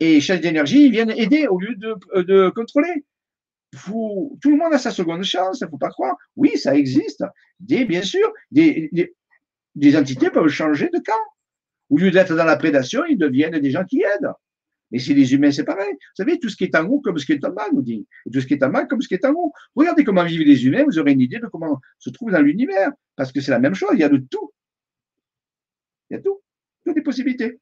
et 0.00 0.18
changer 0.22 0.40
d'énergie, 0.40 0.86
ils 0.86 0.90
viennent 0.90 1.10
aider 1.10 1.46
au 1.46 1.58
lieu 1.58 1.74
de, 1.74 2.22
de 2.22 2.48
contrôler. 2.48 3.04
Tout 3.84 4.38
le 4.46 4.56
monde 4.56 4.72
a 4.72 4.78
sa 4.78 4.90
seconde 4.90 5.24
chance, 5.24 5.60
il 5.60 5.68
faut 5.68 5.76
pas 5.76 5.90
croire. 5.90 6.16
Oui, 6.36 6.56
ça 6.56 6.74
existe. 6.74 7.22
Des, 7.60 7.84
bien 7.84 8.00
sûr, 8.00 8.32
des, 8.50 8.88
des, 8.92 9.14
des 9.74 9.96
entités 9.96 10.30
peuvent 10.30 10.48
changer 10.48 10.88
de 10.88 10.98
camp. 11.04 11.12
Au 11.90 11.96
lieu 11.96 12.10
d'être 12.10 12.34
dans 12.34 12.44
la 12.44 12.56
prédation, 12.56 13.04
ils 13.08 13.18
deviennent 13.18 13.58
des 13.58 13.70
gens 13.70 13.84
qui 13.84 14.02
aident. 14.02 14.32
Mais 14.90 14.98
si 14.98 15.14
les 15.14 15.34
humains, 15.34 15.50
c'est 15.50 15.64
pareil. 15.64 15.92
Vous 15.92 16.24
savez, 16.24 16.38
tout 16.38 16.48
ce 16.48 16.56
qui 16.56 16.64
est 16.64 16.74
en 16.74 16.86
haut 16.86 17.00
comme 17.00 17.18
ce 17.18 17.26
qui 17.26 17.32
est 17.32 17.44
en 17.44 17.50
bas, 17.50 17.66
nous 17.72 17.82
dit. 17.82 18.06
Et 18.26 18.30
tout 18.30 18.40
ce 18.40 18.46
qui 18.46 18.54
est 18.54 18.64
en 18.64 18.70
bas 18.70 18.86
comme 18.86 19.02
ce 19.02 19.08
qui 19.08 19.14
est 19.14 19.24
en 19.24 19.32
haut. 19.32 19.52
Regardez 19.74 20.04
comment 20.04 20.24
vivent 20.24 20.46
les 20.46 20.66
humains, 20.66 20.84
vous 20.84 20.98
aurez 20.98 21.12
une 21.12 21.20
idée 21.20 21.38
de 21.38 21.46
comment 21.46 21.80
se 21.98 22.10
trouve 22.10 22.30
dans 22.30 22.40
l'univers. 22.40 22.90
Parce 23.16 23.32
que 23.32 23.40
c'est 23.40 23.50
la 23.50 23.58
même 23.58 23.74
chose, 23.74 23.90
il 23.92 24.00
y 24.00 24.04
a 24.04 24.08
de 24.08 24.16
tout. 24.16 24.50
Il 26.10 26.14
y 26.14 26.16
a 26.16 26.22
tout. 26.22 26.40
Toutes 26.84 26.96
les 26.96 27.02
possibilités. 27.02 27.58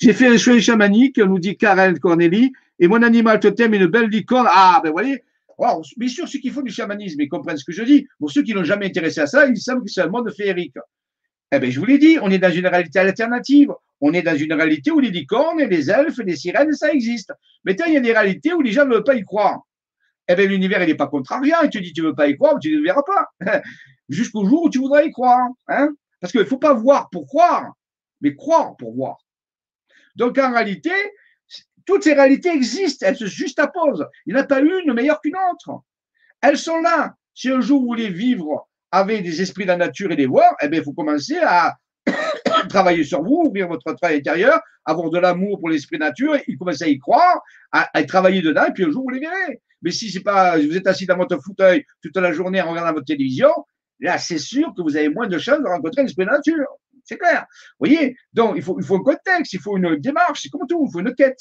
J'ai 0.00 0.12
fait 0.12 0.28
un 0.28 0.36
choix 0.38 0.58
chamanique, 0.60 1.18
nous 1.18 1.38
dit 1.38 1.56
Karen 1.56 1.98
Corneli, 1.98 2.52
et 2.78 2.88
mon 2.88 3.02
animal 3.02 3.38
totem 3.40 3.74
est 3.74 3.78
une 3.78 3.86
belle 3.86 4.08
licorne. 4.08 4.46
Ah, 4.50 4.80
ben 4.82 4.90
vous 4.90 4.94
voyez, 4.94 5.22
bien 5.96 6.08
sûr, 6.08 6.26
ceux 6.28 6.38
qui 6.38 6.50
font 6.50 6.62
du 6.62 6.72
chamanisme, 6.72 7.20
ils 7.20 7.28
comprennent 7.28 7.56
ce 7.56 7.64
que 7.64 7.72
je 7.72 7.82
dis. 7.82 8.06
Pour 8.18 8.30
ceux 8.30 8.42
qui 8.42 8.54
n'ont 8.54 8.64
jamais 8.64 8.86
intéressé 8.86 9.20
à 9.20 9.26
ça, 9.26 9.46
ils 9.46 9.56
savent 9.58 9.82
que 9.82 9.88
c'est 9.88 10.00
un 10.00 10.08
monde 10.08 10.32
féerique. 10.32 10.76
Eh 11.54 11.58
bien, 11.58 11.70
je 11.70 11.78
vous 11.78 11.84
l'ai 11.84 11.98
dit, 11.98 12.18
on 12.22 12.30
est 12.30 12.38
dans 12.38 12.50
une 12.50 12.66
réalité 12.66 12.98
alternative. 12.98 13.72
On 14.00 14.14
est 14.14 14.22
dans 14.22 14.36
une 14.36 14.54
réalité 14.54 14.90
où 14.90 15.00
les 15.00 15.10
licornes, 15.10 15.62
les 15.62 15.90
elfes, 15.90 16.18
les 16.18 16.34
sirènes, 16.34 16.72
ça 16.72 16.90
existe. 16.90 17.32
Mais 17.64 17.76
il 17.86 17.92
y 17.92 17.96
a 17.98 18.00
des 18.00 18.12
réalités 18.12 18.54
où 18.54 18.62
les 18.62 18.72
gens 18.72 18.86
ne 18.86 18.94
veulent 18.94 19.04
pas 19.04 19.14
y 19.14 19.22
croire. 19.22 19.60
Eh 20.28 20.34
bien, 20.34 20.46
l'univers, 20.46 20.82
il 20.82 20.88
n'est 20.88 20.94
pas 20.94 21.08
contrariant. 21.08 21.60
Et 21.62 21.68
tu 21.68 21.82
dis, 21.82 21.92
tu 21.92 22.00
ne 22.00 22.06
veux 22.06 22.14
pas 22.14 22.26
y 22.28 22.36
croire, 22.36 22.58
tu 22.58 22.72
ne 22.72 22.78
le 22.78 22.84
verras 22.84 23.02
pas. 23.02 23.62
Jusqu'au 24.08 24.46
jour 24.46 24.64
où 24.64 24.70
tu 24.70 24.78
voudras 24.78 25.02
y 25.02 25.10
croire. 25.10 25.46
Hein 25.68 25.90
Parce 26.20 26.32
qu'il 26.32 26.40
ne 26.40 26.46
faut 26.46 26.58
pas 26.58 26.72
voir 26.72 27.10
pour 27.10 27.26
croire, 27.26 27.74
mais 28.22 28.34
croire 28.34 28.74
pour 28.78 28.94
voir. 28.94 29.18
Donc, 30.16 30.38
en 30.38 30.52
réalité, 30.52 30.92
toutes 31.84 32.04
ces 32.04 32.14
réalités 32.14 32.48
existent. 32.48 33.06
Elles 33.06 33.16
se 33.16 33.26
juxtaposent. 33.26 34.06
Il 34.24 34.34
n'y 34.34 34.40
en 34.40 34.42
a 34.42 34.46
pas 34.46 34.60
une 34.60 34.94
meilleure 34.94 35.20
qu'une 35.20 35.36
autre. 35.52 35.82
Elles 36.40 36.58
sont 36.58 36.80
là. 36.80 37.14
Si 37.34 37.50
un 37.50 37.60
jour 37.60 37.80
vous 37.80 37.86
voulez 37.86 38.08
vivre 38.08 38.68
avec 38.92 39.22
des 39.22 39.40
esprits 39.40 39.64
de 39.64 39.68
la 39.68 39.76
nature 39.76 40.12
et 40.12 40.16
des 40.16 40.26
voir, 40.26 40.54
eh 40.62 40.68
bien, 40.68 40.80
il 40.80 40.84
faut 40.84 40.92
commencer 40.92 41.38
à 41.38 41.74
travailler 42.68 43.04
sur 43.04 43.22
vous, 43.22 43.44
ouvrir 43.46 43.66
votre 43.66 43.94
travail 43.94 44.18
intérieur, 44.18 44.60
avoir 44.84 45.10
de 45.10 45.18
l'amour 45.18 45.58
pour 45.58 45.70
l'esprit 45.70 45.98
nature, 45.98 46.36
et 46.46 46.56
commencer 46.56 46.84
à 46.84 46.88
y 46.88 46.98
croire, 46.98 47.40
à, 47.72 48.04
travailler 48.04 48.42
dedans, 48.42 48.66
et 48.66 48.72
puis 48.72 48.84
un 48.84 48.90
jour, 48.90 49.02
vous 49.02 49.10
les 49.10 49.20
verrez. 49.20 49.60
Mais 49.80 49.90
si 49.90 50.10
c'est 50.10 50.20
pas, 50.20 50.58
vous 50.58 50.76
êtes 50.76 50.86
assis 50.86 51.06
dans 51.06 51.16
votre 51.16 51.38
fauteuil 51.42 51.84
toute 52.02 52.16
la 52.16 52.32
journée 52.32 52.60
en 52.60 52.70
regardant 52.70 52.92
votre 52.92 53.06
télévision, 53.06 53.50
là, 54.00 54.18
c'est 54.18 54.38
sûr 54.38 54.72
que 54.76 54.82
vous 54.82 54.96
avez 54.96 55.08
moins 55.08 55.26
de 55.26 55.38
chances 55.38 55.60
de 55.60 55.68
rencontrer 55.68 56.02
l'esprit 56.02 56.26
nature. 56.26 56.66
C'est 57.04 57.16
clair. 57.16 57.46
Vous 57.80 57.86
voyez? 57.86 58.14
Donc, 58.32 58.54
il 58.56 58.62
faut, 58.62 58.78
il 58.78 58.84
faut 58.84 58.96
un 58.96 59.02
contexte, 59.02 59.54
il 59.54 59.60
faut 59.60 59.76
une 59.76 59.96
démarche, 59.96 60.42
c'est 60.42 60.50
comme 60.50 60.66
tout, 60.68 60.86
il 60.86 60.92
faut 60.92 61.00
une 61.00 61.14
quête. 61.14 61.40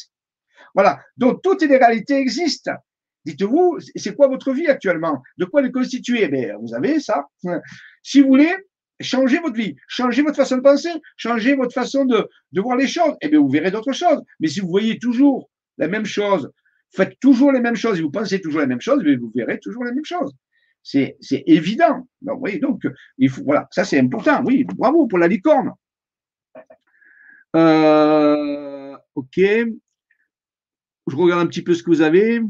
Voilà. 0.74 1.02
Donc, 1.18 1.42
toutes 1.44 1.62
les 1.62 1.78
réalités 1.78 2.16
existent. 2.16 2.72
Dites-vous, 3.26 3.80
c'est 3.96 4.16
quoi 4.16 4.28
votre 4.28 4.52
vie 4.52 4.68
actuellement? 4.68 5.22
De 5.38 5.46
quoi 5.46 5.62
elle 5.62 5.68
est 5.68 5.72
constituée 5.72 6.28
ben, 6.28 6.58
Vous 6.62 6.74
avez 6.74 7.00
ça. 7.00 7.28
Si 8.02 8.22
vous 8.22 8.28
voulez, 8.28 8.56
changez 9.02 9.40
votre 9.40 9.56
vie, 9.56 9.76
changez 9.88 10.22
votre 10.22 10.38
façon 10.38 10.58
de 10.58 10.62
penser, 10.62 10.90
changez 11.18 11.56
votre 11.56 11.74
façon 11.74 12.06
de, 12.06 12.28
voir 12.56 12.78
les 12.78 12.88
choses, 12.88 13.16
eh 13.22 13.30
bien 13.30 13.40
vous 13.40 13.50
verrez 13.50 13.72
d'autres 13.72 13.94
choses. 13.94 14.22
Mais 14.40 14.48
si 14.48 14.60
vous 14.60 14.70
voyez 14.70 14.98
toujours 14.98 15.50
la 15.78 15.88
même 15.88 16.06
chose, 16.06 16.52
faites 16.96 17.20
toujours 17.20 17.52
les 17.52 17.60
mêmes 17.60 17.76
choses 17.76 18.00
et 18.00 18.02
vous 18.02 18.12
pensez 18.12 18.42
toujours 18.42 18.62
les 18.62 18.68
mêmes 18.68 18.82
choses, 18.82 19.02
mais 19.04 19.16
vous 19.16 19.32
verrez 19.36 19.60
toujours 19.60 19.84
les 19.84 19.92
mêmes 19.92 20.06
choses. 20.06 20.34
C'est, 20.84 21.16
c'est 21.22 21.44
évident. 21.46 22.08
Donc, 22.22 22.40
oui, 22.42 22.60
donc, 22.60 22.82
il 23.18 23.30
faut, 23.30 23.44
voilà, 23.44 23.68
ça 23.72 23.84
c'est 23.86 24.00
important. 24.00 24.44
Oui, 24.44 24.64
bravo 24.64 25.08
pour 25.08 25.20
la 25.20 25.28
licorne. 25.28 25.72
Euh, 27.56 28.98
ok. 29.16 29.40
Je 31.08 31.16
regarde 31.16 31.42
un 31.42 31.48
petit 31.48 31.62
peu 31.62 31.74
ce 31.74 31.84
que 31.84 31.90
vous 31.90 32.02
avez. 32.02 32.42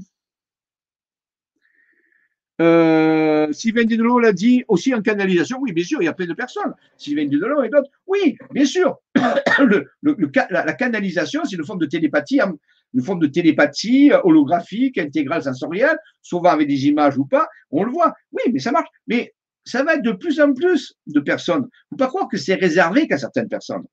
Euh, 2.61 3.51
Sylvain 3.53 3.85
Didolo 3.85 4.19
l'a 4.19 4.33
dit 4.33 4.63
aussi 4.67 4.93
en 4.93 5.01
canalisation. 5.01 5.57
Oui, 5.59 5.73
bien 5.73 5.83
sûr, 5.83 6.01
il 6.01 6.05
y 6.05 6.07
a 6.07 6.13
plein 6.13 6.27
de 6.27 6.33
personnes. 6.33 6.73
Sylvain 6.95 7.25
Didolo 7.25 7.63
et 7.63 7.69
d'autres. 7.69 7.89
Oui, 8.05 8.37
bien 8.51 8.65
sûr. 8.65 8.97
la, 9.15 10.73
canalisation, 10.73 11.41
c'est 11.43 11.55
une 11.55 11.65
forme 11.65 11.79
de 11.79 11.87
télépathie, 11.87 12.39
hein, 12.39 12.53
une 12.93 13.01
forme 13.01 13.19
de 13.19 13.27
télépathie 13.27 14.11
holographique, 14.23 14.99
intégrale, 14.99 15.43
sensorielle, 15.43 15.97
souvent 16.21 16.49
avec 16.49 16.67
des 16.67 16.85
images 16.87 17.17
ou 17.17 17.25
pas. 17.25 17.47
On 17.71 17.83
le 17.83 17.91
voit. 17.91 18.13
Oui, 18.31 18.51
mais 18.53 18.59
ça 18.59 18.71
marche. 18.71 18.89
Mais 19.07 19.33
ça 19.65 19.83
va 19.83 19.95
être 19.95 20.03
de 20.03 20.11
plus 20.11 20.39
en 20.39 20.53
plus 20.53 20.93
de 21.07 21.19
personnes. 21.19 21.63
Il 21.63 21.95
ne 21.95 21.97
faut 21.97 21.97
pas 21.97 22.07
croire 22.07 22.27
que 22.27 22.37
c'est 22.37 22.55
réservé 22.55 23.07
qu'à 23.07 23.17
certaines 23.17 23.49
personnes. 23.49 23.85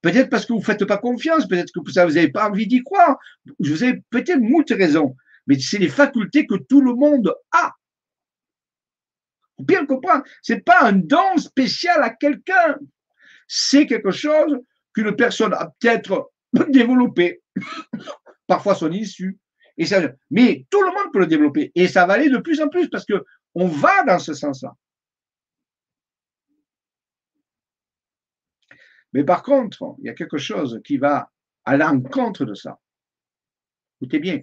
Peut-être 0.00 0.28
parce 0.28 0.46
que 0.46 0.52
vous 0.52 0.58
ne 0.58 0.64
faites 0.64 0.84
pas 0.84 0.98
confiance, 0.98 1.48
peut-être 1.48 1.72
que 1.72 1.80
vous 1.80 1.92
n'avez 1.92 2.28
pas 2.28 2.50
envie 2.50 2.66
d'y 2.66 2.82
croire. 2.82 3.16
Vous 3.58 3.82
avez 3.82 4.02
peut-être 4.10 4.40
moult 4.40 4.68
raisons 4.70 5.16
mais 5.46 5.58
c'est 5.58 5.78
les 5.78 5.88
facultés 5.88 6.46
que 6.46 6.54
tout 6.54 6.80
le 6.80 6.94
monde 6.94 7.34
a. 7.52 7.72
Faut 9.56 9.64
bien 9.64 9.86
comprendre. 9.86 10.24
C'est 10.42 10.64
pas 10.64 10.82
un 10.82 10.92
don 10.92 11.36
spécial 11.36 12.02
à 12.02 12.10
quelqu'un. 12.10 12.78
C'est 13.46 13.86
quelque 13.86 14.10
chose 14.10 14.58
qu'une 14.94 15.14
personne 15.14 15.52
a 15.54 15.72
peut-être 15.78 16.32
développé, 16.68 17.42
parfois 18.46 18.74
son 18.74 18.90
issue. 18.92 19.38
Et 19.76 19.86
ça, 19.86 20.00
mais 20.30 20.66
tout 20.70 20.82
le 20.82 20.90
monde 20.90 21.12
peut 21.12 21.18
le 21.18 21.26
développer. 21.26 21.72
Et 21.74 21.88
ça 21.88 22.06
va 22.06 22.14
aller 22.14 22.30
de 22.30 22.38
plus 22.38 22.60
en 22.60 22.68
plus 22.68 22.88
parce 22.88 23.04
que 23.04 23.24
on 23.54 23.66
va 23.66 24.04
dans 24.04 24.18
ce 24.18 24.34
sens-là. 24.34 24.74
Mais 29.12 29.24
par 29.24 29.42
contre, 29.42 29.94
il 29.98 30.06
y 30.06 30.08
a 30.08 30.14
quelque 30.14 30.38
chose 30.38 30.80
qui 30.84 30.96
va 30.96 31.30
à 31.64 31.76
l'encontre 31.76 32.44
de 32.44 32.54
ça. 32.54 32.80
Écoutez 34.00 34.18
bien 34.18 34.40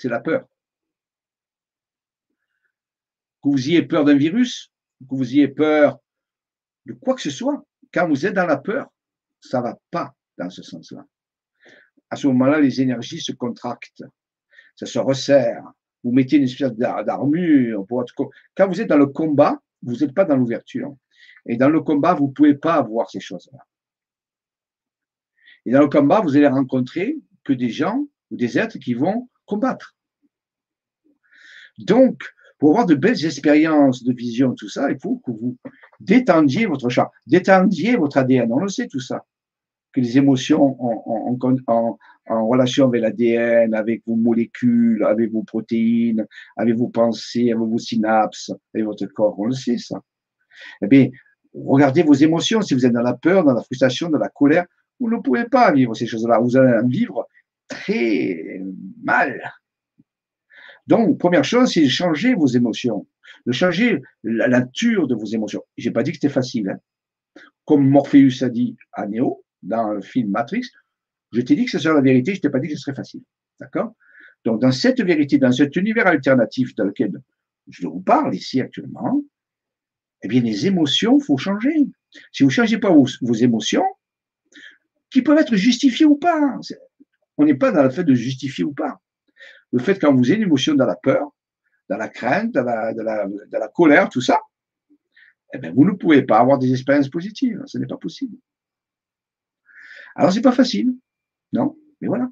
c'est 0.00 0.08
la 0.08 0.20
peur. 0.20 0.48
Que 3.42 3.50
vous 3.50 3.68
ayez 3.68 3.82
peur 3.82 4.04
d'un 4.04 4.16
virus, 4.16 4.72
que 5.00 5.14
vous 5.14 5.30
ayez 5.30 5.48
peur 5.48 5.98
de 6.86 6.94
quoi 6.94 7.14
que 7.14 7.20
ce 7.20 7.30
soit, 7.30 7.62
quand 7.92 8.08
vous 8.08 8.24
êtes 8.24 8.32
dans 8.32 8.46
la 8.46 8.56
peur, 8.56 8.88
ça 9.40 9.58
ne 9.58 9.64
va 9.64 9.78
pas 9.90 10.14
dans 10.38 10.48
ce 10.48 10.62
sens-là. 10.62 11.04
à 12.08 12.16
ce 12.16 12.26
moment-là, 12.28 12.60
les 12.60 12.80
énergies 12.80 13.20
se 13.20 13.32
contractent, 13.32 14.02
ça 14.74 14.86
se 14.86 14.98
resserre. 14.98 15.62
Vous 16.02 16.12
mettez 16.12 16.36
une 16.36 16.44
espèce 16.44 16.72
d'armure. 16.72 17.86
Quand 18.56 18.68
vous 18.68 18.80
êtes 18.80 18.88
dans 18.88 18.96
le 18.96 19.06
combat, 19.06 19.60
vous 19.82 19.96
n'êtes 19.96 20.14
pas 20.14 20.24
dans 20.24 20.36
l'ouverture. 20.36 20.96
Et 21.46 21.56
dans 21.56 21.68
le 21.68 21.82
combat, 21.82 22.14
vous 22.14 22.28
ne 22.28 22.32
pouvez 22.32 22.54
pas 22.54 22.74
avoir 22.74 23.10
ces 23.10 23.20
choses-là. 23.20 23.58
Et 25.66 25.72
dans 25.72 25.82
le 25.82 25.88
combat, 25.88 26.22
vous 26.22 26.36
allez 26.36 26.48
rencontrer 26.48 27.18
que 27.44 27.52
des 27.52 27.68
gens 27.68 28.06
ou 28.30 28.36
des 28.36 28.58
êtres 28.58 28.78
qui 28.78 28.94
vont 28.94 29.28
combattre. 29.50 29.96
Donc, 31.78 32.16
pour 32.58 32.70
avoir 32.70 32.86
de 32.86 32.94
belles 32.94 33.24
expériences 33.24 34.04
de 34.04 34.12
vision, 34.12 34.54
tout 34.54 34.68
ça, 34.68 34.90
il 34.90 34.98
faut 35.00 35.16
que 35.24 35.30
vous 35.30 35.56
détendiez 35.98 36.66
votre 36.66 36.88
champ, 36.88 37.08
détendiez 37.26 37.96
votre 37.96 38.18
ADN. 38.18 38.52
On 38.52 38.60
le 38.60 38.68
sait 38.68 38.86
tout 38.86 39.00
ça. 39.00 39.24
Que 39.92 40.00
les 40.00 40.18
émotions 40.18 40.76
en, 40.80 41.98
en 42.30 42.46
relation 42.46 42.86
avec 42.86 43.02
l'ADN, 43.02 43.74
avec 43.74 44.02
vos 44.06 44.14
molécules, 44.14 45.02
avec 45.04 45.32
vos 45.32 45.42
protéines, 45.42 46.26
avec 46.56 46.76
vos 46.76 46.88
pensées, 46.88 47.50
avec 47.50 47.66
vos 47.66 47.78
synapses, 47.78 48.52
avec 48.72 48.86
votre 48.86 49.06
corps. 49.06 49.34
On 49.38 49.46
le 49.46 49.52
sait, 49.52 49.78
ça. 49.78 50.00
Eh 50.82 50.86
bien, 50.86 51.08
regardez 51.54 52.02
vos 52.04 52.14
émotions. 52.14 52.62
Si 52.62 52.74
vous 52.74 52.86
êtes 52.86 52.92
dans 52.92 53.02
la 53.02 53.14
peur, 53.14 53.42
dans 53.42 53.54
la 53.54 53.62
frustration, 53.62 54.10
dans 54.10 54.18
la 54.18 54.28
colère, 54.28 54.66
vous 55.00 55.10
ne 55.10 55.16
pouvez 55.16 55.44
pas 55.44 55.72
vivre 55.72 55.94
ces 55.94 56.06
choses-là. 56.06 56.38
Vous 56.38 56.56
allez 56.56 56.78
en 56.78 56.86
vivre 56.86 57.26
très 57.70 58.60
mal. 59.02 59.40
Donc, 60.86 61.18
première 61.18 61.44
chose, 61.44 61.72
c'est 61.72 61.82
de 61.82 61.88
changer 61.88 62.34
vos 62.34 62.46
émotions, 62.46 63.06
de 63.46 63.52
changer 63.52 64.02
la 64.22 64.48
nature 64.48 65.06
de 65.06 65.14
vos 65.14 65.24
émotions. 65.24 65.62
Je 65.78 65.88
n'ai 65.88 65.92
pas 65.92 66.02
dit 66.02 66.10
que 66.10 66.16
c'était 66.16 66.28
facile. 66.28 66.68
Hein. 66.68 67.42
Comme 67.64 67.88
Morpheus 67.88 68.42
a 68.42 68.48
dit 68.48 68.76
à 68.92 69.06
Neo 69.06 69.44
dans 69.62 69.92
le 69.92 70.02
film 70.02 70.30
Matrix, 70.30 70.66
je 71.32 71.40
t'ai 71.40 71.54
dit 71.54 71.64
que 71.64 71.70
ce 71.70 71.78
serait 71.78 71.94
la 71.94 72.00
vérité, 72.00 72.34
je 72.34 72.40
t'ai 72.40 72.50
pas 72.50 72.58
dit 72.58 72.68
que 72.68 72.74
ce 72.74 72.80
serait 72.80 72.96
facile. 72.96 73.22
D'accord? 73.60 73.94
Donc, 74.44 74.60
dans 74.60 74.72
cette 74.72 75.00
vérité, 75.00 75.38
dans 75.38 75.52
cet 75.52 75.76
univers 75.76 76.06
alternatif 76.06 76.74
dans 76.74 76.84
lequel 76.84 77.12
je 77.68 77.86
vous 77.86 78.00
parle 78.00 78.34
ici 78.34 78.60
actuellement, 78.60 79.22
eh 80.22 80.28
bien, 80.28 80.40
les 80.40 80.66
émotions, 80.66 81.18
il 81.18 81.24
faut 81.24 81.36
changer. 81.36 81.86
Si 82.32 82.42
vous 82.42 82.48
ne 82.48 82.54
changez 82.54 82.78
pas 82.78 82.90
vos, 82.90 83.34
émotions, 83.34 83.84
qui 85.10 85.22
peuvent 85.22 85.38
être 85.38 85.56
justifiées 85.56 86.06
ou 86.06 86.16
pas, 86.16 86.58
on 87.40 87.44
n'est 87.46 87.54
pas 87.54 87.72
dans 87.72 87.82
le 87.82 87.90
fait 87.90 88.04
de 88.04 88.14
justifier 88.14 88.64
ou 88.64 88.74
pas. 88.74 89.00
Le 89.72 89.78
fait 89.78 89.98
quand 89.98 90.14
vous 90.14 90.24
avez 90.24 90.36
une 90.36 90.42
émotion 90.42 90.74
dans 90.74 90.84
la 90.84 90.96
peur, 90.96 91.34
dans 91.88 91.96
la 91.96 92.08
crainte, 92.08 92.52
dans 92.52 92.62
la, 92.62 93.68
colère, 93.74 94.10
tout 94.10 94.20
ça, 94.20 94.40
eh 95.54 95.58
bien, 95.58 95.72
vous 95.72 95.86
ne 95.86 95.92
pouvez 95.92 96.22
pas 96.22 96.38
avoir 96.38 96.58
des 96.58 96.70
expériences 96.70 97.08
positives. 97.08 97.62
Ce 97.64 97.78
n'est 97.78 97.86
pas 97.86 97.96
possible. 97.96 98.36
Alors, 100.14 100.32
c'est 100.32 100.42
pas 100.42 100.52
facile. 100.52 100.94
Non, 101.54 101.76
mais 102.00 102.08
voilà. 102.08 102.28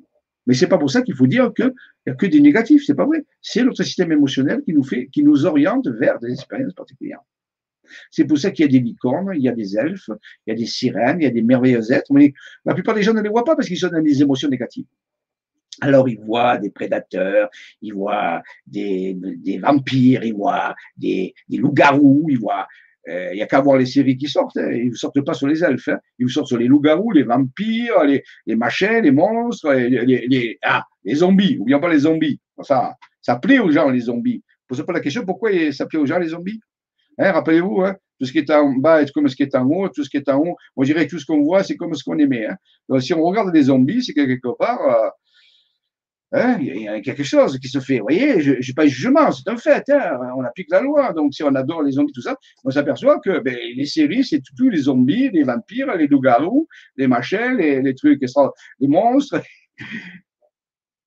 Mais 0.46 0.54
c'est 0.54 0.68
pas 0.68 0.78
pour 0.78 0.90
ça 0.90 1.00
qu'il 1.00 1.14
faut 1.14 1.26
dire 1.26 1.52
qu'il 1.54 1.72
n'y 2.06 2.12
a 2.12 2.14
que 2.14 2.26
des 2.26 2.40
négatifs, 2.40 2.84
c'est 2.86 2.94
pas 2.94 3.06
vrai. 3.06 3.24
C'est 3.40 3.64
notre 3.64 3.82
système 3.82 4.12
émotionnel 4.12 4.62
qui 4.62 4.74
nous 4.74 4.84
fait, 4.84 5.08
qui 5.08 5.22
nous 5.22 5.46
oriente 5.46 5.88
vers 5.88 6.18
des 6.18 6.32
expériences 6.32 6.74
particulières. 6.74 7.20
C'est 8.10 8.24
pour 8.24 8.38
ça 8.38 8.50
qu'il 8.50 8.64
y 8.64 8.68
a 8.68 8.72
des 8.72 8.80
licornes, 8.80 9.32
il 9.34 9.42
y 9.42 9.48
a 9.48 9.52
des 9.52 9.76
elfes, 9.76 10.10
il 10.46 10.50
y 10.50 10.52
a 10.52 10.56
des 10.56 10.66
sirènes, 10.66 11.20
il 11.20 11.24
y 11.24 11.26
a 11.26 11.30
des 11.30 11.42
merveilleux 11.42 11.92
êtres, 11.92 12.12
mais 12.12 12.32
la 12.64 12.74
plupart 12.74 12.94
des 12.94 13.02
gens 13.02 13.14
ne 13.14 13.20
les 13.20 13.28
voient 13.28 13.44
pas 13.44 13.56
parce 13.56 13.68
qu'ils 13.68 13.78
sont 13.78 13.88
dans 13.88 14.02
des 14.02 14.22
émotions 14.22 14.48
négatives. 14.48 14.86
Alors 15.80 16.08
ils 16.08 16.18
voient 16.18 16.58
des 16.58 16.70
prédateurs, 16.70 17.50
ils 17.82 17.94
voient 17.94 18.42
des, 18.66 19.16
vampires, 19.62 20.24
ils 20.24 20.34
voient 20.34 20.74
des, 20.96 21.34
loups-garous, 21.48 22.28
voient 22.40 22.66
il 23.06 23.14
euh, 23.14 23.34
n'y 23.34 23.42
a 23.42 23.46
qu'à 23.46 23.60
voir 23.60 23.78
les 23.78 23.86
séries 23.86 24.18
qui 24.18 24.28
sortent. 24.28 24.58
Hein. 24.58 24.70
Ils 24.70 24.90
ne 24.90 24.94
sortent 24.94 25.24
pas 25.24 25.32
sur 25.32 25.46
les 25.46 25.64
elfes. 25.64 25.88
Hein. 25.88 25.98
Ils 26.18 26.24
vous 26.24 26.30
sortent 26.30 26.48
sur 26.48 26.58
les 26.58 26.66
loups-garous, 26.66 27.12
les 27.12 27.22
vampires, 27.22 28.04
les, 28.04 28.54
machins, 28.54 29.00
les 29.02 29.10
monstres, 29.10 29.72
les, 29.72 30.26
les, 30.26 30.58
ah, 30.62 30.84
les 31.04 31.14
zombies. 31.14 31.56
N'oublions 31.56 31.80
pas 31.80 31.88
les 31.88 32.00
zombies. 32.00 32.38
Ça, 32.62 32.96
ça 33.22 33.36
plaît 33.36 33.60
aux 33.60 33.70
gens, 33.70 33.88
les 33.88 34.00
zombies. 34.00 34.42
Posez 34.66 34.84
pas 34.84 34.92
la 34.92 35.00
question 35.00 35.24
pourquoi 35.24 35.50
ça 35.72 35.86
plaît 35.86 35.98
aux 35.98 36.04
gens, 36.04 36.18
les 36.18 36.28
zombies? 36.28 36.60
Hein, 37.18 37.32
Rappelez-vous, 37.32 37.82
hein, 37.82 37.96
tout 38.18 38.26
ce 38.26 38.32
qui 38.32 38.38
est 38.38 38.50
en 38.50 38.72
bas 38.72 39.02
est 39.02 39.12
comme 39.12 39.28
ce 39.28 39.36
qui 39.36 39.42
est 39.42 39.54
en 39.54 39.66
haut, 39.66 39.88
tout 39.88 40.04
ce 40.04 40.10
qui 40.10 40.16
est 40.16 40.28
en 40.28 40.38
haut, 40.38 40.56
on 40.76 40.82
dirait 40.82 41.06
que 41.06 41.10
tout 41.10 41.18
ce 41.18 41.26
qu'on 41.26 41.42
voit, 41.42 41.62
c'est 41.62 41.76
comme 41.76 41.94
ce 41.94 42.04
qu'on 42.04 42.18
aimait. 42.18 42.46
Hein. 42.46 43.00
Si 43.00 43.14
on 43.14 43.22
regarde 43.22 43.54
les 43.54 43.64
zombies, 43.64 44.02
c'est 44.02 44.14
quelque 44.14 44.56
part, 44.56 44.80
euh, 46.34 46.56
il 46.60 46.82
y 46.82 46.88
a 46.88 47.00
quelque 47.00 47.22
chose 47.22 47.58
qui 47.58 47.68
se 47.68 47.80
fait. 47.80 47.98
Vous 47.98 48.04
voyez, 48.04 48.40
je 48.40 48.52
n'ai 48.52 48.74
pas 48.74 48.84
de 48.84 48.88
jugement, 48.88 49.32
c'est 49.32 49.48
un 49.48 49.56
fait. 49.56 49.84
On 50.36 50.44
applique 50.44 50.70
la 50.70 50.80
loi. 50.80 51.12
Donc, 51.14 51.32
si 51.32 51.42
on 51.42 51.54
adore 51.54 51.82
les 51.82 51.92
zombies, 51.92 52.12
tout 52.12 52.20
ça, 52.20 52.36
on 52.64 52.70
s'aperçoit 52.70 53.18
que 53.20 53.38
ben, 53.38 53.56
les 53.74 53.86
séries, 53.86 54.24
c'est 54.24 54.42
tous 54.56 54.68
les 54.68 54.82
zombies, 54.82 55.30
les 55.30 55.42
vampires, 55.42 55.94
les 55.96 56.06
loups-garous, 56.06 56.68
les 56.96 57.06
machins, 57.06 57.56
les, 57.56 57.80
les 57.80 57.94
trucs, 57.94 58.20
les 58.20 58.88
monstres. 58.88 59.40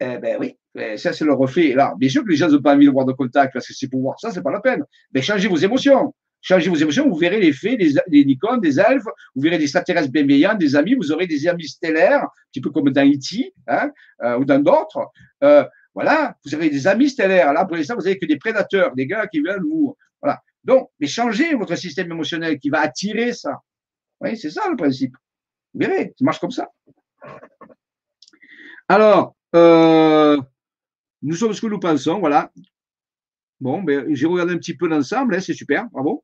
Eh 0.03 0.17
ben 0.17 0.37
oui, 0.39 0.55
ben, 0.73 0.97
ça 0.97 1.13
c'est 1.13 1.25
le 1.25 1.33
reflet. 1.33 1.73
Là, 1.73 1.93
bien 1.97 2.09
sûr 2.09 2.23
que 2.23 2.29
les 2.29 2.35
gens 2.35 2.49
n'ont 2.49 2.61
pas 2.61 2.75
envie 2.75 2.85
de 2.85 2.91
voir 2.91 3.05
de 3.05 3.13
contact 3.13 3.53
parce 3.53 3.67
que 3.67 3.73
c'est 3.73 3.89
pour 3.89 4.01
voir 4.01 4.19
ça, 4.19 4.31
c'est 4.31 4.41
pas 4.41 4.51
la 4.51 4.61
peine. 4.61 4.83
Mais 5.13 5.21
changez 5.21 5.47
vos 5.47 5.57
émotions. 5.57 6.13
Changez 6.41 6.69
vos 6.69 6.75
émotions, 6.75 7.07
vous 7.07 7.15
verrez 7.15 7.39
l'effet 7.39 7.77
des, 7.77 7.93
des 8.07 8.23
licornes, 8.23 8.59
des 8.59 8.79
elfes, 8.79 9.05
vous 9.35 9.41
verrez 9.43 9.59
des 9.59 9.65
extraterrestres 9.65 10.11
bienveillants, 10.11 10.55
des 10.55 10.75
amis, 10.75 10.95
vous 10.95 11.11
aurez 11.11 11.27
des 11.27 11.47
amis 11.47 11.67
stellaires, 11.67 12.23
un 12.23 12.29
petit 12.51 12.61
peu 12.61 12.71
comme 12.71 12.89
dans 12.89 13.07
E.T. 13.07 13.53
Hein, 13.67 13.91
euh, 14.23 14.39
ou 14.39 14.45
dans 14.45 14.57
d'autres. 14.57 15.11
Euh, 15.43 15.63
voilà, 15.93 16.35
vous 16.43 16.55
aurez 16.55 16.69
des 16.71 16.87
amis 16.87 17.09
stellaires. 17.09 17.53
Là, 17.53 17.65
pour 17.65 17.77
l'instant, 17.77 17.95
vous 17.95 18.07
avez 18.07 18.17
que 18.17 18.25
des 18.25 18.37
prédateurs, 18.37 18.95
des 18.95 19.05
gars 19.05 19.27
qui 19.27 19.39
veulent 19.39 19.61
vous. 19.61 19.95
Voilà. 20.19 20.41
Donc, 20.63 20.89
mais 20.99 21.05
changez 21.05 21.53
votre 21.53 21.75
système 21.75 22.11
émotionnel 22.11 22.57
qui 22.57 22.69
va 22.69 22.79
attirer 22.79 23.33
ça. 23.33 23.59
Oui, 24.19 24.35
c'est 24.35 24.49
ça 24.49 24.67
le 24.69 24.75
principe. 24.75 25.13
Vous 25.73 25.81
verrez, 25.81 26.13
ça 26.17 26.25
marche 26.25 26.39
comme 26.39 26.51
ça. 26.51 26.69
Alors, 28.87 29.35
euh, 29.55 30.41
nous 31.21 31.35
sommes 31.35 31.53
ce 31.53 31.61
que 31.61 31.67
nous 31.67 31.79
pensons, 31.79 32.19
voilà. 32.19 32.51
Bon, 33.59 33.83
ben, 33.83 34.13
j'ai 34.13 34.25
regardé 34.25 34.53
un 34.53 34.57
petit 34.57 34.75
peu 34.75 34.87
l'ensemble, 34.87 35.35
hein, 35.35 35.39
c'est 35.39 35.53
super, 35.53 35.87
bravo. 35.91 36.23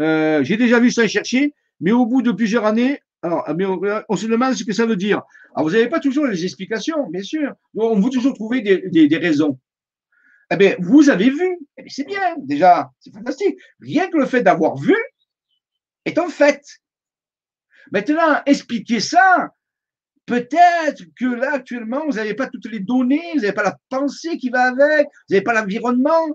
Euh, 0.00 0.42
j'ai 0.42 0.56
déjà 0.56 0.80
vu 0.80 0.90
ça 0.90 1.06
chercher, 1.06 1.54
mais 1.80 1.92
au 1.92 2.06
bout 2.06 2.22
de 2.22 2.32
plusieurs 2.32 2.64
années, 2.64 3.00
alors, 3.22 3.44
on 4.08 4.16
se 4.16 4.26
demande 4.26 4.54
ce 4.54 4.64
que 4.64 4.72
ça 4.72 4.86
veut 4.86 4.96
dire. 4.96 5.22
Alors, 5.54 5.68
vous 5.68 5.74
n'avez 5.74 5.88
pas 5.88 5.98
toujours 5.98 6.26
les 6.26 6.44
explications, 6.44 7.08
bien 7.08 7.22
sûr. 7.22 7.52
On 7.74 7.98
veut 7.98 8.10
toujours 8.10 8.34
trouver 8.34 8.60
des, 8.60 9.16
raisons. 9.16 9.58
Eh 10.50 10.56
bien, 10.56 10.76
vous 10.78 11.10
avez 11.10 11.30
vu. 11.30 11.58
Eh 11.76 11.82
bien, 11.82 11.92
c'est 11.92 12.06
bien, 12.06 12.36
déjà. 12.38 12.92
C'est 13.00 13.12
fantastique. 13.12 13.58
Rien 13.80 14.08
que 14.08 14.18
le 14.18 14.26
fait 14.26 14.42
d'avoir 14.42 14.76
vu 14.76 14.96
est 16.04 16.16
un 16.18 16.28
fait. 16.28 16.62
Maintenant, 17.90 18.40
expliquer 18.46 19.00
ça, 19.00 19.50
peut-être 20.28 21.02
que 21.18 21.24
là, 21.24 21.54
actuellement, 21.54 22.04
vous 22.06 22.16
n'avez 22.16 22.34
pas 22.34 22.48
toutes 22.48 22.70
les 22.70 22.80
données, 22.80 23.32
vous 23.34 23.40
n'avez 23.40 23.52
pas 23.52 23.62
la 23.62 23.76
pensée 23.88 24.36
qui 24.36 24.50
va 24.50 24.64
avec, 24.68 25.06
vous 25.06 25.34
n'avez 25.34 25.42
pas 25.42 25.54
l'environnement. 25.54 26.28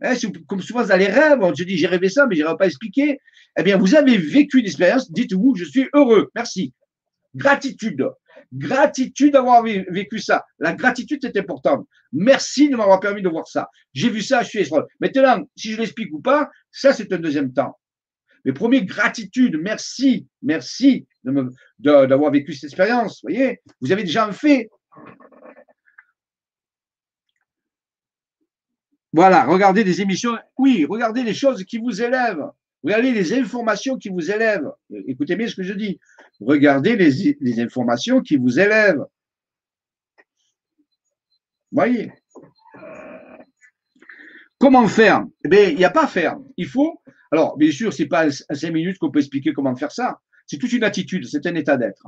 Hein, 0.00 0.14
comme 0.48 0.62
souvent 0.62 0.84
dans 0.84 0.96
les 0.96 1.06
rêves, 1.06 1.38
on 1.40 1.54
se 1.54 1.62
dit 1.62 1.76
j'ai 1.76 1.86
rêvé 1.86 2.08
ça, 2.08 2.26
mais 2.26 2.34
je 2.34 2.42
n'aurais 2.42 2.56
pas 2.56 2.66
expliqué. 2.66 3.18
Eh 3.56 3.62
bien, 3.62 3.76
vous 3.76 3.94
avez 3.94 4.16
vécu 4.16 4.58
une 4.58 4.66
expérience, 4.66 5.12
dites-vous, 5.12 5.54
je 5.54 5.64
suis 5.64 5.88
heureux, 5.94 6.30
merci. 6.34 6.72
Gratitude. 7.34 8.08
Gratitude 8.52 9.34
d'avoir 9.34 9.62
vécu 9.62 10.18
ça. 10.18 10.44
La 10.58 10.72
gratitude 10.72 11.24
est 11.24 11.36
importante. 11.38 11.86
Merci 12.12 12.68
de 12.68 12.76
m'avoir 12.76 13.00
permis 13.00 13.22
de 13.22 13.28
voir 13.28 13.46
ça. 13.46 13.68
J'ai 13.94 14.10
vu 14.10 14.22
ça, 14.22 14.42
je 14.42 14.48
suis 14.48 14.64
heureux. 14.64 14.86
Maintenant, 15.00 15.44
si 15.56 15.72
je 15.72 15.78
l'explique 15.78 16.12
ou 16.12 16.20
pas, 16.20 16.50
ça 16.70 16.92
c'est 16.92 17.12
un 17.12 17.18
deuxième 17.18 17.52
temps. 17.52 17.78
Mais 18.44 18.52
premier, 18.52 18.84
gratitude, 18.84 19.56
merci, 19.60 20.26
merci 20.42 21.06
d'avoir 21.78 22.30
vécu 22.30 22.52
cette 22.52 22.64
expérience. 22.64 23.20
Vous 23.22 23.28
voyez, 23.30 23.60
vous 23.80 23.92
avez 23.92 24.02
déjà 24.02 24.30
fait. 24.32 24.68
Voilà, 29.12 29.44
regardez 29.44 29.84
des 29.84 30.00
émissions. 30.00 30.38
Oui, 30.58 30.86
regardez 30.88 31.22
les 31.22 31.34
choses 31.34 31.64
qui 31.64 31.78
vous 31.78 32.02
élèvent. 32.02 32.48
Regardez 32.82 33.12
les 33.12 33.32
informations 33.34 33.96
qui 33.96 34.08
vous 34.08 34.30
élèvent. 34.30 34.70
Écoutez 35.06 35.36
bien 35.36 35.46
ce 35.46 35.54
que 35.54 35.62
je 35.62 35.74
dis. 35.74 36.00
Regardez 36.40 36.96
les, 36.96 37.60
informations 37.60 38.20
qui 38.20 38.36
vous 38.36 38.58
élèvent. 38.58 39.04
Voyez. 41.70 42.12
Comment 44.58 44.88
faire? 44.88 45.24
Eh 45.44 45.48
bien, 45.48 45.68
il 45.68 45.76
n'y 45.76 45.84
a 45.84 45.90
pas 45.90 46.04
à 46.04 46.08
faire. 46.08 46.36
Il 46.56 46.66
faut. 46.66 47.00
Alors, 47.32 47.56
bien 47.56 47.72
sûr, 47.72 47.92
c'est 47.94 48.06
pas 48.06 48.26
à 48.26 48.54
cinq 48.54 48.72
minutes 48.72 48.98
qu'on 48.98 49.10
peut 49.10 49.20
expliquer 49.20 49.54
comment 49.54 49.74
faire 49.74 49.90
ça. 49.90 50.20
C'est 50.46 50.58
toute 50.58 50.72
une 50.72 50.84
attitude, 50.84 51.26
c'est 51.26 51.46
un 51.46 51.54
état 51.54 51.78
d'être. 51.78 52.06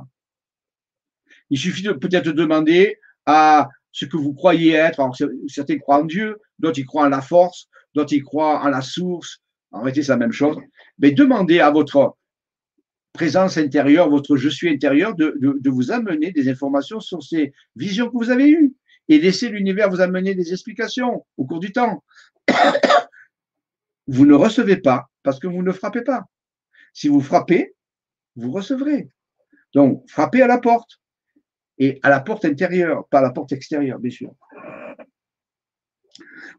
Il 1.49 1.57
suffit 1.57 1.81
de 1.81 1.93
peut-être 1.93 2.29
demander 2.29 2.99
à 3.25 3.69
ce 3.91 4.05
que 4.05 4.17
vous 4.17 4.33
croyez 4.33 4.73
être. 4.73 4.99
Alors, 4.99 5.15
certains 5.47 5.79
croient 5.79 6.01
en 6.01 6.05
Dieu, 6.05 6.37
d'autres 6.59 6.79
y 6.79 6.85
croient 6.85 7.05
en 7.05 7.09
la 7.09 7.21
force, 7.21 7.67
d'autres 7.95 8.13
y 8.13 8.21
croient 8.21 8.61
en 8.61 8.69
la 8.69 8.81
source. 8.81 9.39
En 9.71 9.79
réalité, 9.79 10.03
c'est 10.03 10.11
la 10.11 10.17
même 10.17 10.31
chose. 10.31 10.57
Mais 10.99 11.11
demandez 11.11 11.59
à 11.59 11.71
votre 11.71 12.17
présence 13.13 13.57
intérieure, 13.57 14.09
votre 14.09 14.37
je 14.37 14.49
suis 14.49 14.69
intérieur, 14.69 15.15
de, 15.15 15.35
de, 15.39 15.69
vous 15.69 15.91
amener 15.91 16.31
des 16.31 16.49
informations 16.49 16.99
sur 16.99 17.23
ces 17.23 17.53
visions 17.75 18.09
que 18.09 18.17
vous 18.17 18.29
avez 18.29 18.49
eues 18.49 18.75
et 19.07 19.17
laissez 19.19 19.49
l'univers 19.49 19.89
vous 19.89 20.01
amener 20.01 20.35
des 20.35 20.51
explications 20.51 21.25
au 21.37 21.45
cours 21.45 21.59
du 21.59 21.71
temps. 21.71 22.03
Vous 24.07 24.27
ne 24.27 24.35
recevez 24.35 24.77
pas 24.77 25.09
parce 25.25 25.39
que 25.39 25.47
vous 25.47 25.63
ne 25.63 25.73
frappez 25.73 26.03
pas. 26.03 26.23
Si 26.93 27.09
vous 27.09 27.19
frappez, 27.19 27.75
vous 28.37 28.51
recevrez. 28.51 29.09
Donc, 29.73 30.09
frappez 30.09 30.41
à 30.41 30.47
la 30.47 30.59
porte. 30.59 31.01
et 31.77 31.99
à 32.03 32.09
la 32.09 32.21
porte 32.21 32.45
intérieure, 32.45 33.05
pas 33.09 33.19
à 33.19 33.21
la 33.21 33.31
porte 33.31 33.51
extérieure, 33.51 33.99
bien 33.99 34.11
sûr. 34.11 34.31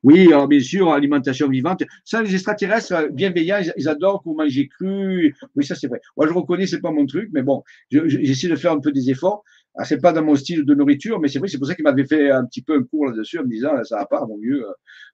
Oui, 0.03 0.27
alors 0.33 0.49
bien 0.49 0.61
sûr, 0.61 0.93
alimentation 0.93 1.49
vivante. 1.49 1.83
Ça, 2.05 2.23
les 2.23 2.35
extraterrestres 2.35 3.09
bienveillants, 3.13 3.61
ils, 3.77 3.89
adorent 3.89 4.23
qu'on 4.23 4.35
mange 4.35 4.59
cru. 4.69 5.35
Oui, 5.55 5.65
ça 5.65 5.75
c'est 5.75 5.89
vrai. 5.89 6.01
Moi, 6.17 6.27
je 6.27 6.33
reconnais, 6.33 6.67
c'est 6.67 6.81
pas 6.81 6.91
mon 6.91 7.07
truc, 7.07 7.31
mais 7.33 7.43
bon, 7.43 7.63
j'essaie 7.91 8.49
de 8.49 8.57
faire 8.57 8.73
un 8.73 8.81
peu 8.81 8.93
des 8.93 9.11
efforts. 9.11 9.43
Ah, 9.79 9.85
c'est 9.85 10.01
pas 10.01 10.13
dans 10.13 10.23
mon 10.25 10.37
style 10.37 10.65
de 10.65 10.75
nourriture, 10.75 11.21
mais 11.21 11.29
c'est 11.29 11.39
vrai, 11.39 11.49
c'est 11.49 11.59
pour 11.59 11.67
ça 11.67 11.75
qu'il 11.75 11.85
m'avait 11.85 12.07
fait 12.07 12.31
un 12.31 12.47
petit 12.47 12.63
peu 12.63 12.75
un 12.77 12.83
cours 12.83 13.07
là-dessus 13.09 13.39
en 13.39 13.43
me 13.43 13.51
disant, 13.51 13.73
ça 13.85 13.99
va 13.99 14.07
pas, 14.07 14.25
mon 14.27 14.39
vieux. 14.39 14.65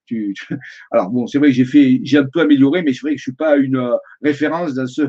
Tu, 0.07 0.35
Alors 0.93 1.11
bon, 1.11 1.27
c'est 1.27 1.39
vrai 1.39 1.49
que 1.49 1.55
j'ai 1.55 1.65
fait, 1.65 2.01
j'ai 2.05 2.19
un 2.19 2.27
peu 2.27 2.41
amélioré, 2.41 2.83
mais 2.83 2.93
c'est 2.93 3.01
vrai 3.01 3.13
que 3.13 3.19
je 3.19 3.23
suis 3.23 3.33
pas 3.33 3.57
une 3.57 3.77
euh, 3.77 3.97
référence 4.23 4.75
dans 4.75 4.87
ce, 4.87 5.03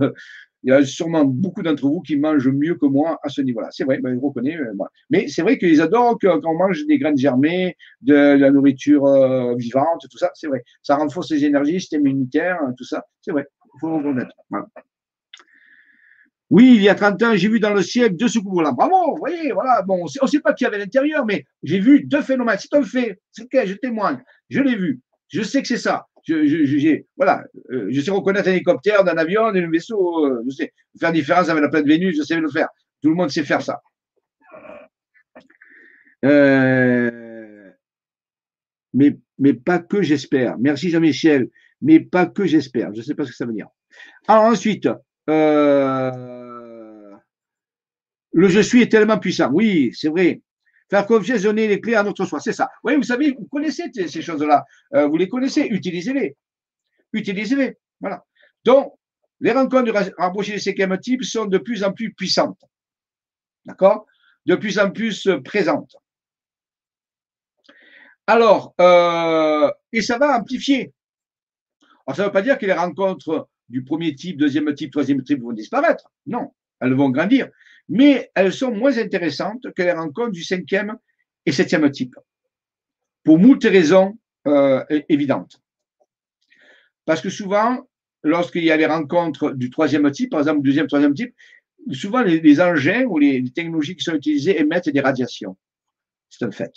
il 0.63 0.69
y 0.69 0.73
a 0.73 0.83
sûrement 0.85 1.25
beaucoup 1.25 1.61
d'entre 1.61 1.83
vous 1.87 2.01
qui 2.01 2.15
mangent 2.15 2.47
mieux 2.47 2.75
que 2.75 2.85
moi 2.85 3.19
à 3.21 3.29
ce 3.29 3.41
niveau-là. 3.41 3.67
C'est 3.71 3.83
vrai, 3.83 3.99
ben, 3.99 4.15
je 4.15 4.19
reconnais. 4.19 4.57
Euh, 4.57 4.73
Mais 5.09 5.27
c'est 5.27 5.41
vrai 5.41 5.57
qu'ils 5.57 5.81
adorent 5.81 6.17
quand 6.19 6.39
on 6.45 6.55
mange 6.55 6.85
des 6.85 6.97
graines 6.97 7.17
germées, 7.17 7.75
de 8.01 8.13
la 8.13 8.49
nourriture 8.49 9.05
euh, 9.05 9.55
vivante, 9.55 10.05
tout 10.09 10.17
ça. 10.17 10.31
C'est 10.35 10.47
vrai. 10.47 10.63
Ça 10.81 10.95
renforce 10.95 11.31
les 11.31 11.43
énergies, 11.45 11.79
système 11.81 12.07
immunitaire, 12.07 12.57
hein, 12.61 12.73
tout 12.77 12.85
ça. 12.85 13.05
C'est 13.21 13.31
vrai. 13.31 13.45
Il 13.75 13.79
faut 13.81 13.97
reconnaître. 13.97 14.35
Oui, 16.49 16.73
il 16.75 16.83
y 16.83 16.89
a 16.89 16.95
30 16.95 17.23
ans, 17.23 17.35
j'ai 17.35 17.49
vu 17.49 17.59
dans 17.59 17.73
le 17.73 17.81
ciel 17.81 18.15
deux 18.15 18.27
soucoupes 18.27 18.61
là. 18.61 18.71
Bravo, 18.71 19.11
vous 19.11 19.17
voyez, 19.17 19.51
voilà. 19.51 19.81
Bon, 19.81 20.05
on 20.05 20.25
ne 20.25 20.29
sait 20.29 20.39
pas 20.39 20.53
qui 20.53 20.65
avait 20.65 20.75
à 20.75 20.79
l'intérieur, 20.79 21.25
mais 21.25 21.45
j'ai 21.63 21.79
vu 21.79 22.05
deux 22.05 22.21
phénomènes. 22.21 22.57
C'est 22.59 22.73
un 22.77 22.83
fait. 22.83 23.19
Je 23.37 23.73
témoigne. 23.73 24.19
Je 24.49 24.61
l'ai 24.61 24.75
vu. 24.75 25.01
Je 25.27 25.41
sais 25.41 25.61
que 25.61 25.67
c'est 25.67 25.77
ça 25.77 26.07
euh, 26.29 27.87
je 27.89 28.01
sais 28.01 28.11
reconnaître 28.11 28.47
un 28.47 28.51
hélicoptère, 28.51 29.03
d'un 29.03 29.17
avion, 29.17 29.51
d'un 29.51 29.69
vaisseau, 29.69 30.25
euh, 30.25 30.43
je 30.47 30.55
sais 30.55 30.73
faire 30.99 31.11
différence 31.11 31.49
avec 31.49 31.61
la 31.61 31.69
planète 31.69 31.87
Vénus, 31.87 32.17
je 32.17 32.23
sais 32.23 32.39
le 32.39 32.49
faire. 32.49 32.69
Tout 33.01 33.09
le 33.09 33.15
monde 33.15 33.29
sait 33.29 33.43
faire 33.43 33.61
ça. 33.61 33.81
Euh, 36.23 37.71
mais, 38.93 39.17
mais 39.39 39.53
pas 39.53 39.79
que 39.79 40.01
j'espère. 40.01 40.57
Merci 40.59 40.89
Jean-Michel. 40.89 41.49
Mais 41.81 41.99
pas 41.99 42.25
que 42.25 42.45
j'espère. 42.45 42.93
Je 42.93 42.99
ne 42.99 43.03
sais 43.03 43.15
pas 43.15 43.25
ce 43.25 43.31
que 43.31 43.35
ça 43.35 43.45
veut 43.45 43.51
dire. 43.51 43.67
Alors 44.27 44.45
ensuite, 44.45 44.87
le 45.27 47.19
je 48.33 48.59
suis 48.61 48.81
est 48.81 48.89
tellement 48.89 49.19
puissant. 49.19 49.49
Oui, 49.51 49.91
c'est 49.93 50.07
vrai. 50.07 50.41
Faire 50.93 51.07
confiance, 51.07 51.41
donner 51.41 51.67
les 51.67 51.81
clés 51.81 51.95
à 51.95 52.03
notre 52.03 52.23
soi. 52.23 52.39
C'est 52.39 52.53
ça. 52.53 52.69
Oui, 52.83 52.95
vous 52.95 53.01
savez, 53.01 53.31
vous 53.31 53.47
connaissez 53.47 53.85
ces 53.91 54.21
choses-là. 54.21 54.63
Euh, 54.93 55.07
vous 55.07 55.17
les 55.17 55.27
connaissez. 55.27 55.61
Utilisez-les. 55.61 56.37
Utilisez-les. 57.13 57.79
Voilà. 57.99 58.23
Donc, 58.63 58.93
les 59.39 59.53
rencontres 59.53 59.91
de 59.91 60.13
rapprocher 60.19 60.53
du 60.53 60.59
cinquième 60.59 60.95
type 60.99 61.23
sont 61.23 61.47
de 61.47 61.57
plus 61.57 61.83
en 61.83 61.93
plus 61.93 62.13
puissantes. 62.13 62.61
D'accord? 63.65 64.05
De 64.45 64.53
plus 64.53 64.77
en 64.77 64.91
plus 64.91 65.27
présentes. 65.43 65.95
Alors, 68.27 68.75
euh, 68.79 69.71
et 69.93 70.03
ça 70.03 70.19
va 70.19 70.37
amplifier. 70.37 70.93
Alors, 72.05 72.17
ça 72.17 72.21
ne 72.21 72.27
veut 72.27 72.33
pas 72.33 72.43
dire 72.43 72.59
que 72.59 72.67
les 72.67 72.73
rencontres 72.73 73.49
du 73.67 73.83
premier 73.83 74.13
type, 74.13 74.37
deuxième 74.37 74.71
type, 74.75 74.91
troisième 74.91 75.23
type 75.23 75.41
vont 75.41 75.53
disparaître. 75.53 76.11
Non, 76.27 76.53
elles 76.79 76.93
vont 76.93 77.09
grandir 77.09 77.49
mais 77.89 78.31
elles 78.35 78.53
sont 78.53 78.71
moins 78.71 78.97
intéressantes 78.97 79.71
que 79.75 79.81
les 79.81 79.91
rencontres 79.91 80.31
du 80.31 80.43
cinquième 80.43 80.95
et 81.45 81.51
septième 81.51 81.89
type, 81.91 82.15
pour 83.23 83.37
moult 83.37 83.63
raisons 83.63 84.17
euh, 84.47 84.83
évidentes. 85.09 85.61
Parce 87.05 87.21
que 87.21 87.29
souvent, 87.29 87.87
lorsqu'il 88.23 88.63
y 88.63 88.71
a 88.71 88.77
les 88.77 88.85
rencontres 88.85 89.51
du 89.51 89.69
troisième 89.69 90.09
type, 90.11 90.31
par 90.31 90.39
exemple, 90.39 90.61
deuxième, 90.61 90.87
troisième 90.87 91.13
type, 91.13 91.35
souvent 91.91 92.21
les, 92.21 92.61
engins 92.61 93.03
ou 93.05 93.17
les, 93.17 93.43
technologies 93.51 93.95
qui 93.95 94.03
sont 94.03 94.15
utilisées 94.15 94.59
émettent 94.59 94.89
des 94.89 95.01
radiations. 95.01 95.57
C'est 96.29 96.45
un 96.45 96.51
fait. 96.51 96.73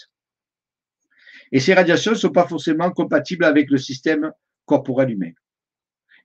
Et 1.53 1.61
ces 1.61 1.75
radiations 1.75 2.13
ne 2.13 2.17
sont 2.17 2.33
pas 2.33 2.47
forcément 2.47 2.91
compatibles 2.91 3.45
avec 3.45 3.71
le 3.71 3.79
système 3.79 4.33
corporel 4.65 5.11
humain. 5.11 5.31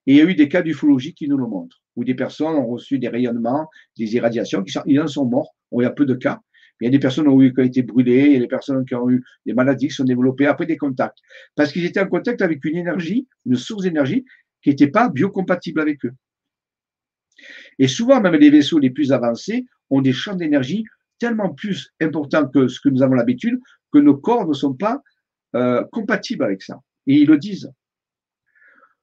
Et 0.08 0.14
il 0.14 0.18
y 0.18 0.22
a 0.22 0.24
eu 0.24 0.34
des 0.34 0.50
cas 0.50 0.64
d'ufologie 0.64 1.14
qui 1.14 1.28
nous 1.28 1.38
le 1.38 1.46
montrent 1.46 1.81
où 1.96 2.04
des 2.04 2.16
personnes 2.16 2.56
ont 2.56 2.68
reçu 2.68 3.00
des 3.00 3.08
rayonnements, 3.08 3.70
des 3.98 4.16
irradiations, 4.16 4.64
qui 4.64 4.72
sont, 4.72 4.82
ils 4.86 5.00
en 5.00 5.08
sont 5.08 5.26
morts. 5.26 5.56
il 5.74 5.84
y 5.84 5.86
a 5.86 5.90
peu 5.90 6.06
de 6.06 6.16
cas. 6.16 6.40
Il 6.80 6.86
y 6.86 6.88
a 6.88 6.92
des 6.92 7.00
personnes 7.00 7.26
qui 7.26 7.30
ont, 7.30 7.40
qui 7.40 7.60
ont 7.60 7.64
été 7.64 7.84
brûlées, 7.84 8.26
il 8.26 8.34
y 8.34 8.38
a 8.38 8.40
des 8.40 8.48
personnes 8.48 8.86
qui 8.86 8.96
ont 8.96 9.10
eu 9.10 9.24
des 9.46 9.54
maladies 9.54 9.90
qui 9.90 9.94
sont 9.94 10.04
développées 10.04 10.48
après 10.48 10.66
des 10.66 10.78
contacts. 10.78 11.20
Parce 11.56 11.72
qu'ils 11.72 11.86
étaient 11.86 12.00
en 12.00 12.08
contact 12.08 12.42
avec 12.42 12.64
une 12.66 12.78
énergie, 12.78 13.28
une 13.46 13.56
source 13.56 13.84
d'énergie 13.84 14.26
qui 14.64 14.70
n'était 14.70 14.88
pas 14.88 15.10
biocompatible 15.10 15.80
avec 15.80 16.04
eux. 16.06 16.14
Et 17.78 17.88
souvent, 17.88 18.20
même 18.22 18.36
les 18.36 18.50
vaisseaux 18.50 18.80
les 18.80 18.90
plus 18.90 19.12
avancés 19.12 19.66
ont 19.90 20.02
des 20.02 20.14
champs 20.14 20.36
d'énergie 20.36 20.86
tellement 21.20 21.54
plus 21.54 21.92
importants 22.02 22.48
que 22.48 22.68
ce 22.68 22.80
que 22.80 22.90
nous 22.90 23.04
avons 23.04 23.14
l'habitude, 23.14 23.60
que 23.92 24.00
nos 24.00 24.18
corps 24.18 24.48
ne 24.48 24.54
sont 24.54 24.74
pas 24.74 25.02
euh, 25.56 25.84
compatibles 25.92 26.44
avec 26.44 26.64
ça. 26.64 26.80
Et 27.08 27.16
ils 27.16 27.28
le 27.28 27.38
disent. 27.38 27.72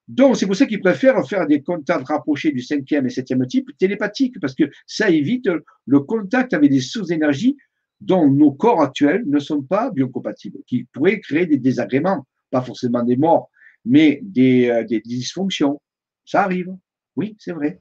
Donc, 0.09 0.37
c'est 0.37 0.47
pour 0.47 0.57
ça 0.57 0.65
qu'ils 0.65 0.81
préfèrent 0.81 1.27
faire 1.29 1.47
des 1.47 1.63
contacts 1.63 2.09
rapprochés 2.09 2.51
du 2.51 2.63
cinquième 2.63 3.07
et 3.07 3.11
septième 3.11 3.47
type 3.47 3.69
télépathiques, 3.79 4.41
parce 4.41 4.55
que 4.55 4.65
ça 4.87 5.11
évite 5.11 5.49
le 5.87 6.01
contact 6.01 6.55
avec 6.55 6.71
des 6.71 6.81
sources 6.81 7.09
d'énergie 7.09 7.57
dont 8.01 8.31
nos 8.31 8.53
corps 8.53 8.81
actuels 8.81 9.25
ne 9.27 9.39
sont 9.39 9.63
pas 9.63 9.91
biocompatibles, 9.91 10.59
qui 10.67 10.85
pourraient 10.85 11.21
créer 11.21 11.47
des 11.47 11.59
désagréments, 11.59 12.27
pas 12.51 12.63
forcément 12.63 13.03
des 13.03 13.17
morts, 13.17 13.51
mais 13.85 14.21
des, 14.23 14.69
euh, 14.71 15.01
dysfonctions. 15.05 15.81
Ça 16.25 16.43
arrive. 16.43 16.75
Oui, 17.17 17.37
c'est 17.39 17.53
vrai. 17.53 17.81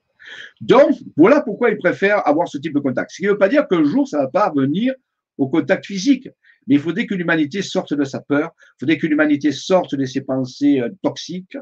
Donc, 0.59 0.95
voilà 1.15 1.41
pourquoi 1.41 1.69
ils 1.69 1.77
préfèrent 1.77 2.27
avoir 2.27 2.47
ce 2.47 2.57
type 2.57 2.73
de 2.73 2.79
contact. 2.79 3.11
Ce 3.11 3.17
qui 3.17 3.25
ne 3.25 3.31
veut 3.31 3.37
pas 3.37 3.49
dire 3.49 3.67
qu'un 3.67 3.83
jour, 3.83 4.07
ça 4.07 4.17
ne 4.17 4.23
va 4.23 4.29
pas 4.29 4.51
venir 4.53 4.93
au 5.37 5.47
contact 5.47 5.85
physique. 5.85 6.27
Mais 6.65 6.75
il 6.75 6.81
faudrait 6.81 7.05
que 7.05 7.15
l'humanité 7.15 7.61
sorte 7.61 7.93
de 7.93 8.03
sa 8.03 8.19
peur, 8.19 8.51
il 8.57 8.79
faudrait 8.81 8.97
que 8.97 9.07
l'humanité 9.07 9.51
sorte 9.51 9.95
de 9.95 10.05
ses 10.05 10.21
pensées 10.21 10.81
euh, 10.81 10.89
toxiques, 11.01 11.57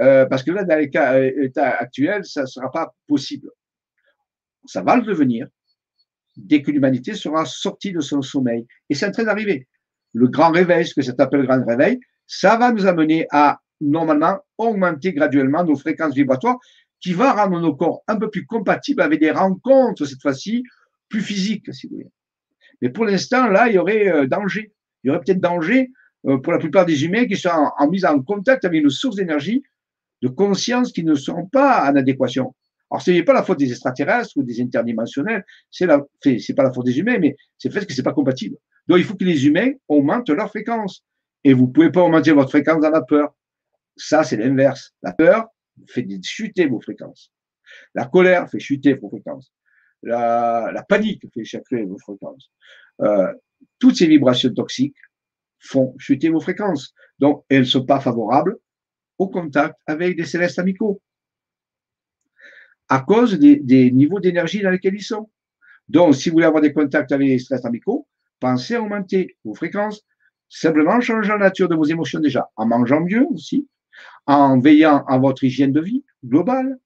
euh, 0.00 0.26
parce 0.26 0.42
que 0.42 0.50
là, 0.50 0.64
dans 0.64 0.78
l'état 0.78 1.68
actuel, 1.68 2.24
ça 2.24 2.42
ne 2.42 2.46
sera 2.46 2.70
pas 2.70 2.94
possible. 3.06 3.50
Ça 4.66 4.82
va 4.82 4.96
le 4.96 5.02
devenir 5.02 5.46
dès 6.36 6.62
que 6.62 6.70
l'humanité 6.70 7.14
sera 7.14 7.44
sortie 7.44 7.92
de 7.92 8.00
son 8.00 8.22
sommeil. 8.22 8.66
Et 8.88 8.94
c'est 8.94 9.06
en 9.06 9.12
train 9.12 9.24
d'arriver. 9.24 9.68
Le 10.12 10.28
grand 10.28 10.50
réveil, 10.50 10.86
ce 10.86 10.94
que 10.94 11.02
ça 11.02 11.14
s'appelle 11.16 11.40
le 11.40 11.46
grand 11.46 11.64
réveil, 11.64 12.00
ça 12.26 12.56
va 12.56 12.72
nous 12.72 12.86
amener 12.86 13.26
à, 13.30 13.60
normalement, 13.80 14.38
augmenter 14.58 15.12
graduellement 15.12 15.64
nos 15.64 15.76
fréquences 15.76 16.14
vibratoires 16.14 16.58
qui 17.00 17.12
va 17.12 17.32
rendre 17.32 17.60
nos 17.60 17.74
corps 17.74 18.02
un 18.08 18.16
peu 18.16 18.30
plus 18.30 18.46
compatibles 18.46 19.02
avec 19.02 19.20
des 19.20 19.30
rencontres, 19.30 20.06
cette 20.06 20.22
fois-ci, 20.22 20.64
plus 21.08 21.20
physiques, 21.20 21.72
si 21.72 21.86
vous 21.86 21.96
voulez. 21.96 22.10
Mais 22.80 22.90
pour 22.90 23.04
l'instant, 23.04 23.48
là, 23.48 23.68
il 23.68 23.74
y 23.74 23.78
aurait 23.78 24.08
euh, 24.08 24.26
danger. 24.26 24.72
Il 25.02 25.08
y 25.08 25.10
aurait 25.10 25.20
peut-être 25.20 25.40
danger 25.40 25.90
euh, 26.26 26.38
pour 26.38 26.52
la 26.52 26.58
plupart 26.58 26.86
des 26.86 27.04
humains 27.04 27.26
qui 27.26 27.36
sont 27.36 27.50
en, 27.50 27.72
en 27.78 27.90
mise 27.90 28.04
en 28.04 28.20
contact 28.22 28.64
avec 28.64 28.82
une 28.82 28.90
source 28.90 29.16
d'énergie 29.16 29.62
de 30.24 30.28
conscience 30.28 30.90
qui 30.90 31.04
ne 31.04 31.14
sont 31.14 31.46
pas 31.46 31.90
en 31.90 31.96
adéquation. 31.96 32.54
Alors, 32.90 33.02
ce 33.02 33.10
n'est 33.10 33.22
pas 33.24 33.34
la 33.34 33.42
faute 33.42 33.58
des 33.58 33.70
extraterrestres 33.70 34.32
ou 34.36 34.42
des 34.42 34.58
interdimensionnels, 34.62 35.44
c'est 35.70 35.84
la, 35.84 36.00
c'est 36.22 36.54
pas 36.54 36.62
la 36.62 36.72
faute 36.72 36.86
des 36.86 36.98
humains, 36.98 37.18
mais 37.18 37.36
c'est 37.58 37.68
le 37.68 37.74
fait 37.74 37.84
que 37.84 37.92
c'est 37.92 38.02
pas 38.02 38.14
compatible. 38.14 38.56
Donc, 38.88 38.98
il 38.98 39.04
faut 39.04 39.16
que 39.16 39.24
les 39.24 39.46
humains 39.46 39.72
augmentent 39.86 40.30
leur 40.30 40.48
fréquence. 40.48 41.04
Et 41.44 41.52
vous 41.52 41.68
pouvez 41.68 41.90
pas 41.90 42.00
augmenter 42.00 42.32
votre 42.32 42.48
fréquence 42.48 42.80
dans 42.80 42.90
la 42.90 43.02
peur. 43.02 43.34
Ça, 43.96 44.24
c'est 44.24 44.38
l'inverse. 44.38 44.92
La 45.02 45.12
peur 45.12 45.46
fait 45.88 46.06
chuter 46.22 46.66
vos 46.66 46.80
fréquences. 46.80 47.30
La 47.94 48.06
colère 48.06 48.48
fait 48.48 48.60
chuter 48.60 48.94
vos 48.94 49.10
fréquences. 49.10 49.52
La, 50.02 50.70
la 50.72 50.82
panique 50.84 51.22
fait 51.34 51.44
chuter 51.44 51.84
vos 51.84 51.98
fréquences. 51.98 52.50
Euh, 53.02 53.30
toutes 53.78 53.96
ces 53.96 54.06
vibrations 54.06 54.52
toxiques 54.54 54.96
font 55.58 55.94
chuter 55.98 56.30
vos 56.30 56.40
fréquences. 56.40 56.94
Donc, 57.18 57.44
elles 57.50 57.60
ne 57.60 57.64
sont 57.64 57.84
pas 57.84 58.00
favorables 58.00 58.56
au 59.18 59.28
contact 59.28 59.76
avec 59.86 60.16
des 60.16 60.24
célestes 60.24 60.58
amicaux 60.58 61.00
à 62.88 63.00
cause 63.00 63.38
des, 63.38 63.90
niveaux 63.90 64.20
d'énergie 64.20 64.62
dans 64.62 64.70
lesquels 64.70 64.94
ils 64.94 65.02
sont. 65.02 65.30
Donc, 65.88 66.14
si 66.14 66.28
vous 66.28 66.34
voulez 66.34 66.46
avoir 66.46 66.62
des 66.62 66.72
contacts 66.72 67.12
avec 67.12 67.28
des 67.28 67.38
célestes 67.38 67.64
amicaux, 67.64 68.06
pensez 68.40 68.74
à 68.74 68.82
augmenter 68.82 69.36
vos 69.44 69.54
fréquences, 69.54 70.04
simplement 70.48 70.92
en 70.92 71.00
changeant 71.00 71.34
la 71.34 71.46
nature 71.46 71.68
de 71.68 71.74
vos 71.74 71.84
émotions 71.84 72.20
déjà, 72.20 72.50
en 72.56 72.66
mangeant 72.66 73.00
mieux 73.00 73.26
aussi, 73.30 73.68
en 74.26 74.58
veillant 74.58 75.04
à 75.06 75.18
votre 75.18 75.44
hygiène 75.44 75.72
de 75.72 75.80
vie 75.80 76.04
globale, 76.24 76.78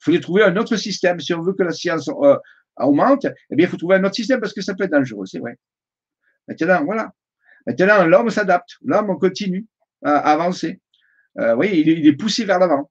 Il 0.07 0.15
faut 0.15 0.21
trouver 0.21 0.45
un 0.45 0.57
autre 0.57 0.77
système. 0.77 1.21
Si 1.21 1.33
on 1.35 1.43
veut 1.43 1.55
que 1.55 1.63
la 1.63 1.73
science 1.73 2.09
euh, 2.09 2.37
augmente, 2.77 3.27
eh 3.51 3.57
bien, 3.57 3.67
il 3.67 3.71
faut 3.71 3.77
trouver 3.77 3.97
un 3.97 4.05
autre 4.05 4.15
système 4.15 4.41
parce 4.41 4.53
que 4.53 4.63
ça 4.63 4.75
peut 4.75 4.85
être 4.85 4.93
dangereux, 4.93 5.27
c'est 5.27 5.39
vrai. 5.39 5.57
Maintenant, 6.49 6.85
voilà. 6.85 7.13
Maintenant, 7.67 8.05
l'homme 8.05 8.31
s'adapte. 8.31 8.71
L'homme 8.83 9.19
continue 9.19 9.67
à 10.03 10.33
avancer. 10.33 10.81
Euh, 11.39 11.55
oui, 11.55 11.71
il 11.73 11.89
est, 11.89 11.99
il 11.99 12.07
est 12.07 12.17
poussé 12.17 12.45
vers 12.45 12.59
l'avant. 12.59 12.91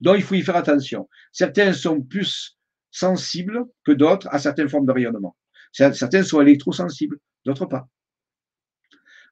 Donc, 0.00 0.16
il 0.16 0.22
faut 0.22 0.34
y 0.34 0.42
faire 0.42 0.56
attention. 0.56 1.08
Certains 1.32 1.72
sont 1.72 2.00
plus 2.00 2.56
sensibles 2.90 3.64
que 3.84 3.92
d'autres 3.92 4.28
à 4.30 4.38
certaines 4.38 4.68
formes 4.68 4.86
de 4.86 4.92
rayonnement. 4.92 5.36
Certains 5.72 6.22
sont 6.22 6.40
électrosensibles, 6.40 7.18
d'autres 7.44 7.66
pas. 7.66 7.86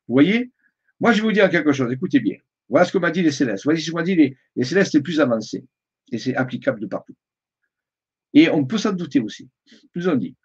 Vous 0.06 0.14
voyez 0.14 0.52
Moi, 1.00 1.12
je 1.12 1.18
vais 1.18 1.28
vous 1.28 1.32
dire 1.32 1.48
quelque 1.50 1.72
chose. 1.72 1.92
Écoutez 1.92 2.20
bien. 2.20 2.38
Voilà 2.68 2.84
ce 2.84 2.92
que 2.92 2.98
m'a 2.98 3.10
dit 3.10 3.22
les 3.22 3.30
célestes. 3.30 3.64
Voilà 3.64 3.80
ce 3.80 3.90
que 3.90 3.94
m'a 3.94 4.02
dit 4.02 4.14
les, 4.14 4.36
les 4.56 4.64
célestes 4.64 4.94
les 4.94 5.00
plus 5.00 5.20
avancés. 5.20 5.64
Et 6.10 6.18
c'est 6.18 6.34
applicable 6.34 6.80
de 6.80 6.86
partout. 6.86 7.14
Et 8.34 8.50
on 8.50 8.64
peut 8.64 8.78
s'en 8.78 8.92
douter 8.92 9.20
aussi. 9.20 9.48
Ils 9.94 10.08
ont 10.08 10.16
dit, 10.16 10.36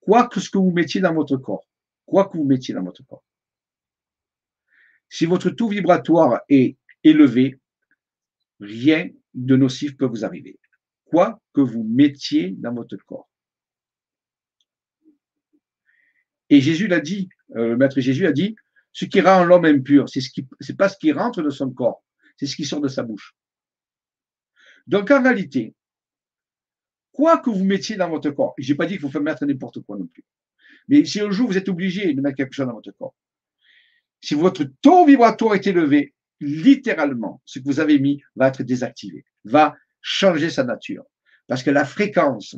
quoi 0.00 0.28
que 0.28 0.40
ce 0.40 0.50
que 0.50 0.58
vous 0.58 0.70
mettiez 0.70 1.00
dans 1.00 1.14
votre 1.14 1.36
corps, 1.36 1.66
quoi 2.06 2.28
que 2.28 2.36
vous 2.36 2.44
mettiez 2.44 2.74
dans 2.74 2.84
votre 2.84 3.04
corps, 3.04 3.24
si 5.08 5.26
votre 5.26 5.50
taux 5.50 5.68
vibratoire 5.68 6.40
est 6.48 6.76
élevé, 7.02 7.58
rien 8.60 9.08
de 9.34 9.56
nocif 9.56 9.96
peut 9.96 10.06
vous 10.06 10.24
arriver. 10.24 10.58
Quoi 11.04 11.40
que 11.52 11.60
vous 11.60 11.84
mettiez 11.84 12.50
dans 12.50 12.74
votre 12.74 12.96
corps. 13.04 13.28
Et 16.50 16.60
Jésus 16.60 16.88
l'a 16.88 17.00
dit, 17.00 17.28
euh, 17.56 17.68
le 17.68 17.76
maître 17.76 18.00
Jésus 18.00 18.26
a 18.26 18.32
dit, 18.32 18.56
ce 18.94 19.04
qui 19.04 19.20
rend 19.20 19.44
l'homme 19.44 19.66
impur, 19.66 20.08
c'est 20.08 20.20
ce 20.20 20.30
qui, 20.30 20.46
c'est 20.60 20.76
pas 20.76 20.88
ce 20.88 20.96
qui 20.96 21.12
rentre 21.12 21.42
de 21.42 21.50
son 21.50 21.70
corps, 21.70 22.02
c'est 22.36 22.46
ce 22.46 22.56
qui 22.56 22.64
sort 22.64 22.80
de 22.80 22.88
sa 22.88 23.02
bouche. 23.02 23.34
Donc 24.86 25.10
en 25.10 25.22
réalité, 25.22 25.74
quoi 27.12 27.38
que 27.38 27.50
vous 27.50 27.64
mettiez 27.64 27.96
dans 27.96 28.08
votre 28.08 28.30
corps, 28.30 28.54
je 28.56 28.72
n'ai 28.72 28.76
pas 28.76 28.86
dit 28.86 28.94
qu'il 28.94 29.02
faut 29.02 29.10
faire 29.10 29.20
mettre 29.20 29.44
n'importe 29.44 29.80
quoi 29.80 29.98
non 29.98 30.06
plus. 30.06 30.24
Mais 30.88 31.04
si 31.04 31.20
un 31.20 31.30
jour 31.30 31.48
vous 31.48 31.58
êtes 31.58 31.68
obligé 31.68 32.14
de 32.14 32.20
mettre 32.20 32.36
quelque 32.36 32.54
chose 32.54 32.66
dans 32.66 32.74
votre 32.74 32.92
corps, 32.92 33.14
si 34.20 34.34
votre 34.34 34.64
taux 34.80 35.04
vibratoire 35.04 35.54
est 35.54 35.66
élevé, 35.66 36.14
littéralement, 36.40 37.42
ce 37.44 37.58
que 37.58 37.64
vous 37.64 37.80
avez 37.80 37.98
mis 37.98 38.22
va 38.36 38.48
être 38.48 38.62
désactivé, 38.62 39.24
va 39.44 39.74
changer 40.00 40.50
sa 40.50 40.62
nature. 40.62 41.04
Parce 41.48 41.62
que 41.62 41.70
la 41.70 41.84
fréquence, 41.84 42.56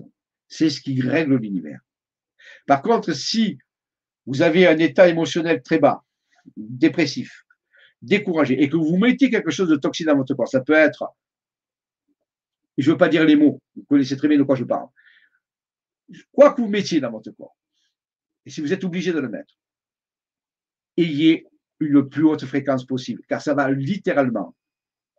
c'est 0.48 0.70
ce 0.70 0.80
qui 0.80 1.00
règle 1.00 1.36
l'univers. 1.36 1.80
Par 2.66 2.82
contre, 2.82 3.12
si 3.14 3.58
vous 4.26 4.42
avez 4.42 4.66
un 4.66 4.78
état 4.78 5.08
émotionnel 5.08 5.62
très 5.62 5.78
bas, 5.78 6.04
dépressif, 6.56 7.44
découragé, 8.02 8.62
et 8.62 8.68
que 8.68 8.76
vous 8.76 8.96
mettez 8.96 9.30
quelque 9.30 9.50
chose 9.50 9.68
de 9.68 9.76
toxique 9.76 10.06
dans 10.06 10.16
votre 10.16 10.34
corps, 10.34 10.48
ça 10.48 10.60
peut 10.60 10.72
être 10.72 11.14
je 12.78 12.90
ne 12.90 12.94
veux 12.94 12.98
pas 12.98 13.08
dire 13.08 13.24
les 13.24 13.36
mots, 13.36 13.60
vous 13.74 13.84
connaissez 13.84 14.16
très 14.16 14.28
bien 14.28 14.38
de 14.38 14.42
quoi 14.42 14.54
je 14.54 14.64
parle. 14.64 14.88
Quoi 16.32 16.52
que 16.52 16.60
vous 16.60 16.68
mettiez 16.68 17.00
dans 17.00 17.10
votre 17.10 17.30
corps, 17.30 17.56
et 18.44 18.50
si 18.50 18.60
vous 18.60 18.72
êtes 18.72 18.84
obligé 18.84 19.12
de 19.12 19.18
le 19.18 19.28
mettre, 19.28 19.58
ayez 20.96 21.46
une 21.80 22.08
plus 22.08 22.24
haute 22.24 22.44
fréquence 22.44 22.86
possible, 22.86 23.22
car 23.28 23.42
ça 23.42 23.54
va 23.54 23.70
littéralement 23.70 24.54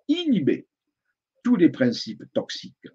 inhiber 0.08 0.66
tous 1.44 1.56
les 1.56 1.70
principes 1.70 2.24
toxiques 2.34 2.88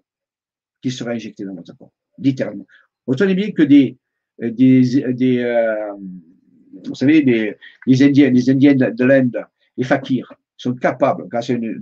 qui 0.81 0.91
seraient 0.91 1.13
injectés 1.13 1.45
dans 1.45 1.55
votre 1.55 1.77
corps, 1.77 1.93
littéralement. 2.17 2.65
Retenez 3.05 3.35
bien 3.35 3.51
que 3.51 3.61
des, 3.61 3.97
des, 4.39 5.13
des 5.13 5.37
euh, 5.39 5.93
vous 6.85 6.95
savez, 6.95 7.21
des, 7.21 7.57
des 7.87 8.03
Indiens, 8.03 8.29
les 8.29 8.49
Indiens 8.49 8.75
de 8.75 9.05
l'Inde, 9.05 9.45
les 9.77 9.83
fakirs, 9.83 10.33
sont 10.57 10.75
capables, 10.75 11.27
grâce 11.27 11.49
à 11.49 11.53
une 11.53 11.81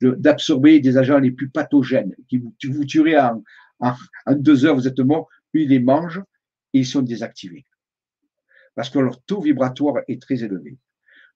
d'absorber 0.00 0.80
des 0.80 0.96
agents 0.96 1.18
les 1.18 1.30
plus 1.30 1.48
pathogènes 1.48 2.14
qui 2.28 2.38
vous, 2.38 2.54
vous 2.64 2.84
en, 3.16 3.42
en, 3.80 4.34
deux 4.34 4.64
heures, 4.64 4.74
vous 4.74 4.88
êtes 4.88 4.98
mort, 5.00 5.28
ils 5.54 5.68
les 5.68 5.80
mangent 5.80 6.22
et 6.72 6.80
ils 6.80 6.86
sont 6.86 7.02
désactivés. 7.02 7.64
Parce 8.74 8.90
que 8.90 8.98
leur 8.98 9.20
taux 9.22 9.40
vibratoire 9.40 10.02
est 10.08 10.20
très 10.20 10.42
élevé. 10.44 10.76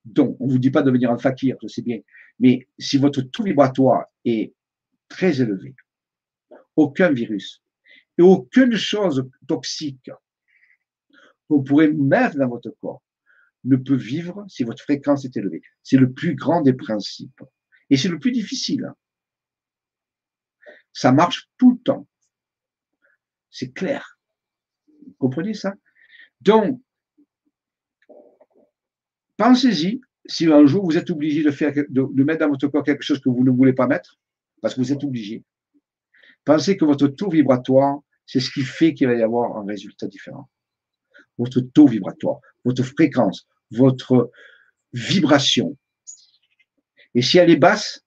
Donc, 0.03 0.37
on 0.39 0.47
ne 0.47 0.51
vous 0.51 0.59
dit 0.59 0.69
pas 0.69 0.81
de 0.81 0.87
devenir 0.87 1.11
un 1.11 1.17
fakir, 1.17 1.57
je 1.61 1.67
sais 1.67 1.81
bien, 1.81 1.99
mais 2.39 2.67
si 2.77 2.97
votre 2.97 3.21
taux 3.21 3.43
vibratoire 3.43 4.05
est 4.23 4.53
très 5.09 5.41
élevé, 5.41 5.75
aucun 6.75 7.11
virus 7.11 7.63
et 8.17 8.21
aucune 8.21 8.75
chose 8.75 9.27
toxique 9.47 10.11
qu'on 11.47 11.63
pourrait 11.63 11.91
mettre 11.91 12.37
dans 12.37 12.49
votre 12.49 12.69
corps 12.81 13.01
ne 13.65 13.75
peut 13.75 13.95
vivre 13.95 14.45
si 14.47 14.63
votre 14.63 14.81
fréquence 14.81 15.25
est 15.25 15.35
élevée. 15.37 15.61
C'est 15.83 15.97
le 15.97 16.11
plus 16.11 16.35
grand 16.35 16.61
des 16.61 16.73
principes. 16.73 17.41
Et 17.89 17.97
c'est 17.97 18.09
le 18.09 18.19
plus 18.19 18.31
difficile. 18.31 18.91
Ça 20.93 21.11
marche 21.11 21.49
tout 21.57 21.71
le 21.71 21.77
temps. 21.79 22.07
C'est 23.49 23.71
clair. 23.71 24.17
Vous 25.05 25.15
comprenez 25.17 25.53
ça? 25.53 25.73
Donc, 26.41 26.81
pensez-y, 29.37 30.01
si 30.25 30.45
un 30.47 30.65
jour 30.65 30.85
vous 30.85 30.97
êtes 30.97 31.09
obligé 31.09 31.43
de, 31.43 31.51
faire, 31.51 31.73
de, 31.73 32.23
mettre 32.23 32.39
dans 32.39 32.49
votre 32.49 32.67
corps 32.67 32.83
quelque 32.83 33.03
chose 33.03 33.19
que 33.19 33.29
vous 33.29 33.43
ne 33.43 33.51
voulez 33.51 33.73
pas 33.73 33.87
mettre, 33.87 34.19
parce 34.61 34.73
que 34.73 34.81
vous 34.81 34.91
êtes 34.91 35.03
obligé, 35.03 35.43
pensez 36.43 36.77
que 36.77 36.85
votre 36.85 37.07
taux 37.07 37.29
vibratoire, 37.29 37.99
c'est 38.25 38.39
ce 38.39 38.49
qui 38.49 38.63
fait 38.63 38.93
qu'il 38.93 39.07
va 39.07 39.15
y 39.15 39.21
avoir 39.21 39.57
un 39.57 39.65
résultat 39.65 40.07
différent. 40.07 40.49
Votre 41.37 41.61
taux 41.61 41.87
vibratoire, 41.87 42.39
votre 42.63 42.83
fréquence, 42.83 43.47
votre 43.71 44.31
vibration. 44.93 45.77
Et 47.13 47.21
si 47.21 47.37
elle 47.37 47.49
est 47.49 47.57
basse, 47.57 48.05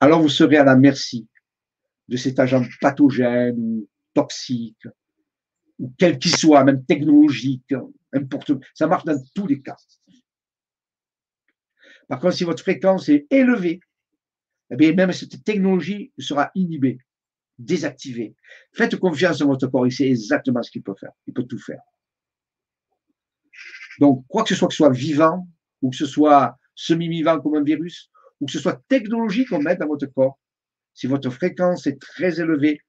alors 0.00 0.20
vous 0.20 0.28
serez 0.28 0.56
à 0.56 0.64
la 0.64 0.76
merci 0.76 1.28
de 2.08 2.16
cet 2.16 2.38
agent 2.38 2.64
pathogène 2.80 3.56
ou 3.58 3.88
toxique, 4.14 4.86
ou 5.78 5.92
quel 5.98 6.18
qu'il 6.18 6.34
soit, 6.34 6.64
même 6.64 6.84
technologique, 6.84 7.74
n'importe 8.12 8.52
Ça 8.74 8.86
marche 8.86 9.04
dans 9.04 9.20
tous 9.34 9.46
les 9.46 9.60
cas. 9.60 9.76
Par 12.08 12.20
contre, 12.20 12.34
si 12.34 12.44
votre 12.44 12.62
fréquence 12.62 13.08
est 13.08 13.26
élevée, 13.30 13.80
eh 14.70 14.76
bien, 14.76 14.92
même 14.94 15.12
cette 15.12 15.44
technologie 15.44 16.12
sera 16.18 16.50
inhibée, 16.54 16.98
désactivée. 17.58 18.34
Faites 18.72 18.96
confiance 18.96 19.40
en 19.40 19.46
votre 19.46 19.66
corps, 19.66 19.86
il 19.86 19.92
sait 19.92 20.08
exactement 20.08 20.62
ce 20.62 20.70
qu'il 20.70 20.82
peut 20.82 20.94
faire. 20.98 21.12
Il 21.26 21.34
peut 21.34 21.44
tout 21.44 21.58
faire. 21.58 21.80
Donc, 24.00 24.24
quoi 24.28 24.42
que 24.42 24.50
ce 24.50 24.54
soit 24.54 24.68
que 24.68 24.74
ce 24.74 24.78
soit 24.78 24.92
vivant, 24.92 25.46
ou 25.82 25.90
que 25.90 25.96
ce 25.96 26.06
soit 26.06 26.56
semi-vivant 26.74 27.40
comme 27.40 27.56
un 27.56 27.62
virus, 27.62 28.10
ou 28.40 28.46
que 28.46 28.52
ce 28.52 28.58
soit 28.58 28.82
technologique 28.88 29.48
qu'on 29.48 29.60
met 29.60 29.76
dans 29.76 29.86
votre 29.86 30.06
corps, 30.06 30.38
si 30.94 31.06
votre 31.06 31.30
fréquence 31.30 31.86
est 31.86 32.00
très 32.00 32.40
élevée, 32.40 32.80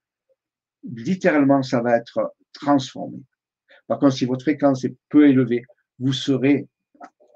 littéralement, 0.84 1.62
ça 1.62 1.80
va 1.80 1.96
être 1.96 2.34
transformé. 2.52 3.18
Par 3.86 3.98
contre, 3.98 4.14
si 4.14 4.24
votre 4.24 4.42
fréquence 4.42 4.84
est 4.84 4.96
peu 5.08 5.28
élevée, 5.28 5.62
vous 5.98 6.12
serez 6.12 6.68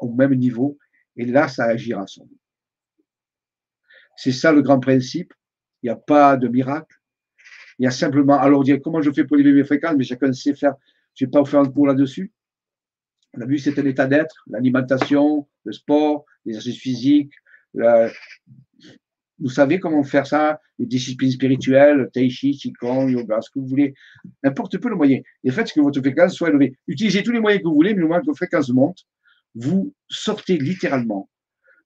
au 0.00 0.12
même 0.12 0.34
niveau 0.34 0.78
et 1.16 1.24
là, 1.24 1.48
ça 1.48 1.64
agira 1.64 2.06
sur 2.06 2.24
vous. 2.24 2.38
C'est 4.16 4.32
ça 4.32 4.52
le 4.52 4.62
grand 4.62 4.80
principe. 4.80 5.32
Il 5.82 5.86
n'y 5.86 5.90
a 5.90 5.96
pas 5.96 6.36
de 6.36 6.48
miracle. 6.48 6.96
Il 7.78 7.84
y 7.84 7.86
a 7.86 7.90
simplement, 7.90 8.38
alors 8.38 8.62
dire 8.62 8.78
comment 8.82 9.02
je 9.02 9.10
fais 9.10 9.24
pour 9.24 9.38
élever 9.38 9.60
mes 9.60 9.64
fréquences, 9.64 9.96
mais 9.96 10.04
chacun 10.04 10.32
sait 10.32 10.54
faire. 10.54 10.74
Je 11.14 11.24
ne 11.24 11.28
vais 11.28 11.30
pas 11.30 11.40
vous 11.40 11.46
faire 11.46 11.60
un 11.60 11.70
cours 11.70 11.86
là-dessus. 11.86 12.32
On 13.34 13.40
a 13.40 13.46
vu 13.46 13.58
c'est 13.58 13.78
un 13.78 13.86
état 13.86 14.06
d'être, 14.06 14.44
l'alimentation, 14.46 15.48
le 15.64 15.72
sport, 15.72 16.24
l'exercice 16.44 16.78
physique. 16.78 17.32
vous 19.38 19.48
savez 19.48 19.80
comment 19.80 20.04
faire 20.04 20.26
ça, 20.26 20.60
les 20.78 20.86
disciplines 20.86 21.30
spirituelles, 21.30 22.10
tai 22.12 22.28
chi, 22.28 22.52
qigong, 22.52 23.08
yoga, 23.08 23.40
ce 23.40 23.50
que 23.50 23.58
vous 23.58 23.66
voulez, 23.66 23.94
n'importe 24.42 24.78
peu 24.78 24.88
le 24.88 24.96
moyen. 24.96 25.20
Et 25.44 25.50
faites 25.50 25.72
que 25.72 25.80
votre 25.80 26.00
fréquence 26.00 26.34
soit 26.34 26.50
élevée. 26.50 26.76
Utilisez 26.86 27.22
tous 27.22 27.32
les 27.32 27.40
moyens 27.40 27.62
que 27.62 27.68
vous 27.68 27.74
voulez, 27.74 27.94
mais 27.94 28.02
au 28.02 28.08
moins 28.08 28.20
que 28.20 28.26
votre 28.26 28.36
fréquence 28.36 28.68
monte, 28.68 28.98
vous 29.54 29.94
sortez 30.08 30.58
littéralement 30.58 31.28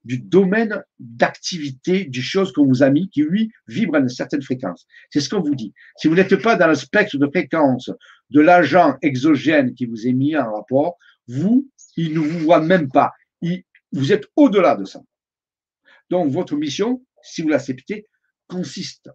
du 0.06 0.18
domaine 0.18 0.85
d'activité 1.01 2.05
du 2.05 2.23
chose 2.23 2.52
qu'on 2.52 2.64
vous 2.64 2.85
a 2.85 2.90
mis 2.90 3.10
qui, 3.10 3.23
lui, 3.23 3.51
vibre 3.66 3.97
à 3.97 3.98
une 3.98 4.09
certaine 4.09 4.40
fréquence. 4.40 4.86
C'est 5.10 5.20
ce 5.20 5.28
qu'on 5.28 5.40
vous 5.40 5.56
dit. 5.56 5.74
Si 5.97 6.06
vous 6.06 6.14
n'êtes 6.14 6.36
pas 6.36 6.55
dans 6.55 6.68
le 6.68 6.77
spectre 6.77 7.18
de 7.18 7.27
fréquence 7.27 7.90
de 8.31 8.40
l'agent 8.40 8.97
exogène 9.02 9.74
qui 9.74 9.86
vous 9.86 10.06
est 10.06 10.12
mis 10.12 10.36
en 10.36 10.52
rapport, 10.52 10.97
vous, 11.28 11.70
il 11.96 12.14
ne 12.14 12.20
vous 12.20 12.38
voit 12.40 12.60
même 12.60 12.90
pas. 12.90 13.12
vous 13.92 14.12
êtes 14.12 14.26
au-delà 14.36 14.76
de 14.76 14.84
ça. 14.84 15.00
Donc, 16.10 16.30
votre 16.30 16.56
mission, 16.56 17.04
si 17.22 17.42
vous 17.42 17.48
l'acceptez, 17.48 18.06
consiste 18.48 19.10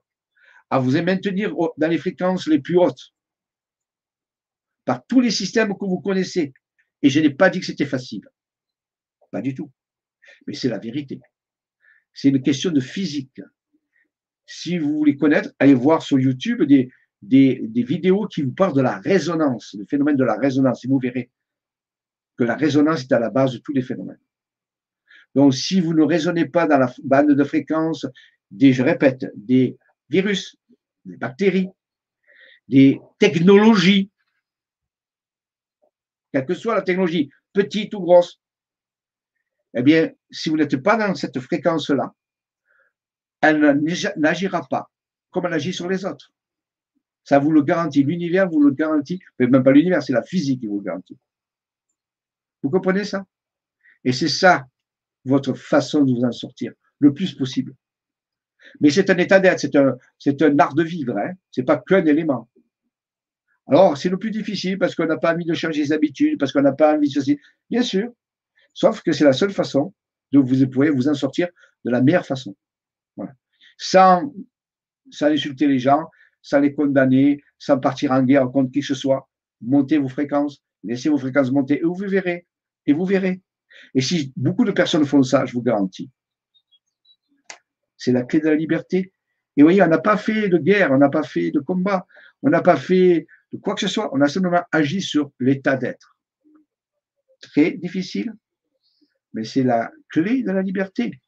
à 0.69 0.79
vous 0.79 0.91
maintenir 1.01 1.53
dans 1.77 1.87
les 1.87 1.97
fréquences 1.97 2.47
les 2.47 2.59
plus 2.59 2.77
hautes 2.77 3.13
par 4.85 5.05
tous 5.05 5.21
les 5.21 5.31
systèmes 5.31 5.73
que 5.73 5.85
vous 5.85 6.01
connaissez. 6.01 6.53
Et 7.01 7.09
je 7.09 7.19
n'ai 7.19 7.29
pas 7.29 7.49
dit 7.49 7.59
que 7.59 7.65
c'était 7.65 7.85
facile. 7.85 8.23
Pas 9.31 9.41
du 9.41 9.53
tout. 9.53 9.71
Mais 10.47 10.53
c'est 10.53 10.69
la 10.69 10.79
vérité. 10.79 11.19
C'est 12.13 12.29
une 12.29 12.41
question 12.41 12.71
de 12.71 12.79
physique. 12.79 13.41
Si 14.45 14.77
vous 14.77 14.97
voulez 14.97 15.15
connaître, 15.15 15.49
allez 15.59 15.73
voir 15.73 16.01
sur 16.01 16.19
YouTube 16.19 16.63
des, 16.63 16.91
des, 17.21 17.83
vidéos 17.83 18.27
qui 18.27 18.41
vous 18.41 18.51
parlent 18.51 18.75
de 18.75 18.81
la 18.81 18.99
résonance, 18.99 19.75
le 19.77 19.85
phénomène 19.85 20.17
de 20.17 20.23
la 20.23 20.35
résonance, 20.35 20.83
et 20.83 20.87
vous 20.87 20.99
verrez 20.99 21.29
la 22.43 22.55
résonance 22.55 23.01
est 23.01 23.11
à 23.11 23.19
la 23.19 23.29
base 23.29 23.53
de 23.53 23.57
tous 23.59 23.73
les 23.73 23.81
phénomènes. 23.81 24.19
Donc, 25.35 25.53
si 25.53 25.79
vous 25.79 25.93
ne 25.93 26.03
raisonnez 26.03 26.45
pas 26.45 26.67
dans 26.67 26.77
la 26.77 26.93
bande 27.03 27.31
de 27.31 27.43
fréquence 27.43 28.05
des, 28.49 28.73
je 28.73 28.83
répète, 28.83 29.25
des 29.35 29.77
virus, 30.09 30.57
des 31.05 31.17
bactéries, 31.17 31.69
des 32.67 32.99
technologies, 33.17 34.11
quelle 36.33 36.45
que 36.45 36.53
soit 36.53 36.75
la 36.75 36.81
technologie, 36.81 37.29
petite 37.53 37.93
ou 37.93 38.01
grosse, 38.01 38.41
eh 39.73 39.83
bien, 39.83 40.11
si 40.29 40.49
vous 40.49 40.57
n'êtes 40.57 40.77
pas 40.77 40.97
dans 40.97 41.15
cette 41.15 41.39
fréquence-là, 41.39 42.13
elle 43.41 43.81
n'agira 44.17 44.67
pas 44.69 44.91
comme 45.31 45.45
elle 45.45 45.53
agit 45.53 45.73
sur 45.73 45.89
les 45.89 46.05
autres. 46.05 46.31
Ça 47.23 47.39
vous 47.39 47.51
le 47.51 47.63
garantit. 47.63 48.03
L'univers 48.03 48.49
vous 48.49 48.61
le 48.61 48.71
garantit. 48.71 49.19
Mais 49.39 49.47
même 49.47 49.63
pas 49.63 49.71
l'univers, 49.71 50.03
c'est 50.03 50.13
la 50.13 50.23
physique 50.23 50.59
qui 50.59 50.67
vous 50.67 50.79
le 50.79 50.83
garantit. 50.83 51.17
Vous 52.63 52.69
comprenez 52.69 53.03
ça? 53.03 53.25
Et 54.03 54.11
c'est 54.11 54.27
ça, 54.27 54.67
votre 55.25 55.53
façon 55.53 56.03
de 56.03 56.13
vous 56.13 56.23
en 56.23 56.31
sortir, 56.31 56.73
le 56.99 57.13
plus 57.13 57.33
possible. 57.33 57.73
Mais 58.79 58.89
c'est 58.89 59.09
un 59.09 59.17
état 59.17 59.39
d'être, 59.39 59.59
c'est 59.59 59.75
un, 59.75 59.97
c'est 60.19 60.41
un 60.41 60.57
art 60.59 60.75
de 60.75 60.83
vivre, 60.83 61.17
hein. 61.17 61.31
c'est 61.51 61.63
pas 61.63 61.77
qu'un 61.77 62.05
élément. 62.05 62.49
Alors, 63.67 63.97
c'est 63.97 64.09
le 64.09 64.17
plus 64.17 64.31
difficile 64.31 64.77
parce 64.77 64.95
qu'on 64.95 65.05
n'a 65.05 65.17
pas 65.17 65.33
envie 65.33 65.45
de 65.45 65.53
changer 65.53 65.85
ses 65.85 65.93
habitudes, 65.93 66.37
parce 66.37 66.51
qu'on 66.51 66.61
n'a 66.61 66.73
pas 66.73 66.95
envie 66.95 67.07
de 67.07 67.13
ceci. 67.13 67.39
Bien 67.69 67.83
sûr. 67.83 68.11
Sauf 68.73 69.01
que 69.01 69.11
c'est 69.11 69.23
la 69.23 69.33
seule 69.33 69.51
façon 69.51 69.93
de 70.31 70.39
vous 70.39 70.67
pouvez 70.67 70.89
vous 70.89 71.07
en 71.07 71.13
sortir 71.13 71.47
de 71.85 71.91
la 71.91 72.01
meilleure 72.01 72.25
façon. 72.25 72.55
Voilà. 73.15 73.33
Sans, 73.77 74.33
sans 75.09 75.27
insulter 75.27 75.67
les 75.67 75.79
gens, 75.79 76.05
sans 76.41 76.59
les 76.59 76.73
condamner, 76.73 77.43
sans 77.59 77.79
partir 77.79 78.11
en 78.11 78.23
guerre 78.23 78.49
contre 78.49 78.71
qui 78.71 78.79
que 78.79 78.85
ce 78.85 78.95
soit. 78.95 79.29
Montez 79.61 79.97
vos 79.97 80.09
fréquences, 80.09 80.61
laissez 80.83 81.09
vos 81.09 81.17
fréquences 81.17 81.51
monter 81.51 81.79
et 81.79 81.83
vous 81.83 81.95
verrez. 81.95 82.47
Et 82.85 82.93
vous 82.93 83.05
verrez. 83.05 83.41
Et 83.93 84.01
si 84.01 84.33
beaucoup 84.35 84.65
de 84.65 84.71
personnes 84.71 85.05
font 85.05 85.23
ça, 85.23 85.45
je 85.45 85.53
vous 85.53 85.61
garantis, 85.61 86.09
c'est 87.97 88.11
la 88.11 88.23
clé 88.23 88.39
de 88.39 88.49
la 88.49 88.55
liberté. 88.55 89.13
Et 89.57 89.61
vous 89.61 89.67
voyez, 89.67 89.81
on 89.81 89.87
n'a 89.87 89.99
pas 89.99 90.17
fait 90.17 90.49
de 90.49 90.57
guerre, 90.57 90.91
on 90.91 90.97
n'a 90.97 91.09
pas 91.09 91.23
fait 91.23 91.51
de 91.51 91.59
combat, 91.59 92.07
on 92.41 92.49
n'a 92.49 92.61
pas 92.61 92.77
fait 92.77 93.27
de 93.51 93.57
quoi 93.57 93.75
que 93.75 93.81
ce 93.81 93.87
soit, 93.87 94.09
on 94.13 94.21
a 94.21 94.27
simplement 94.27 94.63
agi 94.71 95.01
sur 95.01 95.31
l'état 95.39 95.75
d'être. 95.75 96.17
Très 97.41 97.71
difficile, 97.71 98.33
mais 99.33 99.43
c'est 99.43 99.63
la 99.63 99.91
clé 100.09 100.43
de 100.43 100.51
la 100.51 100.61
liberté. 100.61 101.19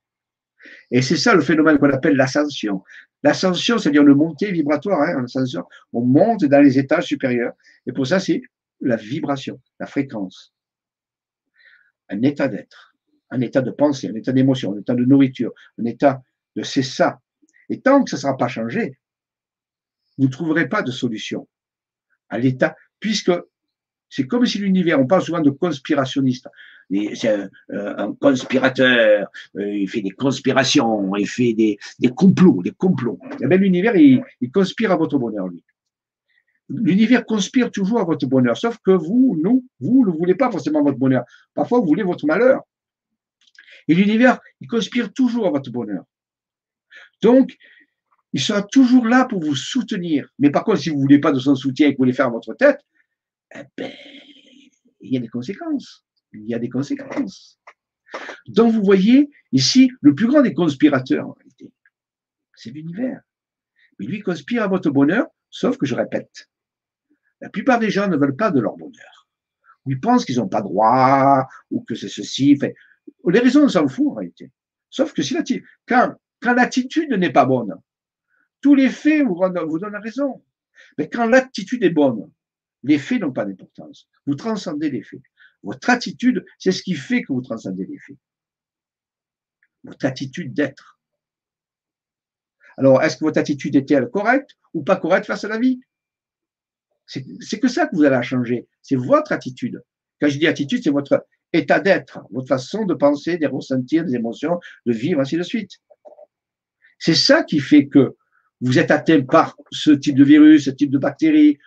Et 0.91 1.01
c'est 1.01 1.17
ça 1.17 1.35
le 1.35 1.41
phénomène 1.41 1.77
qu'on 1.77 1.89
appelle 1.89 2.15
l'ascension. 2.15 2.83
L'ascension, 3.21 3.77
c'est-à-dire 3.77 4.03
le 4.03 4.15
montée 4.15 4.51
vibratoire. 4.51 5.01
Hein, 5.01 5.25
on 5.91 6.01
monte 6.01 6.45
dans 6.45 6.61
les 6.61 6.79
étages 6.79 7.05
supérieurs. 7.05 7.53
Et 7.85 7.91
pour 7.91 8.07
ça, 8.07 8.19
c'est 8.19 8.41
la 8.81 8.95
vibration, 8.95 9.59
la 9.79 9.85
fréquence. 9.85 10.52
Un 12.09 12.21
état 12.21 12.47
d'être, 12.47 12.95
un 13.29 13.41
état 13.41 13.61
de 13.61 13.71
pensée, 13.71 14.09
un 14.09 14.15
état 14.15 14.31
d'émotion, 14.31 14.73
un 14.73 14.79
état 14.79 14.95
de 14.95 15.05
nourriture, 15.05 15.53
un 15.79 15.85
état 15.85 16.21
de 16.55 16.63
c'est 16.63 16.83
ça. 16.83 17.19
Et 17.69 17.81
tant 17.81 18.03
que 18.03 18.09
ça 18.09 18.17
ne 18.17 18.21
sera 18.21 18.37
pas 18.37 18.47
changé, 18.47 18.97
vous 20.17 20.25
ne 20.25 20.31
trouverez 20.31 20.69
pas 20.69 20.81
de 20.81 20.91
solution 20.91 21.47
à 22.29 22.37
l'état, 22.37 22.75
puisque 22.99 23.31
c'est 24.09 24.27
comme 24.27 24.45
si 24.45 24.59
l'univers, 24.59 24.99
on 24.99 25.07
parle 25.07 25.23
souvent 25.23 25.41
de 25.41 25.49
conspirationniste. 25.49 26.47
C'est 26.91 27.29
un, 27.29 27.49
euh, 27.71 28.13
conspirateur, 28.21 29.27
euh, 29.55 29.73
il 29.73 29.89
fait 29.89 30.01
des 30.01 30.11
conspirations, 30.11 31.15
il 31.15 31.27
fait 31.27 31.53
des, 31.53 31.79
complots, 32.15 32.61
des 32.61 32.71
complots. 32.71 33.19
Et 33.23 33.35
eh 33.41 33.47
bien 33.47 33.57
l'univers, 33.57 33.95
il, 33.95 34.21
conspire 34.53 34.91
à 34.91 34.97
votre 34.97 35.17
bonheur, 35.17 35.47
lui. 35.47 35.63
L'univers 36.69 37.25
conspire 37.25 37.71
toujours 37.71 37.99
à 37.99 38.03
votre 38.05 38.25
bonheur, 38.25 38.57
sauf 38.57 38.77
que 38.79 38.91
vous, 38.91 39.37
nous, 39.41 39.65
vous 39.79 40.05
ne 40.05 40.11
voulez 40.11 40.35
pas 40.35 40.49
forcément 40.49 40.81
votre 40.81 40.97
bonheur. 40.97 41.23
Parfois, 41.53 41.79
vous 41.79 41.87
voulez 41.87 42.03
votre 42.03 42.25
malheur. 42.25 42.61
Et 43.87 43.95
l'univers, 43.95 44.39
il 44.61 44.67
conspire 44.67 45.11
toujours 45.11 45.47
à 45.47 45.51
votre 45.51 45.69
bonheur. 45.71 46.03
Donc, 47.21 47.55
il 48.31 48.41
sera 48.41 48.63
toujours 48.63 49.05
là 49.05 49.25
pour 49.25 49.41
vous 49.41 49.55
soutenir. 49.55 50.27
Mais 50.39 50.49
par 50.49 50.63
contre, 50.63 50.79
si 50.79 50.89
vous 50.89 50.95
ne 50.95 51.01
voulez 51.01 51.19
pas 51.19 51.31
de 51.31 51.39
son 51.39 51.55
soutien 51.55 51.87
et 51.87 51.91
que 51.91 51.97
vous 51.97 52.03
voulez 52.03 52.13
faire 52.13 52.31
votre 52.31 52.53
tête, 52.53 52.79
eh 53.55 53.63
ben, 53.77 53.91
il 55.01 55.13
y 55.13 55.17
a 55.17 55.19
des 55.19 55.27
conséquences. 55.27 56.05
Il 56.31 56.47
y 56.47 56.55
a 56.55 56.59
des 56.59 56.69
conséquences. 56.69 57.59
Donc, 58.47 58.73
vous 58.73 58.83
voyez, 58.83 59.29
ici, 59.51 59.91
le 60.01 60.15
plus 60.15 60.27
grand 60.27 60.41
des 60.41 60.53
conspirateurs, 60.53 61.27
en 61.27 61.33
réalité, 61.33 61.71
c'est 62.55 62.71
l'univers. 62.71 63.21
Mais 63.99 64.05
lui 64.05 64.21
conspire 64.21 64.63
à 64.63 64.67
votre 64.67 64.89
bonheur, 64.89 65.27
sauf 65.49 65.77
que 65.77 65.85
je 65.85 65.93
répète, 65.93 66.49
la 67.43 67.49
plupart 67.49 67.77
des 67.77 67.89
gens 67.89 68.07
ne 68.07 68.15
veulent 68.15 68.37
pas 68.37 68.51
de 68.51 68.61
leur 68.61 68.77
bonheur. 68.77 69.27
Ils 69.85 69.99
pensent 69.99 70.23
qu'ils 70.23 70.37
n'ont 70.37 70.47
pas 70.47 70.61
droit, 70.61 71.45
ou 71.71 71.81
que 71.81 71.93
c'est 71.93 72.07
ceci. 72.07 72.57
les 73.27 73.39
raisons, 73.39 73.65
on 73.65 73.67
s'en 73.67 73.85
fout 73.85 74.07
en 74.11 74.13
réalité. 74.13 74.49
Sauf 74.89 75.11
que 75.11 75.21
si 75.21 75.35
quand, 75.85 76.15
quand 76.39 76.53
l'attitude 76.53 77.11
n'est 77.11 77.33
pas 77.33 77.45
bonne, 77.45 77.75
tous 78.61 78.75
les 78.75 78.89
faits 78.89 79.25
vous, 79.25 79.35
vous 79.35 79.79
donnent 79.79 79.97
raison. 79.97 80.41
Mais 80.97 81.09
quand 81.09 81.25
l'attitude 81.25 81.83
est 81.83 81.89
bonne, 81.89 82.31
les 82.83 82.97
faits 82.97 83.19
n'ont 83.19 83.33
pas 83.33 83.43
d'importance. 83.43 84.07
Vous 84.25 84.35
transcendez 84.35 84.89
les 84.89 85.03
faits. 85.03 85.21
Votre 85.63 85.89
attitude, 85.89 86.45
c'est 86.57 86.71
ce 86.71 86.81
qui 86.81 86.93
fait 86.93 87.23
que 87.23 87.33
vous 87.33 87.41
transcendez 87.41 87.85
les 87.85 87.99
faits. 87.99 88.17
Votre 89.83 90.05
attitude 90.05 90.53
d'être. 90.53 90.97
Alors, 92.77 93.03
est-ce 93.03 93.17
que 93.17 93.25
votre 93.25 93.39
attitude 93.39 93.75
est-elle 93.75 94.09
correcte 94.09 94.51
ou 94.73 94.81
pas 94.81 94.95
correcte 94.95 95.25
face 95.25 95.43
à 95.43 95.49
la 95.49 95.59
vie? 95.59 95.81
C'est 97.05 97.59
que 97.59 97.67
ça 97.67 97.87
que 97.87 97.95
vous 97.95 98.03
allez 98.03 98.23
changer. 98.23 98.67
C'est 98.81 98.95
votre 98.95 99.31
attitude. 99.31 99.83
Quand 100.19 100.29
je 100.29 100.37
dis 100.37 100.47
attitude, 100.47 100.83
c'est 100.83 100.89
votre 100.89 101.25
état 101.51 101.79
d'être, 101.79 102.19
votre 102.31 102.47
façon 102.47 102.85
de 102.85 102.93
penser, 102.93 103.37
de 103.37 103.47
ressentir, 103.47 104.05
des 104.05 104.15
émotions, 104.15 104.59
de 104.85 104.93
vivre, 104.93 105.19
ainsi 105.19 105.37
de 105.37 105.43
suite. 105.43 105.71
C'est 106.97 107.15
ça 107.15 107.43
qui 107.43 107.59
fait 107.59 107.87
que 107.87 108.15
vous 108.61 108.79
êtes 108.79 108.91
atteint 108.91 109.21
par 109.21 109.55
ce 109.71 109.91
type 109.91 110.15
de 110.15 110.23
virus, 110.23 110.65
ce 110.65 110.69
type 110.69 110.89
de 110.89 110.97
bactéries, 110.97 111.57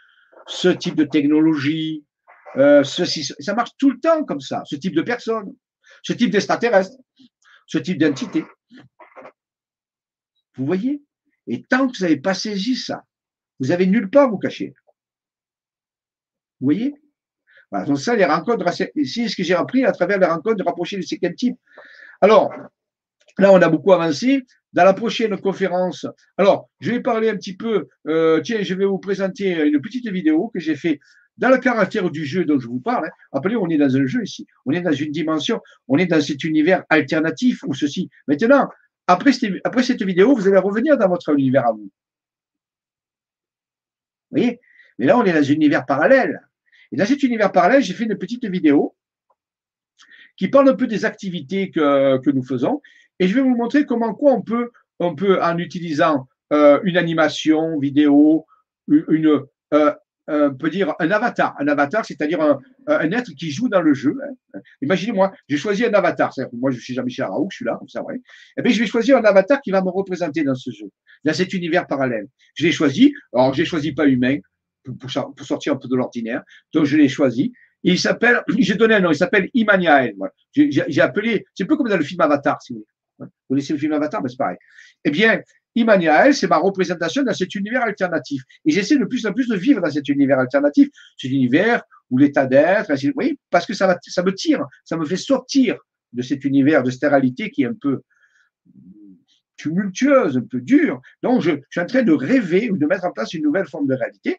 ce 0.47 0.69
type 0.69 0.95
de 0.95 1.05
technologie, 1.05 2.05
euh, 2.57 2.83
ceci, 2.85 3.25
ça 3.25 3.55
marche 3.55 3.73
tout 3.79 3.91
le 3.91 4.01
temps 4.01 4.25
comme 4.25 4.41
ça, 4.41 4.63
ce 4.65 4.77
type 4.77 4.95
de 4.95 5.03
personne, 5.03 5.55
ce 6.03 6.15
type 6.15 6.31
d'extraterrestre, 6.31 6.97
ce 7.67 7.79
type 7.79 7.99
d'entité. 7.99 8.45
Vous 10.57 10.65
voyez? 10.65 11.03
Et 11.47 11.63
tant 11.63 11.87
que 11.87 11.97
vous 11.97 12.05
n'avez 12.05 12.17
pas 12.17 12.35
saisi 12.35 12.77
ça, 12.77 13.05
vous 13.61 13.73
avez 13.73 13.87
nulle 13.87 14.09
part 14.09 14.25
à 14.25 14.29
vous 14.29 14.39
cacher. 14.39 14.75
Vous 16.61 16.66
voyez? 16.66 16.95
Voilà, 17.70 17.87
Donc 17.87 17.99
ça, 17.99 18.15
les 18.15 18.24
rencontres, 18.24 18.65
c'est 18.73 18.93
ce 18.95 19.37
que 19.37 19.43
j'ai 19.43 19.55
appris 19.55 19.85
à 19.85 19.93
travers 19.93 20.19
les 20.19 20.27
rencontres 20.27 20.57
de 20.57 20.62
rapprocher 20.62 20.97
de 20.97 21.03
ces 21.03 21.19
type. 21.35 21.57
Alors, 22.20 22.53
là, 23.39 23.53
on 23.53 23.61
a 23.61 23.69
beaucoup 23.69 23.93
avancé 23.93 24.45
dans 24.73 24.85
la 24.85 24.95
prochaine 24.95 25.39
conférence. 25.41 26.07
Alors, 26.37 26.69
je 26.81 26.93
vais 26.93 27.01
parler 27.01 27.28
un 27.31 27.37
petit 27.37 27.57
peu, 27.57 27.89
euh, 28.07 28.41
tiens, 28.41 28.62
je 28.62 28.74
vais 28.74 28.85
vous 28.85 28.99
présenter 28.99 29.53
une 29.66 29.81
petite 29.81 30.09
vidéo 30.09 30.49
que 30.49 30.61
j'ai 30.61 30.77
fait 30.77 31.01
dans 31.39 31.51
le 31.51 31.59
caractère 31.59 32.11
du 32.11 32.24
jeu 32.24 32.45
dont 32.45 32.59
je 32.59 32.66
vous 32.66 32.81
parle. 32.81 33.11
Hein. 33.33 33.41
On 33.59 33.69
est 33.69 33.78
dans 33.78 33.97
un 33.97 34.07
jeu 34.07 34.23
ici, 34.23 34.47
on 34.65 34.73
est 34.73 34.81
dans 34.81 34.93
une 34.93 35.11
dimension, 35.11 35.61
on 35.89 35.99
est 35.99 36.07
dans 36.07 36.20
cet 36.20 36.45
univers 36.45 36.85
alternatif 36.89 37.62
ou 37.66 37.74
ceci. 37.74 38.09
Maintenant, 38.27 38.69
après 39.07 39.33
après 39.65 39.83
cette 39.83 40.03
vidéo, 40.03 40.35
vous 40.35 40.49
allez 40.49 40.59
revenir 40.59 40.97
dans 40.97 41.09
votre 41.09 41.33
univers 41.35 41.66
à 41.66 41.73
vous. 41.73 41.91
Vous 44.31 44.39
voyez? 44.39 44.61
Mais 44.98 45.06
là, 45.06 45.18
on 45.18 45.24
est 45.24 45.32
dans 45.32 45.39
un 45.39 45.52
univers 45.52 45.85
parallèle. 45.85 46.40
Et 46.93 46.97
dans 46.97 47.06
cet 47.06 47.23
univers 47.23 47.52
parallèle, 47.52 47.82
j'ai 47.82 47.94
fait 47.94 48.05
une 48.05 48.16
petite 48.16 48.44
vidéo 48.47 48.94
qui 50.36 50.48
parle 50.48 50.68
un 50.68 50.74
peu 50.74 50.86
des 50.86 51.05
activités 51.05 51.70
que, 51.70 52.31
nous 52.31 52.43
faisons 52.43 52.81
et 53.18 53.28
je 53.28 53.35
vais 53.35 53.40
vous 53.40 53.56
montrer 53.56 53.86
comment 53.86 54.14
quoi 54.14 54.32
on 54.32 54.43
peut, 54.43 54.70
on 54.98 55.14
peut 55.14 55.43
en 55.43 55.56
utilisant 55.59 56.28
euh, 56.52 56.81
une 56.85 56.97
animation 56.97 57.78
vidéo, 57.78 58.47
une, 58.89 59.27
euh, 59.73 59.94
euh, 60.28 60.51
on 60.51 60.55
peut 60.55 60.70
dire 60.70 60.94
un 60.98 61.10
avatar. 61.10 61.55
Un 61.59 61.68
avatar, 61.68 62.05
c'est-à-dire 62.05 62.40
un, 62.40 62.59
un, 62.86 63.10
être 63.12 63.31
qui 63.32 63.51
joue 63.51 63.68
dans 63.68 63.81
le 63.81 63.94
jeu. 63.94 64.16
Hein. 64.23 64.60
Imaginez-moi, 64.82 65.32
j'ai 65.48 65.56
choisi 65.56 65.85
un 65.85 65.93
avatar. 65.94 66.32
Moi, 66.52 66.70
je 66.73 66.78
suis 66.78 66.94
Jean-Michel 66.94 67.27
Raoult, 67.27 67.48
je 67.51 67.56
suis 67.56 67.64
là, 67.64 67.77
comme 67.78 67.89
ça, 67.89 68.02
ouais. 68.02 68.20
Eh 68.56 68.62
bien, 68.62 68.73
je 68.73 68.81
vais 68.81 68.86
choisir 68.86 69.16
un 69.16 69.24
avatar 69.24 69.60
qui 69.60 69.70
va 69.70 69.82
me 69.82 69.90
représenter 69.90 70.43
dans 70.43 70.55
ce 70.55 70.70
jeu, 70.70 70.90
dans 71.24 71.32
cet 71.32 71.52
univers 71.52 71.86
parallèle. 71.86 72.27
Je 72.55 72.64
l'ai 72.64 72.73
choisi. 72.73 73.14
Alors, 73.32 73.55
j'ai 73.55 73.64
choisi 73.64 73.93
pas 73.93 74.06
humain 74.06 74.39
pour, 74.93 75.11
sortir 75.47 75.75
un 75.75 75.77
peu 75.77 75.89
de 75.89 75.97
l'ordinaire. 75.97 76.43
Donc, 76.73 76.85
je 76.85 76.97
l'ai 76.97 77.09
choisi. 77.09 77.53
il 77.83 77.99
s'appelle, 77.99 78.43
j'ai 78.59 78.75
donné 78.75 78.95
un 78.95 79.01
nom, 79.01 79.11
il 79.11 79.17
s'appelle 79.17 79.49
Immanuel. 79.55 80.15
Voilà. 80.17 80.33
J'ai 80.53 81.01
appelé, 81.01 81.45
c'est 81.55 81.65
un 81.65 81.67
peu 81.67 81.77
comme 81.77 81.89
dans 81.89 81.97
le 81.97 82.05
film 82.05 82.21
Avatar, 82.21 82.61
si 82.63 82.73
vous 82.73 82.81
voulez. 82.81 82.89
Vous 83.19 83.27
connaissez 83.49 83.73
le 83.73 83.79
film 83.79 83.93
Avatar, 83.93 84.23
mais 84.23 84.29
c'est 84.29 84.37
pareil. 84.37 84.59
Eh 85.05 85.11
bien, 85.11 85.41
Immanuel, 85.75 86.35
c'est 86.35 86.49
ma 86.49 86.57
représentation 86.57 87.23
dans 87.23 87.35
cet 87.35 87.55
univers 87.55 87.83
alternatif. 87.83 88.43
Et 88.65 88.71
j'essaie 88.71 88.99
de 88.99 89.05
plus 89.05 89.27
en 89.27 89.33
plus 89.33 89.49
de 89.49 89.57
vivre 89.57 89.81
dans 89.81 89.91
cet 89.91 90.09
univers 90.09 90.39
alternatif, 90.39 90.89
cet 91.19 91.31
univers 91.31 91.83
où 92.11 92.19
l'état 92.19 92.47
d'être, 92.47 92.93
oui, 93.17 93.39
parce 93.51 93.67
que 93.67 93.75
ça, 93.75 93.87
va, 93.87 93.99
ça 94.03 94.23
me 94.23 94.33
tire, 94.33 94.65
ça 94.85 94.97
me 94.97 95.05
fait 95.05 95.17
sortir 95.17 95.77
de 96.13 96.23
cet 96.23 96.45
univers 96.45 96.83
de 96.83 96.91
stéralité 96.91 97.51
qui 97.51 97.63
est 97.63 97.67
un 97.67 97.75
peu 97.75 98.03
tumultueuse, 99.57 100.37
un 100.37 100.43
peu 100.43 100.61
dure. 100.61 101.01
Donc, 101.23 101.43
je, 101.43 101.53
suis 101.71 101.81
en 101.81 101.87
train 101.87 102.03
de 102.03 102.13
rêver 102.13 102.71
ou 102.71 102.77
de 102.77 102.87
mettre 102.87 103.05
en 103.05 103.13
place 103.13 103.35
une 103.35 103.43
nouvelle 103.43 103.67
forme 103.67 103.87
de 103.87 103.95
réalité. 103.95 104.39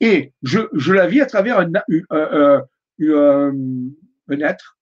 Et 0.00 0.32
je, 0.42 0.60
je 0.72 0.92
la 0.92 1.06
vis 1.06 1.20
à 1.20 1.26
travers 1.26 1.60
un, 1.60 1.70
un, 2.10 2.62
un 4.28 4.40
être, 4.40 4.78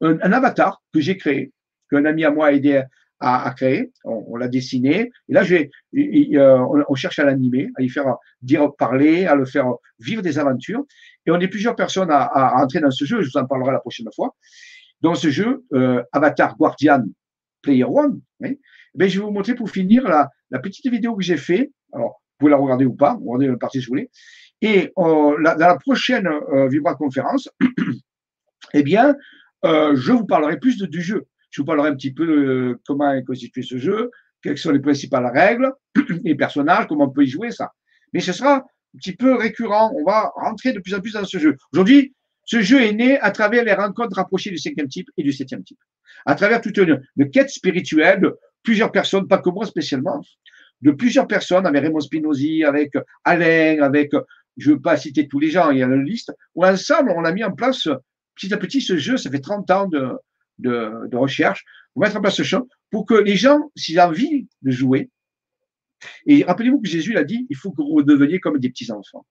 un, 0.00 0.32
avatar 0.32 0.82
que 0.92 1.00
j'ai 1.00 1.16
créé, 1.16 1.52
qu'un 1.90 2.04
ami 2.04 2.24
à 2.24 2.30
moi 2.30 2.48
a 2.48 2.52
aidé 2.52 2.82
à, 3.22 3.52
créer. 3.56 3.92
On, 4.04 4.36
l'a 4.36 4.48
dessiné. 4.48 5.12
Et 5.28 5.32
là, 5.32 5.44
je 5.44 5.54
euh, 5.54 6.84
on, 6.88 6.94
cherche 6.94 7.18
à 7.18 7.24
l'animer, 7.24 7.70
à 7.76 7.82
y 7.82 7.88
faire 7.88 8.16
dire 8.42 8.74
parler, 8.76 9.26
à 9.26 9.34
le 9.34 9.44
faire 9.44 9.66
vivre 10.00 10.22
des 10.22 10.38
aventures. 10.38 10.84
Et 11.24 11.30
on 11.30 11.38
est 11.38 11.48
plusieurs 11.48 11.76
personnes 11.76 12.10
à, 12.10 12.56
entrer 12.56 12.80
dans 12.80 12.90
ce 12.90 13.04
jeu. 13.04 13.22
Je 13.22 13.30
vous 13.30 13.36
en 13.36 13.46
parlerai 13.46 13.72
la 13.72 13.78
prochaine 13.78 14.08
fois. 14.14 14.34
Dans 15.00 15.14
ce 15.14 15.30
jeu, 15.30 15.64
euh, 15.72 16.02
Avatar 16.12 16.56
Guardian 16.56 17.04
Player 17.62 17.84
One, 17.84 18.20
mais 18.40 18.58
ben, 18.94 19.08
je 19.08 19.18
vais 19.18 19.24
vous 19.24 19.32
montrer 19.32 19.54
pour 19.54 19.70
finir 19.70 20.08
la, 20.08 20.58
petite 20.58 20.90
vidéo 20.90 21.16
que 21.16 21.22
j'ai 21.22 21.36
fait. 21.36 21.70
Alors, 21.92 22.21
pouvez 22.42 22.50
la 22.50 22.58
regarder 22.58 22.84
ou 22.84 22.94
pas, 22.94 23.18
regardez 23.24 23.46
la 23.48 23.56
partie 23.56 23.80
si 23.80 23.86
vous 23.86 23.90
voulez. 23.90 24.10
Et 24.60 24.92
euh, 24.98 25.42
dans 25.42 25.56
la 25.58 25.76
prochaine 25.76 26.26
euh, 26.26 26.68
Vibra 26.68 26.94
conférence, 26.94 27.48
eh 28.74 28.82
bien, 28.82 29.16
je 29.64 30.12
vous 30.12 30.26
parlerai 30.26 30.58
plus 30.58 30.78
du 30.78 31.02
jeu. 31.02 31.26
Je 31.50 31.60
vous 31.60 31.66
parlerai 31.66 31.90
un 31.90 31.94
petit 31.94 32.12
peu 32.12 32.26
de 32.26 32.80
comment 32.86 33.12
est 33.12 33.24
constitué 33.24 33.62
ce 33.62 33.76
jeu, 33.76 34.10
quelles 34.42 34.58
sont 34.58 34.72
les 34.72 34.80
principales 34.80 35.26
règles, 35.26 35.72
les 36.24 36.34
personnages, 36.34 36.86
comment 36.88 37.04
on 37.04 37.10
peut 37.10 37.24
y 37.24 37.28
jouer, 37.28 37.50
ça. 37.50 37.72
Mais 38.12 38.20
ce 38.20 38.32
sera 38.32 38.56
un 38.56 38.64
petit 38.98 39.14
peu 39.14 39.34
récurrent. 39.34 39.92
On 39.96 40.04
va 40.04 40.32
rentrer 40.36 40.72
de 40.72 40.80
plus 40.80 40.94
en 40.94 41.00
plus 41.00 41.12
dans 41.12 41.24
ce 41.24 41.38
jeu. 41.38 41.56
Aujourd'hui, 41.72 42.14
ce 42.44 42.60
jeu 42.60 42.82
est 42.82 42.92
né 42.92 43.20
à 43.20 43.30
travers 43.30 43.64
les 43.64 43.72
rencontres 43.72 44.16
rapprochées 44.16 44.50
du 44.50 44.58
cinquième 44.58 44.88
type 44.88 45.08
et 45.16 45.22
du 45.22 45.32
septième 45.32 45.62
type. 45.62 45.78
À 46.26 46.34
travers 46.34 46.60
toute 46.60 46.76
une, 46.76 47.00
quête 47.30 47.50
spirituelle 47.50 48.20
de 48.20 48.38
plusieurs 48.62 48.92
personnes, 48.92 49.26
pas 49.28 49.38
que 49.38 49.50
moi 49.50 49.66
spécialement, 49.66 50.20
de 50.82 50.90
plusieurs 50.90 51.26
personnes, 51.26 51.66
avec 51.66 51.82
Raymond 51.82 52.00
Spinozzi, 52.00 52.64
avec 52.64 52.92
Alain, 53.24 53.80
avec, 53.82 54.12
je 54.56 54.70
ne 54.70 54.74
veux 54.74 54.80
pas 54.80 54.96
citer 54.96 55.28
tous 55.28 55.38
les 55.38 55.50
gens, 55.50 55.70
il 55.70 55.78
y 55.78 55.82
a 55.82 55.86
une 55.86 56.04
liste, 56.04 56.32
où 56.54 56.64
ensemble, 56.64 57.12
on 57.16 57.24
a 57.24 57.32
mis 57.32 57.44
en 57.44 57.52
place 57.52 57.88
petit 58.34 58.52
à 58.52 58.56
petit 58.56 58.80
ce 58.80 58.96
jeu. 58.96 59.16
Ça 59.16 59.30
fait 59.30 59.40
30 59.40 59.70
ans 59.70 59.88
de, 59.88 61.16
recherche 61.16 61.64
pour 61.92 62.02
mettre 62.02 62.16
en 62.16 62.20
place 62.20 62.36
ce 62.36 62.42
champ 62.42 62.66
pour 62.90 63.06
que 63.06 63.14
les 63.14 63.36
gens, 63.36 63.70
s'ils 63.74 63.98
ont 64.00 64.04
envie 64.04 64.48
de 64.62 64.70
jouer, 64.70 65.10
et 66.26 66.42
rappelez-vous 66.42 66.80
que 66.80 66.88
Jésus 66.88 67.12
l'a 67.12 67.24
dit, 67.24 67.46
il 67.48 67.56
faut 67.56 67.70
que 67.70 67.80
vous 67.80 67.94
redeveniez 67.94 68.40
comme 68.40 68.58
des 68.58 68.70
petits-enfants. 68.70 69.24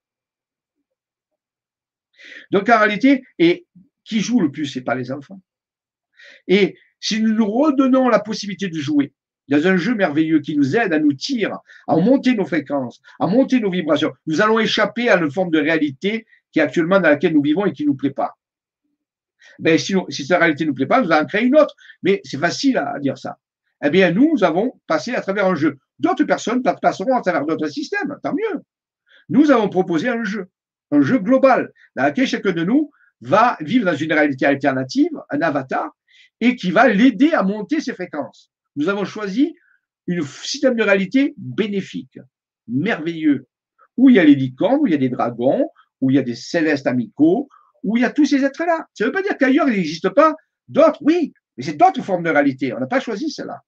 Donc 2.52 2.70
en 2.70 2.80
réalité, 2.80 3.24
et 3.40 3.66
qui 4.06 4.22
joue 4.22 4.40
le 4.40 4.52
plus, 4.52 4.68
c'est 4.68 4.82
pas 4.82 4.96
les 4.96 5.12
enfants. 5.12 5.42
Et 6.48 6.78
si 7.00 7.22
nous 7.22 7.34
nous 7.34 7.50
redonnons 7.50 8.08
la 8.08 8.20
possibilité 8.20 8.70
de 8.70 8.80
jouer 8.80 9.14
dans 9.48 9.68
un 9.68 9.76
jeu 9.78 9.96
merveilleux 9.96 10.40
qui 10.40 10.56
nous 10.56 10.78
aide 10.78 10.94
à 10.94 11.00
nous 11.00 11.14
tirer, 11.14 11.52
à 11.88 11.96
monter 11.98 12.36
nos 12.36 12.46
fréquences, 12.46 13.02
à 13.20 13.28
monter 13.28 13.60
nos 13.60 13.70
vibrations, 13.70 14.14
nous 14.28 14.42
allons 14.42 14.60
échapper 14.60 15.10
à 15.10 15.18
une 15.18 15.32
forme 15.32 15.52
de 15.52 15.60
réalité 15.60 16.26
qui 16.52 16.60
est 16.60 16.64
actuellement 16.64 17.00
dans 17.00 17.10
laquelle 17.10 17.34
nous 17.34 17.42
vivons 17.42 17.66
et 17.66 17.74
qui 17.74 17.86
nous 17.86 17.96
plaît 17.96 18.12
pas 18.12 18.36
ben, 19.60 19.78
si, 19.78 19.96
cette 20.10 20.38
réalité 20.38 20.64
ne 20.64 20.70
nous 20.70 20.76
plaît 20.76 20.86
pas, 20.86 21.02
nous 21.02 21.12
allons 21.12 21.28
créer 21.28 21.46
une 21.46 21.56
autre. 21.56 21.76
Mais 22.04 22.22
c'est 22.24 22.38
facile 22.38 22.78
à, 22.78 23.00
dire 23.00 23.18
ça. 23.18 23.38
Eh 23.84 23.90
bien, 23.90 24.12
nous 24.12 24.44
avons 24.44 24.80
passé 24.88 25.16
à 25.16 25.22
travers 25.22 25.46
un 25.48 25.56
jeu. 25.56 25.78
D'autres 26.00 26.24
personnes 26.24 26.62
passeront 26.82 27.16
à 27.16 27.22
travers 27.22 27.46
d'autres 27.46 27.68
systèmes, 27.68 28.18
tant 28.24 28.34
mieux. 28.34 28.62
Nous 29.30 29.52
avons 29.52 29.70
proposé 29.70 30.10
un 30.10 30.24
jeu, 30.24 30.48
un 30.92 31.02
jeu 31.02 31.20
global, 31.20 31.72
dans 31.96 32.06
lequel 32.06 32.28
chacun 32.28 32.52
de 32.52 32.64
nous 32.64 32.92
va 33.22 33.58
vivre 33.62 33.86
dans 33.86 33.96
une 33.96 34.12
réalité 34.12 34.46
alternative, 34.46 35.12
un 35.30 35.42
avatar, 35.42 35.96
et 36.40 36.56
qui 36.56 36.72
va 36.72 36.88
l'aider 36.88 37.34
à 37.34 37.44
monter 37.44 37.82
ses 37.82 37.94
fréquences. 37.94 38.52
Nous 38.76 38.90
avons 38.90 39.06
choisi 39.06 39.56
un 40.10 40.22
système 40.22 40.76
de 40.76 40.84
réalité 40.84 41.34
bénéfique, 41.38 42.20
merveilleux, 42.68 43.48
où 43.98 44.10
il 44.10 44.16
y 44.16 44.20
a 44.20 44.24
les 44.24 44.36
licornes, 44.36 44.80
où 44.82 44.88
il 44.88 44.92
y 44.92 44.96
a 44.96 45.00
des 45.00 45.10
dragons, 45.10 45.68
où 46.00 46.10
il 46.10 46.16
y 46.16 46.20
a 46.20 46.24
des 46.24 46.36
célestes 46.36 46.88
amicaux, 46.88 47.50
où 47.84 47.98
il 47.98 48.02
y 48.02 48.06
a 48.06 48.12
tous 48.12 48.26
ces 48.26 48.44
êtres-là. 48.44 48.88
Ça 48.94 49.04
ne 49.04 49.10
veut 49.10 49.14
pas 49.14 49.22
dire 49.22 49.38
qu'ailleurs, 49.38 49.70
il 49.70 49.76
n'existe 49.76 50.10
pas 50.10 50.36
d'autres, 50.68 51.00
oui, 51.02 51.34
mais 51.58 51.64
c'est 51.64 51.78
d'autres 51.78 52.02
formes 52.02 52.24
de 52.24 52.30
réalité. 52.30 52.74
On 52.74 52.80
n'a 52.80 52.88
pas 52.88 53.00
choisi 53.00 53.30
cela. 53.30 53.62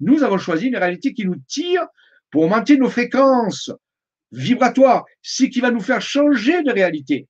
Nous 0.00 0.22
avons 0.22 0.38
choisi 0.38 0.66
une 0.66 0.76
réalité 0.76 1.12
qui 1.12 1.24
nous 1.24 1.36
tire 1.46 1.86
pour 2.30 2.42
augmenter 2.42 2.76
nos 2.76 2.88
fréquences 2.88 3.70
vibratoires, 4.32 5.04
ce 5.22 5.44
qui 5.44 5.60
va 5.60 5.70
nous 5.70 5.80
faire 5.80 6.02
changer 6.02 6.62
de 6.62 6.70
réalité. 6.70 7.28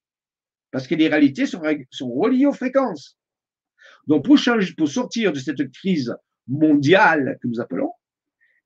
Parce 0.71 0.87
que 0.87 0.95
les 0.95 1.09
réalités 1.09 1.47
sont, 1.47 1.63
sont 1.91 2.13
reliées 2.13 2.47
aux 2.47 2.53
fréquences. 2.53 3.17
Donc, 4.07 4.25
pour, 4.25 4.39
changer, 4.39 4.75
pour 4.75 4.89
sortir 4.89 5.33
de 5.33 5.39
cette 5.39 5.71
crise 5.73 6.15
mondiale 6.49 7.39
que 7.43 7.49
nous 7.49 7.61
appelons, 7.61 7.93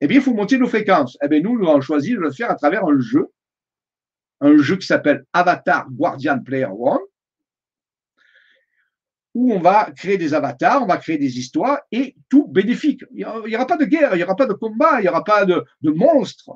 eh 0.01 0.07
bien, 0.07 0.17
il 0.17 0.23
faut 0.23 0.33
monter 0.33 0.57
nos 0.57 0.67
fréquences. 0.67 1.17
Eh 1.23 1.27
bien, 1.27 1.39
nous, 1.39 1.57
nous 1.57 1.67
avons 1.67 1.81
choisi 1.81 2.11
de 2.11 2.19
le 2.19 2.31
faire 2.31 2.51
à 2.51 2.55
travers 2.55 2.85
un 2.85 2.99
jeu, 2.99 3.27
un 4.41 4.57
jeu 4.57 4.75
qui 4.75 4.85
s'appelle 4.85 5.23
Avatar 5.31 5.89
Guardian 5.89 6.39
Player 6.39 6.65
One, 6.65 6.99
où 9.33 9.53
on 9.53 9.59
va 9.59 9.91
créer 9.95 10.17
des 10.17 10.33
avatars, 10.33 10.83
on 10.83 10.85
va 10.85 10.97
créer 10.97 11.17
des 11.17 11.39
histoires 11.39 11.79
et 11.91 12.15
tout 12.29 12.47
bénéfique. 12.47 13.03
Il 13.13 13.25
n'y 13.47 13.55
aura 13.55 13.65
pas 13.65 13.77
de 13.77 13.85
guerre, 13.85 14.13
il 14.13 14.17
n'y 14.17 14.23
aura 14.23 14.35
pas 14.35 14.45
de 14.45 14.53
combat, 14.53 14.99
il 14.99 15.03
n'y 15.03 15.09
aura 15.09 15.23
pas 15.23 15.45
de, 15.45 15.63
monstres. 15.83 16.51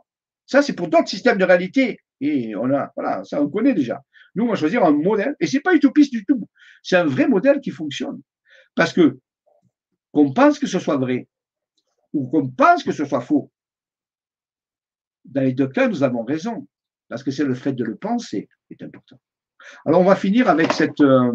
Ça, 0.45 0.61
c'est 0.61 0.73
pour 0.73 0.87
d'autres 0.87 1.07
systèmes 1.07 1.37
de 1.37 1.43
réalité. 1.43 1.99
Et 2.21 2.55
on 2.55 2.71
a, 2.73 2.91
voilà, 2.95 3.23
ça 3.23 3.41
on 3.41 3.49
connaît 3.49 3.73
déjà. 3.73 4.01
Nous, 4.35 4.45
on 4.45 4.49
va 4.49 4.55
choisir 4.55 4.83
un 4.83 4.91
modèle, 4.91 5.35
et 5.39 5.47
c'est 5.47 5.59
pas 5.59 5.73
utopiste 5.73 6.11
du 6.11 6.25
tout. 6.25 6.47
C'est 6.83 6.97
un 6.97 7.05
vrai 7.05 7.27
modèle 7.27 7.59
qui 7.59 7.71
fonctionne. 7.71 8.21
Parce 8.75 8.93
que 8.93 9.17
qu'on 10.17 10.33
pense 10.33 10.57
que 10.57 10.65
ce 10.65 10.79
soit 10.79 10.97
vrai, 10.97 11.27
ou 12.11 12.27
qu'on 12.27 12.49
pense 12.49 12.83
que 12.83 12.91
ce 12.91 13.05
soit 13.05 13.21
faux, 13.21 13.51
dans 15.25 15.41
les 15.41 15.53
deux 15.53 15.67
cas, 15.67 15.87
nous 15.87 16.01
avons 16.01 16.23
raison. 16.23 16.67
Parce 17.07 17.21
que 17.21 17.29
c'est 17.29 17.45
le 17.45 17.53
fait 17.53 17.73
de 17.73 17.83
le 17.83 17.95
penser 17.95 18.49
qui 18.67 18.73
est 18.73 18.83
important. 18.83 19.19
Alors, 19.85 20.01
on 20.01 20.05
va 20.05 20.15
finir 20.15 20.49
avec 20.49 20.73
cette, 20.73 21.01
euh, 21.01 21.31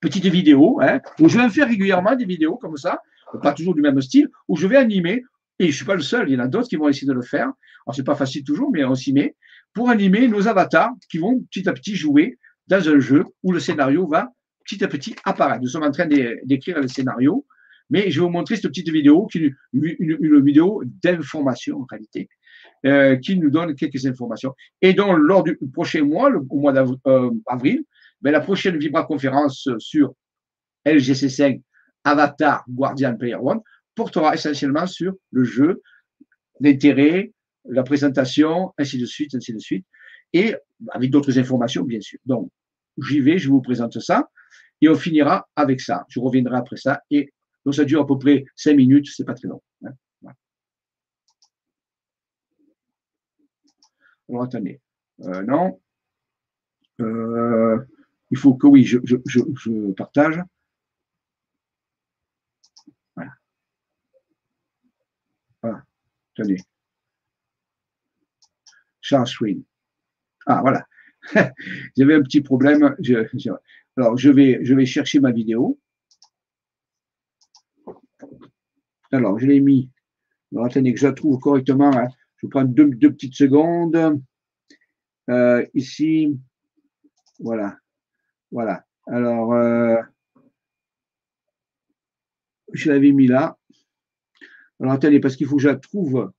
petite 0.00 0.24
vidéo, 0.24 0.80
hein, 0.80 1.02
où 1.20 1.28
je 1.28 1.38
vais 1.38 1.50
faire 1.50 1.68
régulièrement 1.68 2.16
des 2.16 2.24
vidéos 2.24 2.56
comme 2.56 2.78
ça, 2.78 3.02
pas 3.42 3.52
toujours 3.52 3.74
du 3.74 3.82
même 3.82 4.00
style, 4.00 4.30
où 4.48 4.56
je 4.56 4.66
vais 4.66 4.76
animer, 4.76 5.22
et 5.58 5.70
je 5.70 5.76
suis 5.76 5.84
pas 5.84 5.96
le 5.96 6.02
seul, 6.02 6.30
il 6.30 6.32
y 6.32 6.36
en 6.36 6.44
a 6.44 6.48
d'autres 6.48 6.68
qui 6.68 6.76
vont 6.76 6.88
essayer 6.88 7.06
de 7.06 7.12
le 7.12 7.22
faire. 7.22 7.52
Alors 7.86 7.94
c'est 7.94 8.04
pas 8.04 8.14
facile 8.14 8.42
toujours, 8.42 8.70
mais 8.72 8.84
on 8.84 8.94
s'y 8.94 9.12
met, 9.12 9.36
pour 9.74 9.90
animer 9.90 10.28
nos 10.28 10.48
avatars 10.48 10.94
qui 11.10 11.18
vont 11.18 11.40
petit 11.50 11.68
à 11.68 11.74
petit 11.74 11.94
jouer 11.94 12.38
dans 12.68 12.88
un 12.88 12.98
jeu 13.00 13.24
où 13.42 13.52
le 13.52 13.60
scénario 13.60 14.06
va 14.06 14.32
petit 14.64 14.82
à 14.82 14.88
petit 14.88 15.14
apparaître. 15.24 15.62
Nous 15.62 15.68
sommes 15.68 15.84
en 15.84 15.90
train 15.90 16.06
d'écrire 16.06 16.80
le 16.80 16.88
scénario, 16.88 17.46
mais 17.90 18.10
je 18.10 18.20
vais 18.20 18.26
vous 18.26 18.32
montrer 18.32 18.56
cette 18.56 18.68
petite 18.68 18.90
vidéo, 18.90 19.26
qui 19.26 19.38
est 19.38 19.52
une, 19.72 20.40
vidéo 20.42 20.82
d'information 20.84 21.80
en 21.80 21.86
réalité, 21.88 22.28
euh, 22.84 23.16
qui 23.16 23.38
nous 23.38 23.50
donne 23.50 23.74
quelques 23.74 24.06
informations. 24.06 24.54
Et 24.82 24.92
donc, 24.92 25.18
lors 25.18 25.42
du 25.42 25.58
prochain 25.72 26.02
mois, 26.02 26.30
au 26.50 26.58
mois 26.58 26.72
d'avril, 26.72 26.98
euh, 27.06 27.82
mais 28.22 28.30
la 28.30 28.40
prochaine 28.40 28.76
Vibra 28.76 29.04
conférence 29.04 29.68
sur 29.78 30.14
LGC5 30.86 31.60
Avatar 32.04 32.64
Guardian 32.68 33.16
Player 33.16 33.36
One 33.36 33.60
portera 33.94 34.34
essentiellement 34.34 34.86
sur 34.86 35.14
le 35.32 35.44
jeu, 35.44 35.82
l'intérêt, 36.60 37.32
la 37.68 37.82
présentation, 37.82 38.72
ainsi 38.78 38.98
de 38.98 39.06
suite, 39.06 39.34
ainsi 39.34 39.52
de 39.52 39.58
suite, 39.58 39.86
et 40.32 40.54
avec 40.90 41.10
d'autres 41.10 41.38
informations, 41.38 41.82
bien 41.82 42.00
sûr. 42.00 42.18
Donc, 42.24 42.50
j'y 43.02 43.20
vais, 43.20 43.38
je 43.38 43.48
vous 43.48 43.60
présente 43.60 43.98
ça, 44.00 44.28
et 44.80 44.88
on 44.88 44.94
finira 44.94 45.48
avec 45.56 45.80
ça. 45.80 46.04
Je 46.08 46.20
reviendrai 46.20 46.56
après 46.56 46.76
ça, 46.76 47.00
et 47.10 47.32
donc 47.66 47.74
ça 47.74 47.84
dure 47.84 48.00
à 48.00 48.06
peu 48.06 48.16
près 48.16 48.44
cinq 48.54 48.76
minutes, 48.76 49.08
c'est 49.12 49.24
pas 49.24 49.34
très 49.34 49.48
long. 49.48 49.60
Hein. 49.84 49.90
Alors, 54.28 54.44
attendez. 54.44 54.80
Euh, 55.22 55.42
non. 55.42 55.80
Euh, 57.00 57.84
il 58.30 58.38
faut 58.38 58.54
que 58.54 58.68
oui, 58.68 58.84
je, 58.84 59.92
partage. 59.94 60.40
Voilà. 63.16 63.32
Voilà. 65.60 65.84
Tenez. 66.36 66.58
Charles 69.00 69.26
Swing. 69.26 69.64
Ah, 70.46 70.60
voilà. 70.60 70.86
J'avais 71.96 72.14
un 72.14 72.22
petit 72.22 72.42
problème. 72.42 72.96
alors, 73.96 74.16
je 74.16 74.30
vais, 74.30 74.60
je 74.62 74.74
vais 74.74 74.86
chercher 74.86 75.18
ma 75.18 75.32
vidéo. 75.32 75.80
Alors, 79.16 79.38
je 79.38 79.46
l'ai 79.46 79.60
mis. 79.60 79.90
Alors, 80.52 80.66
attendez 80.66 80.92
que 80.92 81.00
je 81.00 81.06
la 81.06 81.12
trouve 81.12 81.38
correctement. 81.38 81.90
Hein. 81.96 82.08
Je 82.36 82.46
prends 82.46 82.64
deux, 82.64 82.90
deux 82.90 83.10
petites 83.10 83.34
secondes. 83.34 84.20
Euh, 85.30 85.66
ici, 85.74 86.38
voilà. 87.40 87.78
Voilà. 88.50 88.84
Alors, 89.06 89.54
euh, 89.54 90.00
je 92.72 92.92
l'avais 92.92 93.12
mis 93.12 93.26
là. 93.26 93.56
Alors, 94.80 94.92
attendez, 94.92 95.20
parce 95.20 95.36
qu'il 95.36 95.46
faut 95.46 95.56
que 95.56 95.62
je 95.62 95.68
la 95.68 95.76
trouve. 95.76 96.32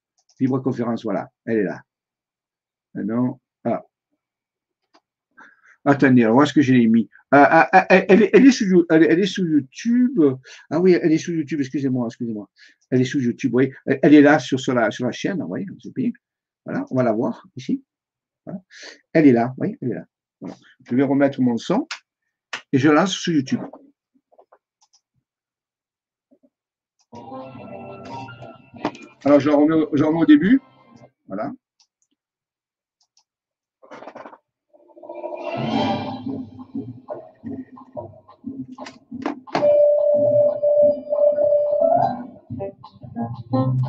conférence, 0.64 1.04
voilà. 1.04 1.30
Elle 1.45 1.58
est 1.58 1.64
là. 1.64 1.82
Ah. 2.95 3.40
Ah. 3.66 3.84
Attendez, 5.84 6.24
alors, 6.24 6.38
où 6.38 6.44
est-ce 6.44 6.54
que 6.54 6.62
je 6.62 6.74
l'ai 6.74 6.88
mis? 6.88 7.10
Ah, 7.32 7.68
ah, 7.72 7.86
elle, 7.90 8.24
est, 8.24 8.30
elle, 8.34 8.44
est 8.44 8.58
elle, 9.10 9.20
YouTube. 9.20 10.20
Ah 10.70 10.80
oui, 10.80 10.94
elle 10.94 11.12
est 11.12 11.18
sous 11.18 11.34
YouTube, 11.34 11.60
excusez-moi, 11.60 12.08
excusez-moi. 12.08 12.49
Elle 12.90 13.02
est 13.02 13.06
sous 13.06 13.20
YouTube, 13.20 13.54
oui. 13.54 13.72
Elle, 13.86 14.14
est 14.14 14.22
là 14.22 14.40
sur, 14.40 14.58
la, 14.74 14.90
chaîne, 15.12 15.44
c'est 15.84 15.94
bien. 15.94 16.12
Voilà, 16.66 16.86
on 16.90 16.95
va 16.95 17.04
la 17.04 17.12
voir 17.12 17.45
ici. 17.56 17.84
Elle 19.12 19.28
est 19.28 19.34
là, 19.34 19.54
oui, 19.58 19.78
elle 19.82 19.91
est 19.91 19.95
là. 19.95 20.06
Je 20.90 20.95
vais 20.95 21.04
remettre 21.04 21.41
mon 21.41 21.58
son 21.58 21.88
et 22.72 22.78
je 22.78 22.90
lance 22.90 23.14
sur 23.14 23.34
YouTube. 23.34 23.62
Alors, 29.26 29.40
je 29.40 29.49
je 29.94 30.04
remets 30.04 30.22
au 30.22 30.26
début. 30.26 30.62
Voilà. 31.28 31.52
Bonjour, 43.18 43.81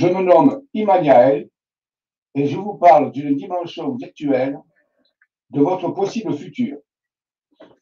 je 0.00 0.06
me 0.06 0.22
nomme 0.22 0.62
Immanuel 0.72 1.50
et 2.34 2.46
je 2.46 2.56
vous 2.56 2.78
parle 2.78 3.12
d'une 3.12 3.36
dimension 3.36 3.94
virtuelle 3.96 4.58
de 5.50 5.60
votre 5.60 5.90
possible 5.90 6.34
futur. 6.34 6.78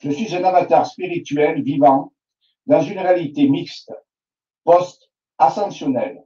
Je 0.00 0.10
suis 0.10 0.34
un 0.34 0.42
avatar 0.42 0.84
spirituel 0.84 1.62
vivant 1.62 2.12
dans 2.66 2.82
une 2.82 2.98
réalité 2.98 3.48
mixte, 3.48 3.92
post-ascensionnelle, 4.64 6.24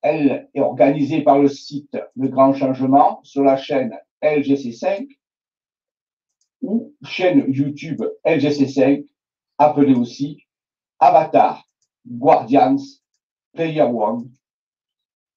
elle 0.02 0.50
est 0.54 0.62
organisée 0.62 1.22
par 1.22 1.40
le 1.40 1.48
site 1.48 1.98
Le 2.16 2.28
Grand 2.28 2.54
Changement 2.54 3.22
sur 3.24 3.44
la 3.44 3.58
chaîne 3.58 3.98
LGC5 4.22 5.08
ou 6.62 6.94
chaîne 7.04 7.46
YouTube 7.48 8.02
LGC5, 8.26 9.06
appelée 9.58 9.96
aussi 9.96 10.46
Avatar 11.00 11.64
Guardians 12.08 12.78
Player 13.54 13.82
One, 13.82 14.32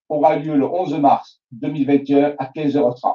aura 0.08 0.36
lieu 0.36 0.56
le 0.56 0.66
11 0.66 0.98
mars 1.00 1.40
2021 1.52 2.36
à 2.38 2.46
15h30. 2.46 3.14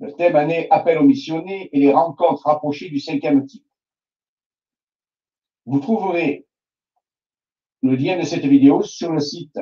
Le 0.00 0.12
thème 0.14 0.36
année 0.36 0.66
appel 0.70 0.98
aux 0.98 1.04
missionnaires 1.04 1.68
et 1.70 1.78
les 1.78 1.92
rencontres 1.92 2.46
rapprochées 2.46 2.88
du 2.88 2.98
cinquième 2.98 3.46
type. 3.46 3.64
Vous 5.64 5.80
trouverez 5.80 6.46
le 7.82 7.94
lien 7.94 8.18
de 8.18 8.24
cette 8.24 8.44
vidéo 8.44 8.82
sur 8.82 9.12
le 9.12 9.20
site 9.20 9.60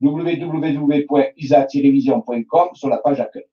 www.isa-vision.com 0.00 2.74
sur 2.74 2.88
la 2.88 2.98
page 2.98 3.20
accueil. 3.20 3.46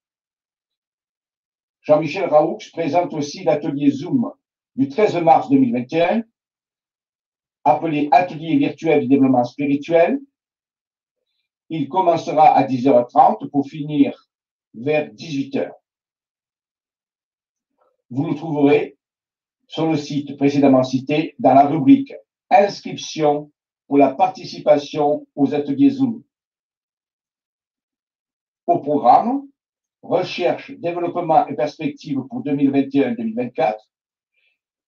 Jean-Michel 1.81 2.27
Raoux 2.29 2.57
présente 2.73 3.13
aussi 3.13 3.43
l'atelier 3.43 3.91
Zoom 3.91 4.33
du 4.75 4.87
13 4.87 5.17
mars 5.17 5.49
2021, 5.49 6.23
appelé 7.63 8.09
Atelier 8.11 8.57
virtuel 8.57 9.03
de 9.03 9.07
développement 9.07 9.43
spirituel. 9.43 10.19
Il 11.69 11.89
commencera 11.89 12.55
à 12.55 12.65
10h30 12.65 13.49
pour 13.49 13.67
finir 13.67 14.31
vers 14.73 15.13
18h. 15.13 15.71
Vous 18.09 18.25
le 18.27 18.33
trouverez 18.35 18.97
sur 19.71 19.87
le 19.87 19.95
site 19.95 20.35
précédemment 20.35 20.83
cité 20.83 21.33
dans 21.39 21.53
la 21.53 21.65
rubrique 21.65 22.13
Inscription 22.49 23.49
pour 23.87 23.97
la 23.97 24.13
participation 24.13 25.25
aux 25.33 25.55
ateliers 25.55 25.91
Zoom. 25.91 26.23
Au 28.67 28.79
programme, 28.79 29.43
Recherche, 30.01 30.71
développement 30.71 31.47
et 31.47 31.55
perspectives 31.55 32.19
pour 32.29 32.43
2021-2024, 32.43 33.75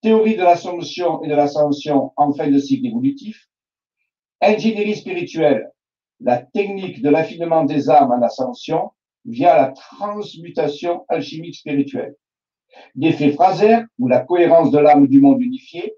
Théorie 0.02 0.36
de 0.36 0.44
l'assomption 0.44 1.24
et 1.24 1.30
de 1.30 1.36
l'ascension 1.36 2.12
en 2.18 2.34
fin 2.34 2.52
de 2.52 2.60
cycle 2.60 2.86
évolutif, 2.86 3.48
Ingénierie 4.42 4.98
spirituelle, 4.98 5.72
la 6.20 6.40
technique 6.40 7.02
de 7.02 7.10
l'affinement 7.10 7.64
des 7.64 7.90
âmes 7.90 8.12
en 8.12 8.22
ascension 8.22 8.92
via 9.24 9.56
la 9.56 9.72
transmutation 9.72 11.06
alchimique 11.08 11.56
spirituelle 11.56 12.18
d'effet 12.96 13.32
Fraser, 13.32 13.78
ou 14.00 14.08
la 14.08 14.22
cohérence 14.22 14.72
de 14.72 14.80
l'âme 14.80 15.08
du 15.08 15.22
monde 15.22 15.42
unifié, 15.42 15.96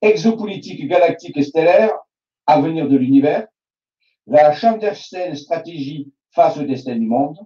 exopolitique 0.00 0.86
galactique 0.88 1.36
et 1.36 1.42
stellaire, 1.42 1.92
avenir 2.46 2.88
de 2.88 2.96
l'univers, 2.96 3.46
la 4.26 4.54
clandestine 4.54 5.34
stratégie 5.34 6.12
face 6.30 6.56
au 6.58 6.62
destin 6.62 6.96
du 6.96 7.06
monde 7.06 7.38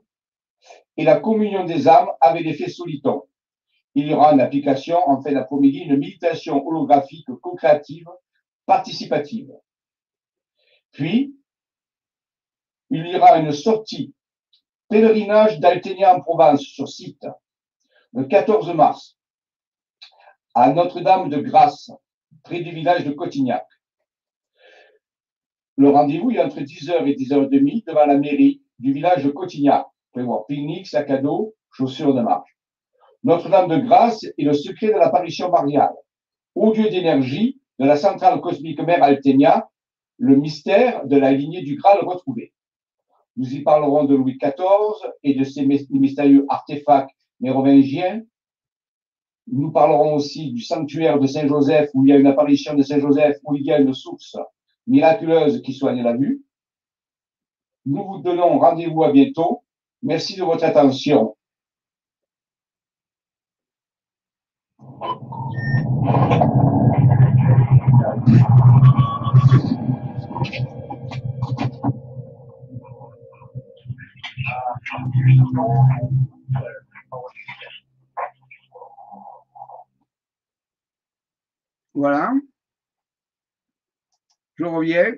et 0.97 1.05
la 1.05 1.21
communion 1.21 1.65
des 1.65 1.89
âmes 1.89 2.11
avec 2.21 2.45
l'effet 2.45 2.69
soliton. 2.69 3.23
Il 3.95 4.09
y 4.09 4.15
aura 4.15 4.33
une 4.33 4.41
application 4.41 4.97
en 5.09 5.21
fin 5.23 5.33
d'après-midi, 5.33 5.81
une 5.81 5.97
méditation 5.97 6.67
holographique 6.67 7.27
co-créative 7.41 8.07
participative. 8.67 9.51
Puis, 10.93 11.35
il 12.91 13.07
y 13.07 13.17
aura 13.17 13.39
une 13.39 13.53
sortie 13.53 14.15
pèlerinage 14.89 15.61
d'Alténia 15.61 16.17
en 16.17 16.21
Provence 16.21 16.63
sur 16.63 16.89
site 16.89 17.27
le 18.13 18.25
14 18.25 18.75
mars 18.75 19.17
à 20.55 20.73
Notre-Dame 20.73 21.29
de 21.29 21.39
Grâce, 21.39 21.93
près 22.43 22.61
du 22.61 22.71
village 22.73 23.05
de 23.05 23.13
Cotignac. 23.13 23.65
Le 25.77 25.91
rendez-vous 25.91 26.33
est 26.33 26.41
entre 26.41 26.61
10h 26.61 27.07
et 27.07 27.15
10h30 27.15 27.87
devant 27.87 28.07
la 28.07 28.19
mairie 28.19 28.63
du 28.79 28.93
village 28.93 29.25
de 29.25 29.31
Cotignac. 29.31 29.87
Prévoir 30.13 30.45
pique-nique, 30.47 30.89
sac 30.89 31.09
à 31.11 31.19
dos, 31.19 31.55
chaussures 31.71 32.13
de 32.13 32.21
marche. 32.21 32.51
Notre-Dame 33.23 33.69
de 33.69 33.77
Grâce 33.77 34.25
est 34.25 34.43
le 34.43 34.55
secret 34.55 34.89
de 34.89 34.99
l'apparition 34.99 35.51
mariale. 35.51 35.95
Au 36.57 36.73
lieu 36.73 36.89
d'énergie 36.91 37.61
de 37.79 37.87
la 37.87 37.97
centrale 37.97 38.41
cosmique 38.41 38.81
mère 38.81 39.05
Alténia, 39.05 39.71
le 40.19 40.37
mystère 40.37 41.07
de 41.07 41.17
la 41.17 41.31
lignée 41.33 41.63
du 41.63 41.77
Graal 41.77 42.05
retrouvé. 42.05 42.53
Nous 43.37 43.55
y 43.55 43.63
parlerons 43.63 44.05
de 44.05 44.17
Louis 44.17 44.37
XIV 44.37 45.13
et 45.23 45.35
de 45.35 45.45
ses 45.45 45.65
mystérieux 45.65 46.45
artefacts 46.49 47.20
mérovingiens. 47.41 48.23
Nous 49.47 49.73
parlerons 49.73 50.15
aussi 50.15 50.53
du 50.53 50.61
sanctuaire 50.61 51.19
de 51.19 51.27
Saint-Joseph 51.27 51.91
où 51.95 52.05
il 52.05 52.11
y 52.11 52.13
a 52.13 52.19
une 52.19 52.27
apparition 52.27 52.75
de 52.75 52.83
Saint-Joseph, 52.83 53.39
où 53.45 53.57
il 53.57 53.65
y 53.65 53.73
a 53.73 53.81
une 53.81 53.95
source 53.95 54.37
miraculeuse 54.87 55.63
qui 55.63 55.73
soigne 55.73 56.03
la 56.03 56.17
vue. 56.17 56.43
Nous 57.87 58.05
vous 58.05 58.19
donnons 58.19 58.59
rendez-vous 58.59 59.03
à 59.03 59.11
bientôt. 59.11 59.65
Merci 60.03 60.37
de 60.37 60.45
votre 60.45 60.65
attention. 60.65 61.35
Voilà. 81.95 82.33
Je 84.57 84.65
reviens. 84.65 85.15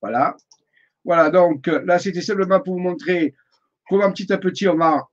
Voilà. 0.00 0.36
Voilà, 1.04 1.30
donc 1.30 1.66
là, 1.66 1.98
c'était 1.98 2.22
simplement 2.22 2.60
pour 2.60 2.74
vous 2.74 2.80
montrer 2.80 3.34
comment 3.88 4.10
petit 4.10 4.32
à 4.32 4.38
petit, 4.38 4.66
on 4.68 4.76
va 4.76 5.06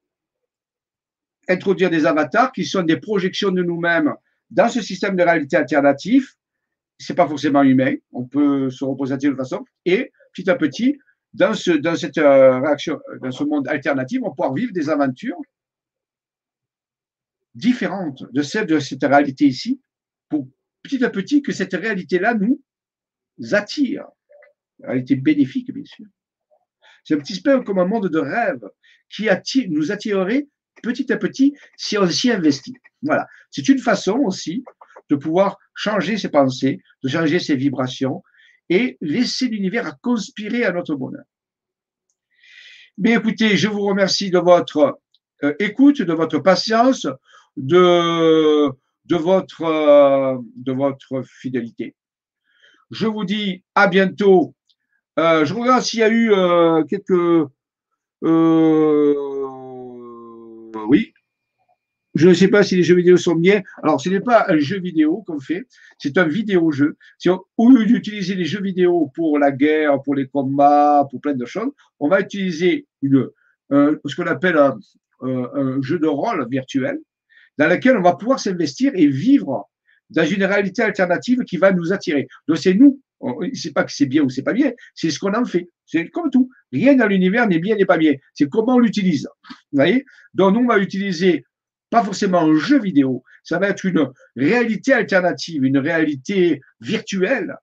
introduire 1.49 1.89
des 1.89 2.05
avatars 2.05 2.51
qui 2.51 2.65
sont 2.65 2.83
des 2.83 2.97
projections 2.97 3.51
de 3.51 3.61
nous-mêmes 3.61 4.13
dans 4.49 4.69
ce 4.69 4.81
système 4.81 5.15
de 5.15 5.23
réalité 5.23 5.57
alternatif. 5.57 6.35
C'est 6.97 7.15
pas 7.15 7.27
forcément 7.27 7.63
humain, 7.63 7.95
on 8.11 8.25
peut 8.25 8.69
se 8.69 8.85
représenter 8.85 9.27
de 9.29 9.35
façon. 9.35 9.65
Et 9.85 10.11
petit 10.33 10.49
à 10.49 10.55
petit, 10.55 10.97
dans, 11.33 11.53
ce, 11.53 11.71
dans 11.71 11.95
cette 11.95 12.17
euh, 12.17 12.59
réaction, 12.59 12.99
dans 13.21 13.31
ce 13.31 13.43
monde 13.43 13.67
alternatif, 13.67 14.21
on 14.23 14.31
pourra 14.31 14.53
vivre 14.53 14.71
des 14.71 14.89
aventures 14.89 15.37
différentes 17.55 18.23
de 18.31 18.41
celles 18.41 18.67
de 18.67 18.79
cette 18.79 19.03
réalité 19.03 19.45
ici, 19.45 19.81
pour 20.29 20.47
petit 20.83 21.03
à 21.03 21.09
petit 21.09 21.41
que 21.41 21.51
cette 21.51 21.73
réalité-là 21.73 22.33
nous 22.35 22.61
attire. 23.51 24.05
Réalité 24.81 25.15
bénéfique, 25.15 25.71
bien 25.71 25.85
sûr. 25.85 26.05
C'est 27.03 27.15
un 27.15 27.19
petit 27.19 27.41
peu 27.41 27.61
comme 27.63 27.79
un 27.79 27.85
monde 27.85 28.09
de 28.09 28.19
rêve 28.19 28.63
qui 29.09 29.69
nous 29.69 29.91
attirerait 29.91 30.47
petit 30.81 31.11
à 31.11 31.17
petit 31.17 31.53
si 31.77 31.97
on 31.97 32.07
s'y 32.07 32.31
investit. 32.31 32.75
Voilà. 33.01 33.27
C'est 33.49 33.67
une 33.67 33.79
façon 33.79 34.19
aussi 34.19 34.63
de 35.09 35.15
pouvoir 35.15 35.57
changer 35.75 36.17
ses 36.17 36.29
pensées, 36.29 36.81
de 37.03 37.09
changer 37.09 37.39
ses 37.39 37.55
vibrations 37.55 38.23
et 38.69 38.97
laisser 39.01 39.47
l'univers 39.47 39.99
conspirer 39.99 40.63
à 40.63 40.71
notre 40.71 40.95
bonheur. 40.95 41.25
Mais 42.97 43.13
écoutez, 43.13 43.57
je 43.57 43.67
vous 43.67 43.81
remercie 43.81 44.31
de 44.31 44.39
votre 44.39 44.99
euh, 45.43 45.55
écoute, 45.59 46.01
de 46.01 46.13
votre 46.13 46.39
patience, 46.39 47.07
de, 47.57 48.71
votre, 49.09 49.63
euh, 49.63 50.37
de 50.55 50.71
votre 50.71 51.23
fidélité. 51.23 51.95
Je 52.89 53.07
vous 53.07 53.23
dis 53.23 53.63
à 53.75 53.87
bientôt. 53.87 54.53
Euh, 55.19 55.45
je 55.45 55.53
regarde 55.53 55.81
s'il 55.83 55.99
y 55.99 56.03
a 56.03 56.09
eu 56.09 56.31
quelques... 56.87 57.49
oui, 60.89 61.13
je 62.13 62.27
ne 62.27 62.33
sais 62.33 62.49
pas 62.49 62.63
si 62.63 62.75
les 62.75 62.83
jeux 62.83 62.95
vidéo 62.95 63.17
sont 63.17 63.35
bien. 63.35 63.61
Alors, 63.83 64.01
ce 64.01 64.09
n'est 64.09 64.19
pas 64.19 64.45
un 64.49 64.57
jeu 64.57 64.79
vidéo 64.79 65.23
qu'on 65.25 65.39
fait, 65.39 65.65
c'est 65.97 66.17
un 66.17 66.27
vidéo-jeu. 66.27 66.97
Au 67.57 67.69
lieu 67.69 67.85
d'utiliser 67.85 68.35
les 68.35 68.45
jeux 68.45 68.61
vidéo 68.61 69.09
pour 69.15 69.39
la 69.39 69.51
guerre, 69.51 70.01
pour 70.01 70.15
les 70.15 70.27
combats, 70.27 71.07
pour 71.09 71.21
plein 71.21 71.33
de 71.33 71.45
choses, 71.45 71.71
on 71.99 72.09
va 72.09 72.19
utiliser 72.19 72.87
une, 73.01 73.29
ce 73.69 74.15
qu'on 74.15 74.27
appelle 74.27 74.57
un, 74.57 74.77
jeu 75.81 75.99
de 75.99 76.07
rôle 76.07 76.47
virtuel 76.49 76.99
dans 77.57 77.67
lequel 77.67 77.97
on 77.97 78.01
va 78.01 78.15
pouvoir 78.15 78.39
s'investir 78.39 78.91
et 78.95 79.07
vivre 79.07 79.69
dans 80.09 80.25
une 80.25 80.43
réalité 80.43 80.81
alternative 80.81 81.39
qui 81.45 81.57
va 81.57 81.71
nous 81.71 81.93
attirer. 81.93 82.27
Donc, 82.47 82.57
c'est 82.57 82.73
nous. 82.73 83.01
C'est 83.53 83.71
pas 83.71 83.83
que 83.83 83.91
c'est 83.91 84.07
bien 84.07 84.23
ou 84.23 84.29
c'est 84.31 84.41
pas 84.41 84.53
bien, 84.53 84.71
c'est 84.95 85.11
ce 85.11 85.19
qu'on 85.19 85.35
en 85.35 85.45
fait. 85.45 85.69
C'est 85.85 86.09
comme 86.09 86.31
tout. 86.31 86.49
Rien 86.71 86.95
dans 86.95 87.05
l'univers 87.05 87.47
n'est 87.47 87.59
bien 87.59 87.75
n'est 87.75 87.85
pas 87.85 87.97
bien. 87.97 88.13
C'est 88.33 88.49
comment 88.49 88.75
on 88.75 88.79
l'utilise. 88.79 89.27
Vous 89.71 89.77
voyez? 89.77 90.05
Donc, 90.33 90.55
nous, 90.55 90.61
on 90.61 90.67
va 90.67 90.79
utiliser 90.79 91.45
pas 91.91 92.03
forcément 92.03 92.41
un 92.41 92.55
jeu 92.55 92.79
vidéo, 92.79 93.21
ça 93.43 93.59
va 93.59 93.67
être 93.67 93.85
une 93.85 94.09
réalité 94.35 94.93
alternative, 94.93 95.63
une 95.65 95.77
réalité 95.77 96.61
virtuelle 96.79 97.55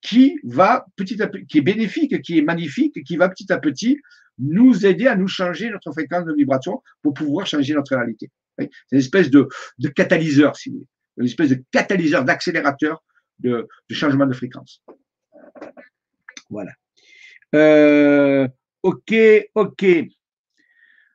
qui 0.00 0.40
va 0.42 0.86
petit 0.96 1.22
à 1.22 1.28
qui 1.28 1.58
est 1.58 1.60
bénéfique, 1.60 2.22
qui 2.22 2.38
est 2.38 2.42
magnifique, 2.42 3.04
qui 3.04 3.16
va 3.18 3.28
petit 3.28 3.52
à 3.52 3.58
petit 3.58 3.98
nous 4.38 4.86
aider 4.86 5.06
à 5.06 5.14
nous 5.14 5.28
changer 5.28 5.68
notre 5.68 5.92
fréquence 5.92 6.24
de 6.24 6.32
vibration 6.32 6.82
pour 7.02 7.12
pouvoir 7.12 7.46
changer 7.46 7.74
notre 7.74 7.94
réalité. 7.94 8.30
C'est 8.88 8.96
une 8.96 8.98
espèce 8.98 9.30
de, 9.30 9.48
catalyseur, 9.94 10.56
si 10.56 10.70
vous 10.70 10.76
voulez, 10.76 10.86
une 11.18 11.26
espèce 11.26 11.50
de 11.50 11.62
catalyseur, 11.70 12.24
d'accélérateur 12.24 13.02
de, 13.38 13.68
changement 13.90 14.26
de 14.26 14.34
fréquence. 14.34 14.82
Voilà. 16.48 16.72
Euh, 17.54 18.48
ok, 18.82 19.14
ok. 19.54 19.86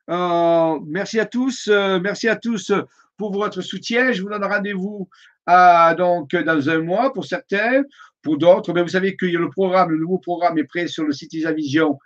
Euh, 0.08 0.80
merci 0.86 1.18
à 1.18 1.26
tous. 1.26 1.68
Euh, 1.68 1.98
merci 2.00 2.28
à 2.28 2.36
tous 2.36 2.72
pour 3.16 3.32
votre 3.32 3.60
soutien. 3.60 4.12
Je 4.12 4.22
vous 4.22 4.28
donne 4.28 4.44
rendez-vous 4.44 5.08
donc 5.46 6.34
dans 6.34 6.70
un 6.70 6.80
mois 6.80 7.12
pour 7.12 7.24
certains, 7.24 7.82
pour 8.22 8.38
d'autres. 8.38 8.72
Mais 8.72 8.82
vous 8.82 8.88
savez 8.88 9.16
que 9.16 9.26
le 9.26 9.50
programme, 9.50 9.90
le 9.90 9.98
nouveau 9.98 10.18
programme 10.18 10.58
est 10.58 10.64
prêt 10.64 10.86
sur 10.86 11.04
le 11.04 11.12
site 11.12 11.32
isavision.com. 11.32 11.98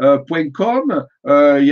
Euh, 0.00 0.18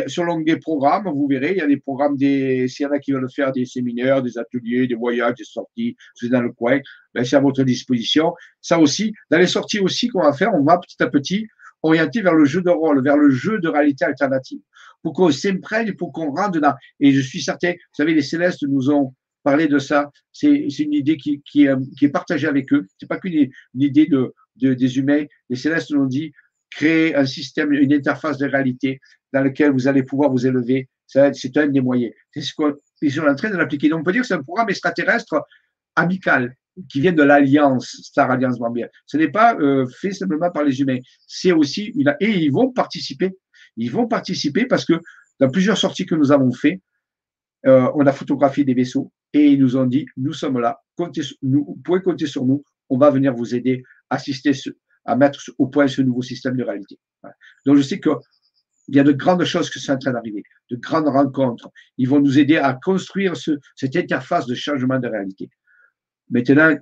sur 0.06 0.24
l'onglet 0.24 0.56
programme, 0.58 1.08
vous 1.08 1.26
verrez, 1.28 1.52
il 1.52 1.58
y 1.58 1.60
a 1.60 1.66
des 1.66 1.78
programmes 1.78 2.16
des, 2.16 2.68
s'il 2.68 2.84
y 2.84 2.86
en 2.86 2.92
a 2.92 2.98
qui 2.98 3.12
veulent 3.12 3.30
faire 3.30 3.52
des 3.52 3.64
séminaires, 3.64 4.22
des 4.22 4.38
ateliers, 4.38 4.86
des 4.86 4.94
voyages, 4.94 5.34
des 5.34 5.44
sorties, 5.44 5.96
c'est 6.14 6.28
dans 6.28 6.42
le 6.42 6.52
coin, 6.52 6.78
ben, 7.14 7.24
c'est 7.24 7.36
à 7.36 7.40
votre 7.40 7.62
disposition. 7.64 8.32
Ça 8.60 8.78
aussi, 8.78 9.12
dans 9.30 9.38
les 9.38 9.46
sorties 9.46 9.80
aussi 9.80 10.08
qu'on 10.08 10.22
va 10.22 10.32
faire, 10.32 10.54
on 10.54 10.62
va 10.62 10.78
petit 10.78 11.02
à 11.02 11.08
petit 11.08 11.48
orienter 11.82 12.22
vers 12.22 12.34
le 12.34 12.44
jeu 12.44 12.62
de 12.62 12.70
rôle, 12.70 13.02
vers 13.02 13.16
le 13.16 13.30
jeu 13.30 13.58
de 13.58 13.68
réalité 13.68 14.04
alternative 14.04 14.60
pour 15.02 15.12
qu'on 15.12 15.30
s'imprègne, 15.30 15.94
pour 15.94 16.12
qu'on 16.12 16.30
rentre 16.30 16.52
dedans. 16.52 16.74
Et 17.00 17.12
je 17.12 17.20
suis 17.20 17.42
certain, 17.42 17.72
vous 17.72 17.96
savez, 17.96 18.14
les 18.14 18.22
célestes 18.22 18.62
nous 18.62 18.90
ont 18.90 19.14
parlé 19.42 19.66
de 19.66 19.78
ça. 19.78 20.10
C'est 20.32 20.66
une 20.78 20.94
idée 20.94 21.16
qui, 21.16 21.42
qui, 21.42 21.64
est, 21.64 21.74
qui, 21.98 22.06
est, 22.06 22.10
partagée 22.10 22.46
avec 22.46 22.72
eux. 22.72 22.86
C'est 22.98 23.08
pas 23.08 23.18
qu'une 23.18 23.50
idée 23.74 24.06
de, 24.06 24.32
de, 24.56 24.74
des 24.74 24.98
humains. 24.98 25.24
Les 25.50 25.56
célestes 25.56 25.90
nous 25.90 26.02
ont 26.02 26.06
dit 26.06 26.32
créer 26.74 27.14
un 27.14 27.26
système, 27.26 27.72
une 27.72 27.92
interface 27.92 28.38
de 28.38 28.46
réalité 28.46 29.00
dans 29.32 29.42
laquelle 29.42 29.72
vous 29.72 29.88
allez 29.88 30.02
pouvoir 30.02 30.30
vous 30.30 30.46
élever. 30.46 30.88
C'est 31.06 31.56
un 31.56 31.66
des 31.68 31.80
moyens. 31.80 32.12
C'est 32.32 32.40
ce 32.40 32.52
qu'ils 32.98 33.12
sont 33.12 33.26
en 33.26 33.34
train 33.34 33.50
de 33.50 33.56
l'appliquer. 33.56 33.88
Donc, 33.88 34.00
on 34.00 34.02
peut 34.02 34.12
dire 34.12 34.22
que 34.22 34.28
c'est 34.28 34.34
un 34.34 34.42
programme 34.42 34.70
extraterrestre 34.70 35.42
amical 35.94 36.54
qui 36.88 37.02
vient 37.02 37.12
de 37.12 37.22
l'Alliance, 37.22 37.98
Star 38.02 38.30
Alliance 38.30 38.58
Bambia. 38.58 38.88
Ce 39.04 39.18
n'est 39.18 39.30
pas 39.30 39.54
euh, 39.56 39.86
fait 40.00 40.12
simplement 40.12 40.50
par 40.50 40.64
les 40.64 40.80
humains. 40.80 40.98
C'est 41.26 41.52
aussi 41.52 41.92
une, 41.94 42.16
et 42.18 42.30
ils 42.30 42.50
vont 42.50 42.72
participer 42.72 43.36
ils 43.76 43.90
vont 43.90 44.06
participer 44.06 44.66
parce 44.66 44.84
que 44.84 44.94
dans 45.40 45.50
plusieurs 45.50 45.78
sorties 45.78 46.06
que 46.06 46.14
nous 46.14 46.32
avons 46.32 46.52
fait, 46.52 46.80
euh, 47.66 47.90
on 47.94 48.06
a 48.06 48.12
photographié 48.12 48.64
des 48.64 48.74
vaisseaux 48.74 49.12
et 49.32 49.50
ils 49.52 49.60
nous 49.60 49.76
ont 49.76 49.86
dit, 49.86 50.06
nous 50.16 50.32
sommes 50.32 50.58
là, 50.58 50.80
comptez, 50.96 51.22
nous, 51.42 51.64
vous 51.64 51.80
pouvez 51.82 52.02
compter 52.02 52.26
sur 52.26 52.44
nous, 52.44 52.64
on 52.90 52.98
va 52.98 53.10
venir 53.10 53.34
vous 53.34 53.54
aider, 53.54 53.82
assister 54.10 54.52
à 55.04 55.16
mettre 55.16 55.40
au 55.58 55.66
point 55.66 55.88
ce 55.88 56.02
nouveau 56.02 56.22
système 56.22 56.56
de 56.56 56.62
réalité. 56.62 56.98
Donc 57.66 57.76
je 57.76 57.82
sais 57.82 58.00
que 58.00 58.10
il 58.88 58.96
y 58.96 59.00
a 59.00 59.04
de 59.04 59.12
grandes 59.12 59.44
choses 59.44 59.70
qui 59.70 59.78
sont 59.78 59.92
en 59.92 59.98
train 59.98 60.12
d'arriver, 60.12 60.42
de 60.70 60.76
grandes 60.76 61.08
rencontres. 61.08 61.70
Ils 61.98 62.08
vont 62.08 62.20
nous 62.20 62.38
aider 62.38 62.56
à 62.56 62.74
construire 62.74 63.36
ce, 63.36 63.52
cette 63.76 63.94
interface 63.94 64.46
de 64.46 64.54
changement 64.54 64.98
de 64.98 65.06
réalité. 65.06 65.48
Maintenant, 66.30 66.74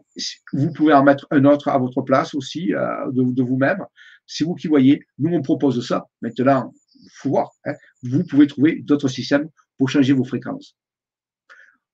vous 0.53 0.73
pouvez 0.73 0.95
en 0.95 1.03
mettre 1.03 1.27
un 1.31 1.45
autre 1.45 1.69
à 1.69 1.79
votre 1.79 2.03
place 2.03 2.35
aussi, 2.35 2.73
euh, 2.73 3.11
de, 3.13 3.43
vous-même. 3.43 3.85
C'est 4.27 4.45
vous 4.45 4.55
qui 4.55 4.69
voyez. 4.69 5.05
Nous, 5.19 5.35
on 5.35 5.43
propose 5.43 5.87
ça. 5.87 6.07
Maintenant, 6.23 6.73
faut 7.15 7.31
voir. 7.31 7.51
Hein. 7.67 7.75
Vous 8.03 8.25
pouvez 8.25 8.47
trouver 8.47 8.81
d'autres 8.83 9.09
systèmes 9.09 9.49
pour 9.77 9.91
changer 9.91 10.13
vos 10.13 10.25
fréquences. 10.25 10.77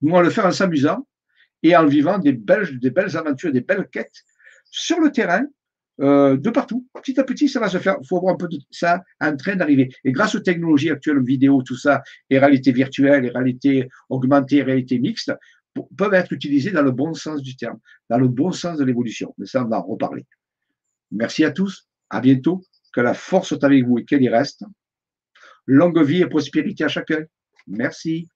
Nous, 0.02 0.12
on 0.12 0.16
va 0.16 0.22
le 0.22 0.30
faire 0.30 0.46
en 0.46 0.52
s'amusant 0.52 1.06
et 1.62 1.74
en 1.74 1.86
vivant 1.86 2.18
des 2.18 2.32
belles, 2.32 2.78
des 2.78 2.90
belles 2.90 3.16
aventures, 3.16 3.52
des 3.52 3.62
belles 3.62 3.88
quêtes 3.90 4.24
sur 4.70 5.00
le 5.00 5.10
terrain, 5.10 5.46
euh, 6.00 6.36
de 6.36 6.50
partout. 6.50 6.86
Petit 6.94 7.18
à 7.18 7.24
petit, 7.24 7.48
ça 7.48 7.60
va 7.60 7.68
se 7.68 7.78
faire. 7.78 7.96
Il 8.02 8.06
faut 8.06 8.18
avoir 8.18 8.34
un 8.34 8.36
peu 8.36 8.48
de 8.48 8.58
ça 8.70 9.02
en 9.20 9.36
train 9.36 9.56
d'arriver. 9.56 9.90
Et 10.04 10.12
grâce 10.12 10.34
aux 10.34 10.40
technologies 10.40 10.90
actuelles, 10.90 11.22
vidéo, 11.22 11.62
tout 11.62 11.76
ça, 11.76 12.02
et 12.30 12.38
réalité 12.38 12.72
virtuelle, 12.72 13.24
et 13.24 13.30
réalité 13.30 13.88
augmentée, 14.08 14.62
réalité 14.62 14.98
mixte, 14.98 15.32
peuvent 15.96 16.14
être 16.14 16.32
utilisés 16.32 16.70
dans 16.70 16.82
le 16.82 16.90
bon 16.90 17.14
sens 17.14 17.42
du 17.42 17.56
terme, 17.56 17.78
dans 18.10 18.18
le 18.18 18.28
bon 18.28 18.52
sens 18.52 18.78
de 18.78 18.84
l'évolution. 18.84 19.34
Mais 19.38 19.46
ça, 19.46 19.64
on 19.64 19.68
va 19.68 19.78
en 19.78 19.82
reparler. 19.82 20.26
Merci 21.10 21.44
à 21.44 21.50
tous. 21.50 21.88
À 22.10 22.20
bientôt. 22.20 22.62
Que 22.92 23.00
la 23.00 23.14
force 23.14 23.48
soit 23.48 23.64
avec 23.64 23.84
vous 23.84 23.98
et 23.98 24.04
qu'elle 24.04 24.22
y 24.22 24.28
reste. 24.28 24.64
Longue 25.66 26.02
vie 26.02 26.22
et 26.22 26.26
prospérité 26.26 26.84
à 26.84 26.88
chacun. 26.88 27.24
Merci. 27.66 28.28